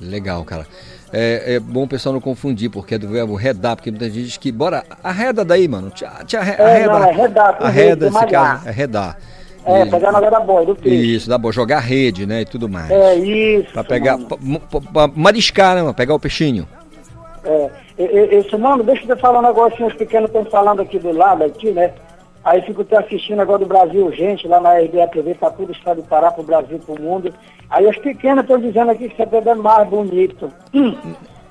Legal, 0.00 0.44
cara 0.44 0.66
é, 1.12 1.54
é, 1.54 1.60
bom 1.60 1.84
o 1.84 1.88
pessoal 1.88 2.12
não 2.12 2.20
confundir, 2.20 2.70
porque 2.70 2.94
é 2.94 2.98
do 2.98 3.08
verbo 3.08 3.34
redar, 3.34 3.76
porque 3.76 3.90
muita 3.90 4.06
gente 4.06 4.24
diz 4.24 4.36
que, 4.36 4.50
bora, 4.50 4.84
arreda 5.02 5.44
daí, 5.44 5.68
mano. 5.68 5.90
Te, 5.90 6.04
te 6.26 6.36
arreda, 6.36 6.62
é, 6.62 6.86
não, 6.86 7.04
é 7.04 7.12
redar, 7.12 7.56
arreda, 7.60 8.08
esse 8.08 8.26
caso, 8.26 8.68
é 8.68 8.70
redar. 8.70 9.18
É, 9.64 9.82
e, 9.82 9.90
pegar 9.90 10.12
na 10.12 10.20
da 10.20 10.40
boia, 10.40 10.66
do 10.66 10.76
peixe. 10.76 11.16
Isso, 11.16 11.28
da 11.28 11.38
boia, 11.38 11.52
jogar 11.52 11.80
rede, 11.80 12.26
né, 12.26 12.42
e 12.42 12.44
tudo 12.44 12.68
mais. 12.68 12.90
É, 12.90 13.14
isso. 13.16 13.72
Pra 13.72 13.82
pegar, 13.82 14.18
pra, 14.18 14.80
pra, 14.92 15.08
mariscar, 15.08 15.74
né, 15.74 15.92
pegar 15.92 16.14
o 16.14 16.20
peixinho. 16.20 16.68
É, 17.44 17.70
isso, 17.98 18.58
mano, 18.58 18.82
deixa 18.82 19.04
eu 19.10 19.16
falar 19.16 19.38
um 19.38 19.42
negócio, 19.42 19.86
os 19.86 19.94
pequenos 19.94 20.28
estão 20.28 20.44
falando 20.44 20.82
aqui 20.82 20.98
do 20.98 21.12
lado, 21.12 21.44
aqui, 21.44 21.70
né, 21.70 21.92
Aí 22.46 22.62
fico 22.62 22.84
te 22.84 22.94
assistindo 22.94 23.40
agora 23.40 23.58
do 23.58 23.66
Brasil 23.66 24.12
Gente, 24.12 24.46
lá 24.46 24.60
na 24.60 24.78
RBA 24.78 25.08
TV, 25.08 25.34
para 25.34 25.50
todo 25.50 25.68
o 25.68 25.72
estado 25.72 26.00
do 26.00 26.06
Pará, 26.06 26.30
para 26.30 26.42
o 26.42 26.46
Brasil, 26.46 26.78
para 26.78 26.94
o 26.94 27.02
mundo. 27.02 27.34
Aí 27.68 27.88
as 27.88 27.98
pequenas 27.98 28.44
estão 28.44 28.60
dizendo 28.60 28.92
aqui 28.92 29.08
que 29.08 29.16
você 29.16 29.50
é 29.50 29.54
mais 29.56 29.88
bonito. 29.88 30.50
Hum. 30.72 30.94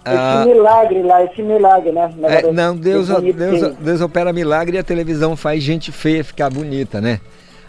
Ah. 0.08 0.44
Esse 0.44 0.54
milagre 0.54 1.02
lá, 1.02 1.24
esse 1.24 1.42
milagre, 1.42 1.92
né? 1.92 2.14
É, 2.26 2.52
não, 2.52 2.78
Deus, 2.78 3.08
Deus, 3.08 3.76
Deus 3.76 4.02
opera 4.02 4.32
milagre 4.32 4.78
e 4.78 4.80
a 4.80 4.84
televisão 4.84 5.36
faz 5.36 5.64
gente 5.64 5.92
feia 5.92 6.24
ficar 6.24 6.48
bonita, 6.52 7.02
né? 7.02 7.20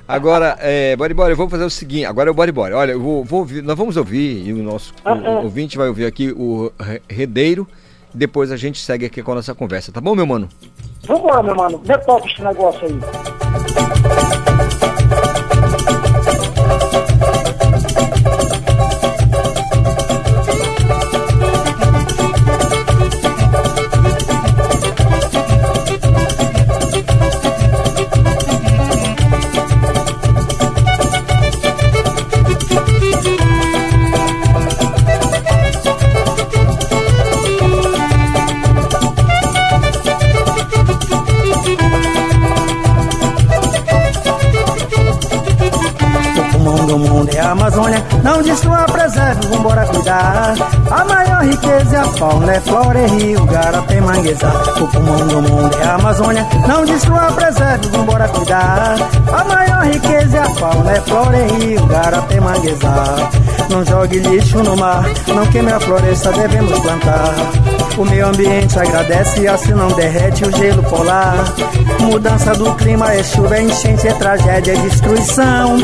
Agora, 0.07 0.55
é, 0.61 0.95
Bora 0.97 1.15
Bora, 1.15 1.33
eu 1.33 1.37
vou 1.37 1.49
fazer 1.49 1.65
o 1.65 1.71
seguinte, 1.71 2.05
agora 2.05 2.29
é 2.29 2.31
o 2.31 2.35
Bora 2.35 2.53
Bora. 2.53 2.77
Olha, 2.77 2.93
eu 2.93 3.01
vou, 3.01 3.25
vou 3.25 3.39
ouvir, 3.39 3.63
nós 3.63 3.79
vamos 3.79 3.97
ouvir, 3.97 4.47
e 4.47 4.53
o 4.53 4.63
nosso 4.63 4.93
uh 5.03 5.13
-uh. 5.13 5.45
Ouvinte 5.45 5.79
vai 5.79 5.89
ouvir 5.89 6.05
aqui 6.05 6.31
o 6.31 6.71
Redeiro, 7.09 7.67
depois 8.17 8.51
a 8.51 8.57
gente 8.57 8.81
segue 8.81 9.05
aqui 9.05 9.23
com 9.23 9.33
a 9.33 9.37
nossa 9.37 9.55
conversa, 9.55 9.93
tá 9.93 10.01
bom, 10.01 10.15
meu 10.15 10.27
mano? 10.27 10.49
Vambora, 11.07 11.43
meu 11.43 11.55
mano, 11.55 11.79
detoca 11.85 12.27
esse 12.27 12.43
negócio 12.43 12.87
aí. 12.87 13.96
Amazônia, 47.53 48.05
não 48.23 48.43
destrua, 48.43 48.85
preserve, 48.85 49.47
vambora 49.49 49.87
cuidar. 49.87 50.55
A 50.91 51.05
maior 51.05 51.45
riqueza 51.45 51.97
é 51.97 51.99
a 52.01 52.05
fauna, 52.05 52.53
é 52.53 52.61
flora, 52.61 52.99
é 52.99 53.07
rio, 53.07 53.45
garapé, 53.47 54.01
manguezal. 54.01 54.63
O 54.81 54.89
pulmão 54.89 55.27
do 55.27 55.43
mundo 55.43 55.77
é 55.81 55.85
a 55.87 55.95
Amazônia, 55.95 56.47
não 56.69 56.85
destrua, 56.85 57.33
preserve, 57.33 57.89
vambora 57.89 58.29
cuidar. 58.29 58.97
A 59.33 59.45
maior 59.45 59.85
riqueza 59.87 60.37
é 60.37 60.41
a 60.41 60.51
fauna, 60.51 60.93
é 60.93 61.01
flora, 61.01 61.37
é 61.37 61.47
rio, 61.47 61.87
garapé, 61.87 62.41
manguezal. 62.41 63.31
Não 63.71 63.85
jogue 63.85 64.19
lixo 64.19 64.63
no 64.63 64.77
mar, 64.77 65.05
não 65.29 65.47
queime 65.47 65.73
a 65.73 65.81
floresta, 65.81 66.33
devemos 66.33 66.79
plantar. 66.79 67.35
O 67.97 68.05
meio 68.05 68.29
ambiente 68.29 68.79
agradece, 68.79 69.49
assim 69.49 69.73
não 69.73 69.89
derrete 69.89 70.45
o 70.45 70.57
gelo 70.57 70.83
polar. 70.83 71.45
Mudança 72.01 72.53
do 72.55 72.75
clima 72.75 73.13
é 73.15 73.23
chuva, 73.23 73.57
é 73.57 73.63
enchente, 73.63 74.07
é 74.07 74.13
tragédia, 74.13 74.73
é 74.73 74.77
destruição. 74.77 75.79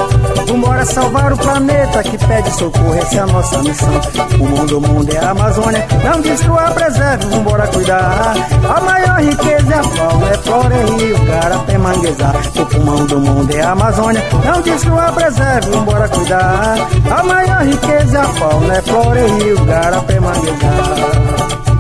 Vambora 0.47 0.85
salvar 0.85 1.33
o 1.33 1.37
planeta 1.39 1.62
que 2.03 2.19
pede 2.27 2.51
socorro, 2.53 2.95
essa 2.95 3.17
é 3.17 3.19
a 3.21 3.27
nossa 3.27 3.63
missão. 3.63 3.93
O 4.41 4.45
mundo, 4.45 4.79
o 4.79 4.81
mundo 4.81 5.15
é 5.15 5.19
a 5.19 5.31
Amazônia, 5.31 5.87
não 6.05 6.21
destrua, 6.21 6.63
preserve, 6.73 7.27
vambora 7.27 7.67
cuidar. 7.69 8.35
A 8.69 8.81
maior 8.81 9.21
riqueza 9.21 9.73
é 9.73 9.79
a 9.79 9.83
fauna, 9.83 10.29
é 10.29 10.39
flora, 10.39 10.75
é 10.75 10.85
rio, 10.85 11.25
garapé, 11.25 11.79
manguezal. 11.79 12.35
O 12.57 12.67
pulmão 12.67 13.07
do 13.07 13.21
mundo 13.21 13.55
é 13.55 13.61
a 13.61 13.71
Amazônia, 13.71 14.23
não 14.45 14.61
destrua, 14.63 15.13
preserve, 15.13 15.71
vambora 15.71 16.09
cuidar. 16.09 16.77
A 17.11 17.23
maior 17.23 17.65
riqueza 17.65 18.19
é 18.19 18.21
a 18.21 18.25
fauna, 18.25 18.75
é 18.75 18.83
flora, 18.83 19.21
é 19.21 19.27
rio, 19.27 19.65
garapé, 19.65 20.21
manguezal. 20.21 21.72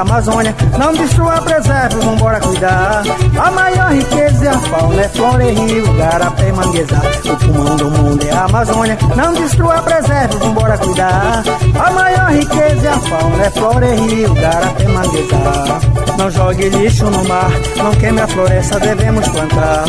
Amazônia. 0.00 0.54
Não 0.78 0.92
destrua, 0.92 1.40
preserve, 1.42 1.96
vambora 1.96 2.40
cuidar. 2.40 3.02
A 3.38 3.50
maior 3.50 3.92
riqueza 3.92 4.46
é 4.46 4.48
a 4.48 4.58
fauna, 4.58 5.02
é 5.02 5.08
flora 5.08 5.44
e 5.44 5.54
rio, 5.54 5.92
garapé 5.94 6.48
e 6.48 6.52
manguezal. 6.52 7.02
O 7.24 7.36
pulmão 7.36 7.76
do 7.76 7.90
mundo 7.90 8.26
é 8.26 8.30
a 8.32 8.44
Amazônia. 8.44 8.98
Não 9.16 9.34
destrua, 9.34 9.82
preserve, 9.82 10.36
vambora 10.38 10.78
cuidar. 10.78 11.42
A 11.78 11.90
maior 11.90 12.30
riqueza 12.30 12.86
é 12.86 12.90
a 12.90 12.98
fauna, 12.98 13.44
é 13.44 13.50
flora 13.50 13.86
e 13.86 14.00
rio, 14.00 14.34
garapé 14.34 14.84
e 14.84 14.88
manguezal. 14.88 15.80
Não 16.18 16.30
jogue 16.30 16.68
lixo 16.68 17.04
no 17.04 17.24
mar, 17.28 17.50
não 17.76 17.92
queime 17.92 18.20
a 18.20 18.26
floresta, 18.26 18.80
devemos 18.80 19.28
plantar. 19.28 19.84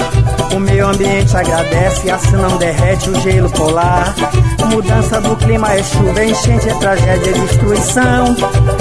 O 0.53 0.59
meio 0.59 0.87
ambiente 0.87 1.35
agradece, 1.35 2.09
assim 2.09 2.35
não 2.35 2.57
derrete 2.57 3.09
o 3.09 3.19
gelo 3.19 3.49
polar. 3.51 4.13
Mudança 4.69 5.19
do 5.21 5.35
clima 5.35 5.73
é 5.73 5.83
chuva, 5.83 6.23
enchente 6.23 6.69
é 6.69 6.73
tragédia, 6.75 7.31
é 7.31 7.33
destruição. 7.33 8.35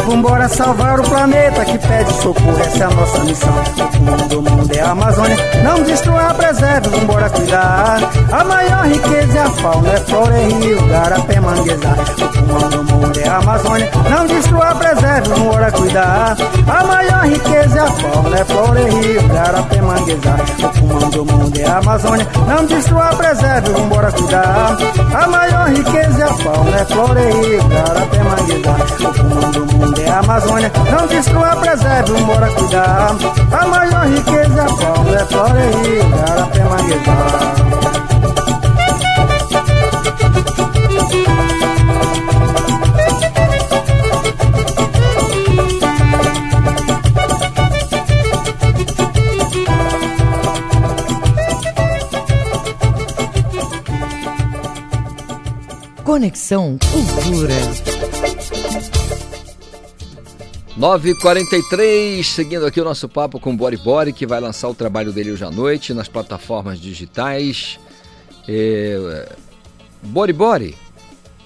Vambora 0.07 0.49
salvar 0.49 1.01
o 1.01 1.03
planeta 1.03 1.65
que 1.65 1.79
pede 1.79 2.13
socorro, 2.15 2.61
essa 2.61 2.85
é 2.85 2.87
a 2.87 2.91
nossa 2.91 3.25
missão. 3.25 3.98
O 3.99 4.01
mundo, 4.01 4.39
o 4.39 4.43
mundo 4.43 4.73
é 4.73 4.81
a 4.81 4.91
Amazônia, 4.91 5.37
não 5.65 5.83
destrua, 5.83 6.35
preserve, 6.35 6.89
vambora 6.89 7.29
cuidar. 7.31 7.99
A 8.31 8.45
maior 8.45 8.87
riqueza 8.87 9.39
é 9.39 9.43
a 9.43 9.51
fauna, 9.51 9.89
é 9.89 9.97
flora 9.99 10.39
e 10.41 10.53
rio, 10.53 10.87
garapé, 10.87 11.41
manguezal. 11.41 11.93
O 11.93 12.29
pulmão 12.29 12.69
do 12.69 12.85
mundo 12.85 13.19
é 13.19 13.29
a 13.29 13.37
Amazônia, 13.39 13.91
não 14.11 14.27
destrua, 14.27 14.75
preserve, 14.77 15.29
vambora 15.29 15.73
cuidar. 15.73 16.37
A 16.69 16.85
maior 16.85 17.27
riqueza 17.27 17.79
é 17.79 17.81
a 17.81 17.87
fauna, 17.91 18.39
é 18.39 18.45
flora 18.45 18.81
e 18.81 18.91
rio, 18.91 19.29
garapé, 19.29 19.81
manguezal. 19.81 20.39
O 20.59 20.69
pulmão 20.69 21.11
do 21.11 21.25
mundo 21.25 21.59
é 21.59 21.65
a 21.67 21.79
Amazônia, 21.79 22.27
não 22.47 22.65
destrua, 22.67 23.07
preserve, 23.17 23.73
vambora 23.73 24.13
cuidar. 24.13 24.77
A 25.15 25.27
maior 25.27 25.69
riqueza 25.71 26.23
é 26.23 26.25
a 26.25 26.35
fauna, 26.35 26.77
é 26.77 26.85
flora 26.85 27.21
e 27.21 27.33
rio, 27.33 27.69
garapé, 27.69 28.19
manguezal. 28.23 28.77
O 29.01 29.15
pulmão 29.15 29.51
do 29.51 29.67
mundo 29.67 30.01
é 30.01 30.09
a 30.09 30.19
Amazônia, 30.19 30.73
não 30.91 31.07
destrua, 31.07 31.57
preserve, 31.57 32.13
vambora 32.13 32.47
cuidar. 32.51 33.17
A 33.51 33.67
maior 33.67 33.98
riqueza 34.07 34.69
fauna, 34.77 35.19
é 35.21 35.25
e 35.71 35.89
rio. 35.89 35.99
Conexão 56.05 56.79
Cultura. 56.91 57.98
9h43, 60.79 62.23
seguindo 62.23 62.65
aqui 62.65 62.81
o 62.81 62.85
nosso 62.85 63.09
papo 63.09 63.41
com 63.41 63.51
o 63.51 63.57
Bori 63.57 63.77
Bori, 63.77 64.13
que 64.13 64.25
vai 64.25 64.39
lançar 64.39 64.69
o 64.69 64.75
trabalho 64.75 65.13
dele 65.13 65.33
hoje 65.33 65.45
à 65.45 65.51
noite 65.51 65.93
nas 65.93 66.07
plataformas 66.07 66.79
digitais. 66.79 67.81
É... 68.49 69.29
Bori 70.01 70.33
Bori. 70.33 70.77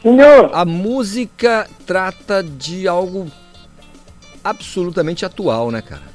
Senhor. 0.03 0.51
A 0.53 0.67
música 0.67 1.67
trata 1.87 2.43
de 2.43 2.87
algo 2.87 3.27
absolutamente 4.45 5.25
atual, 5.25 5.71
né, 5.71 5.81
cara? 5.81 6.13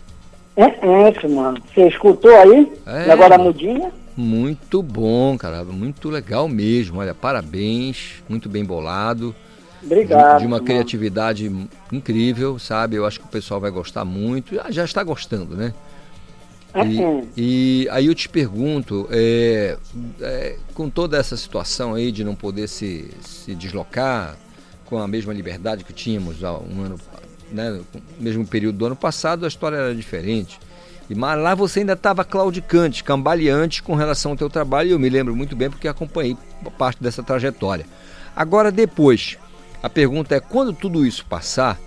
É 0.55 1.09
isso, 1.09 1.27
mano. 1.27 1.59
Você 1.73 1.87
escutou 1.87 2.35
aí? 2.35 2.71
É. 2.85 3.11
Agora 3.11 3.33
a 3.33 3.39
mudinha? 3.39 3.91
Muito 4.15 4.83
bom, 4.83 5.35
cara. 5.39 5.63
Muito 5.63 6.11
legal 6.11 6.47
mesmo. 6.47 6.99
Olha, 6.99 7.15
parabéns. 7.15 8.21
Muito 8.29 8.47
bem 8.47 8.63
bolado. 8.63 9.35
Obrigado. 9.83 10.33
De, 10.35 10.39
de 10.41 10.45
uma 10.47 10.57
mano. 10.57 10.65
criatividade 10.65 11.51
incrível, 11.91 12.57
sabe? 12.59 12.95
Eu 12.95 13.05
acho 13.05 13.19
que 13.19 13.25
o 13.25 13.29
pessoal 13.29 13.59
vai 13.59 13.71
gostar 13.71 14.03
muito. 14.05 14.55
Já, 14.55 14.71
já 14.71 14.85
está 14.85 15.03
gostando, 15.03 15.55
né? 15.55 15.73
E, 16.75 16.99
Uhum. 16.99 17.27
e 17.35 17.87
aí 17.89 18.05
eu 18.05 18.13
te 18.13 18.29
pergunto, 18.29 19.07
é, 19.09 19.77
é, 20.21 20.57
com 20.73 20.89
toda 20.89 21.17
essa 21.17 21.35
situação 21.35 21.95
aí 21.95 22.11
de 22.11 22.23
não 22.23 22.35
poder 22.35 22.67
se, 22.67 23.09
se 23.21 23.55
deslocar 23.55 24.37
com 24.85 24.99
a 24.99 25.07
mesma 25.07 25.33
liberdade 25.33 25.83
que 25.83 25.93
tínhamos 25.93 26.43
há 26.43 26.53
um 26.53 26.83
ano, 26.83 26.99
né, 27.51 27.71
no 27.71 28.01
mesmo 28.19 28.45
período 28.45 28.77
do 28.77 28.85
ano 28.85 28.95
passado, 28.95 29.45
a 29.45 29.47
história 29.47 29.77
era 29.77 29.95
diferente. 29.95 30.59
E, 31.09 31.15
mas 31.15 31.39
lá 31.41 31.55
você 31.55 31.79
ainda 31.79 31.93
estava 31.93 32.23
claudicante, 32.23 33.03
cambaleante 33.03 33.81
com 33.81 33.95
relação 33.95 34.31
ao 34.31 34.37
teu 34.37 34.49
trabalho, 34.49 34.89
e 34.89 34.91
eu 34.91 34.99
me 34.99 35.09
lembro 35.09 35.35
muito 35.35 35.55
bem 35.55 35.69
porque 35.69 35.87
acompanhei 35.87 36.37
parte 36.77 37.01
dessa 37.01 37.23
trajetória. 37.23 37.85
Agora, 38.35 38.71
depois, 38.71 39.37
a 39.87 39.89
pergunta 39.89 40.35
é, 40.35 40.39
quando 40.39 40.71
tudo 40.73 41.05
isso 41.05 41.25
passar, 41.25 41.79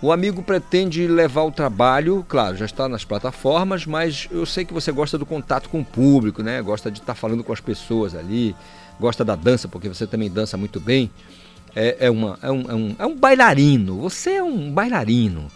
o 0.00 0.12
amigo 0.12 0.42
pretende 0.42 1.06
levar 1.06 1.42
o 1.42 1.50
trabalho, 1.50 2.24
claro, 2.28 2.56
já 2.56 2.64
está 2.64 2.88
nas 2.88 3.04
plataformas, 3.04 3.84
mas 3.86 4.28
eu 4.30 4.46
sei 4.46 4.64
que 4.64 4.72
você 4.72 4.92
gosta 4.92 5.18
do 5.18 5.26
contato 5.26 5.68
com 5.68 5.80
o 5.80 5.84
público, 5.84 6.42
né? 6.42 6.62
Gosta 6.62 6.90
de 6.90 7.00
estar 7.00 7.14
falando 7.14 7.42
com 7.42 7.52
as 7.52 7.60
pessoas 7.60 8.14
ali, 8.14 8.54
gosta 9.00 9.24
da 9.24 9.34
dança, 9.34 9.68
porque 9.68 9.88
você 9.88 10.06
também 10.06 10.30
dança 10.30 10.56
muito 10.56 10.78
bem. 10.80 11.10
É, 11.74 12.06
é, 12.06 12.10
uma, 12.10 12.38
é, 12.42 12.50
um, 12.50 12.70
é, 12.70 12.74
um, 12.74 12.96
é 12.98 13.06
um 13.06 13.16
bailarino, 13.16 14.00
você 14.00 14.34
é 14.34 14.42
um 14.42 14.70
bailarino, 14.70 15.46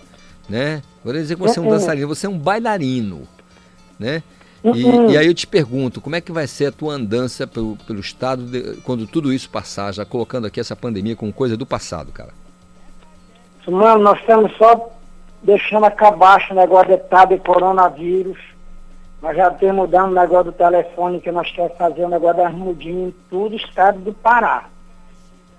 né? 0.49 0.83
Vou 1.03 1.13
dizer 1.15 1.35
que 1.35 1.41
você 1.41 1.59
é 1.59 1.63
um 1.63 1.67
Uhum. 1.67 1.71
dançarino, 1.71 2.09
você 2.09 2.27
é 2.27 2.29
um 2.29 2.39
bailarino, 2.39 3.23
né? 3.99 4.23
E, 4.63 4.69
Uhum. 4.85 5.11
e 5.11 5.17
aí 5.17 5.27
eu 5.27 5.35
te 5.35 5.47
pergunto, 5.47 6.01
como 6.01 6.17
é 6.17 6.21
que 6.21 6.31
vai 6.33 6.47
ser 6.47 6.67
a 6.67 6.73
tua 6.73 6.93
andança 6.95 7.47
pelo, 7.47 7.77
pelo 7.87 8.01
estado 8.01 8.43
de- 8.45 8.77
quando 8.83 9.07
tudo 9.07 9.33
isso 9.33 9.49
passar, 9.49 9.93
já 9.93 10.05
colocando 10.05 10.47
aqui 10.47 10.61
essa 10.61 10.77
pandemia 10.77 11.17
como 11.17 11.33
coisa 11.33 11.57
do 11.57 11.65
passado, 11.65 12.13
cara? 12.13 12.31
Mano, 13.67 14.03
nós 14.03 14.19
estamos 14.19 14.53
só 14.57 14.91
deixando 15.43 15.85
acabar 15.87 16.41
esse 16.43 16.53
negócio 16.53 16.89
de 16.89 17.27
de 17.37 17.39
coronavírus. 17.43 18.39
Nós 19.23 19.37
já 19.37 19.51
temos 19.51 19.77
mudando 19.77 20.11
o 20.11 20.15
negócio 20.15 20.45
do 20.47 20.53
telefone, 20.53 21.21
que 21.21 21.31
nós 21.31 21.51
queremos 21.51 21.77
fazer 21.77 22.05
o 22.05 22.09
negócio 22.09 22.39
das 22.39 22.53
mudinhas 22.53 23.09
em 23.11 23.15
todo 23.31 23.53
o 23.53 23.57
estado 23.57 23.99
do 24.01 24.13
Pará. 24.13 24.65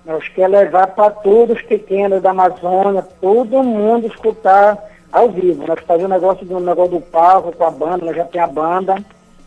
Nós 0.06 0.28
queremos 0.30 0.60
levar 0.60 0.88
para 0.88 1.12
todos 1.12 1.56
os 1.58 1.62
pequenos 1.64 2.22
da 2.22 2.32
Amazônia, 2.32 3.04
todo 3.22 3.64
mundo 3.64 4.08
escutar 4.08 4.78
ao 5.12 5.30
vivo. 5.30 5.66
Nós 5.68 5.80
fazemos 5.86 6.12
o 6.12 6.14
negócio 6.14 6.46
do 6.46 6.60
negócio 6.60 6.92
do 6.92 7.02
palco 7.02 7.52
com 7.52 7.64
a 7.64 7.72
banda, 7.72 8.06
nós 8.06 8.16
já 8.16 8.26
tem 8.26 8.42
a 8.42 8.48
banda, 8.48 8.96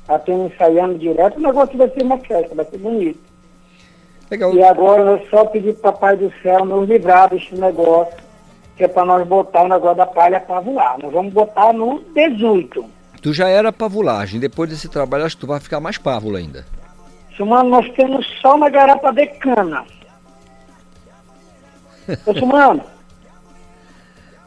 já 0.06 0.18
temos 0.18 0.52
ensaiando 0.52 0.98
direto, 0.98 1.38
o 1.38 1.42
negócio 1.42 1.76
vai 1.76 1.88
ser 1.88 2.02
uma 2.02 2.18
festa, 2.18 2.54
vai 2.54 2.64
ser 2.64 2.78
bonito. 2.78 3.20
Legal. 4.30 4.54
E 4.54 4.62
agora 4.62 5.04
nós 5.04 5.28
só 5.28 5.44
pedir 5.44 5.74
para 5.74 5.92
Papai 5.92 6.16
do 6.16 6.32
Céu 6.42 6.64
nos 6.64 6.88
livrar 6.88 7.30
desse 7.30 7.54
negócio, 7.54 8.14
que 8.76 8.84
é 8.84 8.88
para 8.88 9.04
nós 9.04 9.26
botar 9.26 9.62
o 9.62 9.68
negócio 9.68 9.96
da 9.96 10.06
palha 10.06 10.40
para 10.40 10.60
voar. 10.60 10.98
Nós 10.98 11.12
vamos 11.12 11.32
botar 11.32 11.72
no 11.72 12.00
18. 12.14 12.84
Tu 13.22 13.32
já 13.32 13.48
era 13.48 13.72
pavulagem, 13.72 14.40
depois 14.40 14.68
desse 14.68 14.88
trabalho 14.88 15.24
acho 15.24 15.36
que 15.36 15.40
tu 15.42 15.46
vai 15.46 15.60
ficar 15.60 15.80
mais 15.80 15.96
pávula 15.96 16.38
ainda. 16.38 16.66
Sumano, 17.36 17.70
nós 17.70 17.88
temos 17.94 18.26
só 18.40 18.54
uma 18.54 18.68
garapa 18.68 19.12
de 19.12 19.26
cana. 19.26 19.84
Ô, 22.26 22.34
Sumano, 22.34 22.82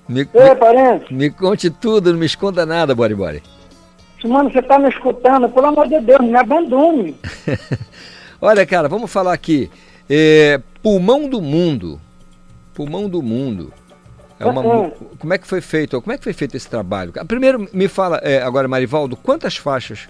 Me, 0.08 0.22
Ei, 0.34 0.56
parente. 0.56 1.14
me, 1.14 1.26
me 1.26 1.30
conte 1.30 1.70
tudo, 1.70 2.12
não 2.12 2.20
me 2.20 2.26
esconda 2.26 2.66
nada, 2.66 2.96
Bori 2.96 3.14
Bori. 3.16 3.44
Sumano, 4.22 4.50
você 4.52 4.62
tá 4.62 4.80
me 4.80 4.90
escutando? 4.90 5.50
Pelo 5.50 5.68
amor 5.68 5.88
de 5.88 6.00
Deus, 6.00 6.22
me 6.22 6.36
abandone. 6.36 7.16
Olha, 8.42 8.66
cara, 8.66 8.88
vamos 8.88 9.12
falar 9.12 9.34
aqui. 9.34 9.70
É, 10.10 10.60
pulmão 10.82 11.28
do 11.30 11.42
mundo. 11.42 12.00
Pulmão 12.74 13.10
do 13.10 13.22
mundo. 13.22 13.72
É 14.40 14.46
uma, 14.46 14.62
Uhum. 14.62 14.92
como 15.20 15.34
é 15.34 15.38
que 15.38 15.48
foi 15.48 15.62
feito? 15.62 16.00
Como 16.02 16.14
é 16.14 16.18
que 16.18 16.24
foi 16.24 16.34
feito 16.34 16.56
esse 16.56 16.70
trabalho? 16.70 17.12
Primeiro, 17.28 17.68
me 17.74 17.88
fala, 17.88 18.18
é, 18.24 18.42
agora, 18.42 18.68
Marivaldo, 18.68 19.16
quantas 19.16 19.58
faixas 19.58 20.08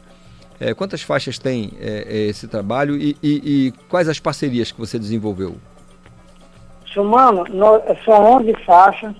É, 0.59 0.73
quantas 0.73 1.03
faixas 1.03 1.37
tem 1.37 1.71
esse 1.79 2.47
trabalho 2.47 2.97
e, 2.97 3.15
e, 3.21 3.41
e, 3.67 3.73
quais 3.87 4.09
as 4.09 4.19
parcerias 4.19 4.71
que 4.71 4.79
você 4.79 4.97
desenvolveu? 4.97 5.55
Mano, 6.95 7.43
são 8.03 8.25
11 8.37 8.55
faixas 8.65 9.13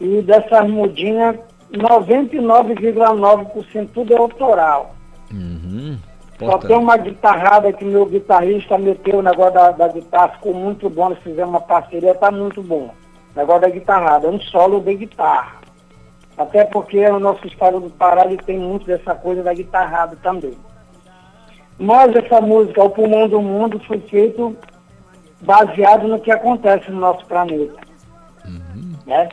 e 0.00 0.22
dessas 0.22 0.68
mudinhas, 0.68 1.36
99,9% 1.72 3.88
tudo 3.92 4.14
é 4.14 4.16
autoral. 4.16 4.94
Uhum. 5.32 5.98
Só 6.38 6.58
tem 6.58 6.76
uma 6.76 6.96
guitarrada 6.96 7.72
que 7.72 7.84
meu 7.84 8.06
guitarrista 8.06 8.78
meteu 8.78 9.18
o 9.18 9.22
negócio 9.22 9.52
da, 9.52 9.72
da 9.72 9.88
guitarra, 9.88 10.28
ficou 10.30 10.54
muito 10.54 10.88
bom, 10.88 11.10
nós 11.10 11.18
fizemos 11.18 11.50
uma 11.50 11.60
parceria, 11.60 12.14
tá 12.14 12.30
muito 12.30 12.62
bom. 12.62 12.94
O 13.34 13.38
negócio 13.38 13.60
da 13.60 13.68
guitarrada, 13.68 14.26
é 14.26 14.30
um 14.30 14.40
solo 14.40 14.80
de 14.80 14.94
guitarra. 14.94 15.60
Até 16.38 16.64
porque 16.64 17.06
o 17.06 17.20
nosso 17.20 17.46
estado 17.46 17.80
do 17.80 17.90
Pará 17.90 18.24
ele 18.24 18.38
tem 18.38 18.58
muito 18.58 18.86
dessa 18.86 19.14
coisa 19.14 19.42
da 19.42 19.52
guitarrada 19.52 20.16
também. 20.22 20.56
Mas 21.78 22.16
essa 22.16 22.40
música, 22.40 22.82
O 22.82 22.90
Pulmão 22.90 23.28
do 23.28 23.42
Mundo, 23.42 23.78
foi 23.86 24.00
feito 24.00 24.56
baseado 25.42 26.08
no 26.08 26.18
que 26.18 26.30
acontece 26.30 26.90
no 26.90 27.00
nosso 27.00 27.26
planeta. 27.26 27.78
Uhum. 28.46 28.94
Né? 29.06 29.28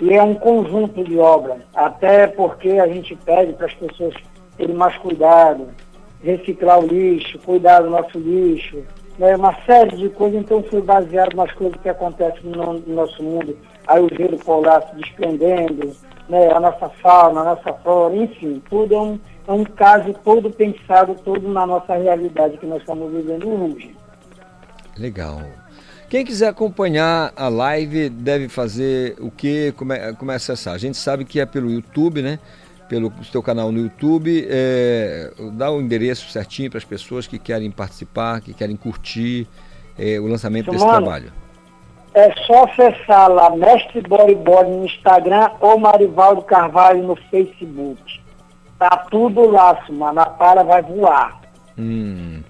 E 0.00 0.12
é 0.12 0.22
um 0.22 0.34
conjunto 0.34 1.02
de 1.04 1.18
obras, 1.18 1.58
até 1.74 2.26
porque 2.26 2.70
a 2.70 2.86
gente 2.86 3.16
pede 3.16 3.54
para 3.54 3.66
as 3.66 3.74
pessoas 3.74 4.14
terem 4.56 4.74
mais 4.74 4.96
cuidado, 4.98 5.68
reciclar 6.22 6.80
o 6.80 6.86
lixo, 6.86 7.38
cuidar 7.38 7.80
do 7.80 7.90
nosso 7.90 8.18
lixo, 8.18 8.82
né? 9.18 9.34
uma 9.36 9.54
série 9.64 9.96
de 9.96 10.08
coisas, 10.10 10.40
então 10.40 10.62
foi 10.64 10.82
baseado 10.82 11.34
nas 11.34 11.50
coisas 11.52 11.80
que 11.80 11.88
acontecem 11.88 12.50
no, 12.50 12.74
no 12.74 12.94
nosso 12.94 13.22
mundo, 13.22 13.56
aí 13.86 14.02
o 14.02 14.08
gelo 14.14 14.38
polar 14.38 14.82
se 14.82 14.96
desprendendo, 14.96 15.92
né? 16.28 16.50
a 16.50 16.60
nossa 16.60 16.88
fauna, 16.88 17.40
a 17.40 17.44
nossa 17.44 17.72
flora, 17.74 18.16
enfim, 18.16 18.62
tudo 18.68 18.94
é 18.94 19.00
um, 19.00 19.20
é 19.48 19.52
um 19.52 19.64
caso 19.64 20.12
todo 20.24 20.50
pensado, 20.50 21.14
todo 21.24 21.48
na 21.48 21.66
nossa 21.66 21.94
realidade 21.94 22.58
que 22.58 22.66
nós 22.66 22.80
estamos 22.80 23.10
vivendo 23.12 23.48
hoje. 23.48 23.96
Legal. 24.98 25.40
Quem 26.08 26.24
quiser 26.24 26.48
acompanhar 26.48 27.32
a 27.36 27.48
live 27.48 28.08
deve 28.08 28.48
fazer 28.48 29.16
o 29.18 29.30
que? 29.30 29.72
Como 29.76 29.92
é, 29.92 30.12
como 30.12 30.30
é 30.30 30.36
acessar? 30.36 30.74
A 30.74 30.78
gente 30.78 30.96
sabe 30.96 31.24
que 31.24 31.40
é 31.40 31.46
pelo 31.46 31.70
YouTube, 31.70 32.22
né? 32.22 32.38
Pelo 32.88 33.12
seu 33.24 33.42
canal 33.42 33.72
no 33.72 33.80
YouTube. 33.80 34.46
É, 34.48 35.32
dá 35.54 35.70
o 35.70 35.80
endereço 35.80 36.30
certinho 36.30 36.70
para 36.70 36.78
as 36.78 36.84
pessoas 36.84 37.26
que 37.26 37.38
querem 37.38 37.70
participar, 37.72 38.40
que 38.40 38.54
querem 38.54 38.76
curtir 38.76 39.48
é, 39.98 40.20
o 40.20 40.26
lançamento 40.28 40.70
desse 40.70 40.86
trabalho. 40.86 41.32
É 42.14 42.32
só 42.46 42.64
acessar 42.64 43.28
lá, 43.28 43.54
Mestre 43.54 44.00
Bodyboard 44.00 44.70
no 44.70 44.86
Instagram 44.86 45.50
ou 45.60 45.78
Marivaldo 45.78 46.40
Carvalho 46.42 47.02
no 47.02 47.16
Facebook. 47.16 48.20
Tá 48.78 49.04
tudo 49.10 49.50
lá, 49.50 49.84
mano. 49.90 50.20
A 50.20 50.26
para 50.26 50.62
vai 50.62 50.82
voar. 50.82 51.40
Hum. 51.76 52.42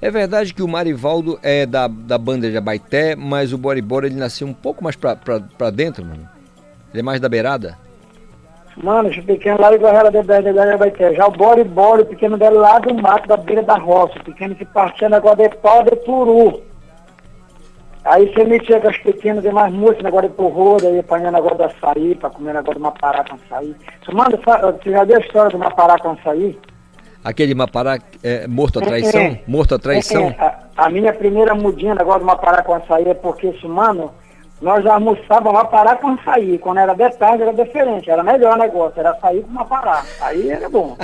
É 0.00 0.10
verdade 0.10 0.54
que 0.54 0.62
o 0.62 0.68
Marivaldo 0.68 1.40
é 1.42 1.66
da, 1.66 1.88
da 1.88 2.16
banda 2.16 2.48
de 2.48 2.56
Abaité, 2.56 3.16
mas 3.16 3.52
o 3.52 3.58
Boribora 3.58 4.06
ele 4.06 4.14
nasceu 4.14 4.46
um 4.46 4.54
pouco 4.54 4.82
mais 4.82 4.94
pra, 4.94 5.16
pra, 5.16 5.40
pra 5.40 5.70
dentro, 5.70 6.04
mano. 6.04 6.28
Ele 6.92 7.00
é 7.00 7.02
mais 7.02 7.20
da 7.20 7.28
beirada? 7.28 7.76
Mano, 8.76 9.10
esse 9.10 9.20
pequeno 9.22 9.60
lá 9.60 9.70
de 9.70 9.78
Guarrela 9.78 10.10
de 10.10 10.18
Abaité. 10.18 11.14
Já 11.14 11.26
o 11.26 11.32
Boribora, 11.32 12.02
o 12.02 12.06
pequeno 12.06 12.38
dele 12.38 12.56
lá 12.56 12.78
do 12.78 12.94
mato, 12.94 13.26
da 13.26 13.36
beira 13.36 13.62
da 13.62 13.76
roça. 13.76 14.18
O 14.20 14.24
pequeno 14.24 14.54
que 14.54 14.64
partia 14.64 15.08
negócio 15.08 15.38
de 15.38 15.56
pau 15.56 15.82
de 15.82 15.96
turu. 15.96 16.62
Aí 18.04 18.32
você 18.32 18.44
metia 18.44 18.80
com 18.80 18.88
as 18.88 18.96
pequenas 18.98 19.44
e 19.44 19.50
mais 19.50 19.74
moças, 19.74 20.02
negócio 20.02 20.28
de 20.28 20.34
porro, 20.36 20.78
aí 20.80 21.00
apanhando 21.00 21.34
negócio 21.34 21.58
de 21.58 21.64
açaí, 21.64 22.14
pra 22.14 22.30
comer 22.30 22.54
negócio 22.54 22.74
de 22.74 22.80
uma 22.80 22.92
pará 22.92 23.24
com 23.24 23.34
açaí. 23.34 23.74
Mano, 24.12 24.38
você 24.82 24.90
já 24.90 25.04
deu 25.04 25.16
a 25.16 25.20
história 25.20 25.50
de 25.50 25.56
uma 25.56 25.70
pará 25.70 25.98
com 25.98 26.12
açaí? 26.12 26.58
Aquele 27.22 27.54
Mapará 27.54 27.98
é, 28.22 28.46
morto 28.46 28.78
à 28.78 28.82
traição? 28.82 29.20
É, 29.20 29.40
morto 29.46 29.74
à 29.74 29.78
traição? 29.78 30.28
É, 30.28 30.36
a, 30.38 30.86
a, 30.86 30.88
minha 30.88 31.12
primeira 31.12 31.54
mudinha 31.54 31.94
agora 31.98 32.20
do 32.20 32.24
Mapará 32.24 32.62
com 32.62 32.74
açaí 32.74 33.08
é 33.08 33.14
porque, 33.14 33.48
isso, 33.48 33.68
mano, 33.68 34.12
nós 34.62 34.86
almoçávamos 34.86 35.52
Mapará 35.52 35.96
com 35.96 36.10
açaí. 36.10 36.58
Quando 36.58 36.78
era 36.78 36.94
de 36.94 37.10
tarde 37.16 37.42
era 37.42 37.52
diferente, 37.52 38.10
era 38.10 38.22
melhor 38.22 38.54
o 38.54 38.58
negócio, 38.58 38.98
era 38.98 39.10
açaí 39.10 39.42
com 39.42 39.50
Mapará. 39.50 40.04
Aí 40.20 40.50
era 40.50 40.68
bom. 40.68 40.96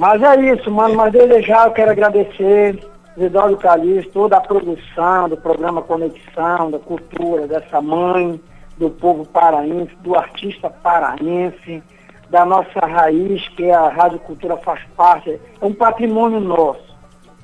Mas 0.00 0.22
é 0.22 0.52
isso, 0.52 0.70
mano, 0.70 0.96
mas 0.96 1.12
desejar, 1.12 1.66
eu 1.66 1.72
quero 1.72 1.92
agradecer 1.92 2.84
Zidório 3.18 3.56
Calixto, 3.56 4.12
toda 4.12 4.36
a 4.36 4.40
produção 4.40 5.28
do 5.28 5.36
programa 5.36 5.80
Conexão, 5.82 6.70
da 6.70 6.78
cultura, 6.78 7.46
dessa 7.46 7.80
mãe, 7.80 8.40
do 8.76 8.90
povo 8.90 9.24
paraense, 9.24 9.94
do 10.00 10.16
artista 10.16 10.68
paraense 10.68 11.82
da 12.30 12.44
nossa 12.44 12.80
raiz, 12.80 13.46
que 13.50 13.64
é 13.64 13.74
a 13.74 13.88
Rádio 13.88 14.18
Cultura 14.20 14.56
faz 14.56 14.80
parte, 14.96 15.30
é 15.30 15.64
um 15.64 15.72
patrimônio 15.72 16.40
nosso. 16.40 16.86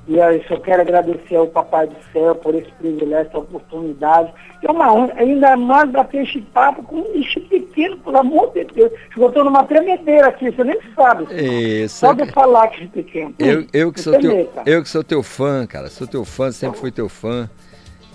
E 0.08 0.16
eu 0.16 0.60
quero 0.60 0.82
agradecer 0.82 1.36
ao 1.36 1.46
Papai 1.46 1.86
do 1.86 1.94
Céu 2.12 2.34
por 2.34 2.56
esse 2.56 2.70
privilégio, 2.72 3.28
essa 3.28 3.38
oportunidade. 3.38 4.32
É 4.60 4.70
uma 4.70 4.92
honra, 4.92 5.14
ainda 5.16 5.56
mais 5.56 5.88
bater 5.90 6.26
esse 6.26 6.40
papo 6.40 6.82
com 6.82 6.96
um 6.96 7.12
bicho 7.12 7.40
pequeno, 7.42 7.96
pelo 7.98 8.18
amor 8.18 8.50
de 8.52 8.64
Deus. 8.64 8.90
Estou 9.10 9.44
numa 9.44 9.62
tremedeira 9.62 10.26
aqui, 10.26 10.50
você 10.50 10.64
nem 10.64 10.78
sabe. 10.96 11.26
Isso, 11.32 12.00
Só 12.00 12.12
de 12.14 12.26
falar 12.32 12.66
que 12.68 12.82
esse 12.82 12.88
pequeno. 12.88 13.32
Eu, 13.38 13.64
eu, 13.72 13.92
que 13.92 14.00
sou 14.00 14.18
teu, 14.18 14.50
eu 14.66 14.82
que 14.82 14.88
sou 14.88 15.04
teu 15.04 15.22
fã, 15.22 15.64
cara. 15.66 15.88
Sou 15.88 16.06
teu 16.06 16.24
fã, 16.24 16.50
sempre 16.50 16.80
fui 16.80 16.90
teu 16.90 17.08
fã. 17.08 17.48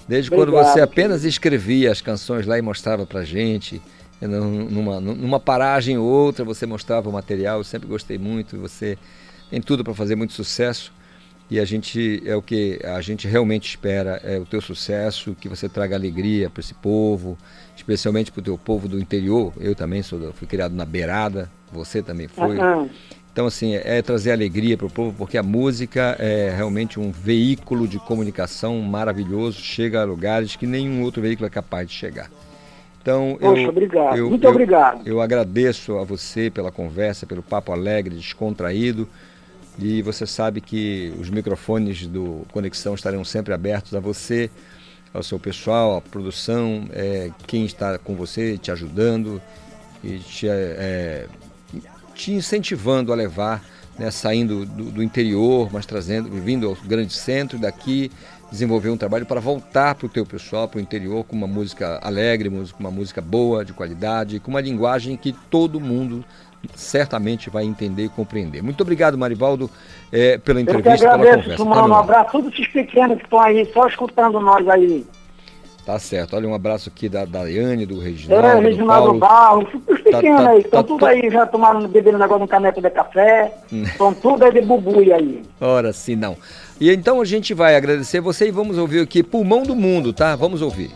Desde 0.06 0.30
Obrigado, 0.30 0.54
quando 0.56 0.66
você 0.66 0.82
apenas 0.82 1.24
escrevia 1.24 1.90
as 1.90 2.02
canções 2.02 2.46
lá 2.46 2.58
e 2.58 2.62
mostrava 2.62 3.06
pra 3.06 3.24
gente 3.24 3.82
numa, 4.22 5.00
numa 5.00 5.40
paragem 5.40 5.98
ou 5.98 6.06
outra 6.06 6.44
você 6.44 6.66
mostrava 6.66 7.10
o 7.10 7.14
material, 7.14 7.60
eu 7.60 7.64
sempre 7.64 7.88
gostei 7.88 8.18
muito, 8.18 8.58
você 8.58 8.98
tem 9.50 9.62
tudo 9.62 9.84
para 9.84 9.94
fazer 9.94 10.16
muito 10.16 10.34
sucesso 10.34 10.92
e 11.50 11.60
a 11.60 11.66
gente 11.66 12.22
é 12.26 12.36
o 12.36 12.42
que 12.42 12.80
a 12.84 13.00
gente 13.00 13.28
realmente 13.28 13.70
espera 13.70 14.20
é 14.24 14.38
o 14.38 14.46
teu 14.46 14.60
sucesso, 14.60 15.36
que 15.40 15.48
você 15.48 15.70
traga 15.70 15.96
alegria 15.96 16.50
para 16.50 16.60
esse 16.60 16.74
povo, 16.74 17.38
especialmente 17.76 18.32
para 18.32 18.42
o 18.42 18.44
teu 18.44 18.58
povo 18.58 18.88
do 18.88 19.00
interior. 19.00 19.54
Eu 19.58 19.74
também 19.74 20.04
sou, 20.04 20.34
fui 20.34 20.46
criado 20.46 20.76
na 20.76 20.84
beirada, 20.84 21.50
você 21.72 22.02
também 22.02 22.28
foi. 22.28 22.58
Uhum. 22.58 22.90
Então 23.32 23.46
assim 23.46 23.76
é, 23.76 24.00
é 24.00 24.02
trazer 24.02 24.34
alegria 24.34 24.76
para 24.76 24.88
o 24.88 24.90
povo, 24.90 25.16
porque 25.18 25.38
a 25.38 25.44
música 25.44 26.18
é 26.20 26.54
realmente 26.54 27.00
um 27.00 27.12
veículo 27.12 27.88
de 27.88 27.98
comunicação 27.98 28.82
maravilhoso, 28.82 29.62
chega 29.62 30.02
a 30.02 30.06
lugares 30.06 30.58
que 30.58 30.68
nenhum 30.68 31.02
outro 31.02 31.22
veículo 31.22 31.48
é 31.48 31.50
capaz 31.50 31.88
de 31.88 31.94
chegar. 31.94 32.30
Então, 33.08 33.38
Poxa, 33.40 33.62
eu, 33.62 33.70
obrigado. 33.70 34.18
Eu, 34.18 34.30
Muito 34.30 34.44
eu, 34.44 34.50
obrigado. 34.50 35.08
Eu 35.08 35.22
agradeço 35.22 35.98
a 35.98 36.04
você 36.04 36.50
pela 36.50 36.70
conversa, 36.74 37.26
pelo 37.26 37.42
papo 37.42 37.72
alegre, 37.72 38.14
descontraído. 38.14 39.08
E 39.80 40.02
você 40.02 40.28
sabe 40.28 40.60
que 40.60 41.14
os 41.18 41.30
microfones 41.30 42.06
do 42.06 42.46
Conexão 42.52 42.96
estarão 42.96 43.24
sempre 43.24 43.54
abertos 43.54 43.94
a 43.96 44.02
você, 44.02 44.50
ao 45.14 45.24
seu 45.24 45.40
pessoal, 45.40 45.96
à 45.96 46.02
produção, 46.02 46.90
é, 46.92 47.32
quem 47.46 47.64
está 47.64 47.98
com 47.98 48.14
você, 48.14 48.58
te 48.58 48.72
ajudando 48.72 49.42
e 50.04 50.18
te, 50.18 50.50
é, 50.50 51.28
te 52.14 52.34
incentivando 52.34 53.14
a 53.14 53.16
levar, 53.16 53.64
né, 53.98 54.12
saindo 54.12 54.66
do, 54.66 54.92
do 54.92 55.02
interior, 55.02 55.70
mas 55.72 55.86
trazendo, 55.86 56.30
vindo 56.30 56.68
ao 56.68 56.78
grande 56.86 57.14
centro, 57.14 57.58
daqui 57.58 58.12
desenvolver 58.52 58.90
um 58.90 58.98
trabalho 58.98 59.26
para 59.26 59.40
voltar 59.40 59.96
para 59.96 60.06
o 60.06 60.10
teu 60.10 60.26
pessoal, 60.26 60.68
para 60.68 60.78
o 60.78 60.82
interior, 60.82 61.24
com 61.24 61.36
uma 61.36 61.48
música 61.48 62.00
alegre, 62.02 62.50
com 62.50 62.80
uma 62.80 62.92
música 62.92 63.22
boa, 63.22 63.66
de 63.66 63.74
qualidade, 63.74 64.40
com 64.40 64.52
uma 64.52 64.62
linguagem 64.62 65.18
que 65.18 65.34
todo 65.50 65.80
mundo 65.80 66.24
certamente 66.76 67.50
vai 67.50 67.64
entender 67.64 68.06
e 68.06 68.10
compreender. 68.10 68.62
Muito 68.62 68.82
obrigado, 68.82 69.18
Marivaldo, 69.18 69.70
é, 70.12 70.38
pela 70.38 70.60
entrevista, 70.62 71.06
Eu 71.06 71.12
agradeço, 71.12 71.44
pela 71.44 71.58
conversa. 71.58 71.82
Mano, 71.82 71.94
um 71.94 71.98
abraço 71.98 72.28
a 72.28 72.32
todos 72.32 72.54
esses 72.54 72.68
pequenos 72.68 73.18
que 73.18 73.24
estão 73.24 73.40
aí, 73.40 73.70
só 73.74 73.88
escutando 73.88 74.40
nós 74.40 74.68
aí. 74.68 75.06
Tá 75.88 75.98
certo. 75.98 76.36
Olha, 76.36 76.50
um 76.50 76.54
abraço 76.54 76.90
aqui 76.90 77.08
da 77.08 77.24
Daiane, 77.24 77.86
do 77.86 77.98
Reginaldo. 77.98 78.46
É, 78.46 78.60
Reginaldo 78.60 79.14
Barros, 79.14 79.70
os 79.88 80.02
pequenos 80.02 80.40
tá, 80.40 80.44
tá, 80.44 80.50
aí, 80.50 80.60
estão 80.60 80.84
tá, 80.84 80.88
tudo 80.88 81.00
tá, 81.00 81.08
aí, 81.08 81.30
já 81.30 81.46
tomaram, 81.46 81.88
bebendo 81.88 82.18
negócio 82.18 82.42
no 82.42 82.48
caneco 82.48 82.82
de 82.82 82.90
café, 82.90 83.54
estão 83.72 84.14
tudo 84.14 84.44
aí 84.44 84.52
de 84.52 84.60
bubuia 84.60 85.16
aí. 85.16 85.44
Ora, 85.62 85.94
sim, 85.94 86.18
não. 86.18 86.36
E 86.80 86.92
então 86.92 87.20
a 87.22 87.26
gente 87.26 87.54
vai 87.54 87.76
agradecer 87.76 88.22
você 88.22 88.48
e 88.48 88.52
vamos 88.52 88.78
ouvir 88.78 89.02
aqui 89.02 89.24
Pulmão 89.24 89.64
do 89.64 89.76
Mundo, 89.76 90.14
tá? 90.14 90.36
Vamos 90.36 90.62
ouvir. 90.62 90.92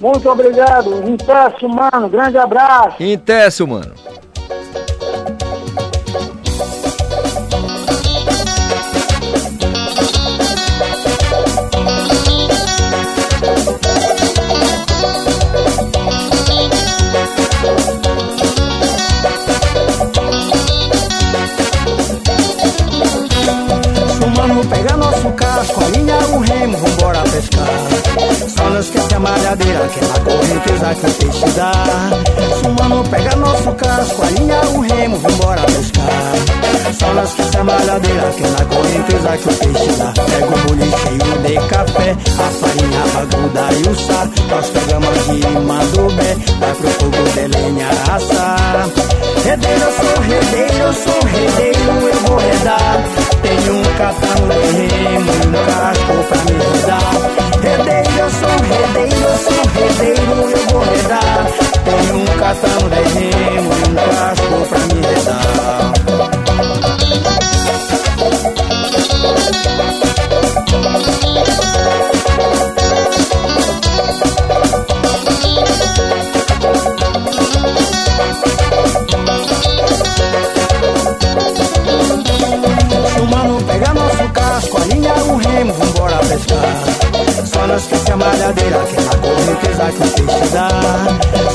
Muito 0.00 0.28
obrigado. 0.28 1.08
Intesso, 1.08 1.68
mano. 1.68 2.08
Grande 2.08 2.36
abraço. 2.36 3.02
Intesso, 3.02 3.66
mano. 3.66 3.94
Malhadeira 28.76 29.88
que 29.88 30.04
é 30.04 30.08
na 30.08 30.20
correnteza 30.20 30.94
que 30.94 31.06
o 31.06 31.14
peixe 31.14 31.46
dá. 31.56 31.72
Sumano 32.60 33.02
pega 33.08 33.36
nosso 33.36 33.72
casco, 33.72 34.22
alinha 34.22 34.60
o 34.68 34.80
remo, 34.80 35.16
vambora 35.16 35.62
pescar. 35.62 36.04
malhadeira, 37.64 38.30
que 38.36 38.42
na 38.42 38.64
correnteza 38.66 39.38
que 39.38 39.48
o 39.48 39.54
peixe 39.56 39.92
dá. 39.96 40.12
Pega 40.12 40.46
o 40.46 40.58
bule 40.66 40.90
cheio 40.90 41.38
de 41.42 41.54
café, 41.68 42.10
a 42.12 42.50
farinha, 42.50 43.02
a 43.02 43.24
baguda 43.24 43.72
e 43.72 43.88
o 43.88 43.94
sal. 43.94 44.28
Nós 44.50 44.66
pegamos 44.68 45.24
de 45.24 45.48
mandubé, 45.48 46.36
vai 46.60 46.74
pro 46.74 46.90
fogo 46.90 47.22
de 47.32 47.46
lenha 47.48 47.88
assar. 48.12 48.88
Redeiro, 49.42 49.84
eu 49.84 49.92
sou 49.92 50.22
redeiro, 50.22 50.78
eu 50.84 50.92
sou 50.92 51.20
redeiro, 51.24 52.08
eu 52.08 52.20
vou 52.26 52.36
redar. 52.36 52.96
Tenho 53.40 53.74
um 53.74 53.82
catano 53.96 54.48
de 54.52 54.86
remo 54.94 55.30
e 55.32 55.46
um 55.46 55.52
casco 55.64 56.16
pra 56.28 56.38
me 56.44 56.56
redar. 56.76 57.12
Redeiro, 57.62 58.05
eu 58.26 58.30
sou 58.32 58.48
redeiro, 58.48 59.22
eu 59.22 59.38
sou 59.38 59.62
redeiro, 59.72 60.50
eu 60.50 60.66
vou 60.68 60.82
redar. 60.82 61.46
Tenho 61.84 62.16
um 62.16 62.24
catano 62.38 62.90
de 62.90 63.02
remo 63.14 63.70
e 63.72 63.82
um 63.88 63.94
casco 63.94 64.56
pra 64.68 64.80
me 64.80 65.00
redar. 65.06 65.92
Chumano 83.14 83.62
pega 83.62 83.94
nosso 83.94 84.28
casco, 84.32 84.76
a 84.78 84.84
linha, 84.86 85.14
o 85.14 85.36
remo, 85.36 85.72
vambora 85.74 86.18
pescar. 86.18 87.05
Só 87.56 87.66
não 87.66 87.76
esquece 87.76 88.12
a 88.12 88.16
malhadeira, 88.18 88.78
que 88.80 88.96
é 88.96 89.00
na 89.00 89.16
correnteza 89.16 89.92
que 89.92 90.02
o 90.02 90.26
peixe 90.26 90.48
dá. 90.52 90.68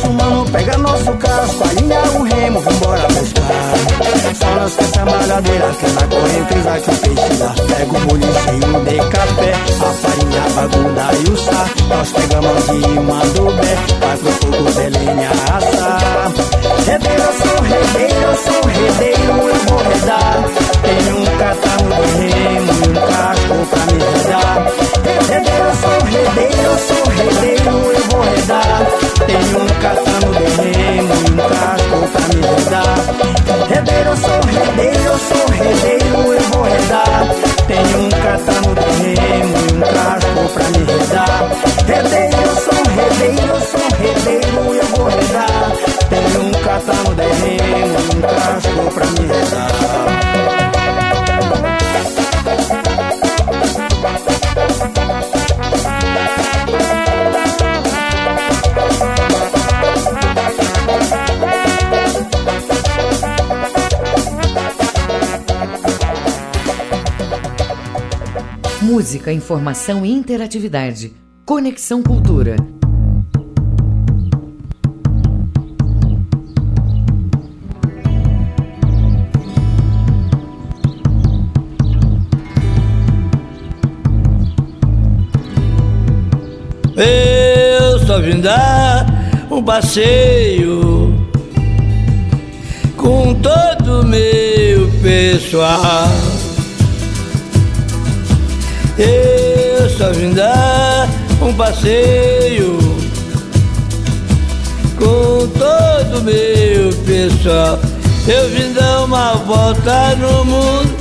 Chumano 0.02 0.46
pega 0.52 0.78
nosso 0.80 1.14
casco, 1.14 1.64
a 1.64 1.74
linha, 1.74 2.02
o 2.16 2.24
remo, 2.24 2.60
vambora 2.60 3.08
pescar. 3.08 4.34
Só 4.34 4.50
não 4.56 4.66
esquece 4.66 5.00
a 5.00 5.06
malhadeira, 5.06 5.70
que 5.80 5.86
é 5.86 5.90
na 5.90 6.08
correnteza 6.08 6.80
que 6.80 6.90
o 6.90 6.98
peixe 6.98 7.34
dá. 7.38 7.54
Pega 7.68 7.92
o 7.92 8.00
molho 8.02 8.32
de 8.82 8.98
café, 9.12 9.54
a 9.54 9.94
farinha, 9.94 10.42
a 10.42 10.50
bagulha 10.50 11.08
e 11.20 11.30
o 11.30 11.38
sal. 11.38 11.68
Nós 11.88 12.12
pegamos 12.12 12.66
de 12.66 13.00
uma 13.00 13.20
dobé, 13.36 13.76
vai 14.00 14.18
pro 14.18 14.32
fogo 14.32 14.72
de 14.72 14.90
lenha 14.98 15.30
assar. 15.54 16.32
Redeiro, 16.88 17.22
eu 17.22 17.34
sou 17.34 17.62
redeiro, 17.62 18.22
eu 18.24 18.36
sou 18.38 18.62
redeiro, 18.72 19.22
eu 19.22 19.56
vou 19.68 19.78
redar. 19.84 20.44
Tenho 20.82 21.16
um 21.22 21.26
catarro 21.38 21.90
de 22.02 22.26
remo 22.26 22.72
e 22.74 22.90
um 22.90 22.94
casco 23.08 23.56
pra 23.70 23.84
me 23.86 24.00
redar. 24.02 24.71
Redeiro, 25.32 25.72
sou 25.80 25.98
redeiro, 26.08 26.78
sou 26.78 27.04
redeiro, 27.14 27.72
eu 27.94 28.04
vou 28.10 28.22
redar. 28.22 28.86
Tenho 29.26 29.64
um 29.64 29.68
catarro 29.82 30.31
Música, 69.12 69.34
informação 69.34 70.06
e 70.06 70.10
interatividade. 70.10 71.12
Conexão 71.46 72.02
Cultura. 72.02 72.56
Eu 86.96 88.00
só 88.08 88.22
vim 88.22 88.40
dar 88.40 89.06
um 89.52 89.62
passeio 89.62 91.14
com 92.96 93.34
todo 93.34 94.04
o 94.04 94.06
meu 94.06 94.90
pessoal. 95.02 96.31
Eu 99.02 99.90
só 99.90 100.12
vim 100.12 100.32
dar 100.32 101.10
um 101.42 101.52
passeio 101.56 102.78
com 104.96 105.48
todo 105.58 106.24
meu 106.24 106.94
pessoal. 107.04 107.80
Eu 108.28 108.48
vim 108.50 108.72
dar 108.74 109.06
uma 109.06 109.34
volta 109.38 110.16
no 110.18 110.46
mundo 110.46 110.96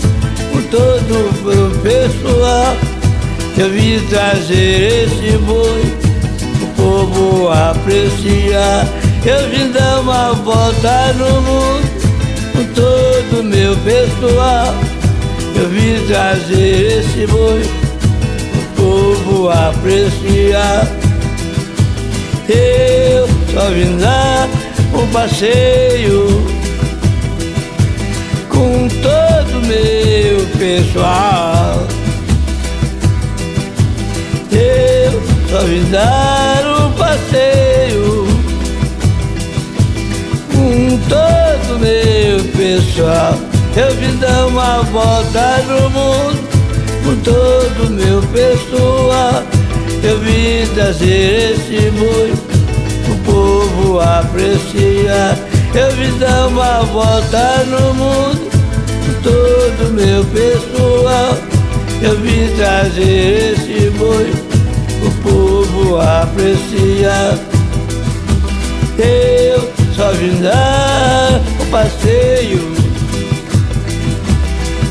com 0.50 0.62
todo 0.70 1.28
o 1.44 1.78
pessoal. 1.80 2.74
Eu 3.58 3.68
vim 3.68 4.00
trazer 4.08 5.04
esse 5.04 5.36
boi 5.36 5.94
o 6.62 6.66
povo 6.76 7.48
apreciar. 7.50 8.88
Eu 9.26 9.50
vim 9.50 9.70
dar 9.72 10.00
uma 10.00 10.32
volta 10.32 11.12
no 11.18 11.42
mundo 11.42 11.90
com 12.52 12.64
todo 12.72 13.44
meu 13.44 13.76
pessoal. 13.84 14.74
Eu 15.54 15.68
vim 15.68 16.06
trazer 16.06 17.00
esse 17.00 17.26
boi 17.26 17.79
apreciar. 19.48 20.86
Eu 22.48 23.28
só 23.52 23.70
vim 23.70 23.96
dar 23.98 24.48
um 24.92 25.06
passeio 25.12 26.26
com 28.48 28.88
todo 29.00 29.66
meu 29.66 30.46
pessoal. 30.58 31.86
Eu 34.52 35.22
só 35.48 35.64
vim 35.64 35.84
dar 35.90 36.62
um 36.66 36.92
passeio 36.92 38.26
com 40.52 40.98
todo 41.08 41.78
meu 41.78 42.44
pessoal. 42.52 43.38
Eu 43.76 43.94
vim 43.94 44.16
dar 44.18 44.46
uma 44.46 44.82
volta 44.82 45.62
no 45.68 45.90
mundo 45.90 46.39
com 47.10 47.16
todo 47.22 47.90
meu 47.90 48.22
pessoal. 48.28 49.42
Eu 50.02 50.18
vim 50.20 50.72
trazer 50.74 51.54
esse 51.54 51.90
boi 51.90 52.32
o 53.10 53.16
povo 53.24 54.00
apreciar. 54.00 55.36
Eu 55.74 55.90
vim 55.96 56.16
dar 56.18 56.46
uma 56.46 56.82
volta 56.82 57.64
no 57.66 57.94
mundo 57.94 58.50
com 59.04 59.22
todo 59.22 59.92
meu 59.92 60.24
pessoal. 60.26 61.36
Eu 62.00 62.16
vim 62.20 62.48
trazer 62.56 63.54
esse 63.54 63.90
boi 63.90 64.32
o 65.04 65.10
povo 65.22 65.96
apreciar. 66.00 67.38
Eu 68.96 69.68
só 69.96 70.12
vim 70.12 70.40
dar 70.40 71.40
um 71.60 71.70
passeio 71.70 72.72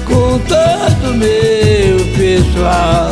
com 0.06 0.40
todo 0.40 1.16
meu 1.16 1.79
pessoal. 2.20 3.12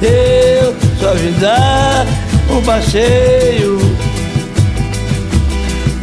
Eu 0.00 0.72
só 1.00 1.12
vim 1.14 1.32
dar 1.40 2.06
um 2.48 2.62
passeio 2.62 3.80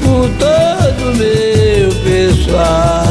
com 0.03 0.29
todo 0.38 1.11
o 1.11 1.15
meu 1.15 1.89
pessoal. 2.03 3.10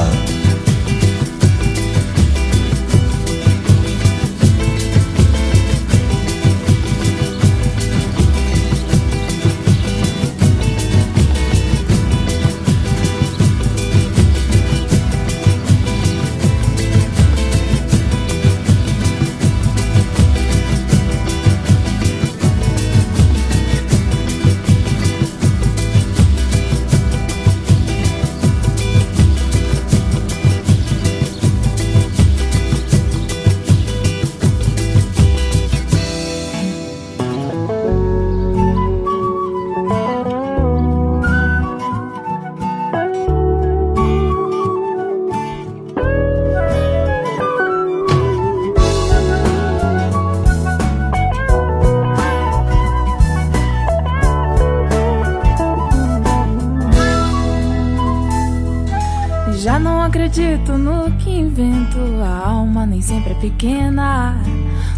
Acredito 60.31 60.79
no 60.79 61.11
que 61.19 61.29
invento. 61.29 61.99
A 62.23 62.49
alma 62.51 62.87
nem 62.87 63.03
sempre 63.03 63.33
é 63.33 63.35
pequena. 63.35 64.37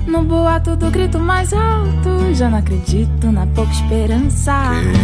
No 0.07 0.23
boato 0.23 0.77
do 0.77 0.91
grito 0.91 1.19
mais 1.19 1.55
alto. 1.55 2.35
Já 2.35 2.51
não 2.51 2.59
acredito 2.59 3.33
na 3.33 3.47
pouca 3.47 3.73
esperança. 3.73 4.53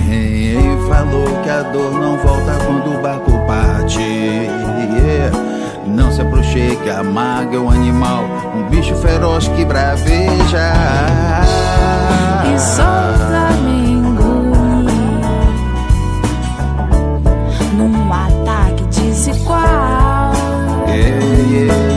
Quem 0.07 0.79
falou 0.87 1.43
que 1.43 1.49
a 1.49 1.63
dor 1.63 1.93
não 1.95 2.19
volta 2.19 2.59
quando 2.67 2.99
o 2.99 3.03
barco 3.03 3.33
parte? 3.47 4.01
Não 5.87 6.13
se 6.13 6.21
aproxime, 6.21 6.91
a 6.91 7.03
maga 7.03 7.57
é 7.57 7.59
um 7.59 7.71
animal, 7.71 8.25
um 8.55 8.69
bicho 8.69 8.95
feroz 8.97 9.49
que 9.49 9.65
braveja. 9.65 10.73
E 12.45 12.59
solta 12.59 13.57
me 13.65 13.93
engolir 13.93 14.93
num 17.75 18.13
ataque 18.13 18.85
desigual. 18.91 19.59
Yeah, 19.59 19.88
you 21.59 21.88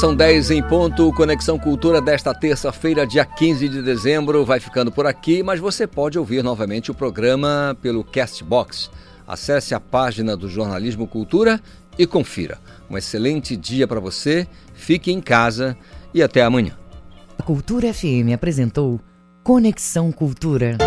são 0.00 0.16
10 0.16 0.52
em 0.52 0.62
ponto. 0.62 1.08
O 1.08 1.12
Conexão 1.12 1.58
Cultura 1.58 2.00
desta 2.00 2.32
terça-feira, 2.32 3.06
dia 3.06 3.22
15 3.22 3.68
de 3.68 3.82
dezembro, 3.82 4.46
vai 4.46 4.58
ficando 4.58 4.90
por 4.90 5.06
aqui, 5.06 5.42
mas 5.42 5.60
você 5.60 5.86
pode 5.86 6.18
ouvir 6.18 6.42
novamente 6.42 6.90
o 6.90 6.94
programa 6.94 7.76
pelo 7.82 8.02
Castbox. 8.02 8.90
Acesse 9.28 9.74
a 9.74 9.78
página 9.78 10.34
do 10.34 10.48
Jornalismo 10.48 11.06
Cultura 11.06 11.60
e 11.98 12.06
confira. 12.06 12.58
Um 12.88 12.96
excelente 12.96 13.54
dia 13.54 13.86
para 13.86 14.00
você, 14.00 14.46
fique 14.72 15.12
em 15.12 15.20
casa 15.20 15.76
e 16.14 16.22
até 16.22 16.42
amanhã. 16.42 16.72
A 17.38 17.42
Cultura 17.42 17.92
FM 17.92 18.32
apresentou 18.34 18.98
Conexão 19.44 20.10
Cultura. 20.10 20.78